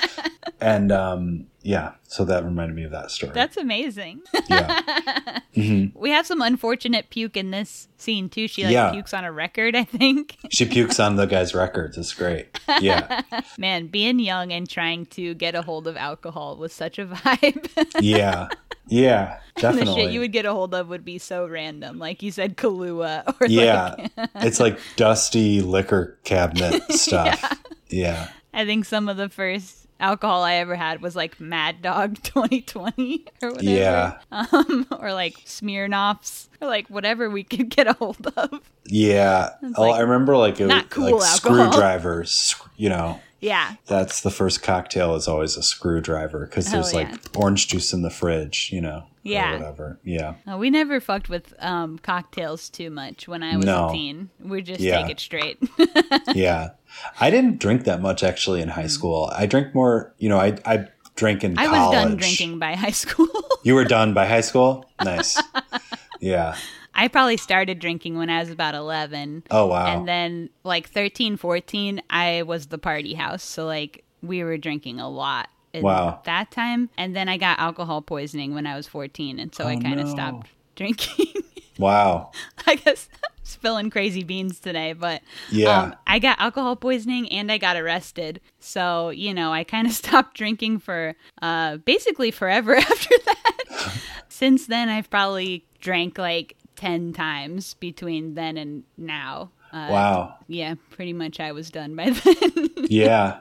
and 0.59 0.91
um 0.91 1.45
yeah, 1.63 1.93
so 2.03 2.25
that 2.25 2.43
reminded 2.43 2.75
me 2.75 2.83
of 2.83 2.91
that 2.91 3.09
story. 3.09 3.31
That's 3.33 3.57
amazing. 3.57 4.21
yeah. 4.49 5.39
Mm-hmm. 5.53 5.95
we 5.99 6.09
have 6.09 6.25
some 6.25 6.41
unfortunate 6.41 7.11
puke 7.11 7.37
in 7.37 7.51
this 7.51 7.87
scene, 7.97 8.27
too. 8.27 8.47
She 8.47 8.63
like 8.63 8.73
Yeah. 8.73 8.89
pukes 8.91 9.13
on 9.13 9.23
a 9.23 9.31
record, 9.31 9.75
I 9.75 9.83
think. 9.83 10.35
She 10.51 10.65
pukes 10.65 10.99
on 10.99 11.15
the 11.15 11.27
guy's 11.27 11.53
records. 11.53 11.95
It's 11.95 12.11
great. 12.11 12.59
Yeah. 12.81 13.21
Man, 13.59 13.85
being 13.85 14.17
young 14.17 14.51
and 14.51 14.67
trying 14.67 15.05
to 15.07 15.35
get 15.35 15.53
a 15.53 15.61
hold 15.61 15.85
of 15.87 15.95
alcohol 15.95 16.57
was 16.57 16.73
such 16.73 16.97
a 16.97 17.05
vibe. 17.05 17.69
Yeah. 18.01 18.47
Yeah. 18.87 19.39
the 19.55 19.61
Definitely. 19.61 19.93
shit 20.05 20.11
you 20.11 20.21
would 20.21 20.31
get 20.31 20.45
a 20.47 20.53
hold 20.53 20.73
of 20.73 20.87
would 20.89 21.05
be 21.05 21.19
so 21.19 21.45
random. 21.47 21.99
Like 21.99 22.23
you 22.23 22.31
said, 22.31 22.57
Kahlua 22.57 23.39
or 23.39 23.45
yeah. 23.45 23.93
like 24.17 24.29
it's 24.37 24.59
like 24.59 24.79
dusty 24.95 25.61
liquor 25.61 26.17
cabinet 26.23 26.81
stuff. 26.93 27.59
Yeah. 27.89 28.29
I 28.55 28.65
think 28.65 28.85
some 28.85 29.07
of 29.07 29.17
the 29.17 29.29
first 29.29 29.82
alcohol 30.03 30.43
I 30.43 30.55
ever 30.55 30.75
had 30.75 31.01
was 31.01 31.15
like 31.15 31.39
Mad 31.39 31.81
Dog 31.81 32.21
2020 32.23 33.25
or 33.41 33.51
whatever. 33.51 33.69
Yeah. 33.69 34.19
Um, 34.31 34.85
or 34.99 35.13
like 35.13 35.35
Smirnoffs 35.45 36.47
or 36.61 36.67
like 36.67 36.89
whatever 36.89 37.29
we 37.29 37.43
could 37.43 37.69
get 37.69 37.87
a 37.87 37.93
hold 37.93 38.27
of. 38.35 38.61
Yeah. 38.85 39.51
Oh, 39.75 39.81
like 39.81 39.95
I 39.95 40.01
remember 40.01 40.37
like 40.37 40.59
it 40.59 40.67
was 40.67 40.83
cool 40.89 41.05
like 41.05 41.13
alcohol. 41.13 41.71
screwdrivers, 41.71 42.55
you 42.77 42.89
know. 42.89 43.19
Yeah. 43.43 43.75
That's 43.87 44.21
the 44.21 44.31
first 44.31 44.63
cocktail 44.63 45.15
is 45.15 45.27
always 45.27 45.57
a 45.57 45.63
screwdriver 45.63 46.45
because 46.45 46.71
there's 46.71 46.93
yeah. 46.93 46.99
like 47.11 47.19
orange 47.37 47.67
juice 47.67 47.91
in 47.93 48.01
the 48.01 48.09
fridge, 48.09 48.69
you 48.71 48.79
know. 48.81 48.99
or 48.99 49.07
Yeah. 49.23 49.53
whatever. 49.53 49.99
Yeah. 50.03 50.35
Uh, 50.49 50.57
we 50.57 50.69
never 50.69 50.99
fucked 51.01 51.27
with 51.29 51.53
um, 51.59 51.99
cocktails 51.99 52.69
too 52.69 52.89
much 52.89 53.27
when 53.27 53.43
I 53.43 53.57
was 53.57 53.65
No. 53.65 53.89
a 53.89 53.91
teen. 53.91 54.29
We 54.39 54.61
just 54.61 54.79
Yeah. 54.79 55.01
take 55.01 55.11
it 55.11 55.19
straight. 55.19 55.57
Yeah. 56.33 56.69
I 57.19 57.29
didn't 57.31 57.59
drink 57.59 57.83
that 57.85 58.01
much 58.01 58.23
actually 58.23 58.61
in 58.61 58.69
high 58.69 58.87
school. 58.87 59.29
I 59.35 59.45
drank 59.45 59.75
more, 59.75 60.13
you 60.19 60.29
know, 60.29 60.39
I 60.39 60.57
I 60.65 60.87
drank 61.15 61.43
in 61.43 61.55
Mm. 61.55 61.59
I 61.59 61.65
college. 61.65 61.79
was 61.81 61.91
done 62.03 62.17
drinking 62.17 62.59
by 62.59 62.75
high 62.75 62.91
school. 62.91 63.27
You 63.63 63.75
were 63.75 63.83
done 63.85 64.13
by 64.13 64.25
high 64.25 64.41
school? 64.41 64.85
Nice. 65.03 65.41
yeah. 66.21 66.55
I 66.95 67.07
probably 67.07 67.37
started 67.37 67.79
drinking 67.79 68.17
when 68.17 68.29
I 68.29 68.39
was 68.39 68.49
about 68.49 68.75
11. 68.75 69.43
Oh 69.51 69.67
wow. 69.67 69.85
And 69.85 70.07
then 70.07 70.49
like 70.63 70.89
13, 70.89 71.37
14, 71.37 72.01
I 72.09 72.43
was 72.43 72.67
the 72.67 72.77
party 72.77 73.13
house. 73.13 73.43
So 73.43 73.65
like 73.65 74.03
we 74.21 74.43
were 74.43 74.57
drinking 74.57 74.99
a 74.99 75.09
lot 75.09 75.49
at 75.73 75.81
Wow. 75.83 76.21
that 76.25 76.51
time. 76.51 76.89
And 76.97 77.15
then 77.15 77.27
I 77.27 77.37
got 77.37 77.59
alcohol 77.59 78.01
poisoning 78.01 78.53
when 78.53 78.65
I 78.67 78.75
was 78.75 78.87
14. 78.87 79.39
And 79.39 79.53
so 79.53 79.65
I 79.65 79.75
Oh, 79.75 79.79
kind 79.79 79.99
of 79.99 80.05
no. 80.05 80.11
stopped 80.11 80.49
drinking. 80.75 81.41
wow. 81.79 82.31
I 82.67 82.75
guess 82.75 83.09
spilling 83.45 83.89
crazy 83.89 84.23
beans 84.23 84.59
today, 84.59 84.93
but 84.93 85.21
Yeah. 85.51 85.81
um, 85.81 85.95
I 86.07 86.19
got 86.19 86.39
alcohol 86.39 86.75
poisoning 86.75 87.27
and 87.29 87.51
I 87.51 87.57
got 87.57 87.75
arrested. 87.75 88.39
So, 88.59 89.09
you 89.09 89.33
know, 89.33 89.51
I 89.51 89.63
kind 89.63 89.85
of 89.87 89.93
stopped 90.03 90.37
drinking 90.37 90.79
for 90.79 91.15
uh, 91.41 91.77
basically 91.77 92.31
forever 92.31 92.75
after 92.75 93.15
that. 93.25 93.93
Since 94.29 94.67
then, 94.67 94.89
I've 94.89 95.09
probably 95.09 95.65
drank 95.81 96.17
like 96.17 96.55
10 96.75 97.13
times 97.13 97.73
between 97.75 98.35
then 98.35 98.57
and 98.57 98.83
now. 98.97 99.51
Uh, 99.71 99.87
Wow. 99.89 100.35
Yeah, 100.47 100.75
pretty 100.91 101.13
much 101.13 101.39
I 101.39 101.51
was 101.51 101.69
done 101.71 101.95
by 101.95 102.09
then. 102.11 102.69
Yeah. 102.89 103.39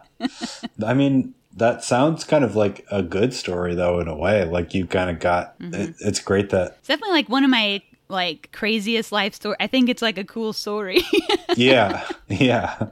I 0.85 0.95
mean, 0.95 1.35
that 1.57 1.85
sounds 1.85 2.25
kind 2.25 2.45
of 2.45 2.57
like 2.57 2.87
a 2.91 3.03
good 3.03 3.35
story 3.35 3.75
though 3.75 4.01
in 4.01 4.09
a 4.09 4.17
way. 4.17 4.45
Like 4.47 4.73
you 4.75 4.87
kind 4.87 5.11
of 5.11 5.19
got 5.21 5.59
Mm-hmm. 5.59 5.75
it, 5.75 5.95
it's 6.01 6.21
great 6.21 6.51
that 6.51 6.77
it's 6.79 6.89
definitely 6.89 7.13
like 7.15 7.29
one 7.29 7.45
of 7.45 7.51
my 7.51 7.83
like 8.09 8.51
craziest 8.53 9.11
life 9.13 9.35
story. 9.35 9.57
I 9.61 9.67
think 9.67 9.89
it's 9.89 10.03
like 10.03 10.17
a 10.19 10.25
cool 10.25 10.53
story. 10.53 11.01
yeah, 11.57 12.07
yeah, 12.29 12.89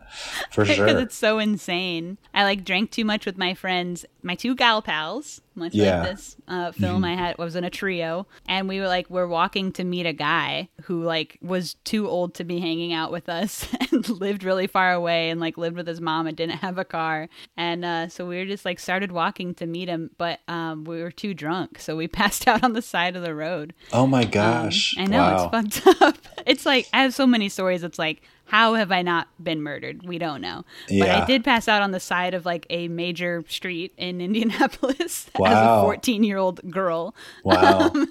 for 0.51 0.65
sure. 0.67 0.87
because 0.87 1.03
it's 1.03 1.17
so 1.17 1.39
insane. 1.39 2.17
I 2.35 2.45
like 2.45 2.65
drank 2.65 2.91
too 2.91 3.05
much 3.05 3.27
with 3.27 3.37
my 3.39 3.53
friends, 3.55 4.05
my 4.23 4.35
two 4.35 4.55
gal 4.55 4.83
pals, 4.83 5.41
much 5.55 5.75
Yeah. 5.75 6.01
Like 6.03 6.11
this 6.11 6.37
uh, 6.49 6.73
film 6.73 7.05
I 7.05 7.15
had 7.17 7.37
was 7.39 7.57
in 7.57 7.65
a 7.65 7.71
trio, 7.71 8.27
and 8.49 8.69
we 8.69 8.81
were 8.81 8.87
like 8.87 9.09
we're 9.11 9.27
walking 9.27 9.73
to 9.73 9.85
meet 9.85 10.07
a 10.07 10.13
guy 10.13 10.69
who 10.85 11.03
like 11.03 11.39
was 11.43 11.75
too 11.85 12.09
old 12.09 12.35
to 12.35 12.45
be 12.45 12.61
hanging 12.61 12.93
out 12.93 13.11
with 13.13 13.29
us 13.29 13.67
and 13.93 14.09
lived 14.09 14.45
really 14.45 14.67
far 14.67 14.93
away 14.93 15.31
and 15.31 15.41
like 15.41 15.57
lived 15.59 15.77
with 15.77 15.87
his 15.87 16.01
mom 16.01 16.27
and 16.27 16.37
didn't 16.37 16.57
have 16.61 16.79
a 16.79 16.85
car, 16.85 17.29
and 17.57 17.85
uh, 17.85 18.09
so 18.09 18.27
we 18.27 18.37
were 18.37 18.47
just 18.47 18.65
like 18.65 18.79
started 18.79 19.13
walking 19.13 19.55
to 19.55 19.67
meet 19.67 19.89
him, 19.89 20.11
but 20.19 20.41
um, 20.49 20.85
we 20.85 21.03
were 21.03 21.11
too 21.11 21.35
drunk, 21.35 21.79
so 21.79 21.97
we 21.97 22.09
passed 22.21 22.47
out 22.49 22.63
on 22.65 22.73
the 22.73 22.83
side 22.83 23.17
of 23.17 23.23
the 23.23 23.35
road. 23.35 23.75
oh 23.93 24.07
my 24.07 24.23
Um, 24.25 24.31
gosh! 24.31 24.95
I 24.99 25.07
know 25.07 25.19
wow. 25.19 25.51
it's 25.53 25.79
fucked 25.79 26.03
up. 26.03 26.17
It's 26.47 26.65
like 26.67 26.89
I 26.93 27.03
have 27.03 27.15
so 27.15 27.27
many 27.27 27.49
stories. 27.49 27.83
It's 27.85 27.99
like 27.99 28.23
how 28.51 28.75
have 28.75 28.91
I 28.91 29.03
not 29.03 29.29
been 29.41 29.63
murdered? 29.63 30.03
We 30.03 30.19
don't 30.19 30.41
know. 30.41 30.65
But 30.89 31.09
I 31.09 31.25
did 31.25 31.45
pass 31.45 31.69
out 31.69 31.83
on 31.83 31.93
the 31.93 32.01
side 32.01 32.35
of 32.35 32.45
like 32.45 32.67
a 32.69 32.89
major 32.89 33.45
street 33.49 33.95
in 33.97 34.21
Indianapolis 34.21 35.31
as 35.47 35.57
a 35.57 35.81
14 35.83 36.25
year 36.25 36.37
old 36.37 36.61
girl. 36.69 37.15
Wow. 37.45 37.93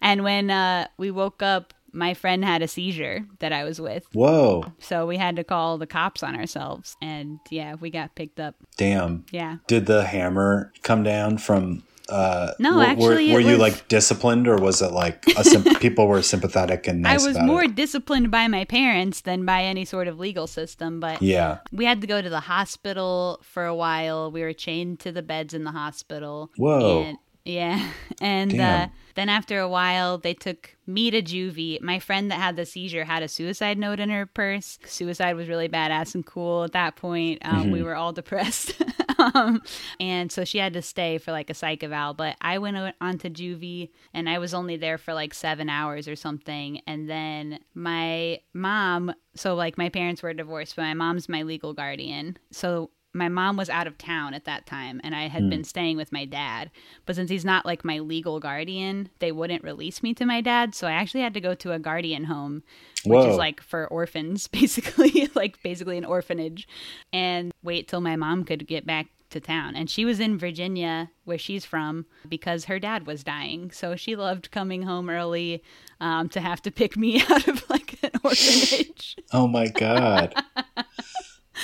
And 0.00 0.24
when 0.24 0.50
uh, 0.50 0.88
we 0.98 1.12
woke 1.12 1.42
up, 1.42 1.74
my 1.92 2.12
friend 2.12 2.44
had 2.44 2.60
a 2.60 2.66
seizure 2.66 3.24
that 3.38 3.52
I 3.52 3.62
was 3.62 3.80
with. 3.80 4.04
Whoa. 4.12 4.72
So 4.80 5.06
we 5.06 5.16
had 5.16 5.36
to 5.36 5.44
call 5.44 5.78
the 5.78 5.86
cops 5.86 6.24
on 6.24 6.34
ourselves. 6.34 6.96
And 7.00 7.38
yeah, 7.48 7.74
we 7.74 7.90
got 7.90 8.16
picked 8.16 8.40
up. 8.40 8.56
Damn. 8.76 9.26
Yeah. 9.30 9.58
Did 9.68 9.86
the 9.86 10.04
hammer 10.04 10.72
come 10.82 11.04
down 11.04 11.38
from? 11.38 11.84
Uh, 12.08 12.52
No, 12.58 12.72
were- 12.72 12.76
were, 12.78 12.84
actually, 12.84 13.30
it 13.30 13.34
were 13.34 13.40
you 13.40 13.52
was- 13.52 13.58
like 13.58 13.88
disciplined, 13.88 14.46
or 14.48 14.56
was 14.56 14.82
it 14.82 14.92
like 14.92 15.22
people 15.80 16.06
were 16.08 16.22
sympathetic 16.22 16.86
and 16.88 17.02
nice 17.02 17.24
I 17.24 17.28
was 17.28 17.38
more 17.38 17.64
it? 17.64 17.74
disciplined 17.74 18.30
by 18.30 18.48
my 18.48 18.64
parents 18.64 19.20
than 19.22 19.44
by 19.44 19.62
any 19.64 19.84
sort 19.84 20.08
of 20.08 20.18
legal 20.18 20.46
system. 20.46 21.00
But 21.00 21.22
Yeah. 21.22 21.58
We 21.70 21.84
had 21.84 22.00
to 22.00 22.06
go 22.06 22.20
to 22.20 22.28
the 22.28 22.40
hospital 22.40 23.40
for 23.42 23.64
a 23.66 23.74
while. 23.74 24.30
We 24.30 24.42
were 24.42 24.52
chained 24.52 25.00
to 25.00 25.12
the 25.12 25.22
beds 25.22 25.54
in 25.54 25.64
the 25.64 25.70
hospital. 25.72 26.50
Whoa. 26.56 27.02
And, 27.02 27.18
yeah. 27.44 27.90
And 28.20 28.60
uh, 28.60 28.86
then 29.16 29.28
after 29.28 29.58
a 29.58 29.68
while, 29.68 30.16
they 30.16 30.32
took 30.32 30.76
me 30.86 31.10
to 31.10 31.20
juvie. 31.20 31.80
My 31.80 31.98
friend 31.98 32.30
that 32.30 32.38
had 32.38 32.54
the 32.54 32.64
seizure 32.64 33.04
had 33.04 33.24
a 33.24 33.28
suicide 33.28 33.78
note 33.78 33.98
in 33.98 34.10
her 34.10 34.26
purse. 34.26 34.78
Suicide 34.86 35.34
was 35.34 35.48
really 35.48 35.68
badass 35.68 36.14
and 36.14 36.24
cool 36.24 36.62
at 36.62 36.72
that 36.72 36.94
point. 36.94 37.40
Um, 37.44 37.62
Mm-hmm. 37.62 37.70
We 37.72 37.82
were 37.82 37.96
all 37.96 38.12
depressed. 38.12 38.80
um, 39.18 39.60
and 39.98 40.30
so 40.30 40.44
she 40.44 40.58
had 40.58 40.72
to 40.74 40.82
stay 40.82 41.18
for 41.18 41.32
like 41.32 41.50
a 41.50 41.54
psych 41.54 41.82
eval. 41.82 42.14
But 42.14 42.36
I 42.40 42.58
went 42.58 42.94
on 43.00 43.18
to 43.18 43.30
juvie 43.30 43.90
and 44.14 44.28
I 44.28 44.38
was 44.38 44.54
only 44.54 44.76
there 44.76 44.98
for 44.98 45.12
like 45.12 45.34
seven 45.34 45.68
hours 45.68 46.06
or 46.06 46.14
something. 46.14 46.80
And 46.86 47.10
then 47.10 47.58
my 47.74 48.40
mom, 48.54 49.12
so 49.34 49.54
like 49.56 49.76
my 49.78 49.88
parents 49.88 50.22
were 50.22 50.32
divorced, 50.32 50.76
but 50.76 50.82
my 50.82 50.94
mom's 50.94 51.28
my 51.28 51.42
legal 51.42 51.72
guardian. 51.72 52.36
So 52.52 52.90
my 53.14 53.28
mom 53.28 53.56
was 53.56 53.68
out 53.68 53.86
of 53.86 53.98
town 53.98 54.32
at 54.34 54.44
that 54.46 54.66
time 54.66 55.00
and 55.04 55.14
I 55.14 55.28
had 55.28 55.50
been 55.50 55.64
staying 55.64 55.96
with 55.96 56.12
my 56.12 56.24
dad. 56.24 56.70
But 57.04 57.16
since 57.16 57.30
he's 57.30 57.44
not 57.44 57.66
like 57.66 57.84
my 57.84 57.98
legal 57.98 58.40
guardian, 58.40 59.10
they 59.18 59.32
wouldn't 59.32 59.64
release 59.64 60.02
me 60.02 60.14
to 60.14 60.24
my 60.24 60.40
dad. 60.40 60.74
So 60.74 60.86
I 60.86 60.92
actually 60.92 61.20
had 61.20 61.34
to 61.34 61.40
go 61.40 61.54
to 61.54 61.72
a 61.72 61.78
guardian 61.78 62.24
home, 62.24 62.62
which 63.04 63.18
Whoa. 63.18 63.30
is 63.30 63.36
like 63.36 63.60
for 63.60 63.86
orphans, 63.88 64.46
basically, 64.48 65.28
like 65.34 65.62
basically 65.62 65.98
an 65.98 66.04
orphanage, 66.04 66.66
and 67.12 67.52
wait 67.62 67.88
till 67.88 68.00
my 68.00 68.16
mom 68.16 68.44
could 68.44 68.66
get 68.66 68.86
back 68.86 69.08
to 69.30 69.40
town. 69.40 69.74
And 69.76 69.90
she 69.90 70.04
was 70.04 70.20
in 70.20 70.38
Virginia, 70.38 71.10
where 71.24 71.38
she's 71.38 71.64
from, 71.64 72.06
because 72.28 72.66
her 72.66 72.78
dad 72.78 73.06
was 73.06 73.24
dying. 73.24 73.70
So 73.70 73.96
she 73.96 74.14
loved 74.16 74.50
coming 74.50 74.82
home 74.82 75.10
early 75.10 75.62
um, 76.00 76.28
to 76.30 76.40
have 76.40 76.62
to 76.62 76.70
pick 76.70 76.96
me 76.96 77.20
out 77.28 77.48
of 77.48 77.68
like 77.68 77.98
an 78.02 78.12
orphanage. 78.24 79.16
Oh 79.32 79.48
my 79.48 79.68
god. 79.68 80.34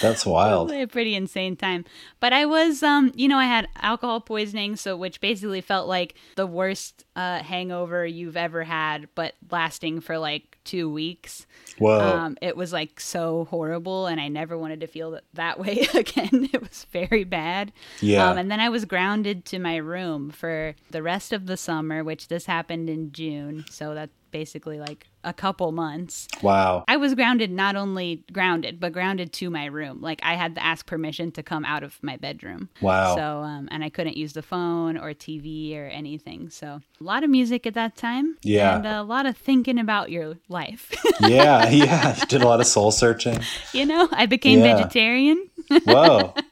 That's 0.01 0.25
wild. 0.25 0.71
A 0.71 0.87
pretty 0.87 1.15
insane 1.15 1.57
time. 1.57 1.85
But 2.21 2.33
I 2.33 2.47
was, 2.47 2.83
um, 2.83 3.13
you 3.15 3.29
know, 3.29 3.39
I 3.39 3.45
had 3.45 3.69
alcohol 3.77 4.21
poisoning, 4.21 4.77
so 4.77 4.97
which 4.97 5.21
basically 5.21 5.61
felt 5.61 5.89
like 5.89 6.15
the 6.37 6.47
worst 6.47 7.05
uh, 7.17 7.39
hangover 7.43 8.07
you've 8.07 8.37
ever 8.37 8.65
had, 8.65 9.09
but 9.15 9.35
lasting 9.51 10.01
for 10.01 10.19
like 10.19 10.59
two 10.65 10.91
weeks. 10.91 11.47
Whoa. 11.79 11.99
Um, 11.99 12.39
it 12.43 12.57
was 12.57 12.73
like 12.73 13.01
so 13.01 13.47
horrible, 13.51 14.07
and 14.07 14.21
I 14.21 14.29
never 14.29 14.57
wanted 14.59 14.81
to 14.81 14.87
feel 14.87 15.13
that, 15.13 15.25
that 15.35 15.59
way 15.59 15.87
again. 15.95 16.49
it 16.53 16.61
was 16.61 16.87
very 16.93 17.25
bad. 17.25 17.73
Yeah. 18.01 18.29
Um, 18.29 18.39
and 18.39 18.51
then 18.51 18.61
I 18.61 18.69
was 18.69 18.85
grounded 18.85 19.45
to 19.47 19.59
my 19.59 19.77
room 19.77 20.31
for 20.31 20.75
the 20.91 21.03
rest 21.03 21.33
of 21.33 21.47
the 21.47 21.57
summer, 21.57 22.05
which 22.05 22.29
this 22.29 22.47
happened 22.47 22.89
in 22.89 23.13
June. 23.13 23.65
So 23.71 23.95
that's 23.95 24.13
basically 24.31 24.79
like 24.79 25.07
a 25.25 25.33
couple 25.33 25.73
months. 25.73 26.29
wow. 26.43 26.85
I 26.89 26.97
was 26.97 27.15
grounded, 27.15 27.51
not 27.51 27.77
only 27.77 28.25
grounded, 28.33 28.79
but 28.81 28.93
grounded 28.93 29.33
to 29.35 29.51
my 29.51 29.67
room. 29.67 30.01
Like 30.01 30.21
I 30.23 30.35
had 30.35 30.55
to 30.55 30.65
ask 30.65 30.87
permission 30.87 31.33
to 31.33 31.43
come 31.43 31.65
out 31.65 31.83
of 31.83 31.99
my 32.03 32.17
bedroom. 32.17 32.69
Wow. 32.81 33.17
So, 33.17 33.23
um, 33.23 33.69
and 33.71 33.83
I 33.85 33.91
couldn't 33.91 34.17
use 34.17 34.33
the 34.33 34.43
phone 34.43 34.97
or 34.97 35.13
TV 35.13 35.77
or 35.77 35.87
anything. 35.87 36.51
So, 36.51 36.81
a 37.01 37.05
lot 37.05 37.25
of 37.25 37.31
music 37.31 37.67
at 37.67 37.75
that 37.75 37.97
time. 37.97 38.37
Yeah. 38.43 38.77
And 38.77 38.87
a 38.87 39.03
lot 39.03 39.27
of 39.27 39.37
thinking 39.37 39.79
about 39.79 40.11
your 40.11 40.37
life. 40.49 40.93
yeah. 41.21 41.69
Yeah. 41.69 42.17
You 42.19 42.27
did 42.27 42.43
a 42.43 42.47
lot 42.47 42.61
of 42.61 42.67
soul 42.67 42.91
searching. 42.91 43.39
you 43.73 43.85
know, 43.87 44.09
I 44.13 44.27
became 44.27 44.61
Yeah. 44.61 44.77
vegetarian. 44.77 45.49
Whoa. 45.85 46.35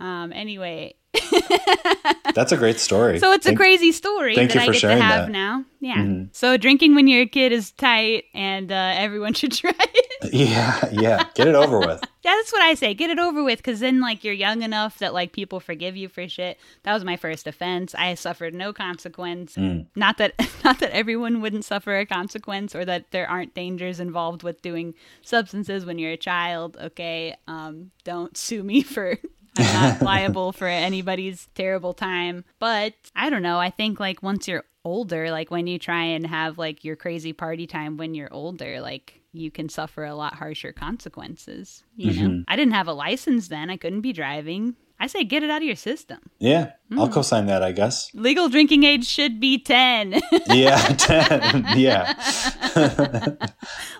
Um, 0.00 0.34
anyway, 0.34 0.96
That's 2.34 2.52
a 2.52 2.56
great 2.56 2.80
story. 2.80 3.18
so 3.18 3.32
it's 3.32 3.46
a 3.46 3.54
crazy 3.54 3.92
story 3.92 4.34
thank 4.34 4.50
that 4.52 4.54
you 4.56 4.60
I 4.62 4.66
for 4.66 4.72
get 4.72 4.76
to 4.76 4.80
sharing 4.80 4.98
have 5.02 5.20
that. 5.20 5.24
Mm-hmm. 5.24 5.32
now. 5.32 5.64
Yeah. 5.80 6.24
So 6.32 6.56
drinking 6.56 6.94
when 6.94 7.06
you're 7.06 7.22
a 7.22 7.26
kid 7.26 7.52
is 7.52 7.70
tight, 7.72 8.24
and 8.32 8.72
uh, 8.72 8.94
everyone 8.96 9.34
should 9.38 9.52
try 9.52 9.72
it. 9.78 10.32
Yeah. 10.32 10.88
Yeah. 10.90 11.24
Get 11.34 11.46
it 11.46 11.54
over 11.54 11.78
with. 11.78 12.00
Yeah, 12.24 12.34
that's 12.36 12.52
what 12.52 12.62
I 12.62 12.74
say. 12.74 12.94
Get 12.94 13.10
it 13.10 13.18
over 13.18 13.44
with, 13.44 13.58
because 13.58 13.80
then 13.80 14.00
like 14.00 14.24
you're 14.24 14.32
young 14.34 14.62
enough 14.62 14.98
that 14.98 15.12
like 15.12 15.32
people 15.32 15.60
forgive 15.60 15.94
you 15.96 16.08
for 16.08 16.26
shit. 16.26 16.58
That 16.84 16.94
was 16.94 17.04
my 17.04 17.16
first 17.16 17.46
offense. 17.46 17.94
I 17.94 18.14
suffered 18.14 18.54
no 18.54 18.72
consequence. 18.72 19.56
Mm. 19.56 19.86
Not 19.94 20.16
that 20.18 20.32
not 20.64 20.78
that 20.80 20.90
everyone 20.92 21.40
wouldn't 21.42 21.64
suffer 21.66 21.98
a 21.98 22.06
consequence, 22.06 22.74
or 22.74 22.84
that 22.86 23.10
there 23.10 23.28
aren't 23.28 23.54
dangers 23.54 24.00
involved 24.00 24.42
with 24.42 24.62
doing 24.62 24.94
substances 25.22 25.84
when 25.84 25.98
you're 25.98 26.12
a 26.12 26.16
child. 26.16 26.76
Okay, 26.80 27.36
um, 27.46 27.90
don't 28.04 28.36
sue 28.36 28.62
me 28.64 28.82
for. 28.82 29.18
I'm 29.56 29.72
not 29.72 30.02
liable 30.02 30.52
for 30.52 30.66
anybody's 30.66 31.48
terrible 31.54 31.92
time. 31.92 32.44
But 32.58 32.94
I 33.14 33.30
don't 33.30 33.42
know. 33.42 33.58
I 33.58 33.70
think 33.70 34.00
like 34.00 34.22
once 34.22 34.48
you're 34.48 34.64
older, 34.84 35.30
like 35.30 35.50
when 35.50 35.66
you 35.66 35.78
try 35.78 36.04
and 36.04 36.26
have 36.26 36.58
like 36.58 36.84
your 36.84 36.96
crazy 36.96 37.32
party 37.32 37.66
time 37.66 37.96
when 37.96 38.14
you're 38.14 38.32
older, 38.32 38.80
like 38.80 39.20
you 39.32 39.50
can 39.50 39.68
suffer 39.68 40.04
a 40.04 40.14
lot 40.14 40.34
harsher 40.34 40.72
consequences. 40.72 41.84
You 41.96 42.12
know, 42.12 42.28
mm-hmm. 42.28 42.42
I 42.48 42.56
didn't 42.56 42.74
have 42.74 42.88
a 42.88 42.92
license 42.92 43.48
then. 43.48 43.70
I 43.70 43.76
couldn't 43.76 44.02
be 44.02 44.12
driving. 44.12 44.76
I 45.00 45.06
say 45.08 45.24
get 45.24 45.42
it 45.42 45.50
out 45.50 45.58
of 45.58 45.64
your 45.66 45.76
system. 45.76 46.18
Yeah. 46.38 46.72
Mm. 46.90 46.98
I'll 47.00 47.08
co-sign 47.08 47.46
that, 47.46 47.62
I 47.62 47.72
guess. 47.72 48.10
Legal 48.14 48.48
drinking 48.48 48.84
age 48.84 49.06
should 49.06 49.40
be 49.40 49.58
10. 49.58 50.20
Yeah. 50.46 50.76
10. 50.78 51.78
Yeah. 51.78 52.14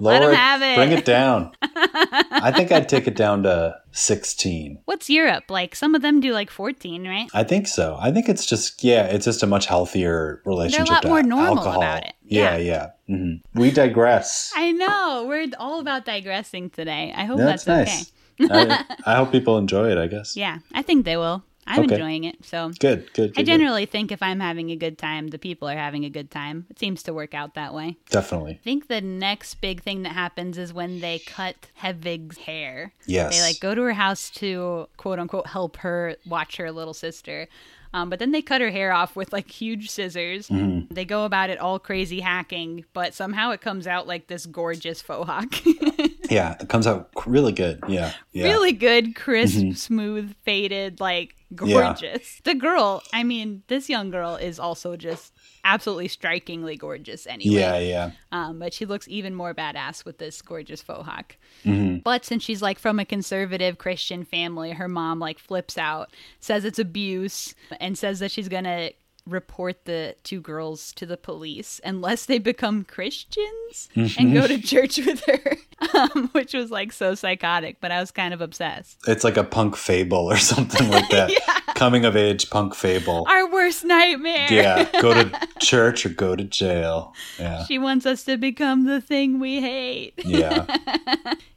Lower 0.01 0.31
'em 0.31 0.35
have 0.35 0.63
it. 0.63 0.77
Bring 0.77 0.93
it 0.93 1.05
down. 1.05 1.53
I 1.63 2.53
think 2.55 2.71
I'd 2.73 2.89
take 2.89 3.07
it 3.07 3.17
down 3.17 3.43
to 3.45 3.77
16. 3.93 4.79
What's 4.85 5.09
Europe? 5.11 5.45
Like 5.51 5.75
some 5.75 5.95
of 5.95 6.03
them 6.03 6.21
do 6.21 6.33
like 6.33 6.51
14, 6.51 7.07
right? 7.09 7.29
I 7.35 7.45
think 7.45 7.67
so. 7.67 7.97
I 8.01 8.11
think 8.13 8.29
it's 8.29 8.47
just 8.47 8.83
yeah, 8.85 9.05
it's 9.07 9.25
just 9.25 9.43
a 9.43 9.47
much 9.47 9.67
healthier 9.67 10.43
relationship. 10.45 10.87
They're 10.87 10.93
a 10.93 10.97
lot 10.97 11.03
to 11.03 11.09
more 11.09 11.23
normal 11.23 11.59
alcohol. 11.59 11.83
about 11.83 12.05
it. 12.05 12.15
Yeah, 12.27 12.57
Yeah. 12.57 12.91
yeah. 13.09 13.17
hmm 13.17 13.35
We 13.61 13.71
digress. 13.71 14.53
I 14.55 14.73
know. 14.73 15.27
We're 15.29 15.49
all 15.59 15.81
about 15.81 16.05
digressing 16.05 16.71
today. 16.71 17.13
I 17.15 17.25
hope 17.25 17.39
That's 17.39 17.65
that's, 17.65 17.91
nice. 17.91 18.03
okay. 18.03 18.11
I, 18.41 18.85
I 19.07 19.15
hope 19.17 19.33
people 19.33 19.59
enjoy 19.59 19.91
it. 19.91 19.99
I 19.99 20.07
guess. 20.07 20.37
Yeah, 20.37 20.59
I 20.73 20.83
think 20.83 21.05
they 21.05 21.17
will. 21.17 21.43
I'm 21.67 21.85
Okay. 21.85 21.95
enjoying 21.95 22.25
it. 22.25 22.45
So 22.45 22.73
Good. 22.79 23.07
Good. 23.15 23.15
good, 23.15 23.31
I 23.31 23.41
good. 23.41 23.47
generally 23.47 23.87
think 23.87 24.13
if 24.13 24.23
I'm 24.23 24.39
having 24.41 24.71
a 24.71 24.77
good 24.77 24.99
time, 24.99 25.29
the 25.29 25.39
people 25.39 25.67
are 25.67 25.77
having 25.79 26.05
a 26.05 26.11
good 26.11 26.31
time. 26.31 26.67
It 26.69 26.79
seems 26.79 27.03
to 27.05 27.15
work 27.15 27.33
out 27.33 27.55
that 27.55 27.73
way. 27.73 27.97
definitely. 28.11 28.53
I 28.53 28.59
think 28.63 28.89
the 28.89 29.01
next 29.01 29.55
big 29.63 29.83
thing 29.83 30.03
that 30.03 30.13
happens 30.13 30.59
is 30.59 30.75
when 30.75 31.01
they 31.01 31.21
cut 31.21 31.57
Hedvig's 31.83 32.37
hair. 32.37 32.93
Yes. 33.07 33.35
They 33.35 33.41
like 33.43 33.61
go 33.61 33.75
to 33.75 33.81
her 33.81 33.95
house 33.95 34.29
to 34.33 34.89
quote 34.99 35.19
unquote 35.19 35.47
help 35.47 35.79
her 35.79 36.17
watch 36.27 36.59
her 36.59 36.71
little 36.71 36.93
sister. 36.93 37.49
Um, 37.95 38.11
but 38.11 38.19
then 38.19 38.33
they 38.33 38.43
cut 38.43 38.61
her 38.61 38.71
hair 38.71 38.93
off 38.93 39.15
with 39.15 39.33
like 39.33 39.49
huge 39.49 39.89
scissors. 39.89 40.49
Mm-hmm. 40.49 40.93
They 40.93 41.05
go 41.05 41.25
about 41.25 41.49
it 41.49 41.59
all 41.61 41.79
crazy 41.79 42.19
hacking, 42.21 42.85
but 42.93 43.15
somehow 43.15 43.53
it 43.53 43.61
comes 43.61 43.87
out 43.87 44.09
like 44.09 44.27
this 44.27 44.47
gorgeous 44.47 45.01
faux 45.01 45.27
hawk. 45.27 45.55
Yeah, 46.31 46.57
it 46.59 46.71
comes 46.71 46.87
out 46.87 47.11
really 47.27 47.53
good. 47.53 47.85
Yeah. 47.87 48.11
Yeah. 48.33 48.45
Mm-hmm. 48.45 48.53
really 48.55 48.73
good, 48.73 49.15
crisp, 49.15 49.77
smooth, 49.77 50.35
faded, 50.43 50.99
like 50.99 51.37
Yeah. 51.51 51.75
gorgeous. 51.95 52.41
The 52.45 52.55
girl, 52.55 53.03
I 53.13 53.25
mean, 53.25 53.63
this 53.69 53.91
young 53.91 54.11
girl 54.11 54.37
is 54.37 54.59
also 54.59 54.97
just 54.97 55.34
absolutely 55.65 56.09
strikingly 56.09 56.77
gorgeous 56.77 57.27
anyway. 57.27 57.57
Yeah. 57.57 57.79
Yeah. 57.79 58.11
Um, 58.33 58.59
but 58.59 58.73
she 58.73 58.87
looks 58.87 59.09
even 59.09 59.35
more 59.35 59.55
badass 59.55 60.05
with 60.05 60.19
this 60.19 60.41
gorgeous 60.43 60.83
faux 60.83 61.05
hawk. 61.07 61.37
Mm-hmm. 61.65 61.99
But 61.99 62.25
since 62.25 62.43
she's 62.43 62.63
like 62.63 62.79
from 62.79 63.01
a 63.01 63.05
conservative 63.05 63.79
Christian 63.79 64.25
family, 64.25 64.73
her 64.73 64.89
mom 64.89 65.19
like 65.19 65.39
flips 65.39 65.79
out, 65.79 66.11
says 66.41 66.65
it's 66.65 66.79
abuse, 66.79 67.55
and 67.81 67.97
says 67.97 68.19
that 68.21 68.31
she's 68.31 68.49
gonna 68.49 68.91
report 69.27 69.85
the 69.85 70.17
two 70.23 70.41
girls 70.41 70.93
to 70.93 71.07
the 71.07 71.17
police 71.17 71.81
unless 71.85 72.27
they 72.27 72.39
become 72.39 72.85
Christians 72.85 73.89
and 73.95 74.33
go 74.35 74.47
to 74.47 74.61
church 74.61 74.99
with 74.99 75.25
her, 75.25 75.57
um, 75.99 76.29
which 76.33 76.53
was 76.55 76.71
like 76.71 76.93
so 76.93 77.15
psychotic, 77.15 77.79
but 77.81 77.91
I 77.91 78.01
was 78.01 78.11
kind 78.11 78.35
of 78.35 78.41
obsessed. 78.41 78.99
It's 79.07 79.25
like 79.25 79.37
a 79.37 79.45
punk 79.45 79.77
fable 79.77 80.31
or 80.31 80.37
something 80.39 80.91
like 80.91 81.09
that. 81.11 81.31
yeah. 81.49 81.75
Coming 81.75 82.05
of 82.05 82.17
age 82.17 82.51
punk 82.51 82.75
fable. 82.75 83.27
Our 83.29 83.51
worst 83.51 83.85
nightmare. 83.85 84.47
yeah, 84.51 84.89
go 85.01 85.13
to 85.15 85.49
church 85.59 86.07
or 86.07 86.11
go 86.11 86.37
to 86.37 86.45
jail. 86.45 87.15
Yeah. 87.39 87.65
She 87.65 87.79
wants 87.79 88.07
us 88.07 88.25
to 88.25 88.37
become 88.37 88.85
the 88.85 89.01
thing 89.01 89.41
we 89.41 89.61
hate. 89.61 90.15
Yeah. 90.25 90.67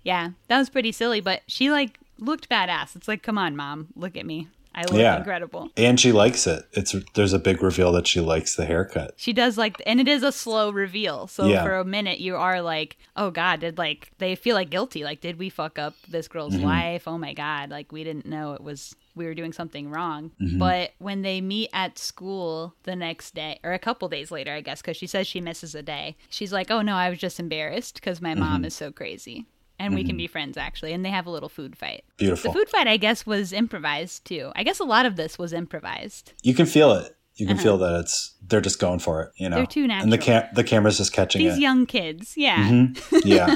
Yeah, 0.03 0.29
that 0.47 0.57
was 0.57 0.69
pretty 0.69 0.93
silly, 0.93 1.19
but 1.19 1.41
she 1.47 1.69
like 1.69 1.99
looked 2.17 2.49
badass. 2.49 2.95
It's 2.95 3.07
like, 3.07 3.21
come 3.21 3.37
on, 3.37 3.55
mom, 3.55 3.87
look 3.95 4.15
at 4.15 4.25
me. 4.25 4.47
I 4.77 4.83
look 4.83 4.93
Yeah. 4.99 5.17
incredible. 5.17 5.71
And 5.75 5.99
she 5.99 6.11
likes 6.11 6.45
it. 6.47 6.63
It's 6.71 6.95
there's 7.15 7.33
a 7.33 7.39
big 7.39 7.63
reveal 7.63 7.91
that 7.93 8.05
she 8.07 8.19
likes 8.21 8.55
the 8.55 8.65
haircut. 8.65 9.15
She 9.17 9.33
does 9.33 9.57
like, 9.57 9.81
and 9.85 9.99
it 9.99 10.07
is 10.07 10.21
a 10.23 10.31
slow 10.31 10.69
reveal. 10.69 11.27
So 11.27 11.47
Yeah. 11.47 11.63
for 11.63 11.75
a 11.77 11.83
minute, 11.83 12.19
you 12.19 12.35
are 12.35 12.61
like, 12.61 12.97
oh 13.15 13.31
God, 13.31 13.59
did 13.61 13.77
like, 13.77 14.11
they 14.19 14.35
feel 14.35 14.55
like 14.55 14.69
guilty. 14.69 15.03
Like, 15.03 15.19
did 15.19 15.39
we 15.39 15.49
fuck 15.49 15.79
up 15.79 15.95
this 16.07 16.27
girl's 16.27 16.53
Mm-hmm. 16.53 16.63
life? 16.65 17.07
Oh 17.07 17.17
my 17.17 17.33
God. 17.33 17.71
Like, 17.71 17.91
we 17.91 18.03
didn't 18.03 18.27
know 18.27 18.53
it 18.53 18.61
was, 18.61 18.95
we 19.15 19.25
were 19.25 19.33
doing 19.33 19.51
something 19.51 19.89
wrong. 19.89 20.31
Mm-hmm. 20.39 20.59
But 20.59 20.91
when 20.99 21.23
they 21.23 21.41
meet 21.41 21.69
at 21.73 21.97
school 21.97 22.75
the 22.83 22.95
next 22.95 23.33
day, 23.33 23.59
or 23.63 23.73
a 23.73 23.79
couple 23.79 24.07
days 24.09 24.29
later, 24.29 24.53
I 24.53 24.61
guess, 24.61 24.81
because 24.83 24.95
she 24.97 25.07
says 25.07 25.25
she 25.25 25.41
misses 25.41 25.73
a 25.73 25.81
day, 25.81 26.17
she's 26.29 26.53
like, 26.53 26.69
oh 26.69 26.81
no, 26.83 26.95
I 26.95 27.09
was 27.09 27.17
just 27.17 27.39
embarrassed 27.39 27.95
because 27.95 28.21
my 28.21 28.31
Mm-hmm. 28.31 28.39
mom 28.41 28.63
is 28.65 28.75
so 28.75 28.91
crazy. 28.91 29.47
And 29.79 29.93
we 29.93 30.03
can 30.03 30.17
be 30.17 30.25
friends 30.27 30.57
actually. 30.57 30.93
And 30.93 31.05
they 31.05 31.09
have 31.11 31.25
a 31.27 31.29
little 31.29 31.49
food 31.49 31.77
fight. 31.77 32.03
Beautiful. 32.17 32.51
The 32.51 32.57
food 32.59 32.69
fight, 32.69 32.87
I 32.87 32.97
guess, 32.97 33.25
was 33.25 33.53
improvised 33.53 34.25
too. 34.25 34.51
I 34.55 34.63
guess 34.63 34.79
a 34.79 34.83
lot 34.83 35.05
of 35.05 35.15
this 35.17 35.37
was 35.37 35.53
improvised. 35.53 36.33
you 36.43 36.53
can 36.55 36.65
feel 36.65 36.91
it. 36.93 37.13
You 37.35 37.45
can 37.45 37.57
feel 37.59 37.77
that 37.77 37.99
it's 37.99 38.33
they're 38.47 38.61
just 38.61 38.79
going 38.79 38.97
for 38.97 39.21
it, 39.21 39.29
you 39.37 39.47
know. 39.47 39.57
Uh-huh. 39.57 39.59
They're 39.59 39.65
too 39.67 39.85
natural 39.87 40.03
And 40.05 40.13
the 40.13 40.17
cam- 40.17 40.47
the 40.55 40.63
camera's 40.63 40.97
just 40.97 41.13
catching 41.13 41.43
These 41.43 41.57
it. 41.57 41.61
young 41.61 41.85
kids, 41.85 42.33
yeah. 42.35 42.67
Mhm. 42.67 42.97
Yeah. 43.25 43.55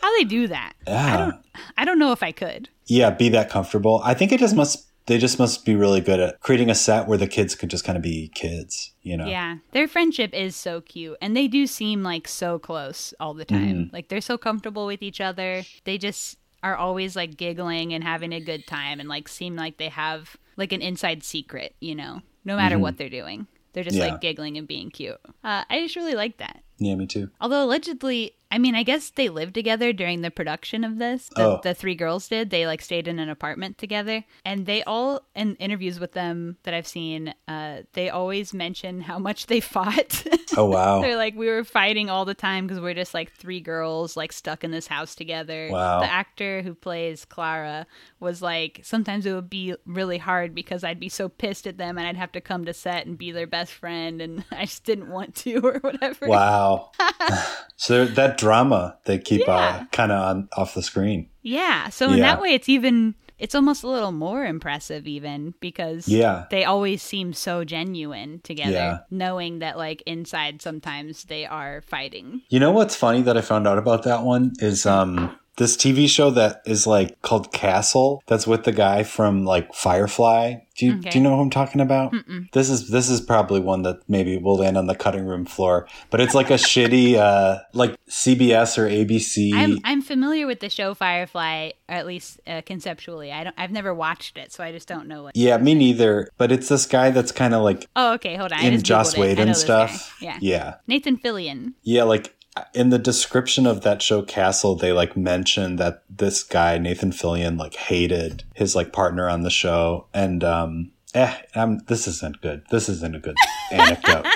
How 0.00 0.16
they 0.18 0.22
do 0.22 0.46
that? 0.46 0.74
I 0.86 0.90
Yeah. 0.92 1.16
don't. 1.16 1.34
I 1.76 1.84
don't 1.84 1.98
know 1.98 2.12
if 2.12 2.22
I 2.22 2.30
could. 2.30 2.68
yeah, 2.86 3.10
be 3.10 3.28
that 3.30 3.50
comfortable. 3.50 4.00
I 4.04 4.14
think 4.14 4.30
it 4.30 4.38
just 4.38 4.54
must 4.54 4.85
they 5.06 5.18
just 5.18 5.38
must 5.38 5.64
be 5.64 5.74
really 5.74 6.00
good 6.00 6.20
at 6.20 6.40
creating 6.40 6.68
a 6.70 6.74
set 6.74 7.06
where 7.06 7.18
the 7.18 7.26
kids 7.26 7.54
could 7.54 7.70
just 7.70 7.84
kind 7.84 7.96
of 7.96 8.02
be 8.02 8.28
kids, 8.34 8.92
you 9.02 9.16
know. 9.16 9.26
Yeah, 9.26 9.58
their 9.72 9.88
friendship 9.88 10.34
is 10.34 10.56
so 10.56 10.80
cute, 10.80 11.16
and 11.20 11.36
they 11.36 11.48
do 11.48 11.66
seem 11.66 12.02
like 12.02 12.26
so 12.28 12.58
close 12.58 13.14
all 13.20 13.34
the 13.34 13.44
time. 13.44 13.76
Mm-hmm. 13.86 13.94
Like 13.94 14.08
they're 14.08 14.20
so 14.20 14.36
comfortable 14.36 14.86
with 14.86 15.02
each 15.02 15.20
other. 15.20 15.62
They 15.84 15.98
just 15.98 16.38
are 16.62 16.76
always 16.76 17.14
like 17.14 17.36
giggling 17.36 17.92
and 17.92 18.02
having 18.02 18.32
a 18.32 18.40
good 18.40 18.66
time, 18.66 19.00
and 19.00 19.08
like 19.08 19.28
seem 19.28 19.56
like 19.56 19.76
they 19.78 19.88
have 19.88 20.36
like 20.56 20.72
an 20.72 20.82
inside 20.82 21.22
secret. 21.22 21.74
You 21.80 21.94
know, 21.94 22.22
no 22.44 22.56
matter 22.56 22.78
what 22.78 22.96
they're 22.98 23.08
doing, 23.08 23.46
they're 23.72 23.84
just 23.84 23.96
Mm-hmm. 23.96 24.06
Yeah. 24.06 24.12
like 24.12 24.20
giggling 24.20 24.56
and 24.58 24.66
being 24.66 24.90
cute. 24.90 25.18
Uh, 25.44 25.62
I 25.70 25.80
just 25.80 25.96
really 25.96 26.14
like 26.14 26.38
that. 26.38 26.62
Yeah, 26.78 26.94
me 26.94 27.06
too. 27.06 27.30
Although 27.40 27.64
allegedly, 27.64 28.32
I 28.52 28.58
mean, 28.58 28.74
I 28.76 28.84
guess 28.84 29.10
they 29.10 29.28
lived 29.28 29.54
together 29.54 29.92
during 29.92 30.20
the 30.20 30.30
production 30.30 30.84
of 30.84 30.98
this. 30.98 31.28
The, 31.34 31.42
Oh. 31.42 31.60
the 31.62 31.74
three 31.74 31.94
girls 31.96 32.28
did. 32.28 32.50
They 32.50 32.66
like 32.66 32.80
stayed 32.80 33.08
in 33.08 33.18
an 33.18 33.28
apartment 33.28 33.76
together, 33.78 34.24
and 34.44 34.66
they 34.66 34.84
all 34.84 35.22
in 35.34 35.56
interviews 35.56 35.98
with 35.98 36.12
them 36.12 36.56
that 36.62 36.72
I've 36.74 36.86
seen, 36.86 37.34
uh, 37.48 37.82
they 37.94 38.08
always 38.08 38.54
mention 38.54 39.00
how 39.00 39.18
much 39.18 39.46
they 39.46 39.60
fought. 39.74 40.24
Oh 40.56 40.66
wow. 40.66 41.00
They're 41.02 41.16
like, 41.16 41.34
we 41.34 41.48
were 41.48 41.64
fighting 41.64 42.08
all 42.08 42.24
the 42.24 42.34
time 42.34 42.66
because 42.66 42.80
we're 42.80 42.94
just 42.94 43.14
like 43.14 43.32
three 43.32 43.60
girls 43.60 44.16
like 44.16 44.32
stuck 44.32 44.62
in 44.62 44.70
this 44.70 44.86
house 44.86 45.14
together. 45.16 45.68
Wow. 45.72 46.00
The 46.00 46.06
actor 46.10 46.62
who 46.62 46.74
plays 46.74 47.24
Klara 47.24 47.86
was 48.20 48.42
like, 48.42 48.80
sometimes 48.84 49.26
it 49.26 49.32
would 49.32 49.50
be 49.50 49.74
really 49.86 50.18
hard 50.18 50.54
because 50.54 50.84
I'd 50.84 51.00
be 51.00 51.08
so 51.08 51.28
pissed 51.28 51.66
at 51.66 51.78
them 51.78 51.98
and 51.98 52.06
I'd 52.06 52.16
have 52.16 52.32
to 52.32 52.40
come 52.40 52.64
to 52.66 52.72
set 52.72 53.06
and 53.06 53.18
be 53.18 53.32
their 53.32 53.46
best 53.48 53.72
friend, 53.72 54.22
and 54.22 54.44
I 54.52 54.66
just 54.66 54.84
didn't 54.84 55.10
want 55.10 55.34
to 55.36 55.56
or 55.66 55.78
whatever. 55.80 56.28
Wow. 56.28 56.65
so 57.76 58.04
that 58.04 58.38
drama 58.38 58.96
they 59.04 59.18
keep 59.18 59.42
Yeah. 59.46 59.54
uh, 59.56 59.84
kind 59.92 60.12
of 60.12 60.20
on 60.22 60.48
off 60.56 60.74
the 60.74 60.82
screen. 60.82 61.28
Yeah. 61.42 61.88
So 61.90 62.10
in 62.10 62.18
Yeah. 62.18 62.24
that 62.34 62.42
way, 62.42 62.50
it's 62.54 62.68
even 62.68 63.14
it's 63.38 63.54
almost 63.54 63.82
a 63.84 63.88
little 63.88 64.12
more 64.12 64.46
impressive, 64.46 65.06
even 65.06 65.52
because 65.60 66.08
Yeah. 66.08 66.46
they 66.50 66.64
always 66.64 67.02
seem 67.02 67.34
so 67.34 67.64
genuine 67.64 68.40
together, 68.42 68.70
Yeah. 68.72 68.98
knowing 69.10 69.58
that 69.58 69.76
like 69.76 70.02
inside 70.06 70.62
sometimes 70.62 71.24
they 71.24 71.44
are 71.44 71.82
fighting. 71.86 72.40
You 72.48 72.60
know 72.60 72.70
what's 72.70 72.96
funny 72.96 73.20
that 73.22 73.36
I 73.36 73.42
found 73.42 73.66
out 73.68 73.76
about 73.76 74.04
that 74.04 74.22
one 74.22 74.52
is 74.58 74.86
um 74.86 75.36
this 75.56 75.76
TV 75.76 76.08
show 76.08 76.30
that 76.30 76.60
is 76.66 76.86
like 76.86 77.20
called 77.22 77.52
Castle 77.52 78.22
that's 78.26 78.46
with 78.46 78.64
the 78.64 78.72
guy 78.72 79.02
from 79.02 79.44
like 79.44 79.72
Firefly. 79.74 80.56
Do 80.76 80.84
you 80.86 80.98
Okay. 80.98 81.08
do 81.10 81.18
you 81.18 81.24
know 81.24 81.34
who 81.36 81.40
I'm 81.42 81.50
talking 81.50 81.80
about? 81.80 82.12
This 82.52 82.68
is 82.68 82.90
this 82.90 83.08
is 83.08 83.22
probably 83.22 83.60
one 83.60 83.80
that 83.82 84.00
maybe 84.08 84.36
will 84.36 84.56
land 84.58 84.76
on 84.76 84.86
the 84.86 84.94
cutting 84.94 85.24
room 85.24 85.46
floor, 85.46 85.88
but 86.10 86.20
it's 86.20 86.34
like 86.34 86.50
a 86.50 86.54
shitty 86.54 87.14
uh 87.28 87.60
like 87.72 87.96
CBS 88.10 88.76
or 88.76 88.86
ABC. 88.86 89.54
I'm 89.54 89.78
I'm 89.84 90.02
familiar 90.02 90.46
with 90.46 90.60
the 90.60 90.68
show 90.68 90.92
Firefly, 90.92 91.70
at 91.88 92.06
least 92.06 92.40
uh, 92.46 92.60
conceptually. 92.66 93.32
I 93.32 93.44
don't. 93.44 93.54
I've 93.56 93.70
never 93.72 93.94
watched 93.94 94.36
it, 94.36 94.52
so 94.52 94.62
I 94.62 94.72
just 94.72 94.86
don't 94.86 95.08
know 95.08 95.22
what. 95.24 95.36
yeah, 95.36 95.56
me 95.56 95.74
neither. 95.74 96.28
But 96.36 96.52
it's 96.52 96.68
this 96.68 96.84
guy 96.84 97.10
that's 97.10 97.32
kind 97.32 97.54
of 97.54 97.62
like 97.62 97.88
Oh, 97.96 98.12
okay. 98.14 98.36
Hold 98.36 98.52
on. 98.52 98.62
In 98.62 98.82
Joss. 98.82 99.16
Whedon 99.16 99.54
stuff. 99.54 100.14
Yeah. 100.20 100.36
yeah, 100.42 100.74
Nathan 100.86 101.16
Fillion. 101.16 101.72
yeah. 101.82 102.02
Like 102.02 102.34
in 102.74 102.90
the 102.90 102.98
description 102.98 103.66
of 103.66 103.82
that 103.82 104.02
show 104.02 104.22
Castle, 104.22 104.76
they 104.76 104.92
like 104.92 105.16
mention 105.16 105.76
that 105.76 106.02
this 106.08 106.42
guy 106.42 106.78
Nathan 106.78 107.10
Fillion 107.10 107.58
like 107.58 107.74
hated 107.74 108.44
his 108.54 108.74
like 108.74 108.92
partner 108.92 109.28
on 109.28 109.42
the 109.42 109.50
show, 109.50 110.06
and 110.14 110.42
um, 110.42 110.92
eh, 111.14 111.34
I'm, 111.54 111.78
this 111.86 112.06
isn't 112.06 112.40
good. 112.40 112.64
This 112.70 112.88
isn't 112.88 113.16
a 113.16 113.18
good 113.18 113.36
anecdote. 113.72 114.26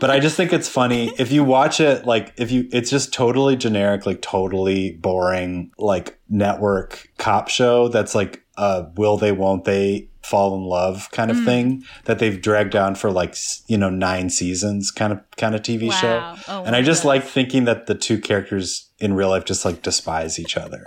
But 0.00 0.10
I 0.10 0.20
just 0.20 0.36
think 0.36 0.52
it's 0.52 0.68
funny 0.68 1.12
if 1.18 1.32
you 1.32 1.42
watch 1.44 1.80
it. 1.80 2.04
Like 2.04 2.34
if 2.36 2.50
you, 2.50 2.68
it's 2.72 2.90
just 2.90 3.12
totally 3.12 3.56
generic, 3.56 4.06
like 4.06 4.22
totally 4.22 4.92
boring, 4.92 5.72
like 5.78 6.18
network 6.28 7.10
cop 7.18 7.48
show. 7.48 7.88
That's 7.88 8.14
like 8.14 8.44
a 8.56 8.86
will 8.96 9.16
they, 9.16 9.32
won't 9.32 9.64
they 9.64 10.08
fall 10.26 10.54
in 10.56 10.62
love 10.64 11.08
kind 11.12 11.30
Mm. 11.30 11.38
of 11.38 11.44
thing 11.44 11.84
that 12.04 12.18
they've 12.18 12.40
dragged 12.40 12.74
on 12.76 12.94
for 12.94 13.10
like 13.10 13.36
you 13.68 13.78
know 13.78 13.90
nine 13.90 14.28
seasons 14.30 14.90
kind 14.90 15.12
of 15.12 15.20
kind 15.36 15.54
of 15.54 15.62
TV 15.62 15.90
show. 15.92 16.34
Oh, 16.48 16.64
and 16.64 16.74
I 16.76 16.82
just 16.82 17.00
of 17.02 17.06
like 17.06 17.24
thinking 17.24 17.64
that 17.64 17.86
the 17.86 17.94
two 17.94 18.18
characters 18.18 18.90
in 18.98 19.14
real 19.14 19.28
life 19.30 19.44
just 19.44 19.64
like 19.64 19.82
despise 19.82 20.38
each 20.38 20.56
other, 20.56 20.86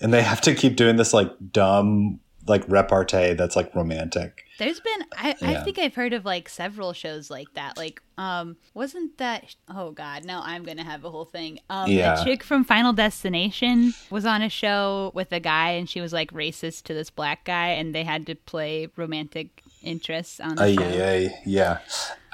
and 0.00 0.12
they 0.12 0.22
have 0.22 0.40
to 0.42 0.54
keep 0.54 0.76
doing 0.76 0.96
this 0.96 1.12
like 1.12 1.30
dumb 1.52 2.20
like 2.48 2.64
repartee 2.68 3.34
that's 3.34 3.56
like 3.56 3.74
romantic. 3.74 4.44
There's 4.58 4.80
been 4.80 5.04
I, 5.16 5.36
I 5.40 5.54
think 5.62 5.78
I've 5.78 5.94
heard 5.94 6.12
of 6.12 6.24
like 6.24 6.48
several 6.48 6.92
shows 6.92 7.30
like 7.30 7.52
that. 7.54 7.76
Like 7.76 8.02
um 8.16 8.56
wasn't 8.74 9.18
that 9.18 9.54
oh 9.68 9.92
god, 9.92 10.24
now 10.24 10.42
I'm 10.44 10.64
gonna 10.64 10.84
have 10.84 11.04
a 11.04 11.10
whole 11.10 11.24
thing. 11.24 11.60
Um 11.70 11.90
Yeah. 11.90 12.16
the 12.16 12.24
chick 12.24 12.42
from 12.42 12.64
Final 12.64 12.92
Destination 12.92 13.94
was 14.10 14.26
on 14.26 14.42
a 14.42 14.48
show 14.48 15.12
with 15.14 15.30
a 15.32 15.40
guy 15.40 15.70
and 15.70 15.88
she 15.88 16.00
was 16.00 16.12
like 16.12 16.32
racist 16.32 16.82
to 16.84 16.94
this 16.94 17.10
black 17.10 17.44
guy 17.44 17.68
and 17.68 17.94
they 17.94 18.04
had 18.04 18.26
to 18.26 18.34
play 18.34 18.88
romantic 18.96 19.62
interests 19.82 20.40
on 20.40 20.56
the 20.56 20.62
Ay, 20.62 20.74
show. 20.74 21.34
yeah. 21.46 21.78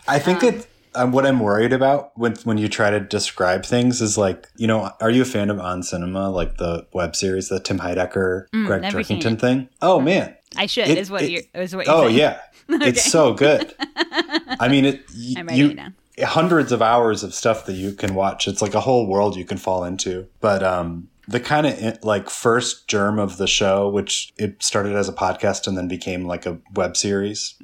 I 0.09 0.19
think 0.19 0.43
it. 0.43 0.66
Um, 0.97 1.12
what 1.12 1.27
I'm 1.27 1.41
worried 1.41 1.73
about 1.73 2.16
when 2.16 2.35
when 2.45 2.57
you 2.59 2.69
try 2.69 2.91
to 2.91 3.01
describe 3.01 3.65
things 3.65 4.01
is 4.01 4.16
like, 4.16 4.49
you 4.57 4.66
know, 4.66 4.91
are 5.01 5.11
you 5.11 5.23
a 5.23 5.25
fan 5.25 5.51
of 5.51 5.59
On 5.59 5.83
Cinema, 5.83 6.31
like 6.31 6.57
the 6.59 6.87
web 6.93 7.16
series, 7.16 7.49
the 7.49 7.59
Tim 7.61 7.79
Heidecker, 7.81 8.47
Greg 8.66 8.83
Mm, 8.83 9.05
seen 9.05 9.21
Turkington 9.21 9.41
thing? 9.41 9.69
Oh 9.83 10.01
man, 10.01 10.35
I 10.57 10.66
should 10.66 10.89
It- 10.89 10.99
is 10.99 11.11
what 11.11 11.23
it- 11.23 11.31
you're 11.31 11.62
is 11.62 11.75
what 11.75 11.87
you're 11.87 11.95
oh 11.95 12.07
saying. 12.07 12.19
yeah, 12.19 12.39
it's 12.69 13.05
so 13.05 13.35
good. 13.35 13.75
I 14.61 14.69
mean, 14.69 14.85
it. 14.85 15.05
y- 15.16 15.35
I'm 15.39 15.51
you, 15.51 15.75
down. 15.75 15.95
hundreds 16.23 16.71
of 16.73 16.81
hours 16.81 17.25
of 17.25 17.35
stuff 17.35 17.66
that 17.66 17.73
you 17.75 17.93
can 17.93 18.15
watch. 18.15 18.47
It's 18.47 18.62
like 18.62 18.75
a 18.75 18.81
whole 18.81 19.07
world 19.07 19.37
you 19.37 19.45
can 19.45 19.59
fall 19.59 19.85
into. 19.85 20.29
But 20.41 20.62
um, 20.62 21.09
the 21.28 21.40
kind 21.40 21.66
of 21.66 22.02
like 22.05 22.28
first 22.30 22.88
germ 22.88 23.18
of 23.18 23.36
the 23.38 23.46
show, 23.46 23.88
which 23.88 24.32
it 24.36 24.62
started 24.62 24.94
as 24.96 25.09
a 25.09 25.12
podcast 25.12 25.66
and 25.66 25.76
then 25.76 25.88
became 25.88 26.26
like 26.26 26.46
a 26.46 26.59
web 26.74 26.96
series, 26.96 27.55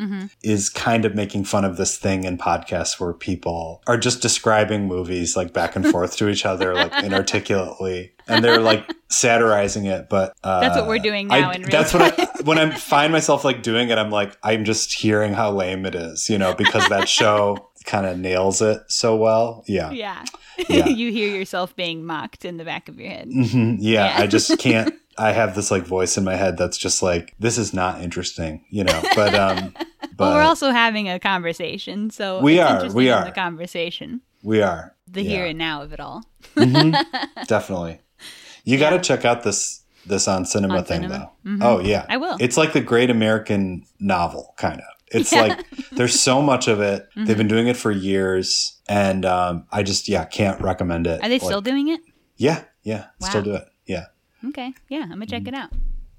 is 0.42 0.68
kind 0.68 1.04
of 1.04 1.14
making 1.14 1.44
fun 1.44 1.64
of 1.64 1.76
this 1.76 1.96
thing 1.98 2.24
in 2.24 2.38
podcasts 2.38 2.98
where 3.00 3.12
people 3.12 3.82
are 3.86 3.98
just 3.98 4.22
describing 4.22 4.86
movies 4.86 5.36
like 5.36 5.52
back 5.52 5.76
and 5.76 5.86
forth 5.86 6.16
to 6.16 6.28
each 6.28 6.46
other, 6.46 6.74
like 6.74 6.92
inarticulately. 7.04 8.12
And 8.28 8.44
they're 8.44 8.60
like 8.60 8.88
satirizing 9.08 9.86
it, 9.86 10.08
but 10.08 10.34
uh, 10.44 10.60
That's 10.60 10.76
what 10.76 10.86
we're 10.86 10.98
doing 11.00 11.26
now 11.28 11.50
I- 11.50 11.54
in 11.54 11.62
real 11.62 11.70
That's 11.70 11.92
what 11.92 12.18
I, 12.18 12.42
when 12.44 12.58
I 12.58 12.70
find 12.70 13.12
myself 13.12 13.44
like 13.44 13.62
doing 13.62 13.88
it, 13.90 13.98
I'm 13.98 14.10
like, 14.10 14.36
I'm 14.44 14.64
just 14.64 14.92
hearing 14.92 15.32
how 15.32 15.50
lame 15.50 15.84
it 15.84 15.96
is, 15.96 16.30
you 16.30 16.38
know, 16.38 16.54
because 16.54 16.88
that 16.90 17.08
show 17.08 17.69
kind 17.90 18.06
of 18.06 18.18
nails 18.18 18.62
it 18.62 18.80
so 18.88 19.16
well. 19.16 19.64
Yeah. 19.66 19.90
Yeah. 19.90 20.24
Yeah. 20.68 20.86
you 21.00 21.10
hear 21.12 21.34
yourself 21.34 21.74
being 21.76 22.04
mocked 22.04 22.44
in 22.44 22.56
the 22.56 22.64
back 22.64 22.88
of 22.88 22.98
your 23.00 23.10
head. 23.10 23.28
Mhm. 23.28 23.78
Yeah. 23.80 24.06
Yeah. 24.16 24.22
I 24.22 24.26
just 24.26 24.58
can't. 24.58 24.94
I 25.18 25.32
have 25.32 25.54
this 25.54 25.70
like 25.70 25.82
voice 25.84 26.16
in 26.16 26.24
my 26.24 26.36
head 26.36 26.56
that's 26.56 26.78
just 26.78 27.02
like, 27.02 27.34
this 27.38 27.58
is 27.58 27.74
not 27.74 28.00
interesting, 28.00 28.64
you 28.70 28.84
know, 28.84 29.02
but, 29.14 29.34
um, 29.34 29.74
but 29.74 29.86
Well, 30.18 30.34
we're 30.34 30.42
also 30.42 30.70
having 30.70 31.08
a 31.10 31.18
conversation, 31.18 32.08
so 32.10 32.40
We 32.40 32.58
it's 32.60 32.70
are, 32.70 32.92
we 32.96 33.10
are. 33.10 33.24
the 33.24 33.32
conversation, 33.32 34.22
we 34.42 34.62
are. 34.62 34.94
the 35.06 35.22
Yeah. 35.22 35.30
here 35.30 35.46
and 35.46 35.58
now 35.58 35.82
of 35.82 35.92
it 35.92 36.00
all. 36.00 36.22
Definitely. 37.46 38.00
You 38.64 38.78
got 38.78 38.90
to 38.90 38.98
check 39.00 39.24
out 39.24 39.42
this, 39.42 39.82
this 40.06 40.28
on 40.28 40.44
cinema 40.46 40.78
On 40.78 40.84
thing 40.84 41.02
cinema? 41.02 41.30
though. 41.44 41.58
Oh 41.66 41.80
yeah. 41.80 42.06
I 42.08 42.16
will. 42.16 42.36
It's 42.40 42.56
like 42.56 42.72
the 42.72 42.80
great 42.80 43.10
American 43.10 43.84
novel 43.98 44.54
kind 44.56 44.80
of. 44.80 44.86
It's 45.10 45.32
Yeah. 45.32 45.40
like 45.42 45.66
there's 45.92 46.18
so 46.20 46.40
much 46.40 46.68
of 46.68 46.80
it. 46.80 47.08
They've 47.16 47.26
Mhm. 47.34 47.36
been 47.38 47.48
doing 47.48 47.66
it 47.68 47.76
for 47.76 47.90
years, 47.90 48.78
and 48.88 49.24
um, 49.24 49.66
I 49.72 49.82
just 49.82 50.08
yeah 50.08 50.24
can't 50.24 50.60
recommend 50.60 51.06
it. 51.06 51.20
Are 51.22 51.28
they 51.28 51.38
Like, 51.38 51.42
still 51.42 51.60
doing 51.60 51.88
it? 51.88 52.00
Yeah, 52.36 52.64
yeah, 52.82 53.06
still 53.20 53.42
do 53.42 53.54
it. 53.54 53.64
Yeah, 53.86 54.06
Okay. 54.48 54.72
Yeah, 54.88 55.02
I'm 55.02 55.10
gonna 55.10 55.26
check 55.26 55.42
Mm. 55.42 55.48
it 55.48 55.54
out. 55.54 55.70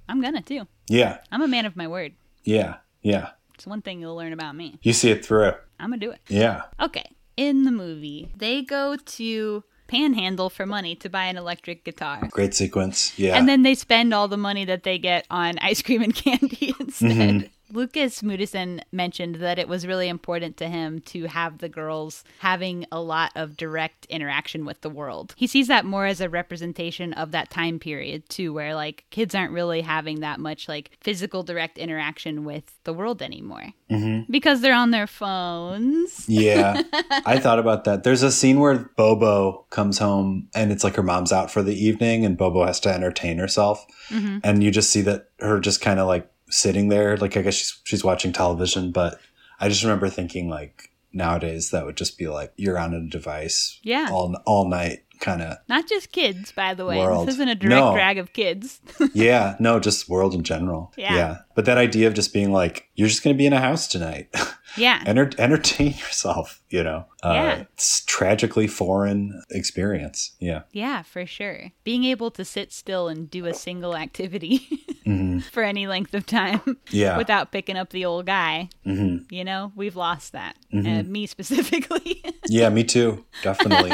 I'm 0.10 0.22
gonna 0.22 0.42
too. 0.42 0.68
yeah, 0.90 1.18
I'm 1.32 1.42
a 1.42 1.48
man 1.48 1.66
of 1.66 1.76
my 1.76 1.88
word. 1.88 2.14
yeah, 2.44 2.76
yeah. 3.02 3.30
It's 3.56 3.66
one 3.68 3.82
thing 3.82 4.02
you'll 4.02 4.16
learn 4.16 4.34
about 4.34 4.56
me. 4.56 4.78
You 4.82 4.92
see 4.94 5.10
it 5.12 5.24
through. 5.26 5.54
I'm 5.80 5.90
gonna 5.92 5.98
do 5.98 6.12
it. 6.12 6.20
Yeah, 6.28 6.64
Okay. 6.80 7.06
In 7.38 7.64
the 7.64 7.72
movie, 7.72 8.30
they 8.36 8.62
go 8.62 8.96
to 8.98 9.64
Panhandle 9.88 10.50
for 10.50 10.66
money 10.66 10.96
to 10.96 11.10
buy 11.10 11.26
an 11.26 11.38
electric 11.38 11.84
guitar. 11.86 12.28
great 12.32 12.54
sequence. 12.54 13.18
Yeah, 13.18 13.38
And 13.38 13.48
then 13.48 13.64
they 13.64 13.74
spend 13.76 14.14
all 14.14 14.28
the 14.28 14.38
money 14.38 14.66
that 14.66 14.84
they 14.84 14.98
get 15.00 15.26
on 15.30 15.58
ice 15.60 15.82
cream 15.82 16.02
and 16.02 16.14
candy 16.14 16.74
instead. 16.80 17.10
Mm-hmm. 17.12 17.48
Lukas 17.72 18.22
Moodysson 18.22 18.82
mentioned 18.92 19.36
that 19.36 19.58
it 19.60 19.68
was 19.68 19.88
really 19.88 20.08
important 20.10 20.58
to 20.58 20.68
him 20.68 21.00
to 21.02 21.26
have 21.26 21.58
the 21.60 21.70
girls 21.70 22.24
having 22.40 22.86
a 22.92 23.00
lot 23.02 23.32
of 23.36 23.58
direct 23.58 24.06
interaction 24.06 24.66
with 24.66 24.82
the 24.82 24.90
world. 24.90 25.34
He 25.38 25.48
sees 25.48 25.68
that 25.68 25.86
more 25.86 26.06
as 26.06 26.22
a 26.22 26.30
representation 26.30 27.14
of 27.14 27.32
that 27.32 27.50
time 27.50 27.80
period 27.80 28.28
too, 28.30 28.54
where 28.54 28.76
like 28.76 29.06
kids 29.10 29.34
aren't 29.36 29.54
really 29.54 29.82
having 29.82 30.20
that 30.22 30.40
much 30.40 30.68
like 30.68 30.92
physical 31.02 31.44
direct 31.44 31.78
interaction 31.78 32.44
with 32.44 32.74
the 32.84 32.94
world 32.94 33.22
anymore 33.22 33.74
Mhm. 33.90 34.26
because 34.30 34.62
they're 34.62 34.74
on 34.76 34.92
their 34.92 35.08
phones. 35.08 36.26
Yeah, 36.28 36.82
I 37.26 37.40
thought 37.40 37.60
about 37.60 37.84
that. 37.86 38.04
There's 38.04 38.24
a 38.24 38.32
scene 38.32 38.60
where 38.60 38.90
Bobo 38.98 39.66
comes 39.70 39.98
home 39.98 40.48
and 40.56 40.72
it's 40.72 40.84
like 40.84 40.96
her 40.96 41.04
mom's 41.04 41.32
out 41.32 41.52
for 41.52 41.62
the 41.62 41.76
evening 41.76 42.26
and 42.26 42.38
Bobo 42.38 42.66
has 42.66 42.80
to 42.82 42.90
entertain 42.94 43.38
herself. 43.38 43.86
Mm-hmm. 44.10 44.40
And 44.44 44.64
you 44.64 44.72
just 44.72 44.90
see 44.90 45.02
that 45.02 45.30
her 45.40 45.60
just 45.60 45.82
kind 45.82 46.00
of 46.00 46.08
like 46.08 46.30
sitting 46.52 46.90
there. 46.90 47.18
Like, 47.18 47.36
I 47.38 47.42
guess 47.42 47.56
she's, 47.56 47.80
she's 47.84 48.04
watching 48.04 48.32
television, 48.34 48.92
but 48.92 49.20
I 49.60 49.70
just 49.70 49.84
remember 49.84 50.10
thinking 50.10 50.50
like 50.50 50.90
nowadays 51.14 51.72
that 51.72 51.86
would 51.86 51.98
just 51.98 52.18
be 52.18 52.28
like 52.28 52.54
you're 52.56 52.78
on 52.80 52.94
a 52.94 53.02
device 53.02 53.80
Yeah. 53.84 54.08
all, 54.12 54.36
all 54.46 54.68
night 54.70 55.04
kind 55.22 55.42
of. 55.42 55.58
Not 55.70 55.88
just 55.88 56.12
kids, 56.12 56.52
by 56.52 56.74
the 56.74 56.86
way. 56.86 56.98
World. 56.98 57.28
This 57.28 57.36
isn't 57.36 57.48
a 57.48 57.56
direct 57.56 57.70
No. 57.80 57.94
drag 57.94 58.18
of 58.18 58.34
kids. 58.34 58.82
Yeah, 59.14 59.56
no, 59.60 59.80
just 59.80 60.10
world 60.10 60.34
in 60.34 60.44
general. 60.44 60.92
Yeah. 60.98 61.40
But 61.56 61.66
that 61.66 61.78
idea 61.78 62.08
of 62.08 62.14
just 62.14 62.34
being 62.34 62.52
like, 62.52 62.88
you're 62.96 63.08
just 63.10 63.24
going 63.24 63.36
to 63.36 63.38
be 63.38 63.46
in 63.46 63.54
a 63.54 63.60
house 63.60 63.88
tonight. 63.88 64.30
yeah. 64.78 65.04
Enter- 65.06 65.32
entertain 65.38 65.92
yourself, 65.92 66.62
you 66.70 66.82
know? 66.84 67.06
Uh, 67.24 67.34
Yeah. 67.34 67.64
It's 67.74 68.02
tragically 68.06 68.68
foreign 68.68 69.42
experience. 69.52 70.32
Yeah. 70.40 70.62
Yeah, 70.72 71.02
for 71.04 71.26
sure. 71.26 71.72
Being 71.84 72.04
able 72.06 72.32
to 72.32 72.46
sit 72.46 72.72
still 72.72 73.08
and 73.08 73.30
do 73.30 73.46
a 73.46 73.54
single 73.54 73.96
activity 73.96 74.58
hmm 75.06 75.40
for 75.52 75.64
any 75.64 75.88
length 75.88 76.14
of 76.14 76.26
time 76.26 76.78
Yeah. 76.90 77.18
without 77.18 77.52
picking 77.52 77.76
up 77.78 77.90
the 77.90 78.06
old 78.06 78.26
guy, 78.28 78.70
hmm 78.84 79.18
you 79.30 79.44
know, 79.44 79.72
we've 79.76 79.96
lost 79.96 80.32
that. 80.34 80.56
Mm-hmm. 80.74 81.00
Uh, 81.00 81.04
me 81.12 81.26
specifically. 81.28 82.24
Yeah, 82.48 82.70
me 82.70 82.84
too. 82.84 83.26
Definitely. 83.44 83.92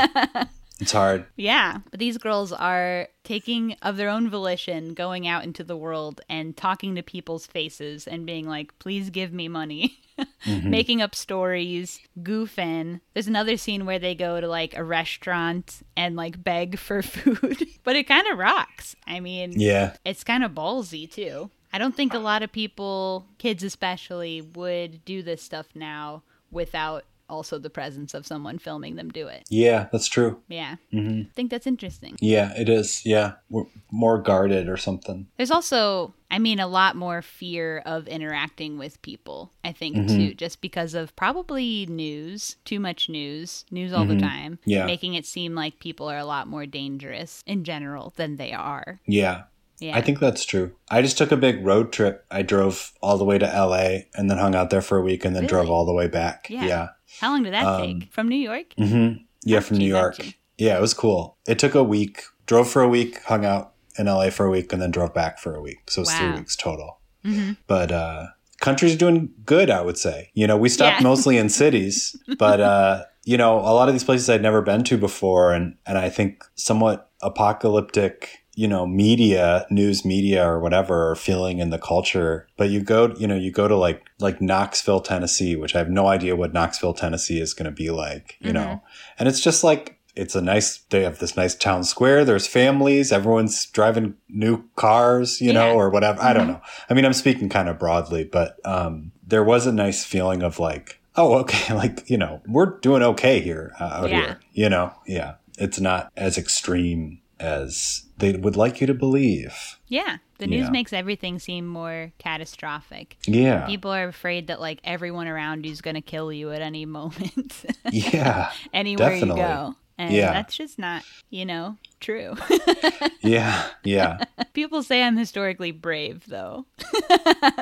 It's 0.79 0.91
hard. 0.91 1.25
yeah. 1.35 1.79
But 1.89 1.99
these 1.99 2.17
girls 2.17 2.51
are 2.51 3.07
taking 3.23 3.75
of 3.81 3.97
their 3.97 4.09
own 4.09 4.29
volition, 4.29 4.93
going 4.93 5.27
out 5.27 5.43
into 5.43 5.63
the 5.63 5.75
world 5.77 6.21
and 6.29 6.55
talking 6.55 6.95
to 6.95 7.01
people's 7.03 7.45
faces 7.47 8.07
and 8.07 8.25
being 8.25 8.47
like, 8.47 8.77
please 8.79 9.09
give 9.09 9.31
me 9.33 9.47
money. 9.47 9.99
Mm-hmm. 10.45 10.69
Making 10.71 11.01
up 11.03 11.13
stories, 11.13 11.99
goofing. 12.19 13.01
There's 13.13 13.27
another 13.27 13.55
scene 13.55 13.85
where 13.85 13.99
they 13.99 14.15
go 14.15 14.41
to 14.41 14.47
like 14.47 14.75
a 14.75 14.83
restaurant 14.83 15.83
and 15.95 16.15
like 16.15 16.43
beg 16.43 16.79
for 16.79 17.01
food, 17.03 17.63
but 17.83 17.95
it 17.95 18.07
kind 18.07 18.25
of 18.27 18.39
rocks. 18.39 18.95
I 19.05 19.19
mean, 19.19 19.53
Yeah. 19.59 19.95
it's 20.03 20.23
kind 20.23 20.43
of 20.43 20.53
ballsy 20.53 21.11
too. 21.11 21.51
I 21.71 21.77
don't 21.77 21.95
think 21.95 22.15
a 22.15 22.19
lot 22.19 22.41
of 22.41 22.51
people, 22.51 23.27
kids 23.37 23.61
especially, 23.61 24.41
would 24.41 25.05
do 25.05 25.21
this 25.21 25.43
stuff 25.43 25.67
now 25.75 26.23
without 26.49 27.03
also 27.29 27.57
the 27.59 27.69
presence 27.69 28.13
of 28.13 28.25
someone 28.25 28.57
filming 28.57 28.95
them 28.95 29.09
do 29.09 29.27
it. 29.27 29.43
Yeah, 29.49 29.87
that's 29.91 30.07
true. 30.07 30.41
Yeah. 30.47 30.75
hmm 30.91 31.21
I 31.21 31.29
think 31.35 31.51
that's 31.51 31.67
interesting. 31.67 32.15
Yeah, 32.19 32.53
it 32.57 32.69
is. 32.69 33.05
Yeah. 33.05 33.33
We're 33.49 33.65
more 33.91 34.17
guarded 34.21 34.69
or 34.69 34.77
something. 34.77 35.27
There's 35.37 35.51
also, 35.51 36.13
I 36.31 36.39
mean, 36.39 36.59
a 36.59 36.67
lot 36.67 36.95
more 36.95 37.21
fear 37.21 37.79
of 37.85 38.07
interacting 38.07 38.77
with 38.77 39.01
people, 39.01 39.51
I 39.63 39.71
think, 39.71 39.95
Mhm. 39.97 40.07
too, 40.09 40.33
just 40.33 40.61
because 40.61 40.93
of 40.93 41.15
probably 41.15 41.85
news, 41.87 42.55
too 42.65 42.79
much 42.79 43.09
news, 43.09 43.65
news 43.71 43.93
all 43.93 44.05
the 44.05 44.15
Mhm. 44.15 44.19
time, 44.21 44.59
Yeah. 44.65 44.85
making 44.85 45.13
it 45.15 45.25
seem 45.25 45.55
like 45.55 45.79
people 45.79 46.09
are 46.09 46.17
a 46.17 46.25
lot 46.25 46.47
more 46.47 46.65
dangerous 46.65 47.43
in 47.45 47.63
general 47.63 48.13
than 48.15 48.37
they 48.37 48.53
are. 48.53 48.99
Yeah. 49.05 49.43
Yeah. 49.79 49.95
I 49.95 50.01
think 50.01 50.19
that's 50.19 50.43
true. 50.43 50.71
I 50.89 51.03
just 51.03 51.19
took 51.19 51.31
a 51.31 51.37
big 51.37 51.63
road 51.63 51.91
trip. 51.91 52.25
I 52.31 52.41
drove 52.41 52.93
all 52.99 53.19
the 53.19 53.23
way 53.25 53.37
to 53.37 53.45
LA 53.45 54.07
and 54.15 54.27
then 54.29 54.39
hung 54.39 54.55
out 54.55 54.71
there 54.71 54.81
for 54.81 54.97
a 54.97 55.03
week 55.03 55.23
and 55.23 55.35
then 55.35 55.45
drove 55.45 55.69
all 55.69 55.85
the 55.85 55.93
way 55.93 56.07
back. 56.07 56.47
Yeah. 56.49 56.65
Yeah. 56.65 56.87
How 57.19 57.31
long 57.31 57.44
did 57.44 57.53
that 57.53 57.65
Um, 57.65 57.81
take? 57.99 58.11
From 58.11 58.27
New 58.27 58.35
York? 58.39 58.73
hmm 58.77 59.14
Yeah, 59.44 59.60
from 59.61 59.77
New 59.77 59.88
York. 59.88 60.18
Yeah, 60.57 60.77
it 60.77 60.81
was 60.81 60.94
cool. 60.94 61.38
It 61.48 61.60
took 61.60 61.76
a 61.76 61.84
week. 61.84 62.23
Drove 62.45 62.69
for 62.69 62.81
a 62.81 62.88
week, 62.89 63.22
hung 63.23 63.45
out 63.45 63.73
in 63.99 64.06
LA 64.07 64.30
for 64.30 64.45
a 64.45 64.49
week, 64.49 64.72
and 64.73 64.81
then 64.81 64.91
drove 64.91 65.14
back 65.14 65.38
for 65.39 65.53
a 65.56 65.61
week. 65.61 65.89
So 65.89 65.99
it 65.99 66.03
was 66.03 66.14
three 66.15 66.31
weeks 66.31 66.56
total. 66.56 66.99
hmm 67.23 67.52
But 67.68 67.91
uh 67.91 68.27
country's 68.60 68.95
doing 68.95 69.30
good, 69.45 69.69
I 69.69 69.81
would 69.81 69.98
say. 69.99 70.31
You 70.34 70.48
know, 70.48 70.57
we 70.57 70.69
stopped 70.69 71.02
Yeah. 71.02 71.07
mostly 71.07 71.38
in 71.38 71.49
cities, 71.49 72.15
but 72.39 72.60
uh, 72.60 73.03
you 73.23 73.38
know, 73.38 73.60
a 73.60 73.73
lot 73.77 73.88
of 73.88 73.94
these 73.94 74.03
places 74.03 74.30
I'd 74.30 74.41
never 74.41 74.61
been 74.64 74.84
to 74.85 74.98
before 74.98 75.53
and 75.53 75.76
and 75.85 75.98
I 75.98 76.10
think 76.10 76.44
somewhat 76.56 77.11
apocalyptic 77.22 78.30
you 78.57 78.67
know 78.67 78.88
media 78.88 79.65
news 79.69 80.03
media 80.03 80.43
or 80.43 80.59
whatever 80.59 81.11
are 81.11 81.15
feeling 81.15 81.59
in 81.59 81.69
the 81.69 81.77
culture 81.77 82.47
but 82.57 82.69
you 82.69 82.81
go 82.81 83.13
you 83.19 83.27
know 83.27 83.35
you 83.35 83.51
go 83.51 83.67
to 83.67 83.75
like 83.75 84.01
like 84.19 84.41
knoxville 84.41 84.99
tennessee 84.99 85.55
which 85.55 85.75
i 85.75 85.77
have 85.77 85.89
no 85.89 86.07
idea 86.07 86.35
what 86.35 86.53
knoxville 86.53 86.93
tennessee 86.93 87.39
is 87.39 87.53
going 87.53 87.69
to 87.69 87.71
be 87.84 87.89
like 87.91 88.35
you 88.39 88.51
know 88.51 88.81
and 89.19 89.29
it's 89.29 89.39
just 89.41 89.63
like 89.63 89.99
it's 90.15 90.34
a 90.35 90.41
nice 90.41 90.79
they 90.89 91.03
have 91.03 91.19
this 91.19 91.38
nice 91.38 91.53
town 91.53 91.84
square 91.84 92.25
there's 92.25 92.47
families 92.47 93.11
everyone's 93.11 93.67
driving 93.67 94.15
new 94.27 94.63
cars 94.75 95.39
you 95.39 95.53
know 95.53 95.67
Yeah. 95.67 95.73
or 95.79 95.89
whatever 95.91 96.19
i 96.21 96.34
don't 96.34 96.45
Mhm. 96.47 96.53
know 96.53 96.61
i 96.89 96.93
mean 96.95 97.05
i'm 97.05 97.13
speaking 97.13 97.49
kind 97.49 97.69
of 97.69 97.77
broadly 97.77 98.23
but 98.23 98.57
um 98.65 99.11
there 99.25 99.43
was 99.43 99.67
a 99.67 99.71
nice 99.71 100.03
feeling 100.03 100.41
of 100.41 100.57
like 100.59 100.99
oh 101.15 101.35
okay 101.41 101.73
like 101.84 102.09
you 102.09 102.17
know 102.17 102.41
we're 102.47 102.79
doing 102.79 103.03
okay 103.03 103.39
here 103.39 103.73
uh, 103.79 103.84
out 104.01 104.09
Yeah. 104.09 104.15
here 104.21 104.39
you 104.53 104.69
know 104.69 104.93
yeah 105.05 105.35
it's 105.59 105.79
not 105.79 106.11
as 106.17 106.39
extreme 106.39 107.19
as 107.39 108.03
they 108.18 108.34
would 108.34 108.56
like 108.56 108.81
you 108.81 108.88
to 108.88 108.94
believe 108.94 109.77
Yeah. 109.88 110.18
The 110.39 110.48
news 110.48 110.65
Yeah. 110.65 110.69
makes 110.72 110.94
everything 110.94 111.39
seem 111.39 111.65
more 111.68 112.11
catastrophic. 112.19 113.18
yeah 113.26 113.65
People 113.65 113.91
are 113.91 114.07
afraid 114.07 114.48
that 114.48 114.60
like 114.61 114.80
everyone 114.84 115.27
around 115.27 115.65
you 115.65 115.72
is 115.72 115.81
going 115.81 115.95
to 115.95 116.02
kill 116.02 116.31
you 116.31 116.52
at 116.52 116.61
any 116.61 116.85
moment, 116.98 117.65
yeah 117.91 118.52
anywhere 118.73 119.10
Definitely. 119.11 119.41
you 119.41 119.48
go. 119.48 119.76
And 119.99 120.14
Yeah. 120.14 120.31
that's 120.34 120.56
just 120.56 120.77
not, 120.77 121.02
you 121.31 121.44
know, 121.45 121.77
true. 121.99 122.35
yeah 123.22 123.68
yeah 123.84 124.18
People 124.53 124.84
say 124.84 125.02
I'm 125.03 125.18
historically 125.18 125.72
brave, 125.72 126.23
though. 126.27 126.65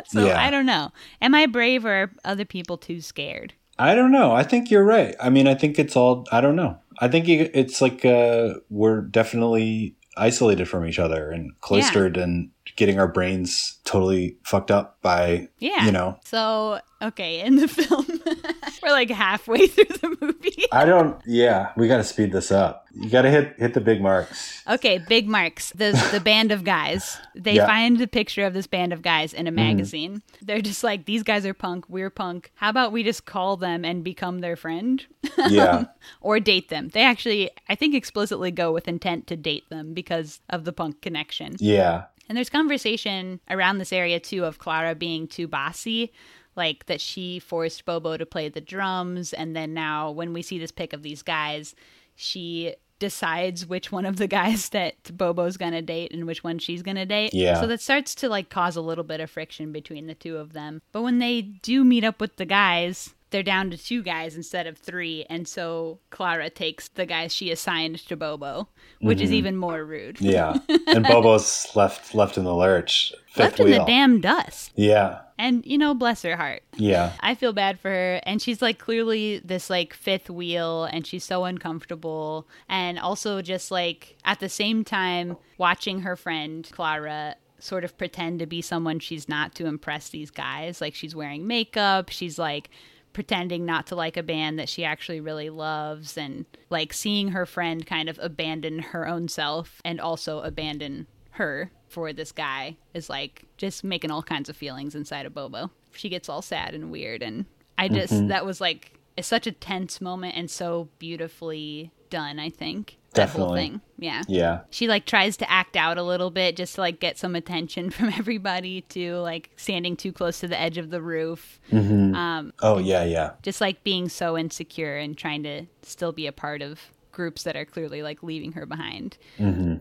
so 0.07 0.25
Yeah. 0.27 0.39
I 0.41 0.49
don't 0.51 0.65
know. 0.65 0.91
Am 1.21 1.33
I 1.35 1.45
brave 1.45 1.85
or 1.85 2.03
are 2.03 2.11
other 2.25 2.45
people 2.45 2.77
too 2.77 3.01
scared? 3.01 3.53
I 3.77 3.95
don't 3.95 4.11
know. 4.11 4.31
I 4.31 4.43
think 4.43 4.71
you're 4.71 4.85
right. 4.85 5.15
I 5.21 5.29
mean, 5.29 5.47
I 5.47 5.53
think 5.55 5.77
it's 5.77 5.97
all. 5.97 6.25
I 6.31 6.39
don't 6.39 6.55
know. 6.55 6.77
I 6.99 7.09
think 7.09 7.27
it's 7.27 7.81
like 7.81 8.05
uh, 8.05 8.53
we're 8.69 9.01
definitely 9.01 9.95
isolated 10.17 10.65
from 10.67 10.85
each 10.85 10.99
other 10.99 11.31
and 11.31 11.59
cloistered 11.61 12.17
and 12.17 12.51
getting 12.75 12.99
our 12.99 13.07
brains 13.07 13.77
totally 13.85 14.37
fucked 14.43 14.71
up 14.71 15.01
by 15.01 15.49
Yeah. 15.59 15.85
you 15.85 15.91
know. 15.91 16.19
So, 16.25 16.79
okay, 17.01 17.41
in 17.45 17.55
the 17.57 17.67
film, 17.67 18.05
we're 18.83 18.91
like 18.91 19.09
halfway 19.09 19.67
through 19.67 19.85
the 19.85 20.17
movie. 20.21 20.65
I 20.71 20.85
don't. 20.85 21.21
Yeah, 21.25 21.71
we 21.77 21.87
got 21.87 21.97
to 21.97 22.03
speed 22.03 22.31
this 22.31 22.51
up. 22.51 22.83
You 22.97 23.09
got 23.09 23.23
to 23.23 23.29
hit 23.29 23.55
hit 23.57 23.73
the 23.73 23.81
big 23.81 24.01
marks. 24.01 24.63
Okay, 24.67 24.99
big 25.09 25.27
marks. 25.27 25.71
The 25.71 25.91
the 26.13 26.19
band 26.21 26.51
of 26.53 26.63
guys. 26.63 27.17
They 27.35 27.55
Yeah. 27.55 27.65
find 27.67 27.97
the 27.99 28.07
picture 28.07 28.45
of 28.45 28.53
this 28.53 28.67
band 28.67 28.93
of 28.93 29.01
guys 29.01 29.33
in 29.33 29.47
a 29.47 29.49
Mm-hmm. 29.51 29.55
magazine. 29.55 30.21
They're 30.41 30.61
just 30.61 30.83
like, 30.83 31.05
these 31.05 31.21
guys 31.23 31.45
are 31.45 31.53
punk. 31.53 31.85
We're 31.89 32.09
punk. 32.09 32.51
How 32.55 32.69
about 32.69 32.91
we 32.93 33.03
just 33.03 33.25
call 33.25 33.57
them 33.57 33.83
and 33.83 34.03
become 34.03 34.39
their 34.39 34.55
friend, 34.55 35.05
Yeah, 35.49 35.85
or 36.21 36.39
date 36.39 36.69
them? 36.69 36.87
They 36.89 37.01
actually, 37.03 37.49
I 37.67 37.75
think, 37.75 37.95
explicitly 37.95 38.51
go 38.51 38.71
with 38.71 38.87
intent 38.87 39.27
to 39.27 39.35
date 39.35 39.69
them 39.69 39.93
because 39.93 40.39
of 40.49 40.63
the 40.63 40.71
punk 40.73 41.01
connection. 41.01 41.55
yeah, 41.59 42.05
And 42.27 42.35
there's 42.35 42.49
conversation 42.49 43.39
around 43.49 43.77
this 43.77 43.93
area 43.93 44.19
too 44.19 44.45
of 44.45 44.59
Klara 44.59 44.97
being 44.97 45.27
too 45.27 45.47
bossy, 45.47 46.11
like 46.55 46.85
that 46.87 47.01
she 47.01 47.39
forced 47.39 47.85
Bobo 47.85 48.17
to 48.17 48.25
play 48.25 48.49
the 48.49 48.61
drums, 48.61 49.33
and 49.33 49.55
then 49.55 49.73
now 49.73 50.11
when 50.11 50.33
we 50.33 50.41
see 50.41 50.59
this 50.59 50.71
pic 50.71 50.93
of 50.93 51.03
these 51.03 51.21
guys, 51.21 51.75
she 52.15 52.75
decides 52.99 53.65
which 53.65 53.91
one 53.91 54.05
of 54.05 54.17
the 54.17 54.27
guys 54.27 54.69
that 54.75 54.95
Bobo's 55.15 55.57
gonna 55.57 55.81
date 55.81 56.13
and 56.13 56.25
which 56.27 56.43
one 56.43 56.59
she's 56.59 56.81
gonna 56.81 57.05
date. 57.05 57.33
Yeah. 57.33 57.59
So 57.59 57.67
that 57.67 57.81
starts 57.81 58.15
to 58.15 58.29
like 58.29 58.49
cause 58.49 58.75
a 58.75 58.81
little 58.81 59.03
bit 59.03 59.19
of 59.19 59.29
friction 59.29 59.71
between 59.71 60.07
the 60.07 60.15
two 60.15 60.37
of 60.37 60.53
them. 60.53 60.81
But 60.91 61.01
when 61.01 61.19
they 61.19 61.41
do 61.41 61.83
meet 61.83 62.03
up 62.03 62.21
with 62.21 62.37
the 62.37 62.45
guys, 62.45 63.14
they're 63.29 63.43
down 63.43 63.71
to 63.71 63.77
two 63.77 64.03
guys 64.03 64.35
instead 64.35 64.67
of 64.67 64.77
three, 64.77 65.25
and 65.29 65.47
so 65.47 65.99
Klara 66.11 66.53
takes 66.53 66.87
the 66.89 67.05
guys 67.05 67.33
she 67.33 67.51
assigned 67.51 67.99
to 68.07 68.15
Bobo, 68.15 68.69
which 69.01 69.19
is 69.19 69.29
mm-hmm. 69.29 69.35
even 69.35 69.57
more 69.57 69.83
rude. 69.83 70.21
yeah. 70.21 70.57
And 70.87 71.03
Bobo's 71.07 71.67
left 71.75 72.15
left 72.15 72.37
in 72.37 72.43
the 72.43 72.55
lurch. 72.55 73.13
Fifth 73.35 73.59
Left 73.59 73.59
in 73.59 73.71
the 73.71 73.83
damn 73.85 74.21
dust. 74.21 74.71
yeah, 74.75 75.19
And, 75.37 75.65
you 75.65 75.77
know, 75.77 75.93
bless 75.93 76.21
her 76.21 76.37
heart. 76.37 76.63
Yeah. 76.77 77.11
I 77.19 77.35
feel 77.35 77.51
bad 77.51 77.81
for 77.81 77.89
her. 77.89 78.21
And 78.23 78.41
she's 78.41 78.61
like 78.61 78.79
clearly 78.79 79.39
this 79.39 79.69
like 79.69 79.93
fifth 79.93 80.29
wheel 80.29 80.85
and 80.85 81.05
she's 81.05 81.25
so 81.25 81.43
uncomfortable. 81.43 82.47
And 82.69 82.97
also 82.97 83.41
just 83.41 83.71
like 83.71 84.15
at 84.23 84.39
the 84.39 84.47
same 84.47 84.85
time 84.85 85.35
watching 85.57 85.99
her 86.03 86.15
friend 86.15 86.65
Klara 86.71 87.35
sort 87.59 87.83
of 87.83 87.97
pretend 87.97 88.39
to 88.39 88.45
be 88.45 88.61
someone 88.61 88.99
she's 88.99 89.27
not 89.27 89.53
to 89.55 89.65
impress 89.65 90.09
these 90.09 90.31
guys. 90.31 90.79
Like 90.79 90.95
she's 90.95 91.13
wearing 91.13 91.45
makeup, 91.45 92.09
she's 92.11 92.39
like 92.39 92.69
pretending 93.15 93.65
not 93.65 93.87
to 93.87 93.95
like 93.95 94.17
a 94.17 94.21
band 94.21 94.59
that 94.59 94.67
she 94.67 94.83
actually 94.83 95.21
really 95.21 95.49
loves 95.49 96.17
and 96.17 96.45
like 96.69 96.91
seeing 96.91 97.29
her 97.29 97.45
friend 97.45 97.87
kind 97.87 98.09
of 98.09 98.19
abandon 98.21 98.77
her 98.79 99.07
own 99.07 99.29
self 99.29 99.81
and 99.85 100.01
also 100.01 100.41
abandon 100.41 101.07
her 101.29 101.71
for 101.87 102.11
this 102.11 102.33
guy 102.33 102.75
is 102.93 103.09
like 103.09 103.45
just 103.55 103.85
making 103.85 104.11
all 104.11 104.21
kinds 104.21 104.49
of 104.49 104.57
feelings 104.57 104.95
inside 104.95 105.25
of 105.25 105.33
Bobo. 105.33 105.71
She 105.93 106.09
gets 106.09 106.27
all 106.27 106.41
sad 106.41 106.73
and 106.73 106.91
weird 106.91 107.23
and 107.23 107.45
I 107.77 107.87
just 107.87 108.11
Mm-hmm. 108.11 108.27
that 108.27 108.45
was 108.45 108.59
like 108.59 108.99
it's 109.15 109.29
such 109.29 109.47
a 109.47 109.53
tense 109.53 110.01
moment 110.01 110.35
and 110.35 110.51
so 110.51 110.89
beautifully 110.99 111.91
done, 112.09 112.37
I 112.37 112.49
think. 112.49 112.97
That 113.15 113.29
whole 113.29 113.47
Definitely. 113.53 113.61
thing. 113.61 113.81
Yeah. 113.97 114.23
Yeah. 114.27 114.59
She 114.69 114.87
like 114.87 115.05
tries 115.05 115.37
to 115.37 115.49
act 115.49 115.75
out 115.75 115.97
a 115.97 116.03
little 116.03 116.29
bit 116.29 116.55
just 116.57 116.75
to 116.75 116.81
like 116.81 116.99
get 116.99 117.17
some 117.17 117.35
attention 117.35 117.89
from 117.91 118.09
everybody 118.09 118.81
to 118.89 119.15
like 119.17 119.49
standing 119.55 119.95
too 119.95 120.11
close 120.11 120.39
to 120.41 120.47
the 120.47 120.59
edge 120.59 120.77
of 120.77 120.89
the 120.89 121.01
roof. 121.01 121.59
Um 121.71 122.53
Oh, 122.61 122.77
yeah, 122.77 123.03
yeah. 123.05 123.31
just 123.41 123.61
like 123.61 123.83
being 123.83 124.09
so 124.09 124.37
insecure 124.37 124.97
and 124.97 125.17
trying 125.17 125.43
to 125.43 125.65
still 125.81 126.11
be 126.11 126.27
a 126.27 126.31
part 126.31 126.61
of 126.61 126.79
groups 127.11 127.43
that 127.43 127.55
are 127.55 127.65
clearly 127.65 128.01
like 128.03 128.21
leaving 128.23 128.51
her 128.51 128.65
behind. 128.65 129.17
Mm-hmm. 129.39 129.75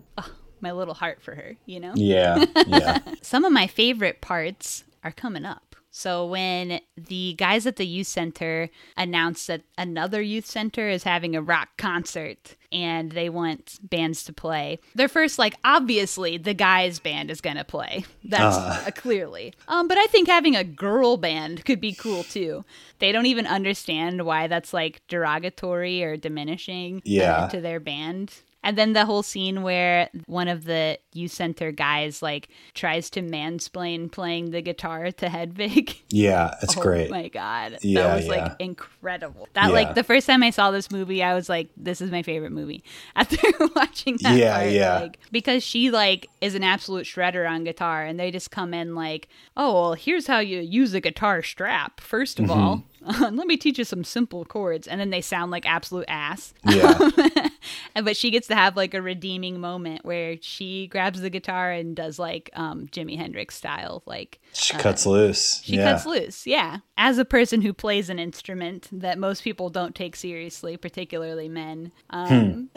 my 0.61 0.73
little 0.73 0.95
heart 0.95 1.21
for 1.21 1.35
her, 1.35 1.57
you 1.67 1.81
know? 1.81 1.93
Yeah. 1.97 2.45
Yeah. 2.67 3.01
Some 3.23 3.45
of 3.45 3.53
my 3.53 3.67
favorite 3.67 4.21
parts 4.21 4.85
are 5.03 5.13
coming 5.13 5.45
up. 5.45 5.74
So 5.97 6.27
when 6.27 6.81
the 6.97 7.35
guys 7.39 7.69
at 7.69 7.77
the 7.77 7.87
youth 7.87 8.09
center 8.09 8.69
announced 8.97 9.47
that 9.47 9.63
another 9.79 10.21
youth 10.21 10.45
center 10.45 10.89
is 10.89 11.05
having 11.05 11.37
a 11.37 11.41
rock 11.41 11.69
concert 11.79 12.57
and 12.73 13.13
they 13.13 13.29
want 13.29 13.79
bands 13.81 14.25
to 14.25 14.33
play, 14.33 14.81
they're 14.97 15.07
first 15.09 15.39
like 15.39 15.55
obviously 15.65 16.37
the 16.37 16.53
guys 16.53 16.99
band 16.99 17.31
is 17.31 17.41
going 17.41 17.55
to 17.59 17.65
play. 17.65 18.05
That's 18.25 18.57
uh, 18.57 18.91
clearly. 18.97 19.55
Um 19.69 19.87
but 19.87 19.97
I 19.97 20.07
think 20.07 20.27
having 20.27 20.57
a 20.57 20.65
girl 20.65 21.17
band 21.17 21.65
could 21.65 21.81
be 21.81 21.93
cool 21.93 22.25
too. 22.25 22.65
They 22.99 23.13
don't 23.13 23.27
even 23.27 23.47
understand 23.47 24.27
why 24.27 24.49
that's 24.49 24.73
like 24.75 25.01
derogatory 25.07 26.03
or 26.03 26.17
diminishing 26.17 27.03
Yeah. 27.05 27.47
to 27.53 27.61
their 27.61 27.79
band. 27.79 28.33
And 28.65 28.77
then 28.77 28.93
the 28.95 29.05
whole 29.05 29.23
scene 29.23 29.63
where 29.63 30.09
one 30.27 30.49
of 30.49 30.65
the 30.65 30.99
youth 31.13 31.31
center 31.33 31.71
guys 31.71 32.23
like 32.23 32.49
tries 32.75 33.09
to 33.11 33.23
mansplain 33.23 34.11
playing 34.11 34.51
the 34.51 34.63
guitar 34.63 35.11
to 35.13 35.27
Hedvig. 35.27 36.01
Yeah. 36.09 36.55
It's 36.63 36.75
great. 36.77 37.09
Oh 37.09 37.11
my 37.11 37.29
god. 37.29 37.79
Yeah, 37.83 38.03
that 38.09 38.15
was 38.17 38.27
yeah. 38.27 38.31
like 38.45 38.53
incredible. 38.61 39.49
That 39.55 39.67
Yeah. 39.67 39.73
like 39.73 39.95
the 39.95 40.05
first 40.05 40.27
time 40.27 40.43
I 40.43 40.51
saw 40.51 40.71
this 40.71 40.91
movie, 40.91 41.23
I 41.23 41.35
was 41.35 41.49
like, 41.49 41.69
this 41.77 42.01
is 42.01 42.11
my 42.11 42.23
favorite 42.23 42.53
movie. 42.53 42.85
After 43.17 43.37
watching 43.75 44.17
that 44.23 44.37
Yeah, 44.39 44.57
part, 44.59 44.71
yeah. 44.71 44.99
like 45.01 45.19
because 45.33 45.63
she 45.65 45.91
like 45.91 46.29
is 46.41 46.55
an 46.55 46.63
absolute 46.63 47.05
shredder 47.07 47.49
on 47.51 47.65
guitar 47.65 48.05
and 48.05 48.19
they 48.19 48.31
just 48.31 48.51
come 48.51 48.73
in 48.75 48.95
like, 48.95 49.29
Oh, 49.57 49.73
well, 49.75 49.95
here's 49.95 50.27
how 50.27 50.39
you 50.39 50.61
use 50.61 50.95
a 50.95 51.01
guitar 51.01 51.43
strap, 51.43 52.01
first 52.01 52.39
Mm-hmm. 52.39 52.51
of 52.51 52.57
all. 52.57 52.85
Let 53.21 53.47
me 53.47 53.57
teach 53.57 53.79
you 53.79 53.85
some 53.85 54.05
simple 54.05 54.45
chords, 54.45 54.87
and 54.89 55.01
then 55.01 55.11
they 55.11 55.21
sound 55.21 55.51
like 55.51 55.67
absolute 55.67 56.07
ass. 56.09 56.55
Yeah. 56.65 57.11
But 58.03 58.17
she 58.17 58.31
gets 58.31 58.49
to 58.49 58.55
have 58.55 58.77
like 58.77 58.93
a 58.93 59.01
redeeming 59.01 59.61
moment 59.61 60.05
where 60.05 60.37
she 60.41 60.89
grabs 60.89 61.21
the 61.21 61.31
guitar 61.31 61.71
and 61.71 61.95
does 61.95 62.19
like 62.19 62.51
um 62.55 62.89
Jimi 62.89 63.17
Hendrix 63.17 63.55
style 63.55 64.03
like 64.05 64.41
She 64.53 64.75
cuts 64.77 65.07
loose. 65.07 65.63
she 65.63 65.77
yeah. 65.77 65.93
cuts 65.93 66.05
loose 66.05 66.47
yeah 66.47 66.79
as 66.99 67.19
a 67.19 67.25
person 67.25 67.63
who 67.63 67.73
plays 67.73 68.11
an 68.11 68.19
instrument 68.19 68.89
that 68.93 69.17
most 69.19 69.43
people 69.45 69.71
don't 69.71 69.95
take 69.95 70.17
seriously 70.17 70.77
particularly 70.77 71.49
men 71.49 71.93
um 72.11 72.69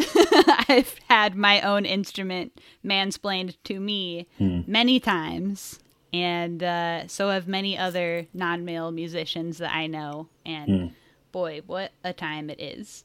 I've 0.69 0.95
had 1.09 1.35
my 1.35 1.61
own 1.61 1.85
instrument 1.85 2.59
mansplained 2.85 3.57
to 3.65 3.79
me 3.79 4.27
many 4.39 4.99
times 4.99 5.79
and 6.13 6.63
uh, 6.63 7.07
so 7.07 7.29
have 7.29 7.47
many 7.47 7.77
other 7.77 8.27
non-male 8.33 8.91
musicians 8.91 9.57
that 9.59 9.73
I 9.73 9.87
know 9.87 10.27
and 10.45 10.93
boy 11.31 11.61
what 11.67 11.91
a 12.03 12.13
time 12.13 12.49
it 12.49 12.59
is 12.59 13.03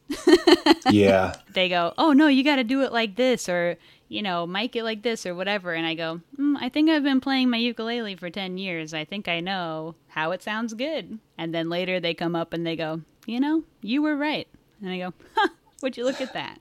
Yeah. 0.90 1.34
they 1.52 1.68
go, 1.68 1.92
"Oh 1.98 2.12
no, 2.12 2.28
you 2.28 2.42
got 2.44 2.56
to 2.56 2.64
do 2.64 2.82
it 2.82 2.92
like 2.92 3.16
this," 3.16 3.48
or 3.48 3.76
you 4.08 4.20
know, 4.22 4.46
mic 4.46 4.76
it 4.76 4.84
like 4.84 5.02
this, 5.02 5.24
or 5.24 5.34
whatever. 5.34 5.72
And 5.72 5.86
I 5.86 5.94
go, 5.94 6.20
mm, 6.38 6.56
"I 6.60 6.68
think 6.68 6.90
I've 6.90 7.02
been 7.02 7.20
playing 7.20 7.50
my 7.50 7.56
ukulele 7.56 8.14
for 8.16 8.30
ten 8.30 8.58
years. 8.58 8.92
I 8.94 9.04
think 9.04 9.26
I 9.28 9.40
know 9.40 9.94
how 10.08 10.32
it 10.32 10.42
sounds 10.42 10.74
good." 10.74 11.18
And 11.38 11.54
then 11.54 11.68
later 11.70 11.98
they 12.00 12.14
come 12.14 12.36
up 12.36 12.52
and 12.52 12.66
they 12.66 12.76
go, 12.76 13.00
"You 13.26 13.40
know, 13.40 13.64
you 13.80 14.02
were 14.02 14.16
right." 14.16 14.48
And 14.82 14.90
I 14.90 14.98
go, 14.98 15.12
huh, 15.34 15.48
"Would 15.82 15.96
you 15.96 16.04
look 16.04 16.20
at 16.20 16.32
that?" 16.34 16.58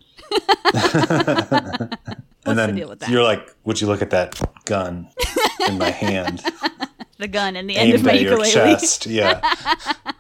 What's 2.44 2.50
and 2.50 2.60
then 2.60 2.76
the 2.76 2.82
deal 2.82 2.90
with 2.90 3.00
that? 3.00 3.10
you're 3.10 3.24
like, 3.24 3.54
would 3.66 3.80
you 3.80 3.88
look 3.88 4.02
at 4.02 4.10
that 4.12 4.40
gun 4.66 5.10
in 5.68 5.78
my 5.78 5.92
hand 5.92 6.44
the 7.20 7.28
gun 7.28 7.56
and 7.56 7.70
the 7.70 7.78
end 7.78 7.94
of 7.94 8.04
my 8.04 8.14
ukulele. 8.14 8.50
chest? 8.52 9.06
Yeah. 9.06 9.42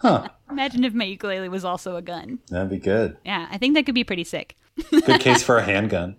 Imagine 0.49 0.83
if 0.83 0.93
my 0.93 1.05
ukulele 1.05 1.49
was 1.49 1.65
also 1.65 1.95
a 1.95 2.01
gun. 2.01 2.39
That'd 2.49 2.69
be 2.69 2.77
good. 2.77 3.17
Yeah, 3.25 3.47
I 3.49 3.57
think 3.57 3.73
that 3.75 3.85
could 3.85 3.95
be 3.95 4.03
pretty 4.03 4.23
sick. 4.23 4.55
Good 4.89 5.19
case 5.21 5.41
for 5.43 5.57
a 5.57 5.63
handgun. 5.63 6.17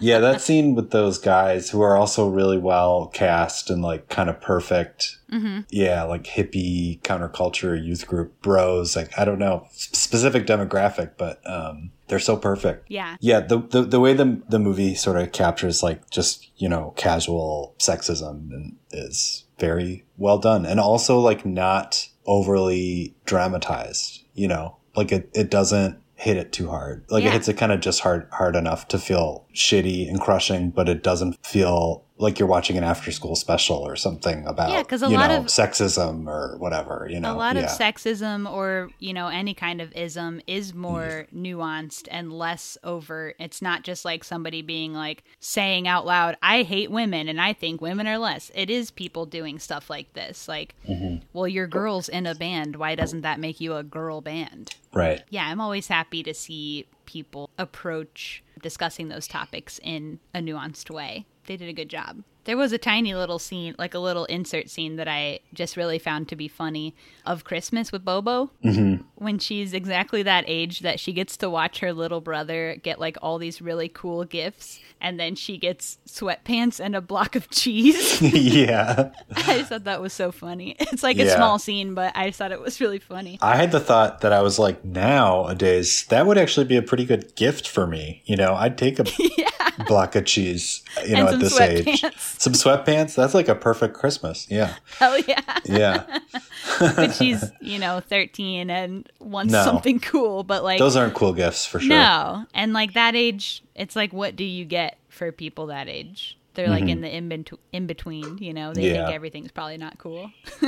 Yeah, 0.00 0.18
that 0.18 0.40
scene 0.40 0.74
with 0.74 0.90
those 0.90 1.18
guys 1.18 1.70
who 1.70 1.80
are 1.80 1.96
also 1.96 2.28
really 2.28 2.58
well 2.58 3.06
cast 3.06 3.70
and 3.70 3.82
like 3.82 4.08
kind 4.08 4.28
of 4.28 4.40
perfect. 4.40 5.18
Mm-hmm. 5.30 5.60
Yeah, 5.70 6.02
like 6.04 6.24
hippie 6.24 7.00
counterculture 7.02 7.82
youth 7.82 8.06
group 8.06 8.40
bros. 8.42 8.96
Like 8.96 9.16
I 9.18 9.24
don't 9.24 9.38
know 9.38 9.66
specific 9.70 10.46
demographic, 10.46 11.12
but 11.16 11.40
um, 11.48 11.92
they're 12.08 12.18
so 12.18 12.36
perfect. 12.36 12.86
Yeah. 12.88 13.16
Yeah, 13.20 13.40
the, 13.40 13.58
the 13.60 13.82
the 13.82 14.00
way 14.00 14.12
the 14.14 14.42
the 14.48 14.58
movie 14.58 14.94
sort 14.94 15.16
of 15.18 15.32
captures 15.32 15.82
like 15.82 16.10
just 16.10 16.50
you 16.56 16.68
know 16.68 16.92
casual 16.96 17.74
sexism 17.78 18.74
is 18.90 19.44
very 19.58 20.04
well 20.16 20.38
done, 20.38 20.66
and 20.66 20.80
also 20.80 21.18
like 21.18 21.44
not 21.46 22.08
overly 22.26 23.14
dramatized. 23.24 24.22
You 24.34 24.48
know, 24.48 24.76
like 24.96 25.12
it 25.12 25.30
it 25.34 25.50
doesn't 25.50 25.98
hit 26.16 26.36
it 26.36 26.52
too 26.52 26.68
hard. 26.68 27.04
Like 27.08 27.22
Yeah. 27.24 27.30
it 27.30 27.32
hits 27.34 27.48
it 27.48 27.56
kind 27.56 27.72
of 27.72 27.80
just 27.80 28.00
hard 28.00 28.28
hard 28.32 28.56
enough 28.56 28.88
to 28.88 28.98
feel 28.98 29.46
shitty 29.54 30.08
and 30.08 30.20
crushing, 30.20 30.70
but 30.70 30.88
it 30.88 31.02
doesn't 31.02 31.44
feel 31.44 32.03
like 32.16 32.38
you're 32.38 32.48
watching 32.48 32.78
an 32.78 32.84
after 32.84 33.10
school 33.10 33.34
special 33.34 33.76
or 33.76 33.96
something 33.96 34.46
about 34.46 34.70
Yeah, 34.70 34.82
'cause 34.84 35.02
a 35.02 35.08
you 35.08 35.16
lot 35.16 35.30
know 35.30 35.38
of- 35.38 35.46
sexism 35.46 36.26
or 36.26 36.56
whatever. 36.58 37.08
You 37.10 37.20
know, 37.20 37.34
a 37.34 37.36
lot 37.36 37.56
yeah. 37.56 37.62
of 37.62 37.70
sexism 37.70 38.50
or 38.50 38.90
you 38.98 39.12
know 39.12 39.28
any 39.28 39.54
kind 39.54 39.80
of 39.80 39.92
ism 39.96 40.40
is 40.46 40.74
more 40.74 41.26
mm-hmm. 41.32 41.42
nuanced 41.42 42.08
and 42.10 42.32
less 42.32 42.78
overt 42.84 43.36
it's 43.38 43.60
not 43.60 43.82
just 43.82 44.04
like 44.04 44.24
somebody 44.24 44.62
being 44.62 44.92
like 44.92 45.24
saying 45.40 45.88
out 45.88 46.06
loud 46.06 46.36
i 46.42 46.62
hate 46.62 46.90
women 46.90 47.28
and 47.28 47.40
i 47.40 47.52
think 47.52 47.80
women 47.80 48.06
are 48.06 48.18
less 48.18 48.50
it 48.54 48.70
is 48.70 48.90
people 48.90 49.26
doing 49.26 49.58
stuff 49.58 49.90
like 49.90 50.12
this 50.14 50.48
like 50.48 50.74
mm-hmm. 50.88 51.16
well 51.32 51.48
you're 51.48 51.66
girls 51.66 52.08
in 52.08 52.26
a 52.26 52.34
band 52.34 52.76
why 52.76 52.94
doesn't 52.94 53.22
that 53.22 53.40
make 53.40 53.60
you 53.60 53.74
a 53.74 53.82
girl 53.82 54.20
band 54.20 54.74
right. 54.92 55.22
yeah 55.30 55.46
i'm 55.46 55.60
always 55.60 55.88
happy 55.88 56.22
to 56.22 56.34
see 56.34 56.86
people 57.06 57.50
approach 57.58 58.42
discussing 58.62 59.08
those 59.08 59.26
topics 59.26 59.78
in 59.82 60.18
a 60.34 60.38
nuanced 60.38 60.90
way 60.90 61.26
they 61.46 61.56
did 61.56 61.68
a 61.68 61.72
good 61.72 61.88
job. 61.88 62.22
There 62.44 62.56
was 62.58 62.72
a 62.72 62.78
tiny 62.78 63.14
little 63.14 63.38
scene 63.38 63.74
like 63.78 63.94
a 63.94 63.98
little 63.98 64.26
insert 64.26 64.68
scene 64.68 64.96
that 64.96 65.08
i 65.08 65.40
just 65.54 65.78
really 65.78 65.98
found 65.98 66.28
to 66.28 66.36
be 66.36 66.46
funny 66.46 66.94
of 67.24 67.44
christmas 67.44 67.90
with 67.90 68.04
bobo. 68.04 68.50
Mm-hmm. 68.62 69.02
When 69.14 69.38
she's 69.38 69.72
exactly 69.72 70.22
that 70.24 70.44
age 70.46 70.80
that 70.80 71.00
she 71.00 71.12
gets 71.12 71.36
to 71.38 71.48
watch 71.48 71.80
her 71.80 71.92
little 71.92 72.20
brother 72.20 72.76
get 72.82 73.00
like 73.00 73.16
all 73.22 73.38
these 73.38 73.62
really 73.62 73.88
cool 73.88 74.24
gifts 74.24 74.78
and 75.00 75.18
then 75.18 75.34
she 75.34 75.56
gets 75.56 75.98
sweatpants 76.06 76.80
and 76.80 76.94
a 76.94 77.00
block 77.00 77.34
of 77.34 77.50
cheese. 77.50 78.20
Yeah. 78.34 79.12
i 79.36 79.58
just 79.58 79.70
thought 79.70 79.84
that 79.84 80.00
was 80.00 80.12
so 80.12 80.30
funny. 80.30 80.76
It's 80.78 81.02
like 81.02 81.18
a 81.18 81.30
small 81.30 81.58
scene 81.58 81.94
but 81.94 82.12
i 82.14 82.26
just 82.26 82.38
thought 82.38 82.52
it 82.52 82.60
was 82.60 82.80
really 82.80 82.98
funny. 82.98 83.38
I 83.40 83.56
had 83.56 83.72
the 83.72 83.80
thought 83.80 84.20
that 84.20 84.32
I 84.32 84.42
was 84.42 84.58
like, 84.58 84.84
nowadays, 84.84 86.04
that 86.06 86.26
would 86.26 86.36
actually 86.36 86.66
be 86.66 86.76
a 86.76 86.82
pretty 86.82 87.06
good 87.06 87.34
gift 87.36 87.66
for 87.66 87.86
me. 87.86 88.22
You 88.26 88.36
know, 88.36 88.54
I'd 88.54 88.76
take 88.76 88.98
a 88.98 89.04
block 89.86 90.14
of 90.16 90.24
cheese, 90.24 90.82
you 91.06 91.14
know, 91.16 91.28
at 91.28 91.40
this 91.40 91.58
age. 91.60 92.00
Some 92.18 92.52
sweatpants. 92.52 93.14
That's 93.14 93.34
like 93.34 93.48
a 93.48 93.54
perfect 93.54 93.94
Christmas. 93.94 94.46
Yeah. 94.50 94.74
hell 94.98 95.18
yeah 95.20 95.40
Yeah. 95.64 96.18
but 96.78 97.12
she's 97.14 97.44
you 97.60 97.78
know 97.78 98.00
13 98.00 98.70
and 98.70 99.08
wants 99.20 99.52
No. 99.52 99.64
something 99.64 100.00
cool 100.00 100.42
but 100.44 100.64
like 100.64 100.78
Those 100.78 100.96
aren't 100.96 101.14
cool 101.14 101.32
gifts 101.32 101.66
for 101.66 101.78
sure. 101.80 101.88
no 101.90 102.46
and 102.54 102.72
like 102.72 102.94
that 102.94 103.14
age 103.14 103.62
it's 103.74 103.94
like 103.94 104.12
what 104.12 104.34
do 104.36 104.44
you 104.44 104.64
get 104.64 104.98
for 105.08 105.30
people 105.32 105.66
that 105.66 105.88
age 105.88 106.38
they're 106.54 106.68
like 106.68 106.84
in 106.88 107.00
the 107.00 107.14
in, 107.14 107.44
in 107.72 107.86
between 107.86 108.38
you 108.38 108.52
know 108.54 108.72
they 108.72 108.82
Mm-hmm. 108.82 108.88
Yeah. 108.94 108.96
Mm-hmm. 108.96 109.06
think 109.06 109.14
everything's 109.14 109.50
probably 109.52 109.76
not 109.76 109.98
cool 109.98 110.30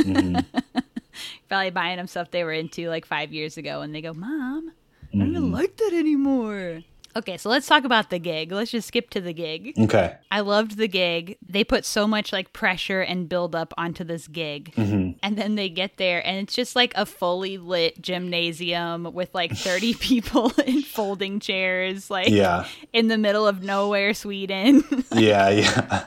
probably 1.49 1.71
buying 1.71 1.97
them 1.97 2.07
stuff 2.07 2.31
they 2.31 2.45
were 2.45 2.53
into 2.53 2.89
like 2.89 3.07
five 3.07 3.33
years 3.33 3.57
ago 3.57 3.81
and 3.81 3.95
they 3.95 4.01
go 4.03 4.13
mom 4.13 4.71
i 5.15 5.19
don't 5.19 5.29
Mm-hmm. 5.29 5.31
even 5.37 5.53
like 5.53 5.77
that 5.79 5.93
anymore 5.95 6.83
Okay, 7.17 7.39
so 7.39 7.49
let's 7.49 7.67
talk 7.67 7.85
about 7.85 8.11
the 8.11 8.19
gig. 8.19 8.53
Let's 8.53 8.71
just 8.71 8.89
skip 8.89 9.09
to 9.11 9.21
the 9.23 9.33
gig. 9.33 9.73
Okay. 9.79 10.15
I 10.31 10.41
loved 10.41 10.77
the 10.77 10.87
gig. 10.87 11.39
They 11.49 11.65
put 11.65 11.87
so 11.87 12.07
much 12.07 12.31
like 12.31 12.53
pressure 12.53 13.01
and 13.01 13.27
build 13.29 13.57
up 13.57 13.73
onto 13.79 14.05
this 14.05 14.29
gig. 14.29 14.75
Mm-hmm. 14.77 15.13
And 15.23 15.39
then 15.39 15.55
they 15.55 15.71
get 15.71 15.97
there 15.97 16.25
and 16.27 16.37
it's 16.37 16.55
just 16.55 16.77
like 16.77 16.93
a 16.95 17.07
fully 17.07 17.57
lit 17.57 18.03
gymnasium 18.03 19.15
with 19.15 19.35
like 19.35 19.53
30 19.57 19.95
people 19.95 20.53
in 20.67 20.83
folding 20.83 21.41
chairs, 21.41 22.11
like 22.11 22.29
Yeah. 22.29 22.67
in 22.93 23.09
the 23.09 23.17
middle 23.19 23.47
of 23.47 23.63
nowhere, 23.63 24.13
Sweden. 24.13 24.85
Yeah. 25.15 25.49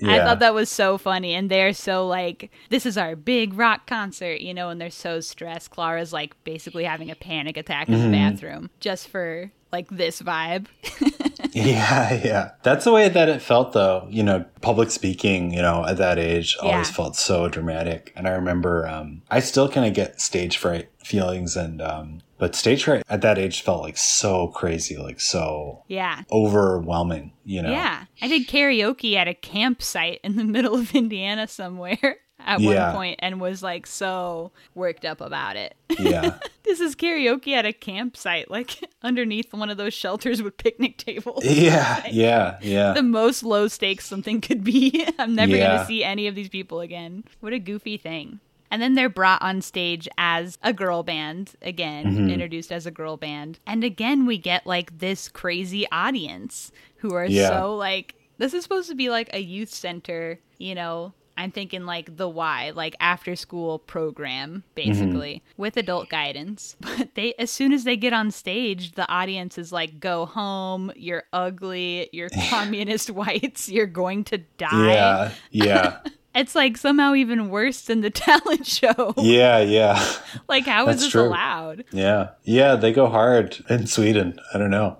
Yeah. 0.00 0.08
yeah. 0.10 0.22
I 0.22 0.24
thought 0.24 0.38
that 0.38 0.54
was 0.54 0.68
so 0.70 0.96
funny. 0.96 1.34
And 1.34 1.50
they're 1.50 1.72
so 1.72 2.06
like, 2.06 2.52
this 2.70 2.86
is 2.86 2.96
our 2.96 3.16
big 3.16 3.54
rock 3.54 3.88
concert, 3.88 4.40
you 4.40 4.54
know, 4.54 4.68
and 4.68 4.80
they're 4.80 4.90
so 4.90 5.18
stressed. 5.18 5.72
Klara's 5.72 6.12
like 6.12 6.36
basically 6.44 6.84
having 6.84 7.10
a 7.10 7.16
panic 7.16 7.56
attack 7.56 7.88
in 7.88 7.94
Mm-hmm. 7.94 8.04
the 8.12 8.16
bathroom 8.16 8.70
just 8.78 9.08
for 9.08 9.50
like 9.72 9.88
this 9.88 10.22
vibe. 10.22 10.66
Yeah, 11.52 12.12
yeah. 12.24 12.50
That's 12.62 12.84
the 12.84 12.92
way 12.92 13.08
that 13.08 13.28
it 13.28 13.40
felt 13.42 13.72
though. 13.72 14.06
You 14.10 14.22
know, 14.22 14.44
public 14.60 14.90
speaking, 14.90 15.52
you 15.52 15.62
know, 15.62 15.84
at 15.86 15.96
that 15.96 16.18
age 16.18 16.56
always 16.60 16.88
Yeah. 16.88 16.94
felt 16.94 17.16
so 17.16 17.48
dramatic. 17.48 18.12
And 18.14 18.28
I 18.28 18.32
remember 18.32 18.86
um 18.86 19.22
I 19.30 19.40
still 19.40 19.68
kind 19.68 19.86
of 19.86 19.94
get 19.94 20.20
stage 20.20 20.56
fright 20.56 20.90
feelings 21.02 21.56
and 21.56 21.80
um 21.80 22.20
but 22.38 22.54
stage 22.54 22.84
fright 22.84 23.02
at 23.08 23.22
that 23.22 23.38
age 23.38 23.62
felt 23.62 23.82
like 23.82 23.96
so 23.96 24.48
crazy, 24.48 24.96
like 24.98 25.20
so 25.20 25.82
yeah. 25.88 26.22
overwhelming, 26.30 27.32
you 27.44 27.62
know. 27.62 27.70
Yeah. 27.70 28.04
I 28.22 28.28
did 28.28 28.46
karaoke 28.46 29.14
at 29.14 29.26
a 29.26 29.34
campsite 29.34 30.20
in 30.22 30.36
the 30.36 30.44
middle 30.44 30.74
of 30.76 30.94
Indiana 30.94 31.48
somewhere 31.48 32.18
at 32.40 32.60
Yeah. 32.60 32.86
one 32.88 32.94
point 32.96 33.16
and 33.20 33.40
was 33.40 33.62
like 33.62 33.86
so 33.86 34.52
worked 34.74 35.04
up 35.04 35.20
about 35.20 35.56
it. 35.56 35.74
Yeah. 35.98 36.38
this 36.64 36.80
is 36.80 36.94
karaoke 36.94 37.52
at 37.54 37.66
a 37.66 37.72
campsite, 37.72 38.50
like 38.50 38.78
underneath 39.02 39.52
one 39.52 39.70
of 39.70 39.76
those 39.76 39.94
shelters 39.94 40.42
with 40.42 40.56
picnic 40.56 40.96
tables. 40.98 41.44
Yeah. 41.44 42.04
Yeah. 42.10 42.58
Yeah. 42.62 42.92
the 42.92 43.02
most 43.02 43.42
low 43.42 43.68
stakes 43.68 44.06
something 44.06 44.40
could 44.40 44.64
be. 44.64 45.06
I'm 45.18 45.34
never 45.34 45.56
going 45.56 45.78
to 45.78 45.84
see 45.86 46.02
any 46.04 46.26
of 46.26 46.34
these 46.34 46.48
people 46.48 46.80
again. 46.80 47.24
What 47.40 47.52
a 47.52 47.58
goofy 47.58 47.96
thing. 47.96 48.40
And 48.70 48.82
then 48.82 48.94
they're 48.94 49.08
brought 49.08 49.40
on 49.40 49.62
stage 49.62 50.06
as 50.18 50.58
a 50.62 50.74
girl 50.74 51.02
band, 51.02 51.54
again, 51.62 52.04
Mm-hmm. 52.04 52.28
introduced 52.30 52.70
as 52.70 52.84
a 52.86 52.90
girl 52.90 53.16
band. 53.16 53.58
And 53.66 53.82
again, 53.82 54.26
we 54.26 54.36
get 54.36 54.66
like 54.66 54.98
this 54.98 55.28
crazy 55.28 55.86
audience 55.90 56.70
who 56.98 57.14
are 57.14 57.24
Yeah. 57.24 57.48
so 57.48 57.74
like, 57.76 58.14
this 58.36 58.52
is 58.54 58.62
supposed 58.62 58.88
to 58.90 58.94
be 58.94 59.08
like 59.08 59.30
a 59.32 59.40
youth 59.40 59.70
center, 59.72 60.38
you 60.58 60.74
know. 60.74 61.14
I'm 61.38 61.52
thinking 61.52 61.86
like 61.86 62.16
the 62.16 62.28
why, 62.28 62.72
like 62.74 62.96
after 62.98 63.36
school 63.36 63.78
program, 63.78 64.50
mm-hmm. 64.50 64.60
basically, 64.74 65.42
with 65.56 65.76
adult 65.76 66.08
guidance. 66.08 66.76
But 66.98 67.14
they, 67.14 67.34
as 67.38 67.50
soon 67.52 67.72
as 67.72 67.84
they 67.84 67.96
get 67.96 68.12
on 68.12 68.32
stage, 68.32 68.92
the 68.92 69.08
audience 69.08 69.56
is 69.56 69.70
like, 69.70 70.00
go 70.00 70.26
home, 70.26 70.90
you're 70.96 71.22
ugly, 71.32 72.08
you're 72.12 72.28
communist 72.48 73.10
whites, 73.10 73.68
you're 73.68 73.86
going 73.86 74.24
to 74.24 74.38
die. 74.58 74.92
Yeah. 74.92 75.32
Yeah. 75.50 75.98
It's 76.34 76.54
like 76.54 76.76
somehow 76.76 77.14
even 77.14 77.48
worse 77.48 77.80
than 77.80 78.00
the 78.00 78.10
talent 78.10 78.64
show. 78.64 79.14
Yeah. 79.16 79.58
Yeah. 79.58 80.00
Like, 80.48 80.66
how 80.66 80.82
is 80.82 80.86
That's 80.86 81.02
this 81.04 81.12
true. 81.12 81.22
allowed? 81.22 81.84
Yeah. 81.90 82.28
Yeah. 82.44 82.76
They 82.76 82.92
go 82.92 83.08
hard 83.08 83.58
in 83.68 83.88
Sweden. 83.88 84.38
I 84.54 84.58
don't 84.58 84.70
know. 84.70 84.98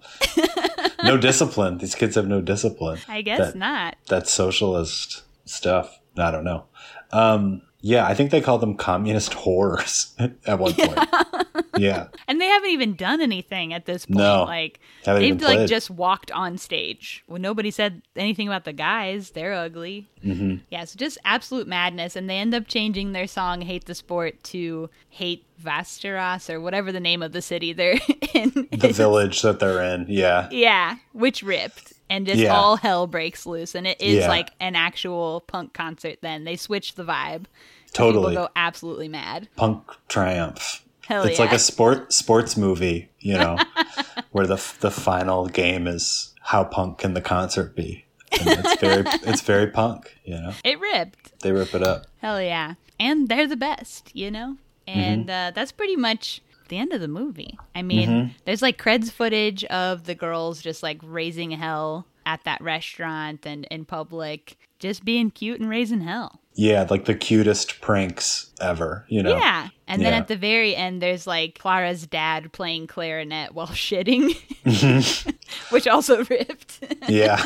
no 1.05 1.17
discipline. 1.17 1.79
These 1.79 1.95
kids 1.95 2.17
have 2.17 2.27
no 2.27 2.41
discipline. 2.41 2.99
I 3.07 3.23
guess 3.23 3.39
That- 3.39 3.55
not. 3.57 3.97
that 4.09 4.27
socialist 4.27 5.23
stuff. 5.45 6.01
I 6.21 6.31
don't 6.31 6.45
know. 6.45 6.65
Um, 7.13 7.63
yeah, 7.81 8.07
I 8.07 8.15
think 8.15 8.31
they 8.33 8.41
call 8.41 8.59
them 8.59 8.77
communist 8.77 9.33
whores 9.45 10.13
at 10.47 10.59
one 10.59 10.75
point. 10.75 10.99
Yeah. 11.77 12.09
And 12.29 12.41
they 12.43 12.47
haven't 12.47 12.71
even 12.71 12.95
done 12.95 13.23
anything 13.23 13.73
at 13.73 13.87
this 13.87 14.05
point. 14.05 14.19
No. 14.19 14.43
like 14.45 14.81
they've 15.07 15.41
like 15.41 15.57
played. 15.59 15.69
just 15.69 15.91
walked 15.91 16.31
on 16.33 16.59
stage. 16.59 17.25
When 17.27 17.41
nobody 17.41 17.71
said 17.71 18.03
anything 18.17 18.47
about 18.49 18.65
the 18.65 18.75
guys, 18.75 19.31
they're 19.31 19.55
ugly. 19.55 20.07
Mm-hmm. 20.23 20.57
Yeah, 20.71 20.85
so 20.85 20.99
just 20.99 21.17
absolute 21.25 21.67
madness. 21.67 22.17
And 22.17 22.29
they 22.29 22.37
end 22.37 22.53
up 22.55 22.67
changing 22.67 23.13
their 23.13 23.27
song 23.27 23.63
"Hate 23.63 23.87
the 23.87 23.95
Sport" 23.95 24.43
to 24.45 24.91
"Hate 25.09 25.47
Vasteras" 25.63 26.51
or 26.53 26.61
whatever 26.61 26.93
the 26.93 27.01
name 27.01 27.23
of 27.23 27.33
the 27.33 27.41
city 27.41 27.73
they're 27.73 27.99
in. 28.35 28.69
The 28.73 28.89
is. 28.89 28.97
village 28.99 29.41
that 29.43 29.59
they're 29.59 29.83
in. 29.83 30.05
Yeah. 30.09 30.49
Yeah, 30.51 30.97
which 31.13 31.43
ripped. 31.43 31.95
And 32.11 32.27
just 32.27 32.39
Yeah. 32.41 32.57
all 32.57 32.77
hell 32.77 33.07
breaks 33.07 33.45
loose. 33.47 33.75
And 33.75 33.87
it 33.87 34.01
is 34.01 34.21
Yeah. 34.21 34.29
like 34.29 34.51
an 34.61 34.75
actual 34.77 35.43
punk 35.47 35.75
concert 35.75 36.19
then. 36.23 36.45
They 36.45 36.57
switch 36.57 36.95
the 36.95 37.05
vibe. 37.05 37.45
Totally. 37.93 38.33
People 38.33 38.47
go 38.47 38.53
absolutely 38.57 39.09
mad. 39.09 39.49
Punk 39.57 39.83
triumph. 40.09 40.85
Hell 41.07 41.25
it's 41.25 41.39
yeah. 41.39 41.45
like 41.47 41.55
a 41.55 41.59
sport 41.59 42.13
sports 42.13 42.57
movie, 42.57 43.09
you 43.21 43.35
know, 43.35 43.57
where 44.33 44.47
the 44.47 44.57
the 44.81 44.91
final 44.91 45.47
game 45.47 45.87
is 45.87 46.35
how 46.43 46.65
punk 46.65 46.99
can 46.99 47.15
the 47.15 47.21
concert 47.23 47.75
be? 47.75 48.05
And 48.39 48.47
it's 48.65 48.81
very 48.81 49.05
it's 49.27 49.41
very 49.41 49.69
punk, 49.69 50.17
you 50.25 50.35
know. 50.35 50.53
It 50.65 50.79
ripped. 50.81 51.41
They 51.41 51.53
rip 51.53 51.75
it 51.75 51.83
up. 51.83 52.07
Hell 52.21 52.43
yeah. 52.43 52.75
And 53.01 53.29
they're 53.29 53.47
the 53.47 53.57
best, 53.57 54.11
you 54.15 54.31
know? 54.31 54.57
And 54.87 55.27
Mm-hmm. 55.29 55.49
uh, 55.49 55.51
that's 55.53 55.73
pretty 55.73 55.97
much 55.97 56.43
the 56.69 56.79
end 56.79 56.93
of 56.93 57.01
the 57.01 57.09
movie. 57.09 57.59
I 57.75 57.83
mean, 57.83 58.09
Mm-hmm. 58.09 58.33
there's 58.45 58.63
like 58.63 58.79
creds 58.83 59.11
footage 59.11 59.65
of 59.65 60.05
the 60.05 60.15
girls 60.15 60.61
just 60.63 60.83
like 60.83 60.99
raising 61.03 61.51
hell 61.53 62.07
at 62.29 62.45
that 62.45 62.61
restaurant 62.61 63.47
and 63.47 63.65
in 63.71 63.87
public, 63.87 64.59
just 64.79 65.03
being 65.03 65.31
cute 65.31 65.59
and 65.59 65.71
raising 65.71 66.03
hell. 66.03 66.41
Yeah, 66.53 66.87
like 66.91 67.07
the 67.07 67.15
cutest 67.15 67.81
pranks 67.81 68.51
ever, 68.61 69.07
you 69.09 69.23
know. 69.23 69.31
Yeah. 69.31 69.69
And 69.87 70.03
then 70.05 70.13
Yeah. 70.13 70.19
at 70.19 70.29
the 70.29 70.37
very 70.37 70.77
end, 70.77 71.01
there's 71.01 71.27
like 71.27 71.57
Klara's 71.59 72.07
dad 72.07 72.53
playing 72.53 72.87
clarinet 72.89 73.55
while 73.55 73.67
shitting, 73.87 74.35
which 75.71 75.87
also 75.89 76.25
ripped. 76.25 76.81
Yeah. 77.09 77.39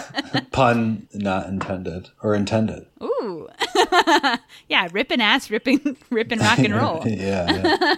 Pun 0.51 1.07
not 1.15 1.47
intended 1.47 2.09
or 2.23 2.35
intended. 2.35 2.87
Ooh. 3.03 3.49
yeah, 4.69 4.89
ripping 4.93 5.21
ass, 5.21 5.49
ripping, 5.51 5.97
ripping 6.11 6.41
rock 6.41 6.59
and 6.59 6.75
roll. 6.75 7.03
yeah, 7.07 7.89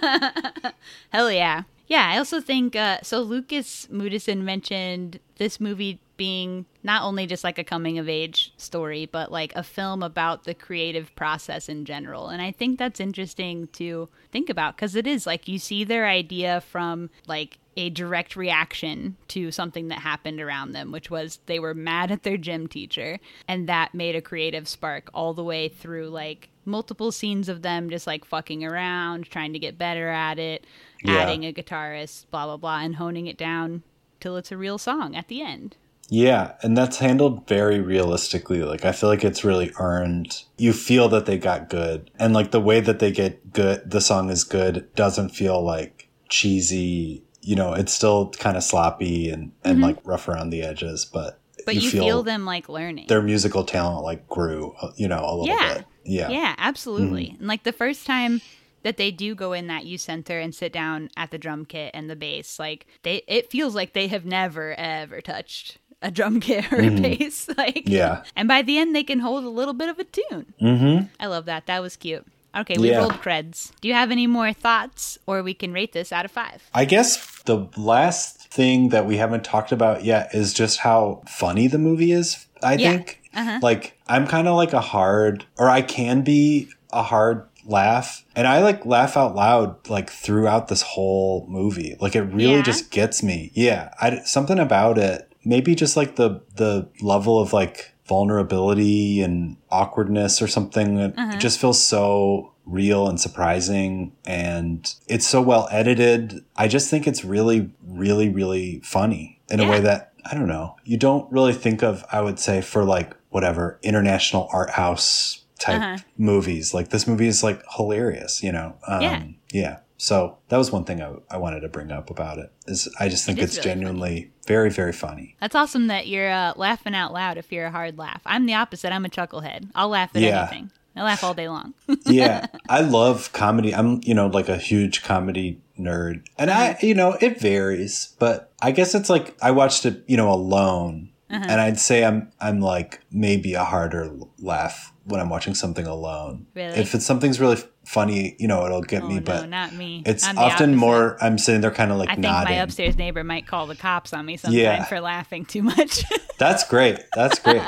yeah. 0.62 0.70
Hell 1.10 1.30
yeah. 1.32 1.62
Yeah, 1.86 2.10
I 2.12 2.18
also 2.18 2.40
think 2.40 2.74
uh, 2.76 2.98
so. 3.02 3.20
Lukas 3.20 3.86
Moodysson 3.92 4.38
mentioned 4.42 5.20
this 5.36 5.60
movie 5.60 6.00
being 6.16 6.66
not 6.82 7.02
only 7.02 7.26
just 7.26 7.44
like 7.44 7.58
a 7.58 7.64
coming 7.64 7.98
of 7.98 8.08
age 8.08 8.52
story, 8.56 9.06
but 9.06 9.32
like 9.32 9.54
a 9.56 9.62
film 9.62 10.02
about 10.02 10.44
the 10.44 10.54
creative 10.54 11.14
process 11.16 11.68
in 11.68 11.84
general. 11.84 12.28
And 12.28 12.40
I 12.42 12.52
think 12.52 12.78
that's 12.78 13.00
interesting 13.00 13.66
to 13.74 14.08
think 14.30 14.48
about 14.50 14.76
because 14.76 14.94
it 14.94 15.06
is 15.06 15.26
like 15.26 15.48
you 15.48 15.58
see 15.58 15.84
their 15.84 16.06
idea 16.06 16.60
from 16.60 17.10
like 17.26 17.58
a 17.76 17.90
direct 17.90 18.36
reaction 18.36 19.16
to 19.26 19.50
something 19.50 19.88
that 19.88 19.98
happened 19.98 20.40
around 20.40 20.72
them, 20.72 20.92
which 20.92 21.10
was 21.10 21.40
they 21.46 21.58
were 21.58 21.74
mad 21.74 22.12
at 22.12 22.22
their 22.22 22.36
gym 22.36 22.68
teacher, 22.68 23.18
and 23.48 23.68
that 23.68 23.94
made 23.94 24.14
a 24.14 24.22
creative 24.22 24.68
spark 24.68 25.10
all 25.12 25.34
the 25.34 25.42
way 25.42 25.68
through 25.68 26.08
like 26.08 26.50
multiple 26.64 27.10
scenes 27.10 27.48
of 27.48 27.62
them 27.62 27.90
just 27.90 28.06
like 28.06 28.24
fucking 28.24 28.64
around, 28.64 29.26
trying 29.26 29.52
to 29.52 29.58
get 29.58 29.76
better 29.76 30.08
at 30.08 30.38
it, 30.38 30.64
Yeah. 31.02 31.16
adding 31.16 31.44
a 31.44 31.52
guitarist, 31.52 32.26
blah 32.30 32.46
blah 32.46 32.56
blah, 32.56 32.78
and 32.80 32.94
honing 32.96 33.26
it 33.26 33.36
down 33.36 33.82
till 34.20 34.36
it's 34.36 34.52
a 34.52 34.56
real 34.56 34.78
song 34.78 35.16
at 35.16 35.26
the 35.28 35.42
end. 35.42 35.76
Yeah, 36.10 36.52
and 36.62 36.76
that's 36.76 36.98
handled 36.98 37.46
very 37.48 37.80
realistically. 37.80 38.62
Like 38.62 38.84
I 38.84 38.92
feel 38.92 39.08
like 39.08 39.24
it's 39.24 39.44
really 39.44 39.72
earned. 39.78 40.42
You 40.58 40.72
feel 40.72 41.08
that 41.10 41.26
they 41.26 41.38
got 41.38 41.68
good. 41.70 42.10
And 42.18 42.34
like 42.34 42.50
the 42.50 42.60
way 42.60 42.80
that 42.80 42.98
they 42.98 43.10
get 43.10 43.52
good, 43.52 43.90
the 43.90 44.00
song 44.00 44.30
is 44.30 44.44
good 44.44 44.92
doesn't 44.94 45.30
feel 45.30 45.62
like 45.62 46.08
cheesy, 46.28 47.22
you 47.40 47.56
know, 47.56 47.72
it's 47.74 47.92
still 47.92 48.30
kind 48.30 48.56
of 48.56 48.62
sloppy 48.62 49.30
and 49.30 49.52
and 49.64 49.80
like 49.80 49.98
rough 50.04 50.28
around 50.28 50.50
the 50.50 50.62
edges, 50.62 51.04
but 51.04 51.40
Mm-hmm. 51.54 51.62
But 51.66 51.82
you, 51.82 51.90
feel, 51.90 52.22
them 52.22 52.44
like 52.44 52.68
learning. 52.68 53.06
their 53.08 53.22
musical 53.22 53.64
talent 53.64 54.04
like 54.04 54.28
grew, 54.28 54.74
uh, 54.82 54.90
you 54.96 55.08
know, 55.08 55.24
a 55.24 55.34
little 55.34 55.46
Yeah. 55.56 55.74
bit. 55.78 55.86
Yeah. 56.04 56.28
Yeah, 56.28 56.54
absolutely. 56.58 57.26
Mm-hmm. 57.28 57.38
And 57.38 57.46
like 57.48 57.62
the 57.62 57.72
first 57.72 58.06
time 58.06 58.42
that 58.82 58.98
they 58.98 59.10
do 59.10 59.34
go 59.34 59.54
in 59.54 59.68
that 59.68 59.86
youth 59.86 60.02
center 60.02 60.38
and 60.38 60.54
sit 60.54 60.74
down 60.74 61.08
at 61.16 61.30
the 61.30 61.38
drum 61.38 61.64
kit 61.64 61.90
and 61.94 62.10
the 62.10 62.16
bass, 62.16 62.58
like 62.58 62.86
they 63.02 63.22
it 63.26 63.50
feels 63.50 63.74
like 63.74 63.94
they 63.94 64.08
have 64.08 64.26
never 64.26 64.74
ever 64.74 65.22
touched 65.22 65.78
a 66.04 66.10
drum 66.10 66.38
kit 66.38 66.70
or 66.72 66.80
a 66.80 66.90
bass. 66.90 67.48
Like 67.56 67.74
Mm-hmm. 67.86 67.90
Yeah. 67.92 68.22
And 68.36 68.46
by 68.46 68.62
the 68.62 68.78
end 68.78 68.94
they 68.94 69.02
can 69.02 69.18
hold 69.20 69.42
a 69.44 69.48
little 69.48 69.74
bit 69.74 69.88
of 69.88 69.98
a 69.98 70.04
tune. 70.04 70.46
Mhm. 70.60 71.08
I 71.18 71.26
love 71.26 71.46
that. 71.46 71.66
That 71.66 71.82
was 71.82 71.96
cute. 71.96 72.24
Okay, 72.56 72.76
we 72.78 72.90
Yeah. 72.90 72.98
rolled 72.98 73.14
creds. 73.14 73.72
Do 73.80 73.88
you 73.88 73.94
have 73.94 74.10
any 74.12 74.28
more 74.28 74.52
thoughts 74.52 75.18
or 75.26 75.42
we 75.42 75.54
can 75.54 75.72
rate 75.72 75.92
this 75.92 76.12
out 76.12 76.24
of 76.24 76.30
5? 76.30 76.70
I 76.72 76.84
guess 76.84 77.42
the 77.46 77.66
last 77.76 78.48
thing 78.52 78.90
that 78.90 79.06
we 79.06 79.16
haven't 79.16 79.42
talked 79.44 79.72
about 79.72 80.04
yet 80.04 80.32
is 80.34 80.52
just 80.52 80.78
how 80.80 81.22
funny 81.26 81.66
the 81.66 81.78
movie 81.78 82.12
is. 82.12 82.46
I 82.62 82.74
Yeah. 82.74 82.90
think 82.90 83.20
Uh-huh. 83.34 83.58
like 83.62 83.98
I'm 84.06 84.26
kind 84.28 84.46
of 84.46 84.54
like 84.56 84.72
a 84.72 84.80
hard, 84.80 85.46
or 85.58 85.68
I 85.68 85.82
can 85.82 86.22
be 86.22 86.68
a 86.92 87.02
hard 87.02 87.46
laugh, 87.66 88.24
and 88.36 88.46
I 88.46 88.60
like 88.62 88.84
laugh 88.86 89.16
out 89.16 89.34
loud 89.34 89.88
like 89.88 90.08
throughout 90.10 90.68
this 90.68 90.82
whole 90.82 91.46
movie. 91.48 91.96
Like 91.98 92.14
it 92.14 92.22
really 92.22 92.56
Yeah? 92.56 92.62
just 92.62 92.90
gets 92.92 93.22
me. 93.22 93.50
Yeah, 93.54 93.88
I, 94.00 94.20
something 94.24 94.58
about 94.60 94.98
it. 94.98 95.28
Maybe 95.44 95.74
just 95.74 95.96
like 95.96 96.16
the 96.16 96.40
the 96.56 96.88
level 97.00 97.38
of 97.40 97.52
like 97.52 97.92
vulnerability 98.38 99.20
and 99.22 99.56
awkwardness 99.70 100.40
or 100.42 100.46
something. 100.48 100.98
It 100.98 101.14
Uh-huh. 101.18 101.38
just 101.38 101.58
feels 101.60 101.82
so 101.84 102.52
real 102.66 103.06
and 103.08 103.20
surprising 103.20 104.12
and 104.26 104.92
it's 105.06 105.26
so 105.26 105.40
well 105.42 105.68
edited. 105.70 106.42
I 106.56 106.66
just 106.68 106.88
think 106.90 107.06
it's 107.06 107.24
really, 107.24 107.70
really, 107.86 108.28
really 108.28 108.80
funny. 108.84 109.40
in 109.50 109.60
a 109.60 109.68
way 109.68 109.78
that 109.80 110.12
I 110.24 110.32
don't 110.34 110.48
know. 110.48 110.74
You 110.84 110.96
don't 110.96 111.30
really 111.30 111.52
think 111.52 111.82
of. 111.82 112.02
I 112.10 112.22
would 112.22 112.38
say 112.38 112.62
for 112.62 112.82
like 112.82 113.14
whatever 113.28 113.78
international 113.82 114.48
art 114.52 114.70
house 114.70 115.44
type 115.58 115.82
Uh-huh. 115.82 115.98
movies. 116.16 116.72
Like 116.72 116.88
this 116.88 117.06
movie 117.06 117.26
is 117.28 117.42
like 117.44 117.62
hilarious. 117.76 118.42
You 118.42 118.52
know. 118.52 118.74
Um, 118.88 119.02
Yeah. 119.02 119.22
Yeah. 119.52 119.76
So 119.98 120.38
that 120.48 120.56
was 120.56 120.72
one 120.72 120.84
thing 120.84 121.02
I, 121.02 121.12
I 121.30 121.36
wanted 121.36 121.60
to 121.60 121.68
bring 121.68 121.92
up 121.92 122.08
about 122.10 122.38
it. 122.38 122.50
Is 122.66 122.88
I 122.98 123.08
just 123.10 123.26
think 123.26 123.38
It 123.38 123.42
it's 123.44 123.56
really 123.58 123.68
genuinely 123.70 124.32
very 124.44 124.70
very 124.70 124.92
funny. 124.92 125.36
That's 125.40 125.54
awesome 125.54 125.86
that 125.88 126.06
you're 126.06 126.30
uh, 126.30 126.52
laughing 126.56 126.94
out 126.94 127.12
loud 127.12 127.38
if 127.38 127.50
you're 127.52 127.66
a 127.66 127.70
hard 127.70 127.98
laugh. 127.98 128.20
I'm 128.26 128.46
the 128.46 128.54
opposite. 128.54 128.92
I'm 128.92 129.04
a 129.04 129.08
chucklehead. 129.08 129.68
I'll 129.74 129.88
laugh 129.88 130.14
at 130.14 130.22
Yeah. 130.22 130.42
anything. 130.42 130.70
I 130.96 131.02
laugh 131.02 131.24
all 131.24 131.34
day 131.34 131.48
long. 131.48 131.74
yeah, 132.06 132.46
I 132.68 132.82
love 132.82 133.32
comedy. 133.32 133.74
I'm, 133.74 134.00
you 134.04 134.14
know, 134.14 134.28
like 134.28 134.48
a 134.48 134.56
huge 134.56 135.02
comedy 135.02 135.60
nerd. 135.76 136.24
And 136.38 136.50
I, 136.52 136.78
you 136.82 136.94
know, 136.94 137.16
it 137.20 137.40
varies, 137.40 138.14
but 138.20 138.52
I 138.62 138.70
guess 138.70 138.94
it's 138.94 139.10
like 139.10 139.36
I 139.42 139.50
watched 139.50 139.84
it, 139.86 140.04
you 140.06 140.16
know, 140.16 140.30
alone. 140.30 141.10
Uh-huh. 141.30 141.44
And 141.48 141.60
I'd 141.60 141.80
say 141.80 142.04
I'm 142.04 142.30
I'm 142.40 142.60
like 142.60 143.00
maybe 143.10 143.54
a 143.54 143.64
harder 143.64 144.08
laugh 144.38 144.92
when 145.04 145.20
I'm 145.20 145.30
watching 145.30 145.54
something 145.56 145.84
alone. 145.86 146.46
Really? 146.54 146.78
If 146.78 146.94
it's 146.94 147.04
something's 147.04 147.40
really 147.40 147.60
funny, 147.84 148.36
you 148.38 148.48
know, 148.48 148.64
it'll 148.66 148.82
get 148.82 149.02
oh 149.02 149.08
me, 149.08 149.14
no, 149.16 149.20
but 149.20 149.48
not 149.48 149.72
me. 149.74 150.02
it's 150.06 150.26
I'm 150.26 150.38
often 150.38 150.74
more 150.74 151.16
I'm 151.22 151.38
sitting 151.38 151.60
there 151.60 151.70
kind 151.70 151.90
of 151.92 151.98
like 151.98 152.08
I 152.10 152.14
think 152.14 152.22
nodding. 152.22 152.56
my 152.56 152.62
upstairs 152.62 152.96
neighbor 152.96 153.22
might 153.24 153.46
call 153.46 153.66
the 153.66 153.76
cops 153.76 154.12
on 154.12 154.24
me 154.26 154.36
sometime 154.36 154.58
Yeah. 154.60 154.84
for 154.84 155.00
laughing 155.00 155.44
too 155.44 155.62
much. 155.62 156.04
That's 156.38 156.66
great. 156.68 156.98
That's 157.14 157.38
great. 157.38 157.62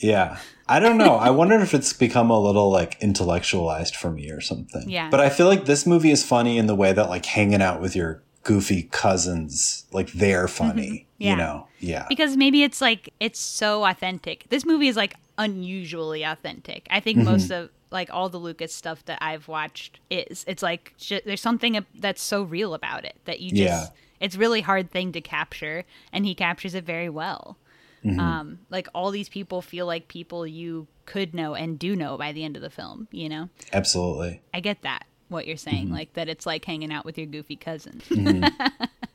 yeah. 0.00 0.38
I 0.70 0.80
don't 0.80 0.98
know. 0.98 1.14
I 1.16 1.30
wonder 1.30 1.56
if 1.60 1.72
it's 1.72 1.92
become 1.94 2.30
a 2.30 2.38
little 2.38 2.70
like 2.70 2.96
intellectualized 3.00 3.96
for 3.96 4.10
me 4.10 4.30
or 4.30 4.40
something. 4.40 4.88
Yeah. 4.88 5.08
But 5.10 5.20
I 5.20 5.30
feel 5.30 5.46
like 5.46 5.64
this 5.64 5.86
movie 5.86 6.10
is 6.10 6.22
funny 6.24 6.58
in 6.58 6.66
the 6.66 6.74
way 6.74 6.92
that 6.92 7.08
like 7.08 7.24
hanging 7.24 7.62
out 7.62 7.80
with 7.80 7.96
your 7.96 8.22
goofy 8.42 8.82
cousins, 8.84 9.86
like 9.92 10.12
they're 10.12 10.46
funny. 10.48 10.90
Mm-hmm. 10.90 11.22
Yeah. 11.22 11.30
You 11.30 11.36
know? 11.36 11.68
Yeah. 11.80 12.06
because 12.08 12.36
maybe 12.36 12.62
it's 12.64 12.80
like 12.80 13.12
it's 13.18 13.40
so 13.40 13.84
authentic. 13.84 14.46
This 14.50 14.64
movie 14.66 14.88
is 14.88 14.96
like 14.96 15.14
unusually 15.38 16.22
authentic. 16.22 16.86
I 16.90 16.96
Mm-hmm. 16.98 17.04
think 17.04 17.18
most 17.18 17.50
of 17.50 17.70
like 17.90 18.08
all 18.12 18.28
the 18.28 18.38
Lukas 18.38 18.74
stuff 18.74 19.04
that 19.06 19.18
I've 19.20 19.48
watched 19.48 20.00
is 20.10 20.44
it's 20.48 20.62
like 20.62 20.94
j- 20.98 21.22
there's 21.24 21.40
something 21.40 21.84
that's 21.94 22.22
so 22.22 22.42
real 22.42 22.74
about 22.74 23.04
it 23.04 23.16
that 23.24 23.40
you 23.40 23.50
just 23.50 23.60
Yeah. 23.60 23.86
it's 24.20 24.36
really 24.36 24.60
hard 24.60 24.90
thing 24.90 25.12
to 25.12 25.20
capture 25.20 25.84
and 26.12 26.24
he 26.26 26.34
captures 26.34 26.74
it 26.74 26.84
very 26.84 27.08
well. 27.08 27.56
Mm-hmm. 28.04 28.20
Um 28.20 28.58
like 28.70 28.88
all 28.94 29.10
these 29.10 29.28
people 29.28 29.60
feel 29.62 29.86
like 29.86 30.08
people 30.08 30.46
you 30.46 30.86
could 31.06 31.34
know 31.34 31.54
and 31.54 31.78
do 31.78 31.96
know 31.96 32.16
by 32.18 32.32
the 32.32 32.44
end 32.44 32.54
of 32.56 32.62
the 32.62 32.70
film, 32.70 33.08
you 33.10 33.28
know. 33.28 33.48
Absolutely. 33.72 34.40
I 34.52 34.60
get 34.60 34.82
that 34.82 35.06
what 35.28 35.46
you're 35.46 35.56
saying 35.56 35.86
Mm-hmm. 35.86 35.94
like 35.94 36.12
that 36.14 36.28
it's 36.28 36.46
like 36.46 36.64
hanging 36.64 36.92
out 36.92 37.04
with 37.04 37.18
your 37.18 37.26
goofy 37.26 37.56
cousin. 37.56 38.00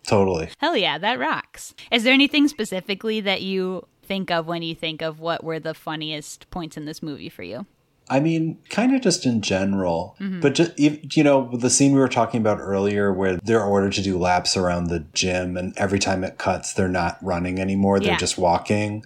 Totally. 0.06 0.50
Hell 0.60 0.76
yeah, 0.76 0.98
that 0.98 1.18
rocks. 1.18 1.74
Is 1.92 2.04
there 2.04 2.14
anything 2.14 2.48
specifically 2.48 3.22
that 3.22 3.42
you 3.42 3.88
think 4.04 4.30
of 4.30 4.46
when 4.46 4.62
you 4.62 4.76
think 4.76 5.02
of 5.02 5.20
what 5.20 5.44
were 5.44 5.60
the 5.60 5.74
funniest 5.74 6.50
points 6.52 6.76
in 6.76 6.84
this 6.86 7.02
movie 7.02 7.30
for 7.30 7.44
you? 7.44 7.66
I 8.10 8.20
mean, 8.20 8.58
kind 8.70 8.94
of 8.96 9.02
just 9.02 9.26
in 9.26 9.42
general, 9.42 10.16
Mm-hmm. 10.20 10.42
but 10.42 10.56
just 10.56 10.78
you 10.78 11.24
know, 11.24 11.50
the 11.56 11.70
scene 11.70 11.94
we 11.94 12.00
were 12.00 12.08
talking 12.10 12.42
about 12.42 12.60
earlier, 12.60 13.14
where 13.14 13.38
they're 13.38 13.64
ordered 13.64 13.94
to 13.94 14.02
do 14.02 14.18
laps 14.18 14.58
around 14.58 14.88
the 14.88 15.06
gym, 15.14 15.56
and 15.58 15.74
every 15.78 16.00
time 16.00 16.24
it 16.24 16.38
cuts, 16.38 16.74
they're 16.74 16.88
not 16.90 17.18
running 17.22 17.60
anymore; 17.60 18.00
they're 18.00 18.12
Yeah. 18.14 18.18
just 18.18 18.38
walking. 18.38 19.06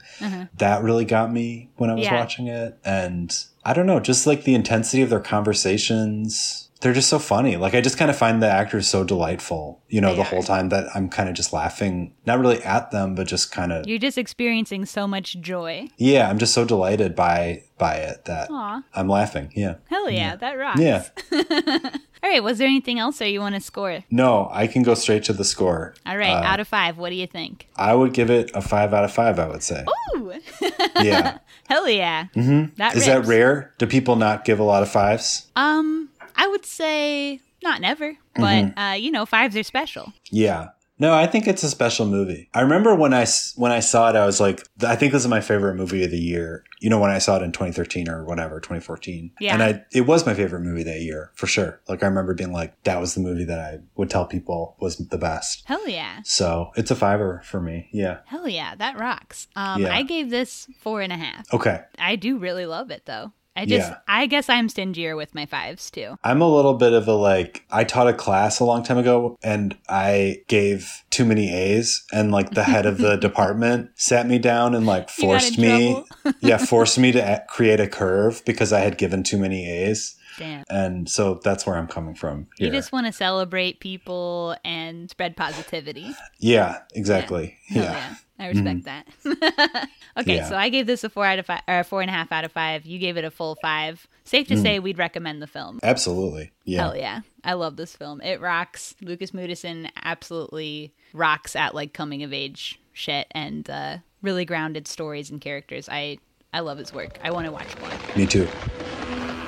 That 0.57 0.82
really 0.84 1.06
got 1.06 1.32
me 1.32 1.69
when 1.78 1.90
I 1.90 1.94
was 1.94 2.06
Yeah. 2.06 2.15
watching 2.15 2.48
it, 2.48 2.78
and 2.84 3.36
I 3.64 3.74
don't 3.74 3.86
know, 3.86 3.99
just 3.99 4.26
like 4.26 4.44
the 4.45 4.56
intensity 4.56 5.02
of 5.03 5.10
their 5.10 5.19
conversations. 5.19 6.66
They're 6.82 6.94
just 6.94 7.10
so 7.10 7.18
funny. 7.20 7.58
Like 7.58 7.74
I 7.74 7.82
just 7.82 7.98
kind 7.98 8.12
of 8.12 8.18
find 8.18 8.41
the 8.41 8.48
actors 8.49 8.88
so 8.88 9.04
delightful, 9.04 9.82
you 9.90 9.99
know, 9.99 10.10
They 10.12 10.18
the 10.18 10.22
are. 10.22 10.26
whole 10.26 10.44
time 10.44 10.70
that 10.70 10.86
I'm 10.95 11.10
kind 11.10 11.28
of 11.28 11.36
just 11.36 11.52
laughing, 11.54 12.14
not 12.26 12.40
really 12.40 12.62
at 12.64 12.91
them, 12.91 13.16
but 13.16 13.26
just 13.28 13.52
kind 13.52 13.72
of 13.74 13.88
You're 13.88 13.98
just 13.99 14.18
experiencing 14.18 14.86
so 14.86 15.08
much 15.08 15.40
joy. 15.40 15.90
yeah. 15.98 16.30
I'm 16.30 16.38
just 16.38 16.54
so 16.54 16.66
delighted 16.66 17.16
by 17.16 17.64
by 17.80 17.95
it 17.95 18.26
that 18.26 18.49
Aw. 18.52 18.82
I'm 18.95 19.08
laughing. 19.08 19.52
Yeah, 19.56 19.76
Hell 19.86 20.10
yeah, 20.10 20.36
that 20.36 20.54
rocks. 20.58 20.80
yeah. 20.80 21.06
All 22.24 22.32
right, 22.32 22.44
was 22.44 22.58
there 22.58 22.68
anything 22.68 22.98
else 22.98 23.22
or 23.22 23.28
you 23.28 23.40
want 23.40 23.54
to 23.54 23.62
score? 23.62 24.04
No, 24.10 24.49
I 24.52 24.66
can 24.66 24.82
go 24.82 24.95
straight 24.95 25.24
to 25.26 25.34
the 25.34 25.44
score. 25.44 25.94
All 26.06 26.18
right, 26.18 26.32
Uh, 26.34 26.41
out 26.44 26.60
of 26.60 26.68
five, 26.68 26.98
what 26.98 27.10
do 27.10 27.16
you 27.16 27.28
think? 27.28 27.68
I 27.76 27.94
would 27.94 28.14
give 28.14 28.32
it 28.32 28.49
a 28.56 28.62
five 28.62 28.94
out 28.95 29.04
of 29.04 29.14
five. 29.14 29.38
I 29.40 29.48
would 29.48 29.62
say. 29.64 29.86
Ooh, 30.16 30.34
Yeah, 31.02 31.38
hell 31.70 31.88
yeah. 31.88 32.26
Mm-hmm. 32.36 32.76
That 32.78 32.95
is 32.95 33.06
that 33.06 33.26
rare? 33.26 33.74
Do 33.78 33.86
people 33.86 34.16
not 34.16 34.44
give 34.45 34.60
a 34.60 34.64
lot 34.64 34.82
of 34.82 34.90
fives? 34.90 35.48
Um, 35.56 36.10
I 36.38 36.47
would 36.47 36.65
say 36.65 37.41
not 37.64 37.81
never, 37.81 38.15
but 38.35 38.41
Mm-hmm. 38.43 38.80
uh, 38.80 38.93
you 38.93 39.11
know, 39.11 39.26
fives 39.26 39.55
are 39.57 39.64
special. 39.64 40.14
Yeah. 40.31 40.69
No, 40.99 41.14
I 41.14 41.27
think 41.27 41.47
it's 41.47 41.61
a 41.61 41.69
special 41.69 42.07
movie. 42.07 42.49
I 42.55 42.61
remember 42.61 42.95
when 42.95 43.14
I 43.14 43.27
when 43.55 43.72
I 43.72 43.81
saw 43.81 44.09
it, 44.09 44.15
I 44.15 44.26
was 44.26 44.39
like, 44.39 44.64
I 44.84 44.95
think 44.95 45.11
this 45.14 45.22
is 45.22 45.27
my 45.27 45.41
favorite 45.41 45.76
movie 45.76 46.03
of 46.03 46.09
the 46.09 46.18
year. 46.18 46.64
You 46.80 46.89
know, 46.89 46.97
when 46.99 47.11
I 47.11 47.19
saw 47.19 47.38
it 47.38 47.43
in 47.43 47.51
2013 47.51 48.09
or 48.09 48.23
whatever, 48.23 48.59
2014. 48.59 49.31
Yeah. 49.39 49.53
And 49.53 49.61
I, 49.61 49.85
it 49.93 50.07
was 50.07 50.26
my 50.26 50.34
favorite 50.34 50.61
movie 50.61 50.81
that 50.81 51.01
year 51.01 51.30
for 51.35 51.45
sure. 51.45 51.80
Like 51.88 52.01
I 52.01 52.07
remember 52.07 52.34
being 52.34 52.51
like, 52.51 52.81
that 52.84 52.99
was 52.99 53.14
the 53.14 53.19
movie 53.22 53.43
that 53.45 53.59
I 53.59 53.77
would 53.95 54.09
tell 54.09 54.26
people 54.26 54.76
was 54.80 54.97
the 54.97 55.19
best. 55.19 55.61
Hell 55.65 55.88
yeah. 55.88 56.22
So 56.23 56.72
it's 56.76 56.89
a 56.89 56.95
fiver 56.95 57.41
for 57.45 57.61
me. 57.61 57.89
Yeah. 57.91 58.19
Hell 58.26 58.47
yeah, 58.47 58.73
that 58.76 58.97
rocks. 58.99 59.47
Um, 59.55 59.84
Yeah. 59.84 59.93
I 59.95 60.01
gave 60.01 60.31
this 60.31 60.68
four 60.80 61.01
and 61.01 61.14
a 61.14 61.18
half. 61.18 61.53
Okay. 61.53 61.81
I 61.99 62.15
do 62.15 62.39
really 62.39 62.65
love 62.65 62.89
it 62.89 63.05
though. 63.05 63.34
I 63.57 63.65
just, 63.65 63.89
Yeah. 63.89 63.97
I 64.07 64.27
guess 64.27 64.49
I'm 64.49 64.69
stingier 64.69 65.15
with 65.17 65.34
my 65.34 65.47
fives 65.47 65.89
too. 65.89 66.17
I'm 66.23 66.41
a 66.41 66.47
little 66.47 66.75
bit 66.75 66.93
of 66.93 67.07
a 67.07 67.13
like 67.13 67.65
I 67.71 67.84
taught 67.84 68.07
a 68.07 68.13
class 68.13 68.59
a 68.59 68.65
long 68.65 68.84
time 68.84 68.99
ago 68.99 69.38
and 69.43 69.75
I 69.89 70.43
gave 70.47 71.03
too 71.09 71.25
many 71.25 71.51
A's 71.51 72.03
and 72.13 72.31
like 72.31 72.51
the 72.51 72.63
head 72.63 72.85
of 72.85 72.99
the 72.99 73.15
department 73.27 73.89
sat 73.95 74.27
me 74.27 74.38
down 74.38 74.75
and 74.75 74.85
like 74.85 75.09
You 75.17 75.29
got 75.29 75.43
in 75.43 75.53
forced 75.53 75.57
me 75.57 76.03
yeah 76.39 76.57
forced 76.57 76.99
me 76.99 77.11
to 77.13 77.43
create 77.49 77.79
a 77.79 77.88
curve 77.88 78.43
because 78.45 78.71
I 78.71 78.81
had 78.81 78.97
given 78.99 79.23
too 79.23 79.38
many 79.39 79.67
A's 79.69 80.15
Damn. 80.38 80.64
and 80.69 81.09
so 81.09 81.39
that's 81.43 81.65
where 81.65 81.76
I'm 81.76 81.88
coming 81.88 82.15
from 82.15 82.47
You 82.59 82.69
just 82.72 82.91
want 82.91 83.07
to 83.07 83.11
celebrate 83.14 83.80
people 83.80 84.55
and 84.64 85.09
spread 85.09 85.35
positivity. 85.35 86.11
yeah 86.39 86.80
exactly 86.93 87.57
yeah, 87.69 87.81
yeah. 87.81 88.15
I 88.39 88.47
respect 88.49 88.84
that. 88.85 89.07
okay, 90.18 90.35
Yeah. 90.35 90.47
so 90.47 90.55
I 90.55 90.69
gave 90.69 90.85
this 90.85 91.03
a 91.03 91.09
four 91.09 91.26
out 91.26 91.39
of 91.39 91.47
five, 91.47 91.61
or 91.68 91.80
a 91.80 91.84
four 91.84 92.01
and 92.01 92.09
a 92.09 92.14
half 92.14 92.31
out 92.31 92.43
of 92.45 92.51
five. 92.51 92.85
You 92.85 92.99
gave 92.99 93.18
it 93.18 93.26
a 93.26 93.31
full 93.31 93.57
five. 93.64 94.05
Safe 94.26 94.47
to 94.49 94.53
Mm. 94.55 94.61
say 94.61 94.77
we'd 94.80 94.99
recommend 94.99 95.41
the 95.41 95.47
film. 95.47 95.80
absolutely 95.81 96.51
yeah 96.64 96.84
Hell 96.84 96.95
yeah. 96.95 97.22
I 97.43 97.53
love 97.53 97.77
this 97.77 97.95
film. 97.95 98.22
It 98.22 98.39
rocks. 98.39 98.93
Lukas 99.01 99.31
Moodysson 99.31 99.89
absolutely 100.03 100.93
rocks 101.14 101.55
at 101.55 101.73
like 101.73 101.93
coming 101.93 102.22
of 102.23 102.31
age 102.31 102.80
shit 102.93 103.26
and 103.31 103.68
uh, 103.69 103.97
really 104.22 104.45
grounded 104.45 104.88
stories 104.88 105.31
and 105.31 105.41
characters. 105.41 105.89
I 105.89 106.19
I 106.53 106.59
love 106.59 106.77
his 106.77 106.93
work. 106.93 107.18
I 107.23 107.31
want 107.31 107.45
to 107.47 107.51
watch 107.51 107.68
more. 107.80 107.89
me 108.15 108.26
too 108.27 108.47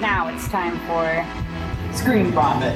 Now 0.02 0.30
it's 0.34 0.48
time 0.48 0.78
for 0.88 1.26
Scream 1.96 2.32
Vomit. 2.32 2.76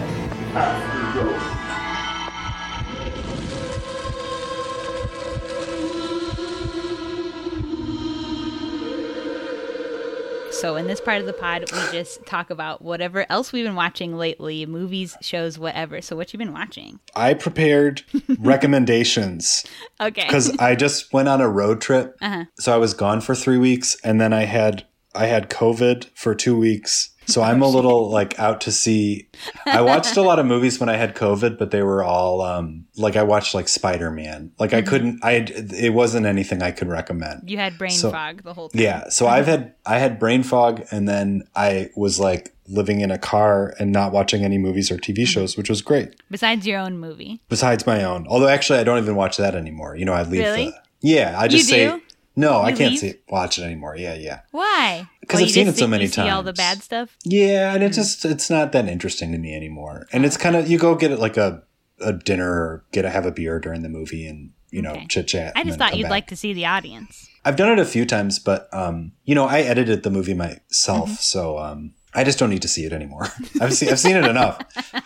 So 10.51 10.77
in 10.77 10.87
this 10.87 11.01
part 11.01 11.19
of 11.19 11.25
the 11.25 11.33
pod, 11.33 11.65
we 11.73 11.79
just 11.91 12.25
talk 12.25 12.49
about 12.49 12.81
whatever 12.81 13.25
else 13.29 13.51
we've 13.51 13.65
been 13.65 13.75
watching 13.75 14.15
lately, 14.15 14.65
movies, 14.65 15.17
shows, 15.19 15.59
whatever. 15.59 15.99
So 16.01 16.15
what 16.15 16.31
you've 16.31 16.37
been 16.39 16.53
watching? 16.53 16.99
I 17.15 17.33
prepared 17.33 18.03
recommendations 18.39 19.65
Okay. 19.99 20.23
because 20.25 20.55
I 20.59 20.75
just 20.75 21.11
went 21.11 21.27
on 21.27 21.41
a 21.41 21.49
road 21.49 21.81
trip. 21.81 22.15
Uh-huh. 22.21 22.45
So 22.59 22.73
I 22.73 22.77
was 22.77 22.93
gone 22.93 23.19
for 23.19 23.35
three 23.35 23.57
weeks, 23.57 23.97
and 24.05 24.21
then 24.21 24.31
I 24.31 24.43
had 24.43 24.85
I 25.15 25.25
had 25.25 25.49
COVID 25.49 26.05
for 26.15 26.33
two 26.33 26.57
weeks. 26.57 27.09
So 27.25 27.41
I'm 27.41 27.61
a 27.61 27.67
little 27.67 28.09
like 28.09 28.37
out 28.39 28.61
to 28.61 28.71
see. 28.71 29.29
I 29.65 29.81
watched 29.81 30.17
a 30.17 30.21
lot 30.21 30.39
of 30.39 30.45
movies 30.45 30.79
when 30.79 30.89
I 30.89 30.97
had 30.97 31.15
COVID, 31.15 31.57
but 31.57 31.71
they 31.71 31.81
were 31.83 32.03
all 32.03 32.41
um 32.41 32.85
like 32.97 33.15
I 33.15 33.23
watched 33.23 33.53
like 33.55 33.67
Spider 33.67 34.11
Man. 34.11 34.51
Like 34.59 34.73
I 34.73 34.81
Mm-hmm. 34.81 34.89
couldn't. 34.89 35.19
I 35.23 35.31
it 35.77 35.93
wasn't 35.93 36.25
anything 36.25 36.61
I 36.61 36.71
could 36.71 36.87
recommend. 36.89 37.49
you 37.49 37.57
had 37.57 37.77
brain 37.77 37.91
So- 37.91 38.11
fog 38.11 38.43
the 38.43 38.53
whole 38.53 38.69
time. 38.69 38.81
Yeah. 38.81 39.09
So 39.09 39.27
I've 39.27 39.45
had 39.47 39.73
I 39.85 39.99
had 39.99 40.19
brain 40.19 40.43
fog, 40.43 40.83
and 40.91 41.07
then 41.07 41.43
I 41.55 41.89
was 41.95 42.19
like 42.19 42.53
living 42.67 43.01
in 43.01 43.11
a 43.11 43.17
car 43.17 43.73
and 43.77 43.91
not 43.91 44.11
watching 44.13 44.43
any 44.45 44.57
movies 44.57 44.89
or 44.91 44.95
Mm-hmm. 44.97 45.13
TV 45.21 45.27
shows, 45.27 45.57
which 45.57 45.69
was 45.69 45.81
great. 45.81 46.15
Besides 46.31 46.65
your 46.67 46.79
own 46.79 46.97
movie. 46.97 47.41
Besides 47.49 47.85
my 47.85 48.03
own, 48.03 48.25
although 48.27 48.47
actually 48.47 48.79
I 48.79 48.83
don't 48.83 48.97
even 48.99 49.15
watch 49.15 49.37
that 49.37 49.55
anymore. 49.55 49.95
You 49.95 50.05
know, 50.05 50.13
I 50.13 50.23
leave 50.23 50.41
Really? 50.41 50.65
the 50.67 50.75
yeah. 51.01 51.35
I 51.39 51.47
just 51.47 51.69
You 51.69 51.75
say 51.75 51.99
no. 52.35 52.61
I 52.61 52.71
can't 52.71 52.91
leave? 52.91 52.99
see 52.99 53.13
watch 53.29 53.57
it 53.59 53.63
anymore. 53.63 53.95
Yeah, 53.95 54.15
yeah, 54.15 54.39
Why? 54.51 55.07
'Cause 55.27 55.39
Well, 55.39 55.45
I've 55.47 55.51
seen 55.53 55.67
it 55.67 55.77
so 55.77 55.87
many 55.87 56.03
you 56.05 56.09
See 56.09 56.21
all 56.29 56.43
the 56.43 56.53
bad 56.53 56.83
stuff. 56.83 57.17
yeah. 57.23 57.73
And 57.73 57.81
Hmm. 57.83 57.87
it 57.87 57.93
just 57.93 58.25
it's 58.25 58.49
not 58.49 58.71
that 58.73 58.87
interesting 58.87 59.31
to 59.31 59.37
me 59.37 59.55
anymore. 59.55 60.07
And 60.11 60.25
it's 60.25 60.37
kind 60.37 60.55
of 60.55 60.69
you 60.69 60.77
go 60.77 60.95
get 60.95 61.11
it 61.11 61.19
like 61.19 61.37
a 61.37 61.63
a 62.01 62.11
dinner 62.13 62.49
or 62.51 62.83
get 62.91 63.05
a 63.05 63.09
have 63.09 63.25
a 63.25 63.31
beer 63.31 63.59
during 63.59 63.81
the 63.83 63.89
movie 63.89 64.27
and 64.27 64.51
you 64.71 64.81
know 64.81 64.91
Okay. 64.91 65.05
chit 65.07 65.27
chat. 65.27 65.53
I 65.55 65.63
just 65.63 65.77
thought 65.79 65.97
you'd 65.97 66.09
like 66.09 66.27
to 66.27 66.35
see 66.35 66.53
the 66.53 66.65
audience. 66.65 67.27
I've 67.45 67.55
done 67.55 67.71
it 67.71 67.79
a 67.79 67.85
few 67.85 68.05
times, 68.05 68.39
but 68.39 68.67
um, 68.73 69.11
you 69.25 69.35
know, 69.35 69.45
I 69.47 69.59
edited 69.61 70.03
the 70.03 70.09
movie 70.09 70.33
myself, 70.33 71.09
Mm-hmm. 71.09 71.13
so 71.15 71.59
um, 71.59 71.93
I 72.13 72.23
just 72.23 72.39
don't 72.39 72.49
need 72.49 72.61
to 72.63 72.67
see 72.67 72.85
it 72.85 72.93
anymore. 72.93 73.27
I've 73.61 73.73
seen 73.73 73.89
I've 73.89 73.99
seen 73.99 74.15
it 74.17 74.25
enough. 74.25 74.59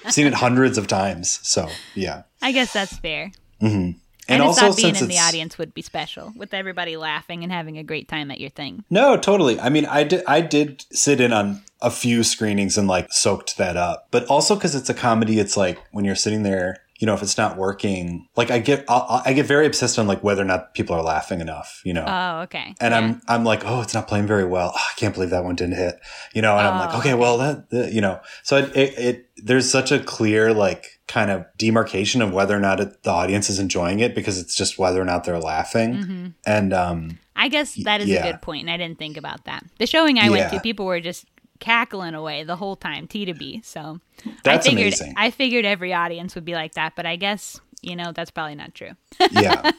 I've 0.06 0.12
seen 0.14 0.28
it 0.28 0.34
hundreds 0.36 0.78
of 0.78 0.88
times. 0.88 1.40
So 1.44 1.70
yeah, 1.96 2.24
I 2.42 2.52
guess 2.52 2.74
that's 2.74 2.96
fair. 2.98 3.32
Mm-hmm. 3.62 3.98
And 4.28 4.42
also 4.42 4.68
thought 4.68 4.78
being 4.78 4.94
since 4.94 5.02
in 5.02 5.08
the 5.08 5.20
audience 5.20 5.58
would 5.58 5.74
be 5.74 5.82
special 5.82 6.34
with 6.36 6.54
everybody 6.54 6.98
laughing 6.98 7.44
and 7.44 7.52
having 7.52 7.78
a 7.78 7.84
great 7.84 8.08
time 8.08 8.30
at 8.32 8.40
your 8.40 8.50
thing. 8.50 8.84
No, 8.90 9.18
totally. 9.18 9.60
I 9.60 9.70
mean, 9.70 9.86
I 9.86 10.04
did, 10.04 10.24
I 10.28 10.42
did 10.42 10.86
sit 10.92 11.22
in 11.22 11.32
on 11.32 11.62
a 11.82 11.92
few 11.92 12.24
screenings 12.24 12.78
and 12.78 12.88
like 12.88 13.08
soaked 13.12 13.58
that 13.58 13.78
up, 13.78 14.08
but 14.12 14.26
also 14.26 14.56
because 14.56 14.76
it's 14.76 14.90
a 14.90 14.94
comedy, 14.94 15.40
it's 15.40 15.56
like 15.56 15.80
when 15.92 16.06
you're 16.06 16.16
sitting 16.16 16.44
there, 16.44 16.78
you 17.00 17.06
know, 17.06 17.14
if 17.14 17.22
it's 17.22 17.38
not 17.38 17.58
working, 17.58 18.28
like 18.36 18.50
I 18.50 18.60
get, 18.60 18.84
I'll, 18.88 19.22
I 19.24 19.34
get 19.34 19.46
very 19.46 19.66
obsessed 19.68 20.00
on 20.00 20.08
like 20.08 20.24
whether 20.24 20.42
or 20.42 20.46
not 20.46 20.74
people 20.74 20.96
are 20.96 21.04
laughing 21.04 21.42
enough, 21.42 21.82
you 21.84 21.94
know. 21.94 22.06
Oh, 22.08 22.42
okay. 22.42 22.74
and 22.82 22.92
Yeah. 22.92 22.98
I'm, 22.98 23.22
I'm 23.28 23.44
like, 23.44 23.64
oh, 23.66 23.82
it's 23.82 23.94
not 23.94 24.08
playing 24.08 24.26
very 24.26 24.46
well. 24.46 24.72
Oh, 24.76 24.80
I 24.80 24.94
can't 25.00 25.14
believe 25.14 25.30
that 25.30 25.44
one 25.44 25.56
didn't 25.56 25.76
hit, 25.76 26.00
you 26.34 26.42
know. 26.42 26.58
And 26.58 26.68
I'm 26.68 26.80
like, 26.80 26.96
Oh, 26.96 27.00
okay, 27.00 27.14
well, 27.14 27.38
that, 27.38 27.70
that 27.70 27.94
you 27.94 28.02
know. 28.02 28.20
So 28.44 28.58
it, 28.58 28.76
it, 28.76 28.98
it, 28.98 29.30
there's 29.38 29.70
such 29.70 29.92
a 29.92 30.00
clear 30.00 30.54
like 30.54 31.00
kind 31.08 31.30
of 31.30 31.46
demarcation 31.58 32.22
of 32.22 32.34
whether 32.34 32.56
or 32.56 32.60
not 32.60 32.80
it, 32.80 33.04
the 33.04 33.12
audience 33.12 33.50
is 33.50 33.60
enjoying 33.60 34.00
it 34.00 34.16
because 34.16 34.40
it's 34.40 34.56
just 34.56 34.80
whether 34.80 35.00
or 35.02 35.06
not 35.06 35.24
they're 35.24 35.40
laughing. 35.40 35.94
Mm-hmm. 35.94 36.28
And 36.46 36.74
um, 36.74 37.20
I 37.36 37.48
guess 37.50 37.76
that 37.84 38.02
is 38.02 38.08
yeah. 38.08 38.26
a 38.26 38.32
good 38.32 38.42
point, 38.42 38.62
and 38.62 38.72
I 38.72 38.78
didn't 38.78 38.98
think 38.98 39.18
about 39.18 39.46
that. 39.46 39.64
The 39.78 39.86
showing 39.86 40.18
I 40.18 40.30
went 40.30 40.52
to, 40.52 40.60
people 40.60 40.88
were 40.88 41.00
just 41.00 41.26
cackling 41.60 42.14
away 42.14 42.44
the 42.44 42.56
whole 42.56 42.76
time, 42.76 43.08
T 43.08 43.26
to 43.26 43.34
B. 43.34 43.62
So 43.64 44.00
That's 44.44 44.66
I 44.68 44.70
figured, 44.70 44.88
amazing. 44.94 45.14
I 45.18 45.32
figured 45.32 45.66
every 45.66 45.94
audience 45.94 46.36
would 46.36 46.46
be 46.46 46.54
like 46.54 46.74
that, 46.74 46.94
but 46.96 47.06
I 47.06 47.16
guess 47.16 47.60
you 47.82 47.96
know 47.96 48.12
that's 48.12 48.32
probably 48.32 48.56
not 48.56 48.74
true. 48.74 48.92
yeah. 49.32 49.72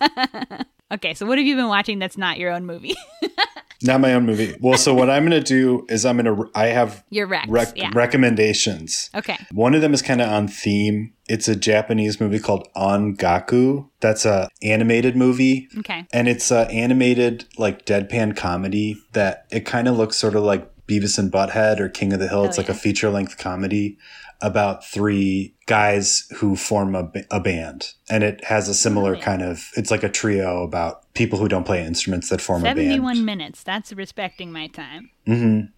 Okay, 0.90 1.12
so 1.12 1.26
what 1.26 1.36
have 1.36 1.46
you 1.46 1.54
been 1.54 1.68
watching 1.68 1.98
that's 1.98 2.16
not 2.16 2.38
your 2.38 2.50
own 2.50 2.64
movie? 2.64 2.96
Not 3.80 4.00
my 4.00 4.12
own 4.14 4.26
movie. 4.26 4.56
Well, 4.60 4.76
so 4.76 4.92
what 4.92 5.08
I'm 5.08 5.22
going 5.28 5.40
to 5.40 5.46
do 5.46 5.86
is 5.88 6.04
I'm 6.04 6.16
going 6.16 6.36
to, 6.36 6.50
I 6.52 6.66
have 6.66 7.04
Your 7.10 7.28
Rex, 7.28 7.46
rec- 7.48 7.76
yeah. 7.76 7.90
recommendations. 7.94 9.08
Okay. 9.14 9.36
One 9.52 9.72
of 9.72 9.82
them 9.82 9.94
is 9.94 10.02
kind 10.02 10.20
of 10.20 10.28
on 10.28 10.48
theme. 10.48 11.12
It's 11.28 11.46
a 11.46 11.54
Japanese 11.54 12.20
movie 12.20 12.40
called 12.40 12.66
Ongaku. 12.74 13.88
That's 14.00 14.24
a 14.24 14.48
animated 14.62 15.14
movie. 15.14 15.68
Okay. 15.78 16.06
And 16.12 16.26
it's 16.26 16.50
a 16.50 16.68
animated 16.70 17.44
like 17.56 17.86
deadpan 17.86 18.36
comedy 18.36 19.00
that 19.12 19.46
it 19.52 19.60
kind 19.64 19.86
of 19.86 19.96
looks 19.96 20.16
sort 20.16 20.34
of 20.34 20.42
like 20.42 20.68
Beavis 20.88 21.18
and 21.18 21.30
Butthead 21.30 21.78
or 21.80 21.88
King 21.88 22.12
of 22.12 22.18
the 22.20 22.28
Hill. 22.28 22.44
It's 22.44 22.58
Oh, 22.58 22.62
like 22.62 22.68
a 22.70 22.74
feature 22.74 23.10
length 23.10 23.38
comedy 23.38 23.98
about 24.40 24.86
three 24.86 25.52
guys 25.66 26.28
who 26.36 26.54
form 26.54 26.94
a, 26.94 27.10
a 27.30 27.40
band. 27.40 27.92
And 28.08 28.22
it 28.22 28.44
has 28.44 28.68
a 28.68 28.74
similar 28.74 29.16
yeah. 29.16 29.24
kind 29.24 29.42
of, 29.42 29.68
it's 29.76 29.90
like 29.90 30.04
a 30.04 30.08
trio 30.08 30.62
about 30.62 31.12
people 31.14 31.40
who 31.40 31.48
don't 31.48 31.64
play 31.64 31.84
instruments 31.84 32.28
that 32.28 32.40
form 32.40 32.62
a 32.62 32.66
band. 32.66 32.78
71 32.78 33.24
minutes. 33.24 33.64
That's 33.64 33.92
respecting 33.92 34.52
my 34.52 34.68
time. 34.68 35.10
hmm 35.26 35.32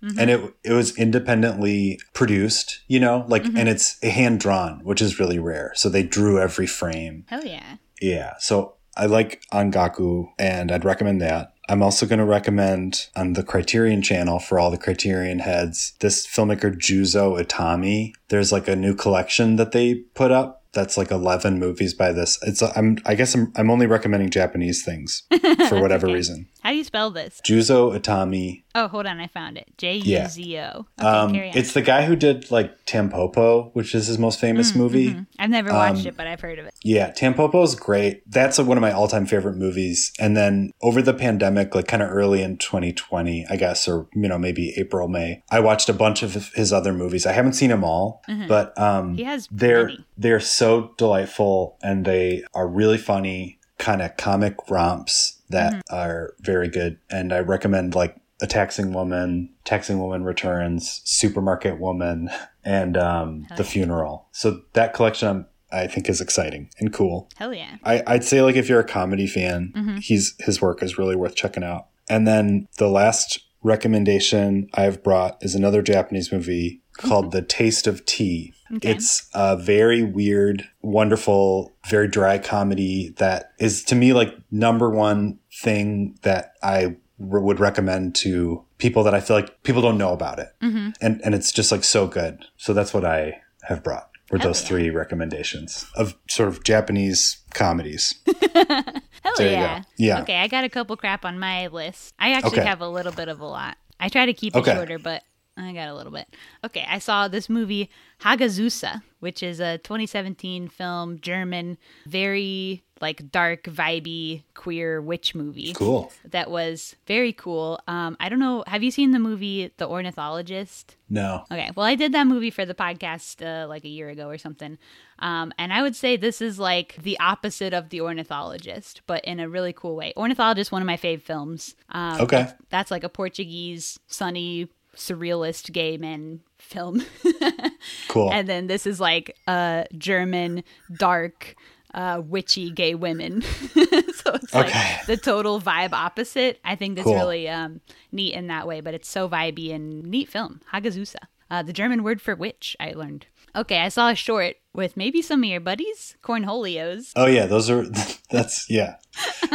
Mm-hmm. 0.05 0.19
And 0.19 0.31
it 0.31 0.55
it 0.63 0.73
was 0.75 0.97
independently 0.99 1.99
produced, 2.13 2.81
you 2.87 3.01
know, 3.01 3.25
like, 3.29 3.45
Mm-hmm. 3.45 3.57
and 3.57 3.69
it's 3.69 4.03
hand 4.03 4.41
drawn, 4.41 4.81
which 4.85 5.01
is 5.01 5.19
really 5.19 5.39
rare. 5.39 5.73
So 5.75 5.89
they 5.89 6.03
drew 6.03 6.39
every 6.39 6.67
frame. 6.67 7.25
Oh, 7.33 7.43
yeah. 7.43 7.77
Yeah. 8.01 8.35
So 8.41 8.75
I 8.97 9.07
like 9.07 9.43
Ongaku, 9.53 10.29
and 10.39 10.71
I'd 10.71 10.85
recommend 10.85 11.23
that. 11.23 11.53
I'm 11.71 11.85
also 11.85 12.05
going 12.05 12.19
to 12.19 12.25
recommend 12.25 13.07
on 13.15 13.35
the 13.35 13.45
Criterion 13.45 14.03
channel 14.03 14.41
for 14.41 14.59
all 14.59 14.73
the 14.73 14.77
Criterion 14.77 15.39
heads 15.39 15.93
this 16.01 16.27
filmmaker 16.27 16.75
Juzo 16.75 17.41
Itami. 17.41 18.13
There's 18.29 18.51
like 18.51 18.67
a 18.67 18.75
new 18.75 18.93
collection 18.93 19.55
that 19.55 19.71
they 19.71 19.95
put 19.95 20.33
up. 20.33 20.65
That's 20.73 20.97
like 20.97 21.13
11 21.13 21.61
movies 21.61 21.95
by 21.95 22.11
this. 22.11 22.41
It's 22.43 22.61
I'm 22.61 22.99
I 23.07 23.15
guess 23.15 23.37
I'm 23.37 23.53
I'm 23.55 23.71
only 23.71 23.87
recommending 23.87 24.31
Japanese 24.31 24.85
things 24.85 25.23
for 25.69 25.81
whatever 25.81 26.09
okay. 26.09 26.15
reason. 26.15 26.49
How 26.63 26.71
do 26.71 26.77
you 26.77 26.85
spell 26.85 27.11
this? 27.11 27.41
Juzo 27.45 27.99
Itami 27.99 28.63
Oh, 28.75 28.87
hold 28.87 29.07
on. 29.07 29.19
I 29.19 29.27
found 29.27 29.59
it. 29.59 29.67
J 29.79 29.97
U 29.97 30.27
Z 30.29 30.59
O. 30.59 30.87
Okay, 30.99 31.09
Um, 31.09 31.35
it's 31.35 31.73
the 31.73 31.83
guy 31.83 32.05
who 32.05 32.15
did 32.15 32.51
like 32.53 32.85
Tampopo, 32.87 33.71
which 33.75 33.95
is 33.95 34.07
his 34.07 34.19
most 34.19 34.39
famous 34.39 34.77
movie. 34.77 35.17
I've 35.39 35.51
never 35.51 35.73
watched 35.73 36.03
um, 36.03 36.07
it, 36.07 36.17
but 36.17 36.27
I've 36.29 36.41
heard 36.41 36.59
of 36.61 36.67
it. 36.67 36.75
Yeah, 36.85 37.11
Tampopo 37.11 37.65
is 37.65 37.75
great. 37.75 38.23
That's 38.31 38.59
one 38.61 38.77
of 38.77 38.81
my 38.81 38.93
all-time 38.93 39.27
favorite 39.27 39.57
movies. 39.57 40.13
And 40.21 40.37
then 40.37 40.71
over 40.83 41.03
the 41.03 41.15
pandemic, 41.15 41.75
like 41.75 41.89
kind 41.89 42.03
of 42.03 42.11
early 42.11 42.43
in 42.43 42.59
2020, 42.59 43.47
I 43.51 43.57
guess, 43.57 43.89
or 43.89 44.07
you 44.15 44.29
know 44.29 44.39
maybe 44.39 44.73
April, 44.77 45.09
May, 45.09 45.43
I 45.51 45.61
watched 45.61 45.89
a 45.89 45.93
bunch 45.95 46.23
of 46.23 46.53
his 46.55 46.73
other 46.73 46.93
movies. 46.93 47.27
I 47.27 47.33
haven't 47.33 47.55
seen 47.55 47.71
them 47.71 47.83
all, 47.85 48.23
but 48.49 48.79
um, 48.79 49.01
Mm-hmm. 49.01 49.15
He 49.17 49.25
has 49.25 49.49
they're 49.51 49.87
many. 49.87 50.05
they're 50.19 50.41
so 50.41 50.93
delightful 50.99 51.79
and 51.83 52.05
they 52.05 52.45
are 52.55 52.67
really 52.69 52.99
funny, 52.99 53.59
kind 53.81 54.01
of 54.03 54.17
comic 54.17 54.55
romps 54.71 55.39
that 55.49 55.73
Mm-hmm. 55.73 55.95
are 55.97 56.35
very 56.41 56.69
good. 56.69 56.99
And 57.11 57.33
I 57.33 57.41
recommend 57.41 57.95
like 57.97 58.15
a 58.41 58.47
taxing 58.47 58.93
woman, 58.93 59.53
taxing 59.65 59.99
woman 59.99 60.23
returns, 60.25 61.03
supermarket 61.05 61.81
woman, 61.81 62.31
and 62.65 62.97
um, 62.97 63.47
the 63.57 63.65
funeral. 63.65 64.29
So 64.33 64.61
that 64.75 64.95
collection 64.95 65.29
I'm, 65.29 65.47
I 65.73 65.87
think 65.89 66.09
is 66.09 66.21
exciting 66.21 66.71
and 66.79 66.93
cool. 66.93 67.29
Hell 67.37 67.53
yeah. 67.53 67.77
I, 67.85 68.03
I'd 68.07 68.25
say 68.25 68.43
like 68.43 68.57
if 68.57 68.69
you're 68.69 68.81
a 68.81 68.85
comedy 68.85 69.27
fan, 69.27 69.73
Mm-hmm. 69.77 69.97
he's 69.99 70.35
his 70.39 70.61
work 70.63 70.83
is 70.83 70.97
really 70.99 71.17
worth 71.17 71.35
checking 71.35 71.65
out. 71.65 71.87
And 72.09 72.27
then 72.27 72.67
the 72.79 72.89
last 72.89 73.41
recommendation 73.63 74.69
I've 74.75 75.03
brought 75.03 75.37
is 75.43 75.55
another 75.55 75.83
Japanese 75.83 76.31
movie 76.33 76.83
called 76.97 77.33
The 77.33 77.43
Taste 77.43 77.87
of 77.87 78.05
Tea. 78.07 78.53
Okay. 78.77 78.91
It's 78.93 79.29
a 79.35 79.57
very 79.57 80.03
weird, 80.03 80.69
wonderful, 80.83 81.73
very 81.89 82.09
dry 82.09 82.39
comedy 82.39 83.15
that 83.19 83.53
is 83.59 83.83
to 83.85 83.95
me 83.95 84.13
like 84.13 84.35
number 84.51 84.89
one 84.91 85.39
thing 85.63 86.19
that 86.23 86.53
I 86.63 86.97
r- 87.33 87.41
would 87.41 87.59
recommend 87.61 88.15
to 88.17 88.65
people 88.79 89.03
that 89.05 89.15
I 89.15 89.21
feel 89.21 89.37
like 89.37 89.63
people 89.63 89.83
don't 89.83 89.99
know 89.99 90.13
about 90.13 90.39
it. 90.39 90.49
Mm-hmm. 90.63 90.91
And 91.01 91.21
and 91.25 91.35
it's 91.35 91.51
just 91.53 91.73
like 91.73 91.85
so 91.85 92.07
good. 92.07 92.45
So 92.57 92.73
that's 92.73 92.95
what 92.95 93.05
I 93.05 93.41
have 93.63 93.83
brought. 93.83 94.09
Were 94.31 94.39
Hell 94.39 94.49
those 94.51 94.63
yeah. 94.63 94.69
three 94.69 94.91
recommendations 94.91 95.85
of 95.97 96.15
sort 96.29 96.49
of 96.49 96.63
Japanese 96.63 97.39
comedies? 97.53 98.15
Hell 98.55 99.35
There 99.37 99.51
yeah. 99.53 99.83
Yeah. 99.97 100.21
Okay, 100.23 100.37
I 100.37 100.47
got 100.47 100.65
a 100.65 100.69
couple 100.69 100.97
crap 100.97 101.25
on 101.25 101.39
my 101.39 101.67
list. 101.67 102.15
I 102.19 102.33
actually 102.35 102.59
Okay. 102.61 102.65
have 102.65 102.81
a 102.81 102.89
little 102.89 103.13
bit 103.13 103.29
of 103.29 103.41
a 103.41 103.47
lot. 103.47 103.77
I 103.99 104.09
try 104.09 104.27
to 104.27 104.33
keep 104.33 104.55
it 104.55 104.61
Okay. 104.61 104.73
shorter, 104.75 104.99
but 104.99 105.23
I 105.57 105.73
got 105.73 105.89
a 105.89 105.95
little 105.95 106.13
bit. 106.13 106.27
Okay, 106.65 106.87
I 106.89 106.99
saw 106.99 107.29
this 107.29 107.49
movie 107.51 107.91
Hagazussa, 108.23 109.03
which 109.19 109.43
is 109.43 109.61
a 109.61 109.79
2017 109.79 110.69
film, 110.69 111.21
German, 111.21 111.77
very 112.07 112.83
like 113.01 113.31
dark, 113.31 113.65
vibey, 113.65 114.43
queer 114.55 115.01
witch 115.01 115.35
movie. 115.35 115.73
Cool. 115.75 116.13
That 116.25 116.51
was 116.51 116.97
very 117.07 117.33
cool. 117.33 117.81
Um, 117.89 118.17
I 118.21 118.29
don't 118.29 118.39
know. 118.39 118.63
Have 118.67 118.83
you 118.83 118.91
seen 118.91 119.11
the 119.13 119.19
movie 119.19 119.73
The 119.79 119.87
Ornithologist? 119.89 120.97
No. 121.09 121.45
Okay, 121.51 121.71
well, 121.75 121.87
I 121.87 121.95
did 121.95 122.13
that 122.13 122.27
movie 122.27 122.51
for 122.51 122.65
the 122.67 122.75
podcast 122.75 123.43
uh, 123.45 123.67
like 123.69 123.85
a 123.85 123.89
year 123.89 124.11
ago 124.11 124.29
or 124.29 124.37
something. 124.39 124.77
Um, 125.19 125.53
and 125.59 125.73
I 125.73 125.81
would 125.83 125.97
say 125.97 126.17
this 126.17 126.41
is 126.43 126.59
like 126.59 126.97
the 127.03 127.19
opposite 127.21 127.73
of 127.75 127.89
The 127.89 128.01
Ornithologist, 128.03 129.01
but 129.07 129.25
in 129.25 129.41
a 129.41 129.49
really 129.49 129.73
cool 129.73 129.97
way. 129.97 130.13
Ornithologist, 130.17 130.71
one 130.71 130.83
of 130.83 130.87
my 130.87 130.97
fave 130.99 131.23
films. 131.23 131.75
Um, 131.91 132.21
Okay. 132.23 132.37
that's, 132.43 132.55
that's 132.69 132.91
like 132.91 133.05
a 133.05 133.09
Portuguese, 133.09 133.99
sunny, 134.09 134.69
surrealist 135.01 135.73
gay 135.73 135.97
men 135.97 136.41
film. 136.59 137.03
Cool. 138.09 138.31
and 138.33 138.47
then 138.49 138.67
this 138.67 138.87
is 138.87 139.01
like 139.01 139.37
a 139.49 139.87
German, 139.97 140.63
dark, 140.97 141.55
uh, 141.95 142.21
witchy 142.25 142.71
gay 142.71 142.95
women. 142.95 143.41
so 143.43 144.35
it's 144.35 144.55
Okay. 144.55 144.97
like 144.97 145.07
the 145.07 145.17
total 145.17 145.61
vibe 145.61 145.93
opposite. 145.93 146.61
I 146.65 146.77
think 146.77 146.97
that's 146.97 147.07
Cool. 147.07 147.15
really 147.15 147.49
um, 147.49 147.81
neat 148.13 148.35
in 148.35 148.49
that 148.49 148.67
way, 148.69 148.81
but 148.81 148.95
it's 148.95 149.09
so 149.09 149.29
vibey 149.29 149.75
and 149.75 150.05
neat 150.05 150.29
film. 150.29 150.61
Hagazussa, 150.73 151.17
uh, 151.51 151.63
the 151.63 151.73
German 151.73 152.03
word 152.03 152.21
for 152.21 152.35
witch, 152.37 152.77
I 152.79 152.93
learned. 152.93 153.27
Okay, 153.55 153.79
I 153.81 153.89
saw 153.89 154.11
a 154.11 154.15
short 154.15 154.57
with 154.73 154.97
maybe 154.97 155.23
some 155.23 155.43
of 155.43 155.49
your 155.51 155.61
buddies, 155.61 156.17
Cornholios. 156.23 157.13
oh 157.17 157.27
yeah, 157.27 157.47
those 157.47 157.69
are 157.71 157.85
that's 158.31 158.71
yeah. 158.71 158.97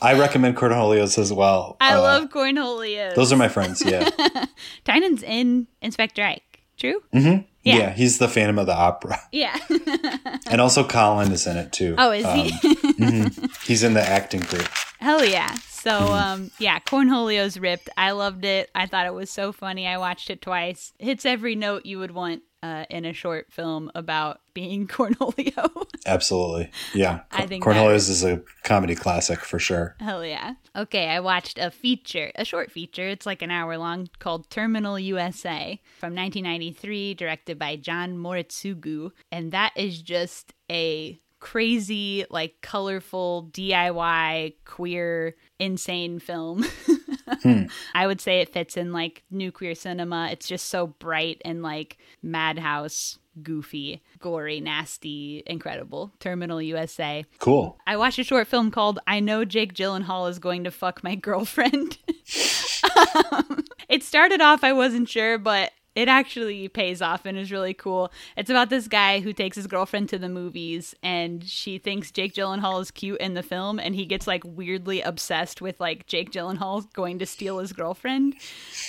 I 0.00 0.14
recommend 0.18 0.56
Cornholios 0.56 1.18
as 1.18 1.32
well. 1.32 1.76
I 1.80 1.94
Uh, 1.94 2.00
love 2.02 2.30
Cornholios. 2.30 3.14
those 3.14 3.32
are 3.32 3.36
my 3.36 3.48
friends. 3.48 3.82
Yeah. 3.84 4.08
Tynan's 4.84 5.22
in 5.22 5.66
Inspector 5.82 6.22
Ike. 6.22 6.62
True? 6.78 7.02
yeah. 7.12 7.42
Yeah. 7.64 7.90
he's 7.92 8.18
the 8.18 8.28
Phantom 8.28 8.58
of 8.58 8.66
the 8.66 8.74
Opera, 8.74 9.20
Yeah. 9.32 9.58
and 10.46 10.60
also 10.60 10.84
Colin 10.86 11.32
is 11.32 11.46
in 11.46 11.56
it 11.56 11.72
too. 11.72 11.94
oh, 11.98 12.12
is 12.12 12.24
he? 12.24 12.52
Um, 13.04 13.30
he's 13.64 13.82
in 13.82 13.94
the 13.94 14.00
acting 14.02 14.40
group. 14.42 14.68
Hell 15.00 15.24
yeah. 15.24 15.54
So, 15.68 15.90
Mm-hmm. 15.90 16.12
um, 16.44 16.50
yeah, 16.58 16.78
Cornholio's 16.80 17.58
ripped. 17.58 17.88
I 17.96 18.10
loved 18.12 18.44
it. 18.44 18.68
I 18.74 18.86
thought 18.86 19.06
it 19.06 19.14
was 19.14 19.30
so 19.30 19.52
funny. 19.52 19.86
I 19.86 19.96
watched 19.98 20.28
it 20.30 20.40
twice. 20.42 20.92
Hits 20.98 21.24
every 21.26 21.54
note 21.56 21.84
you 21.86 21.98
would 22.00 22.10
want 22.10 22.42
uh, 22.62 22.84
in 22.90 23.04
a 23.04 23.12
short 23.12 23.52
film 23.52 23.90
about 23.94 24.40
being 24.54 24.86
Cornholio. 24.88 25.86
Absolutely. 26.06 26.70
Yeah. 26.94 27.20
I 27.30 27.46
think 27.46 27.64
Cornholios 27.64 28.08
is 28.08 28.24
a 28.24 28.42
comedy 28.64 28.94
classic 28.94 29.40
for 29.40 29.58
sure. 29.58 29.96
Hell 30.00 30.24
yeah. 30.24 30.54
Okay, 30.76 31.08
I 31.08 31.20
watched 31.20 31.58
a 31.58 31.70
feature, 31.70 32.32
a 32.34 32.44
short 32.44 32.70
feature. 32.70 33.08
It's 33.08 33.26
like 33.26 33.42
an 33.42 33.50
hour 33.50 33.76
long 33.76 34.08
called 34.18 34.50
Terminal 34.50 34.98
USA 34.98 35.80
from 35.98 36.14
1993, 36.14 37.14
directed 37.14 37.58
by 37.58 37.76
Jon 37.76 38.16
Moritsugu. 38.16 39.12
And 39.30 39.52
that 39.52 39.72
is 39.76 40.02
just 40.02 40.52
a 40.70 41.20
crazy, 41.40 42.24
like 42.30 42.56
colorful 42.62 43.48
DIY 43.52 44.54
queer 44.64 45.36
insane 45.58 46.18
film. 46.18 46.64
I 47.94 48.06
would 48.06 48.20
say 48.20 48.40
it 48.40 48.52
fits 48.52 48.76
in 48.76 48.92
like 48.92 49.24
new 49.30 49.52
queer 49.52 49.74
cinema. 49.74 50.28
It's 50.30 50.48
just 50.48 50.66
so 50.68 50.88
bright 50.88 51.40
and 51.44 51.62
like 51.62 51.98
madhouse 52.22 53.18
goofy, 53.42 54.02
gory, 54.18 54.60
nasty, 54.60 55.42
incredible. 55.46 56.12
Terminal 56.20 56.60
USA. 56.60 57.24
Cool. 57.38 57.78
I 57.86 57.96
watched 57.96 58.18
a 58.18 58.24
short 58.24 58.48
film 58.48 58.70
called 58.70 58.98
I 59.06 59.20
Know 59.20 59.44
Jake 59.44 59.74
Gyllenhaal 59.74 60.28
is 60.28 60.38
Going 60.38 60.64
to 60.64 60.70
Fuck 60.70 61.04
My 61.04 61.14
Girlfriend. 61.14 61.98
um, 63.32 63.64
it 63.88 64.02
started 64.02 64.40
off, 64.40 64.64
I 64.64 64.72
wasn't 64.72 65.08
sure, 65.08 65.38
but 65.38 65.72
it 65.98 66.06
actually 66.06 66.68
pays 66.68 67.02
off 67.02 67.26
and 67.26 67.36
is 67.36 67.50
really 67.50 67.74
cool. 67.74 68.12
It's 68.36 68.50
about 68.50 68.70
this 68.70 68.86
guy 68.86 69.18
who 69.18 69.32
takes 69.32 69.56
his 69.56 69.66
girlfriend 69.66 70.08
to 70.10 70.18
the 70.18 70.28
movies 70.28 70.94
and 71.02 71.42
she 71.42 71.78
thinks 71.78 72.12
Jake 72.12 72.34
Gyllenhaal 72.34 72.80
is 72.80 72.92
cute 72.92 73.20
in 73.20 73.34
the 73.34 73.42
film 73.42 73.80
and 73.80 73.96
he 73.96 74.06
gets 74.06 74.26
like 74.28 74.42
weirdly 74.46 75.00
obsessed 75.02 75.60
with 75.60 75.80
like 75.80 76.06
Jake 76.06 76.30
Gyllenhaal 76.30 76.90
going 76.92 77.18
to 77.18 77.26
steal 77.26 77.58
his 77.58 77.72
girlfriend. 77.72 78.36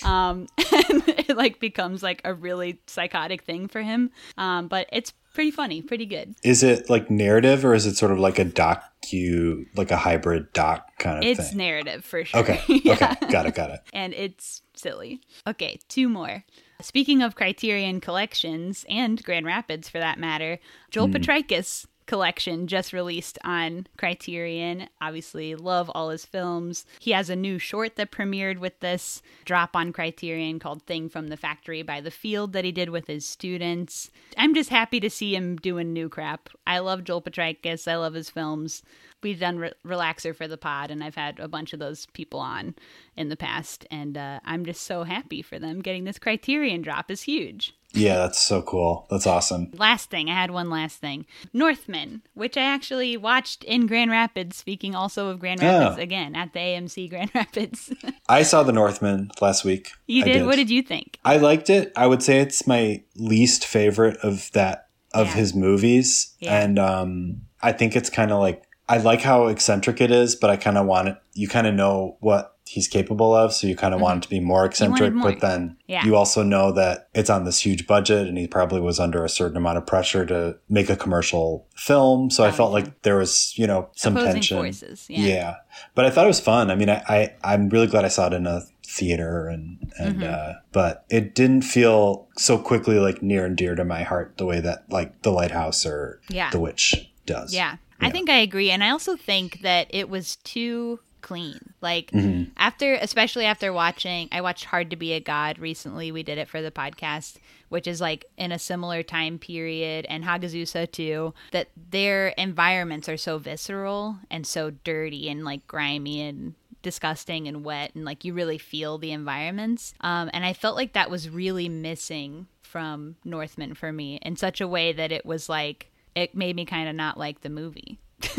Um, 0.03 0.45
and 0.57 1.03
it 1.07 1.36
like 1.36 1.60
becomes 1.60 2.03
like 2.03 2.22
a 2.23 2.34
really 2.36 2.80
psychotic 2.86 3.41
thing 3.44 3.68
for 3.68 3.81
him. 3.81 4.11
Um, 4.38 4.68
but 4.68 4.88
it's 4.91 5.11
pretty 5.34 5.49
funny, 5.52 5.81
pretty 5.81 6.06
good. 6.06 6.36
Is 6.44 6.61
it 6.61 6.91
like 6.91 7.10
narrative 7.10 7.65
or 7.65 7.73
is 7.73 7.88
it 7.88 7.95
sort 7.98 8.11
of 8.11 8.19
like 8.19 8.38
a 8.38 8.45
docu, 8.45 9.65
like 9.76 9.90
a 9.90 9.98
hybrid 9.98 10.53
doc 10.53 10.95
kind 10.99 11.18
of 11.18 11.23
It's 11.26 11.49
thing? 11.49 11.57
narrative 11.57 12.06
for 12.06 12.23
sure. 12.23 12.41
Okay. 12.41 12.61
Yeah. 12.84 12.94
Okay. 12.94 13.27
Got 13.31 13.45
it. 13.48 13.56
Got 13.56 13.72
it. 13.72 13.80
and 13.94 14.14
it's 14.14 14.61
silly. 14.76 15.22
Okay, 15.48 15.80
two 15.90 16.07
more. 16.07 16.44
Speaking 16.82 17.22
of 17.22 17.36
Criterion 17.36 18.00
collections 18.00 18.86
and 18.88 19.22
Grand 19.24 19.46
Rapids 19.46 19.90
for 19.90 20.00
that 20.00 20.18
matter, 20.18 20.60
Joel 20.92 21.08
hmm. 21.08 21.16
Potrykus 21.16 21.86
collection 22.10 22.66
just 22.66 22.92
released 22.92 23.38
on 23.44 23.86
Criterion. 23.98 24.90
Obviously, 25.00 25.54
love 25.56 25.92
all 25.94 26.10
his 26.10 26.26
films. 26.26 26.86
He 27.00 27.12
has 27.12 27.30
a 27.30 27.36
new 27.36 27.60
short 27.60 27.98
that 27.98 28.12
premiered 28.12 28.58
with 28.58 28.80
this 28.80 29.22
drop 29.46 29.76
on 29.76 29.94
Criterion 29.94 30.58
called 30.58 30.82
Thing 30.84 31.08
from 31.08 31.28
the 31.28 31.38
Factory 31.38 31.84
by 31.84 32.02
the 32.02 32.10
Field 32.10 32.54
that 32.54 32.66
he 32.66 32.72
did 32.72 32.90
with 32.90 33.06
his 33.06 33.28
students. 33.28 34.10
I'm 34.38 34.56
just 34.56 34.72
happy 34.72 35.00
to 35.02 35.10
see 35.10 35.36
him 35.36 35.58
doing 35.58 35.94
new 35.94 36.10
crap. 36.10 36.50
I 36.66 36.80
love 36.80 37.04
Joel 37.04 37.22
Potrykus. 37.22 37.88
I 37.88 37.98
love 37.98 38.16
his 38.16 38.32
films. 38.32 38.82
We've 39.22 39.40
done 39.40 39.58
Re- 39.60 39.74
Relaxer 39.86 40.36
for 40.36 40.48
the 40.48 40.58
pod, 40.58 40.91
and 40.91 41.04
I've 41.04 41.16
had 41.16 41.40
a 41.40 41.48
bunch 41.48 41.74
of 41.74 41.80
those 41.80 42.06
people 42.14 42.40
on 42.40 42.76
in 43.18 43.30
the 43.30 43.36
past, 43.38 43.86
and 43.91 44.18
uh, 44.18 44.40
I'm 44.46 44.66
just 44.66 44.84
so 44.84 45.04
happy 45.04 45.41
for 45.41 45.60
them. 45.60 45.82
Getting 45.82 46.06
this 46.06 46.20
Criterion 46.20 46.82
drop 46.82 47.12
is 47.12 47.24
huge. 47.24 47.74
Yeah, 47.91 48.18
that's 48.18 48.40
so 48.40 48.62
cool. 48.62 49.08
That's 49.10 49.26
awesome. 49.26 49.72
Last 49.74 50.12
thing, 50.12 50.30
I 50.30 50.36
had 50.36 50.52
one 50.52 50.70
last 50.70 51.00
thing. 51.00 51.26
Northman, 51.54 52.22
which 52.36 52.56
I 52.56 52.62
actually 52.62 53.18
watched 53.18 53.64
in 53.64 53.88
Grand 53.88 54.12
Rapids, 54.12 54.56
speaking 54.58 54.94
also 54.96 55.30
of 55.30 55.40
Grand 55.40 55.62
Rapids 55.62 55.98
again 56.00 56.36
at 56.36 56.54
the 56.54 56.60
AMC 56.60 57.10
Grand 57.10 57.32
Rapids. 57.36 57.91
I 58.30 58.44
saw 58.44 58.62
The 58.64 58.72
Northman 58.72 59.32
last 59.41 59.66
week. 59.66 59.90
you 60.06 60.22
I 60.24 60.26
did? 60.28 60.46
What 60.46 60.56
did 60.56 60.70
you 60.70 60.84
think? 60.84 61.18
I 61.26 61.38
liked 61.38 61.70
it. 61.70 61.91
I 61.96 62.06
would 62.08 62.22
say 62.22 62.38
it's 62.40 62.68
my 62.68 63.04
least 63.16 63.66
favorite 63.66 64.18
of 64.18 64.52
that 64.52 64.88
of 65.14 65.26
Yeah. 65.28 65.34
his 65.34 65.56
movies, 65.56 66.36
Yeah. 66.40 66.62
and 66.62 66.78
um, 66.78 67.41
I 67.64 67.72
think 67.72 67.96
it's 67.96 68.12
kind 68.12 68.32
of 68.32 68.40
like 68.40 68.62
I 68.90 68.98
like 68.98 69.22
how 69.22 69.48
eccentric 69.48 70.02
it 70.02 70.11
is, 70.11 70.36
but 70.36 70.49
I 70.49 70.57
kind 70.57 70.78
of 70.78 70.86
want 70.88 71.07
it. 71.10 71.18
You 71.34 71.48
kind 71.48 71.68
of 71.68 71.76
know 71.76 72.18
what 72.22 72.56
he's 72.68 72.88
capable 72.88 73.34
of, 73.34 73.52
so 73.53 73.66
you 73.68 73.76
kind 73.76 73.94
of 73.95 74.02
want 74.02 74.18
it 74.18 74.22
to 74.24 74.30
be 74.30 74.40
more 74.40 74.66
eccentric. 74.66 75.10
Mm-hmm. 75.11 75.20
more. 75.20 75.32
But 75.32 75.41
then 75.41 75.78
Yeah. 75.88 76.06
you 76.06 76.16
also 76.16 76.44
know 76.44 76.72
that 76.74 77.07
it's 77.16 77.30
on 77.30 77.44
this 77.44 77.60
huge 77.66 77.88
budget, 77.88 78.28
and 78.28 78.38
he 78.38 78.48
probably 78.48 78.80
was 78.82 78.99
under 78.99 79.24
a 79.24 79.30
certain 79.30 79.57
amount 79.57 79.78
of 79.80 79.86
pressure 79.88 80.26
to 80.28 80.57
make 80.70 80.90
a 80.90 80.95
commercial 80.95 81.66
film. 81.76 82.30
So 82.30 82.44
I 82.44 82.49
Oh, 82.49 82.52
felt 82.52 82.70
yeah. 82.72 82.74
like 82.84 83.02
there 83.03 83.18
was, 83.18 83.53
you 83.57 83.66
know, 83.68 83.90
some 83.95 84.16
Opposing 84.18 84.34
tension. 84.34 84.57
forces. 84.57 85.06
Yeah. 85.10 85.26
Yeah. 85.26 85.56
but 85.95 86.06
I 86.06 86.10
thought 86.10 86.26
it 86.26 86.28
was 86.28 86.40
fun. 86.41 86.70
I 86.70 86.76
mean, 86.76 86.90
I, 86.90 87.02
I 87.07 87.34
I'm 87.44 87.70
really 87.70 87.88
glad 87.88 88.06
I 88.06 88.10
saw 88.10 88.28
it 88.28 88.34
in 88.34 88.45
a 88.48 88.61
theater, 88.86 89.48
and 89.48 89.91
and 89.99 90.18
Mm-hmm. 90.22 90.34
uh, 90.34 90.53
but 90.72 91.06
it 91.10 91.34
didn't 91.36 91.61
feel 91.64 92.28
so 92.38 92.57
quickly 92.57 92.99
like 92.99 93.22
near 93.24 93.45
and 93.45 93.56
dear 93.57 93.76
to 93.76 93.86
my 93.86 94.03
heart 94.03 94.38
the 94.38 94.45
way 94.45 94.60
that 94.61 94.86
like 94.91 95.22
the 95.24 95.32
Lighthouse 95.32 95.86
or 95.86 96.22
Yeah. 96.30 96.49
the 96.52 96.60
Witch 96.60 97.10
does. 97.26 97.53
Yeah. 97.53 97.78
I 98.02 98.10
think 98.12 98.30
I 98.30 98.38
agree. 98.38 98.72
And 98.72 98.84
I 98.84 98.90
also 98.92 99.16
think 99.16 99.62
that 99.62 99.88
it 99.90 100.10
was 100.10 100.38
too 100.38 101.00
clean. 101.22 101.74
Like 101.82 102.12
Mm-hmm. 102.12 102.52
after 102.58 102.94
especially 102.94 103.46
after 103.46 103.74
watching 103.74 104.30
I 104.32 104.42
watched 104.42 104.66
Hard 104.66 104.90
to 104.92 104.96
Be 104.96 105.14
a 105.14 105.20
God 105.20 105.60
recently. 105.60 106.12
We 106.12 106.24
did 106.24 106.38
it 106.38 106.48
for 106.48 106.62
the 106.62 106.72
podcast, 106.72 107.36
which 107.68 107.88
is 107.88 108.00
like 108.00 108.26
in 108.38 108.52
a 108.52 108.60
similar 108.60 109.04
time 109.04 109.38
period 109.38 110.06
and 110.10 110.24
Hagazussa 110.24 110.90
too, 110.92 111.34
that 111.52 111.68
their 111.76 112.30
environments 112.30 113.10
are 113.10 113.18
so 113.18 113.38
visceral 113.38 114.18
and 114.32 114.48
so 114.48 114.72
dirty 114.72 115.30
and 115.30 115.44
like 115.44 115.68
grimy 115.68 116.22
and 116.22 116.56
disgusting 116.82 117.48
and 117.50 117.66
wet 117.66 117.94
and 117.96 118.06
like 118.06 118.24
you 118.24 118.34
really 118.34 118.58
feel 118.58 118.98
the 118.98 119.12
environments. 119.12 119.94
Um 120.00 120.30
and 120.34 120.46
I 120.46 120.54
felt 120.54 120.78
like 120.78 120.94
that 120.94 121.12
was 121.12 121.30
really 121.30 121.68
missing 121.68 122.48
from 122.62 123.18
Northman 123.26 123.74
for 123.74 123.92
me 123.92 124.20
in 124.22 124.38
such 124.38 124.62
a 124.62 124.68
way 124.68 124.94
that 124.94 125.12
it 125.12 125.26
was 125.26 125.50
like 125.50 125.92
it 126.20 126.36
made 126.36 126.56
me 126.56 126.66
kind 126.66 126.88
of 126.90 126.96
not 126.96 127.18
like 127.18 127.41
the 127.41 127.50
movie 127.50 128.00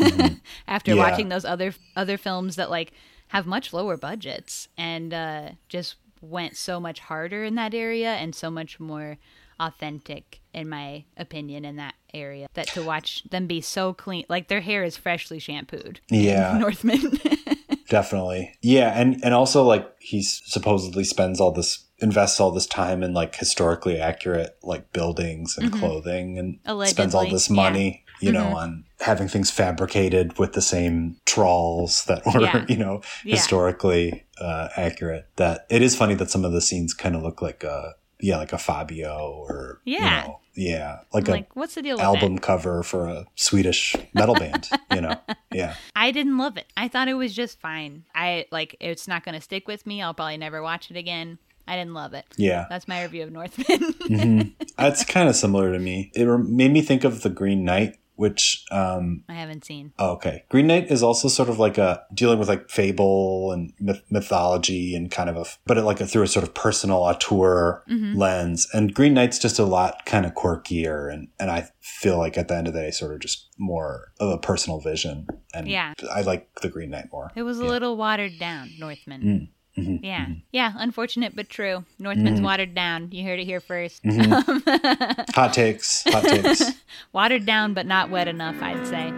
after 0.67 0.93
Yeah. 0.93 0.97
watching 1.09 1.29
those 1.29 1.45
other 1.45 1.73
other 1.95 2.17
films 2.17 2.55
that 2.55 2.69
like 2.69 2.91
have 3.29 3.45
much 3.47 3.73
lower 3.73 3.97
budgets 3.97 4.67
and 4.77 5.13
uh, 5.13 5.49
just 5.69 5.95
went 6.21 6.55
so 6.57 6.79
much 6.79 6.99
harder 6.99 7.43
in 7.43 7.55
that 7.55 7.73
area 7.73 8.13
and 8.13 8.35
so 8.35 8.51
much 8.51 8.79
more 8.79 9.17
authentic 9.59 10.39
in 10.53 10.67
my 10.67 11.03
opinion 11.17 11.63
in 11.65 11.75
that 11.77 11.93
area 12.13 12.47
that 12.55 12.67
to 12.67 12.83
watch 12.83 13.23
them 13.29 13.45
be 13.47 13.61
so 13.61 13.93
clean 13.93 14.25
like 14.27 14.47
their 14.47 14.61
hair 14.61 14.83
is 14.83 14.97
freshly 14.97 15.39
shampooed 15.39 15.99
Yeah. 16.09 16.57
northman 16.59 17.19
definitely. 17.89 18.53
Yeah, 18.61 18.97
and 18.99 19.19
and 19.23 19.33
also 19.33 19.63
like 19.63 19.87
he 19.99 20.21
supposedly 20.23 21.03
spends 21.03 21.39
all 21.39 21.51
this 21.51 21.85
invests 22.01 22.39
all 22.39 22.51
this 22.51 22.65
time 22.65 23.03
in 23.03 23.13
like 23.13 23.35
historically 23.35 23.99
accurate 23.99 24.57
like 24.63 24.91
buildings 24.91 25.57
and 25.57 25.71
clothing 25.71 26.37
and 26.39 26.59
spends 26.89 27.13
all 27.15 27.21
Mm-hmm. 27.21 27.29
Allegedly, 27.29 27.31
this 27.31 27.49
yeah. 27.49 27.53
Mm-hmm. 27.53 27.55
money 27.55 28.05
you 28.19 28.31
know 28.31 28.55
on 28.55 28.83
having 28.99 29.27
things 29.27 29.49
fabricated 29.49 30.37
with 30.37 30.53
the 30.53 30.61
same 30.61 31.17
trawls 31.25 32.05
that 32.05 32.23
were 32.25 32.41
Yeah. 32.41 32.65
you 32.69 32.77
know 32.77 33.01
Yeah. 33.23 33.35
historically 33.35 34.25
uh, 34.39 34.69
accurate 34.77 35.27
that 35.37 35.65
it 35.69 35.81
is 35.81 35.95
funny 35.95 36.15
that 36.15 36.29
some 36.29 36.45
of 36.45 36.51
the 36.51 36.61
scenes 36.61 36.93
kind 36.93 37.15
of 37.15 37.23
look 37.23 37.41
like 37.41 37.63
a 37.63 37.93
yeah 38.19 38.37
like 38.37 38.53
a 38.53 38.57
fabio 38.57 39.31
or 39.47 39.81
Yeah. 39.85 39.97
you 40.23 40.27
know, 40.27 40.39
yeah 40.53 40.99
like 41.13 41.27
a 41.27 41.31
like 41.31 41.55
what's 41.55 41.75
the 41.75 41.81
deal 41.81 41.99
album 42.01 42.35
that 42.35 42.41
cover 42.41 42.83
for 42.83 43.07
a 43.07 43.25
swedish 43.35 43.95
metal 44.13 44.35
band 44.35 44.67
you 44.93 44.99
know 45.01 45.15
yeah 45.53 45.75
i 45.95 46.11
didn't 46.11 46.37
love 46.37 46.57
it 46.57 46.65
i 46.75 46.87
thought 46.89 47.07
it 47.07 47.13
was 47.13 47.33
just 47.33 47.59
fine 47.61 48.03
i 48.13 48.45
like 48.51 48.75
it's 48.81 49.07
not 49.07 49.23
going 49.23 49.33
to 49.33 49.39
stick 49.41 49.65
with 49.67 49.87
me 49.87 50.01
i'll 50.01 50.13
probably 50.13 50.35
never 50.37 50.61
watch 50.61 50.91
it 50.91 50.97
again 50.97 51.37
i 51.67 51.75
didn't 51.75 51.93
love 51.93 52.13
it 52.13 52.25
yeah 52.37 52.65
that's 52.69 52.87
my 52.87 53.01
review 53.03 53.23
of 53.23 53.31
northman 53.31 54.55
That's 54.77 55.05
kind 55.05 55.29
of 55.29 55.35
similar 55.35 55.71
to 55.73 55.79
me. 55.79 56.11
It 56.15 56.25
made 56.25 56.71
me 56.71 56.81
think 56.81 57.03
of 57.03 57.21
the 57.21 57.29
Green 57.29 57.63
Knight, 57.63 57.97
which 58.15 58.65
um 58.71 59.23
i 59.29 59.33
haven't 59.33 59.63
seen 59.63 59.93
oh, 59.99 60.11
okay. 60.13 60.43
Green 60.49 60.65
Knight 60.67 60.89
is 60.91 61.03
also 61.03 61.27
sort 61.27 61.49
of 61.49 61.59
like 61.59 61.77
a 61.77 62.03
dealing 62.13 62.39
with 62.39 62.47
like 62.49 62.69
fable 62.69 63.51
and 63.51 63.73
myth- 63.79 64.03
mythology 64.09 64.95
and 64.95 65.11
kind 65.11 65.29
of 65.29 65.37
a 65.37 65.45
but 65.65 65.77
it 65.77 65.83
like 65.83 66.01
a, 66.01 66.07
through 66.07 66.23
a 66.23 66.27
sort 66.27 66.43
of 66.43 66.53
personal 66.53 66.97
auteur 66.97 67.83
lens. 67.87 68.67
And 68.73 68.93
Green 68.93 69.13
Knight's 69.13 69.37
just 69.39 69.59
a 69.59 69.65
lot 69.65 70.05
kind 70.05 70.25
of 70.25 70.33
quirkier 70.33 71.13
and 71.13 71.27
and 71.39 71.51
I 71.51 71.69
feel 71.79 72.17
like 72.17 72.37
at 72.37 72.47
the 72.47 72.55
end 72.55 72.67
of 72.67 72.73
the 72.73 72.81
day 72.81 72.91
sort 72.91 73.13
of 73.13 73.19
just 73.19 73.49
more 73.59 74.11
of 74.19 74.29
a 74.29 74.37
personal 74.39 74.79
vision. 74.79 75.27
And 75.53 75.67
Yeah. 75.67 75.93
I 76.11 76.21
like 76.21 76.47
the 76.61 76.69
Green 76.69 76.89
Knight 76.89 77.09
more. 77.11 77.31
It 77.35 77.43
was 77.43 77.59
a 77.59 77.63
Yeah. 77.63 77.69
little 77.69 77.97
watered 77.97 78.39
down, 78.39 78.71
Northman. 78.79 79.21
Mm, 79.21 79.47
mhm, 79.77 79.99
yeah. 80.03 80.27
Yeah, 80.51 80.73
unfortunate 80.77 81.35
but 81.35 81.49
true. 81.49 81.85
Northman's 81.99 82.41
watered 82.41 82.73
down. 82.75 83.09
You 83.11 83.23
heard 83.23 83.39
it 83.39 83.45
here 83.45 83.59
first. 83.59 84.03
Mm-hmm. 84.03 85.31
Hot 85.35 85.53
takes. 85.53 86.03
Hot 86.07 86.23
takes. 86.23 86.63
watered 87.13 87.45
down 87.45 87.73
but 87.73 87.85
not 87.85 88.09
wet 88.09 88.27
enough, 88.27 88.61
I'd 88.61 88.85
say. 88.87 89.13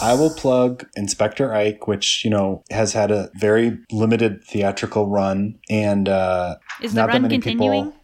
I 0.00 0.12
will 0.12 0.30
plug 0.34 0.86
Inspector 0.96 1.54
Ike, 1.54 1.86
which, 1.88 2.24
you 2.24 2.30
know, 2.30 2.62
has 2.70 2.92
had 2.92 3.10
a 3.10 3.30
very 3.36 3.78
limited 3.90 4.44
theatrical 4.44 5.06
run 5.08 5.58
and 5.70 6.08
uh 6.10 6.56
Is 6.82 6.92
the 6.92 7.06
run 7.06 7.28
continuing? 7.30 7.92
people 7.92 8.00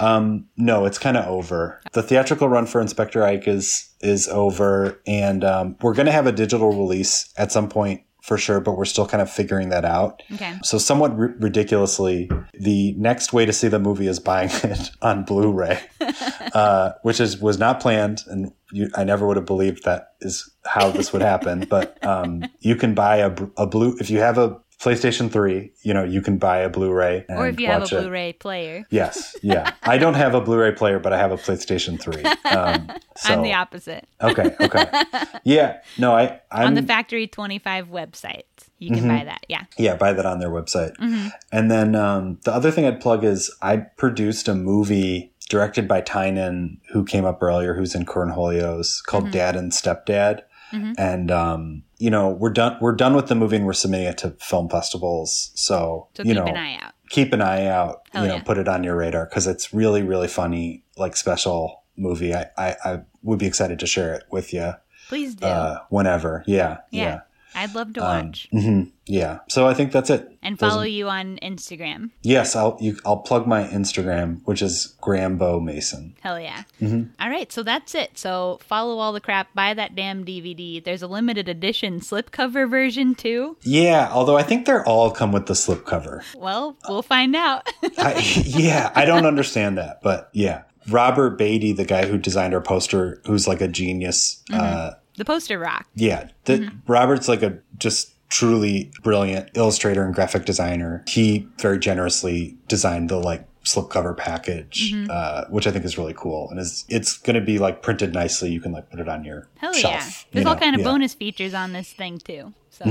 um 0.00 0.46
no, 0.56 0.86
it's 0.86 0.98
kind 0.98 1.16
of 1.16 1.26
over. 1.26 1.80
The 1.92 2.02
theatrical 2.02 2.48
run 2.48 2.66
for 2.66 2.80
Inspector 2.80 3.22
Ike 3.22 3.48
is 3.48 3.88
is 4.00 4.28
over 4.28 5.00
and 5.06 5.44
um 5.44 5.76
we're 5.82 5.94
going 5.94 6.06
to 6.06 6.12
have 6.12 6.26
a 6.26 6.32
digital 6.32 6.70
release 6.70 7.32
at 7.36 7.52
some 7.52 7.68
point 7.68 8.02
for 8.22 8.36
sure, 8.36 8.60
but 8.60 8.76
we're 8.76 8.84
still 8.84 9.06
kind 9.06 9.22
of 9.22 9.30
figuring 9.30 9.70
that 9.70 9.84
out. 9.84 10.22
Okay. 10.34 10.54
So, 10.62 10.78
somewhat 10.78 11.16
ri 11.16 11.28
ridiculously, 11.38 12.30
the 12.52 12.92
next 12.92 13.32
way 13.32 13.46
to 13.46 13.52
see 13.52 13.68
the 13.68 13.78
movie 13.78 14.06
is 14.06 14.20
buying 14.20 14.50
it 14.62 14.90
on 15.02 15.24
Blu-ray, 15.24 15.80
uh, 16.54 16.92
which 17.02 17.20
is 17.20 17.38
was 17.38 17.58
not 17.58 17.80
planned, 17.80 18.22
and 18.26 18.52
you, 18.72 18.90
I 18.94 19.04
never 19.04 19.26
would 19.26 19.36
have 19.36 19.46
believed 19.46 19.84
that 19.84 20.12
is 20.20 20.50
how 20.64 20.90
this 20.90 21.12
would 21.12 21.22
happen. 21.22 21.66
but 21.68 22.02
um, 22.04 22.44
you 22.60 22.76
can 22.76 22.94
buy 22.94 23.16
a, 23.16 23.34
a 23.56 23.66
blue 23.66 23.96
if 23.98 24.10
you 24.10 24.18
have 24.18 24.38
a 24.38 24.60
PlayStation 24.80 25.30
Three, 25.30 25.72
you 25.82 25.92
know 25.92 26.04
you 26.04 26.22
can 26.22 26.38
buy 26.38 26.58
a 26.58 26.68
Blu-ray 26.70 27.24
and 27.28 27.38
Or 27.38 27.46
if 27.48 27.60
you 27.60 27.66
have 27.66 27.82
a. 27.82 27.86
Blu-ray 27.86 28.32
player. 28.34 28.86
Yes, 28.90 29.36
yeah. 29.42 29.74
I 29.82 29.98
don't 29.98 30.14
have 30.14 30.34
a 30.34 30.40
Blu-ray 30.40 30.72
player, 30.72 30.98
but 30.98 31.12
I 31.12 31.18
have 31.18 31.32
a 31.32 31.36
PlayStation 31.36 32.00
Three. 32.00 32.22
Um, 32.50 32.90
so, 33.16 33.32
I'm 33.34 33.42
the 33.42 33.52
opposite. 33.52 34.06
okay, 34.22 34.54
okay, 34.60 34.86
yeah. 35.44 35.80
No, 35.98 36.12
I 36.16 36.40
I'm 36.50 36.68
On 36.68 36.74
the 36.74 36.82
Factory 36.82 37.26
25 37.26 37.88
website. 37.88 38.44
you 38.78 38.90
can 38.94 39.06
buy 39.06 39.24
that. 39.24 39.44
Yeah. 39.48 39.64
Yeah, 39.76 39.96
buy 39.96 40.12
that 40.14 40.24
on 40.24 40.38
their 40.40 40.50
website. 40.50 40.96
Mm-hmm. 40.96 41.28
And 41.52 41.70
then 41.70 41.94
um, 41.94 42.38
the 42.44 42.52
other 42.54 42.70
thing 42.70 42.86
I'd 42.86 43.00
plug 43.00 43.22
is 43.24 43.54
I 43.60 43.76
produced 43.78 44.48
a 44.48 44.54
movie 44.54 45.32
directed 45.50 45.86
by 45.88 46.00
Tynan, 46.00 46.80
who 46.92 47.04
came 47.04 47.24
up 47.26 47.42
earlier, 47.42 47.74
who's 47.74 47.94
in 47.94 48.06
Cornholio's, 48.06 49.02
called 49.02 49.24
Mm-hmm. 49.24 49.32
Dad 49.32 49.56
and 49.56 49.72
Stepdad. 49.72 50.42
And 50.72 51.30
um, 51.30 51.82
you 51.98 52.10
know, 52.10 52.30
we're 52.30 52.50
done. 52.52 52.76
We're 52.80 52.94
done 52.94 53.14
with 53.14 53.26
the 53.28 53.34
movie, 53.34 53.56
and 53.56 53.66
we're 53.66 53.72
submitting 53.72 54.06
it 54.06 54.18
to 54.18 54.30
film 54.40 54.68
festivals. 54.68 55.50
So, 55.54 56.08
So 56.14 56.22
you 56.22 56.34
keep 56.34 56.36
know, 56.36 56.50
an 56.50 56.56
eye 56.56 56.78
out. 56.80 56.92
keep 57.10 57.32
an 57.32 57.42
eye 57.42 57.66
out. 57.66 58.02
Hell 58.12 58.22
you 58.22 58.28
know, 58.28 58.34
yeah. 58.36 58.42
put 58.42 58.58
it 58.58 58.68
on 58.68 58.84
your 58.84 58.96
radar 58.96 59.26
because 59.26 59.46
it's 59.46 59.72
really, 59.74 60.02
really 60.02 60.28
funny, 60.28 60.84
like 60.96 61.16
special 61.16 61.82
movie. 61.96 62.34
I, 62.34 62.46
I, 62.56 62.76
I 62.84 63.00
would 63.22 63.38
be 63.38 63.46
excited 63.46 63.78
to 63.80 63.86
share 63.86 64.14
it 64.14 64.24
with 64.30 64.52
you 64.52 64.72
Please 65.08 65.34
do. 65.34 65.44
uh, 65.46 65.80
whenever. 65.90 66.42
Yeah, 66.46 66.78
yeah. 66.90 67.02
yeah. 67.02 67.20
I'd 67.54 67.74
love 67.74 67.92
to 67.94 68.00
Um, 68.00 68.26
watch. 68.26 68.48
mhm, 68.52 68.90
yeah. 69.06 69.38
So 69.48 69.66
I 69.66 69.74
think 69.74 69.92
that's 69.92 70.10
it. 70.10 70.36
and 70.42 70.56
Those- 70.56 70.70
follow 70.70 70.82
you 70.82 71.08
on 71.08 71.38
Instagram. 71.42 72.10
Yes, 72.22 72.54
I'll 72.56 72.76
you, 72.80 72.98
I'll 73.04 73.18
plug 73.18 73.46
my 73.46 73.64
Instagram, 73.64 74.40
which 74.44 74.62
is 74.62 74.94
Grambo 75.02 75.62
Mason. 75.62 76.14
Hell 76.22 76.40
yeah. 76.40 76.62
Mm-hmm. 76.80 77.02
All 77.20 77.28
right, 77.28 77.50
so 77.52 77.62
that's 77.62 77.94
it. 77.94 78.16
So 78.18 78.58
follow 78.66 78.98
all 78.98 79.12
the 79.12 79.20
crap, 79.20 79.52
buy 79.54 79.74
that 79.74 79.94
damn 79.94 80.24
DVD. 80.24 80.82
There's 80.82 81.02
a 81.02 81.06
limited 81.08 81.48
edition 81.48 82.00
slipcover 82.00 82.68
version 82.70 83.14
too. 83.14 83.56
Yeah, 83.62 84.08
although 84.12 84.36
I 84.38 84.42
think 84.42 84.66
they're 84.66 84.86
all 84.86 85.10
come 85.10 85.32
with 85.32 85.46
the 85.46 85.54
slipcover. 85.54 86.22
Well, 86.36 86.76
we'll 86.88 87.02
find 87.02 87.34
out. 87.36 87.68
I, 87.98 88.20
yeah, 88.44 88.92
I 88.94 89.04
don't 89.04 89.26
understand 89.26 89.76
that, 89.78 90.00
but 90.02 90.30
yeah. 90.32 90.62
Robert 90.88 91.36
Beatty, 91.36 91.72
the 91.72 91.84
guy 91.84 92.06
who 92.06 92.16
designed 92.16 92.54
our 92.54 92.60
poster, 92.62 93.20
who's 93.26 93.46
like 93.46 93.60
a 93.60 93.68
genius. 93.68 94.42
Uh, 94.52 94.92
the 95.20 95.24
poster 95.24 95.58
rock. 95.58 95.86
yeah, 95.94 96.28
the, 96.46 96.72
Robert's 96.88 97.28
like 97.28 97.42
a 97.44 97.58
just 97.78 98.14
truly 98.30 98.90
brilliant 99.02 99.50
illustrator 99.54 100.04
and 100.04 100.14
graphic 100.14 100.44
designer. 100.44 101.04
He 101.06 101.46
very 101.58 101.78
generously 101.78 102.56
designed 102.68 103.08
the 103.10 103.18
like 103.18 103.46
slipcover 103.64 104.16
package, 104.16 104.94
uh, 105.10 105.44
which 105.50 105.66
I 105.66 105.70
think 105.70 105.84
is 105.84 105.98
really 105.98 106.14
cool, 106.16 106.48
and 106.50 106.58
is 106.58 106.84
it's 106.88 107.18
going 107.18 107.34
to 107.34 107.40
be 107.44 107.58
like 107.58 107.82
printed 107.82 108.12
nicely. 108.14 108.50
You 108.50 108.60
can 108.60 108.72
like 108.72 108.88
put 108.90 108.98
it 109.00 109.08
on 109.08 109.22
your 109.24 109.48
Hell 109.58 109.72
shelf. 109.74 109.92
yeah. 109.94 110.10
There's 110.32 110.46
all 110.46 110.54
know? 110.54 110.60
kind 110.60 110.74
of 110.74 110.80
Yeah. 110.80 110.86
Mm-hmm. 110.86 110.94
bonus 110.94 111.14
features 111.14 111.54
on 111.54 111.72
this 111.72 111.92
thing 111.92 112.18
too. 112.18 112.52
So 112.70 112.84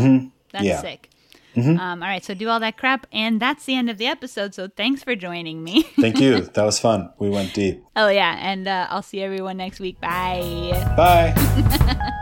that's 0.52 0.64
Yeah. 0.66 0.76
Mm-hmm. 0.76 0.82
sick. 0.82 1.10
Um, 1.58 1.80
all 2.04 2.08
right, 2.08 2.24
so 2.24 2.34
do 2.34 2.48
all 2.48 2.60
that 2.62 2.78
crap, 2.78 3.06
and 3.12 3.42
that's 3.42 3.66
the 3.66 3.76
end 3.76 3.90
of 3.90 3.98
the 3.98 4.06
episode. 4.06 4.54
So 4.54 4.70
thanks 4.70 5.04
for 5.04 5.14
joining 5.14 5.62
me. 5.62 5.82
Thank 6.00 6.20
you. 6.22 6.42
That 6.54 6.64
was 6.64 6.80
fun. 6.80 7.10
We 7.20 7.30
went 7.30 7.54
deep. 7.54 7.84
oh 7.98 8.08
yeah, 8.08 8.38
and 8.40 8.66
uh, 8.66 8.88
I'll 8.90 9.02
see 9.02 9.22
everyone 9.22 9.58
next 9.58 9.80
week. 9.82 10.00
Bye. 10.00 10.94
Bye. 10.96 12.10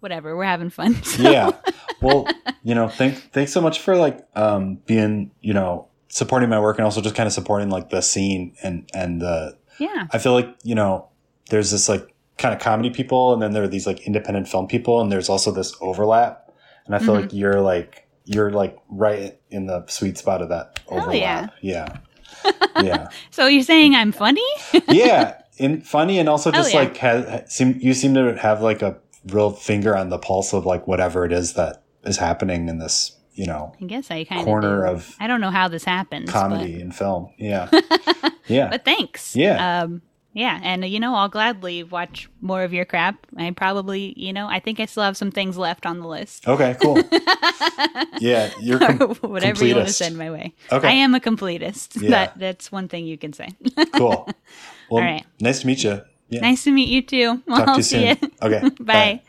Whatever, 0.00 0.36
we're 0.36 0.44
having 0.44 0.70
fun. 0.70 0.94
So- 1.02 1.22
yeah. 1.22 1.50
Well, 2.00 2.28
you 2.62 2.74
know, 2.74 2.88
thank 2.88 3.16
thanks 3.32 3.52
so 3.52 3.60
much 3.60 3.80
for 3.80 3.96
like 3.96 4.26
um 4.36 4.76
being, 4.86 5.30
you 5.40 5.52
know, 5.54 5.88
supporting 6.08 6.48
my 6.48 6.60
work 6.60 6.78
and 6.78 6.84
also 6.84 7.00
just 7.00 7.14
kind 7.16 7.26
of 7.26 7.32
supporting 7.32 7.70
like 7.70 7.90
the 7.90 8.00
scene 8.02 8.54
and 8.62 8.88
and 8.94 9.20
the 9.20 9.56
yeah. 9.78 10.06
I 10.12 10.18
feel 10.18 10.32
like, 10.32 10.48
you 10.62 10.74
know, 10.74 11.08
there's 11.50 11.70
this 11.72 11.88
like 11.88 12.14
kind 12.36 12.54
of 12.54 12.60
comedy 12.60 12.90
people 12.90 13.32
and 13.32 13.42
then 13.42 13.52
there 13.52 13.62
are 13.64 13.68
these 13.68 13.86
like 13.86 14.00
independent 14.06 14.48
film 14.48 14.66
people 14.68 15.00
and 15.00 15.10
there's 15.10 15.28
also 15.28 15.50
this 15.50 15.74
overlap. 15.80 16.52
And 16.86 16.94
I 16.94 16.98
feel 17.00 17.14
Mm-hmm. 17.14 17.22
like 17.22 17.32
you're 17.32 17.60
like 17.60 18.06
you're 18.24 18.50
like 18.52 18.76
right 18.88 19.40
in 19.50 19.66
the 19.66 19.84
sweet 19.88 20.16
spot 20.18 20.40
of 20.42 20.50
that 20.50 20.78
Hell 20.88 21.00
overlap. 21.00 21.52
Yeah. 21.62 21.98
Yeah. 22.82 23.08
So 23.32 23.46
you're 23.48 23.64
saying 23.64 23.96
I'm 23.96 24.12
funny? 24.12 24.44
yeah, 24.88 25.40
and 25.58 25.84
funny, 25.84 26.20
and 26.20 26.28
also 26.28 26.52
just 26.52 26.72
yeah. 26.72 26.78
like 26.80 26.96
has, 26.98 27.52
seem 27.52 27.76
you 27.80 27.92
seem 27.92 28.14
to 28.14 28.36
have 28.36 28.62
like 28.62 28.82
a 28.82 28.98
real 29.32 29.50
finger 29.50 29.96
on 29.96 30.08
the 30.10 30.18
pulse 30.18 30.52
of 30.52 30.64
like 30.66 30.86
whatever 30.86 31.24
it 31.24 31.32
is 31.32 31.54
that 31.54 31.82
is 32.04 32.16
happening 32.18 32.68
in 32.68 32.78
this 32.78 33.16
you 33.34 33.46
know 33.46 33.72
I 33.80 33.84
guess 33.84 34.10
I 34.10 34.24
kind 34.24 34.40
of 34.40 34.44
corner 34.46 34.84
of. 34.84 34.96
of 35.08 35.16
I 35.20 35.26
don't 35.26 35.40
know 35.40 35.50
how 35.50 35.68
this 35.68 35.84
happens. 35.84 36.30
comedy 36.30 36.80
and 36.80 36.94
film. 36.94 37.32
Yeah, 37.38 37.68
yeah, 38.46 38.68
But, 38.68 38.70
but 38.70 38.84
thanks. 38.84 39.36
Yeah. 39.36 39.82
Um, 39.82 40.02
yeah, 40.34 40.60
and 40.62 40.84
you 40.84 41.00
know, 41.00 41.14
I'll 41.16 41.28
gladly 41.28 41.82
watch 41.82 42.28
more 42.40 42.62
of 42.62 42.72
your 42.72 42.84
crap. 42.84 43.26
I 43.36 43.50
probably, 43.50 44.12
you 44.16 44.32
know, 44.32 44.46
I 44.46 44.60
think 44.60 44.78
I 44.78 44.84
still 44.86 45.02
have 45.02 45.16
some 45.16 45.32
things 45.32 45.56
left 45.56 45.84
on 45.86 45.98
the 46.00 46.06
list. 46.06 46.46
okay, 46.46 46.76
cool. 46.80 47.00
yeah, 48.20 48.50
you're 48.60 48.78
com- 48.78 49.14
Whatever 49.16 49.64
you 49.64 49.74
want 49.74 49.88
to 49.88 49.92
send 49.94 50.16
my 50.16 50.30
way. 50.30 50.54
Okay. 50.70 50.86
I 50.88 50.92
am 50.92 51.14
a 51.14 51.20
completist. 51.20 52.00
Yeah. 52.02 52.10
That 52.10 52.38
that's 52.38 52.70
one 52.70 52.86
thing 52.88 53.06
you 53.06 53.18
can 53.18 53.32
say. 53.32 53.48
cool. 53.94 54.28
Well, 54.28 54.34
All 54.90 55.00
right. 55.00 55.24
nice 55.40 55.60
to 55.62 55.66
meet 55.66 55.82
you. 55.82 56.02
Yeah. 56.28 56.40
nice 56.40 56.64
to 56.64 56.70
meet 56.72 56.88
you 56.88 57.02
too. 57.02 57.42
Well, 57.46 57.58
Talk 57.64 57.64
to 57.66 57.70
I'll 57.72 57.76
you 57.78 57.82
see 57.82 58.14
soon. 58.14 58.18
you. 58.22 58.30
Okay. 58.42 58.68
Bye. 58.80 59.22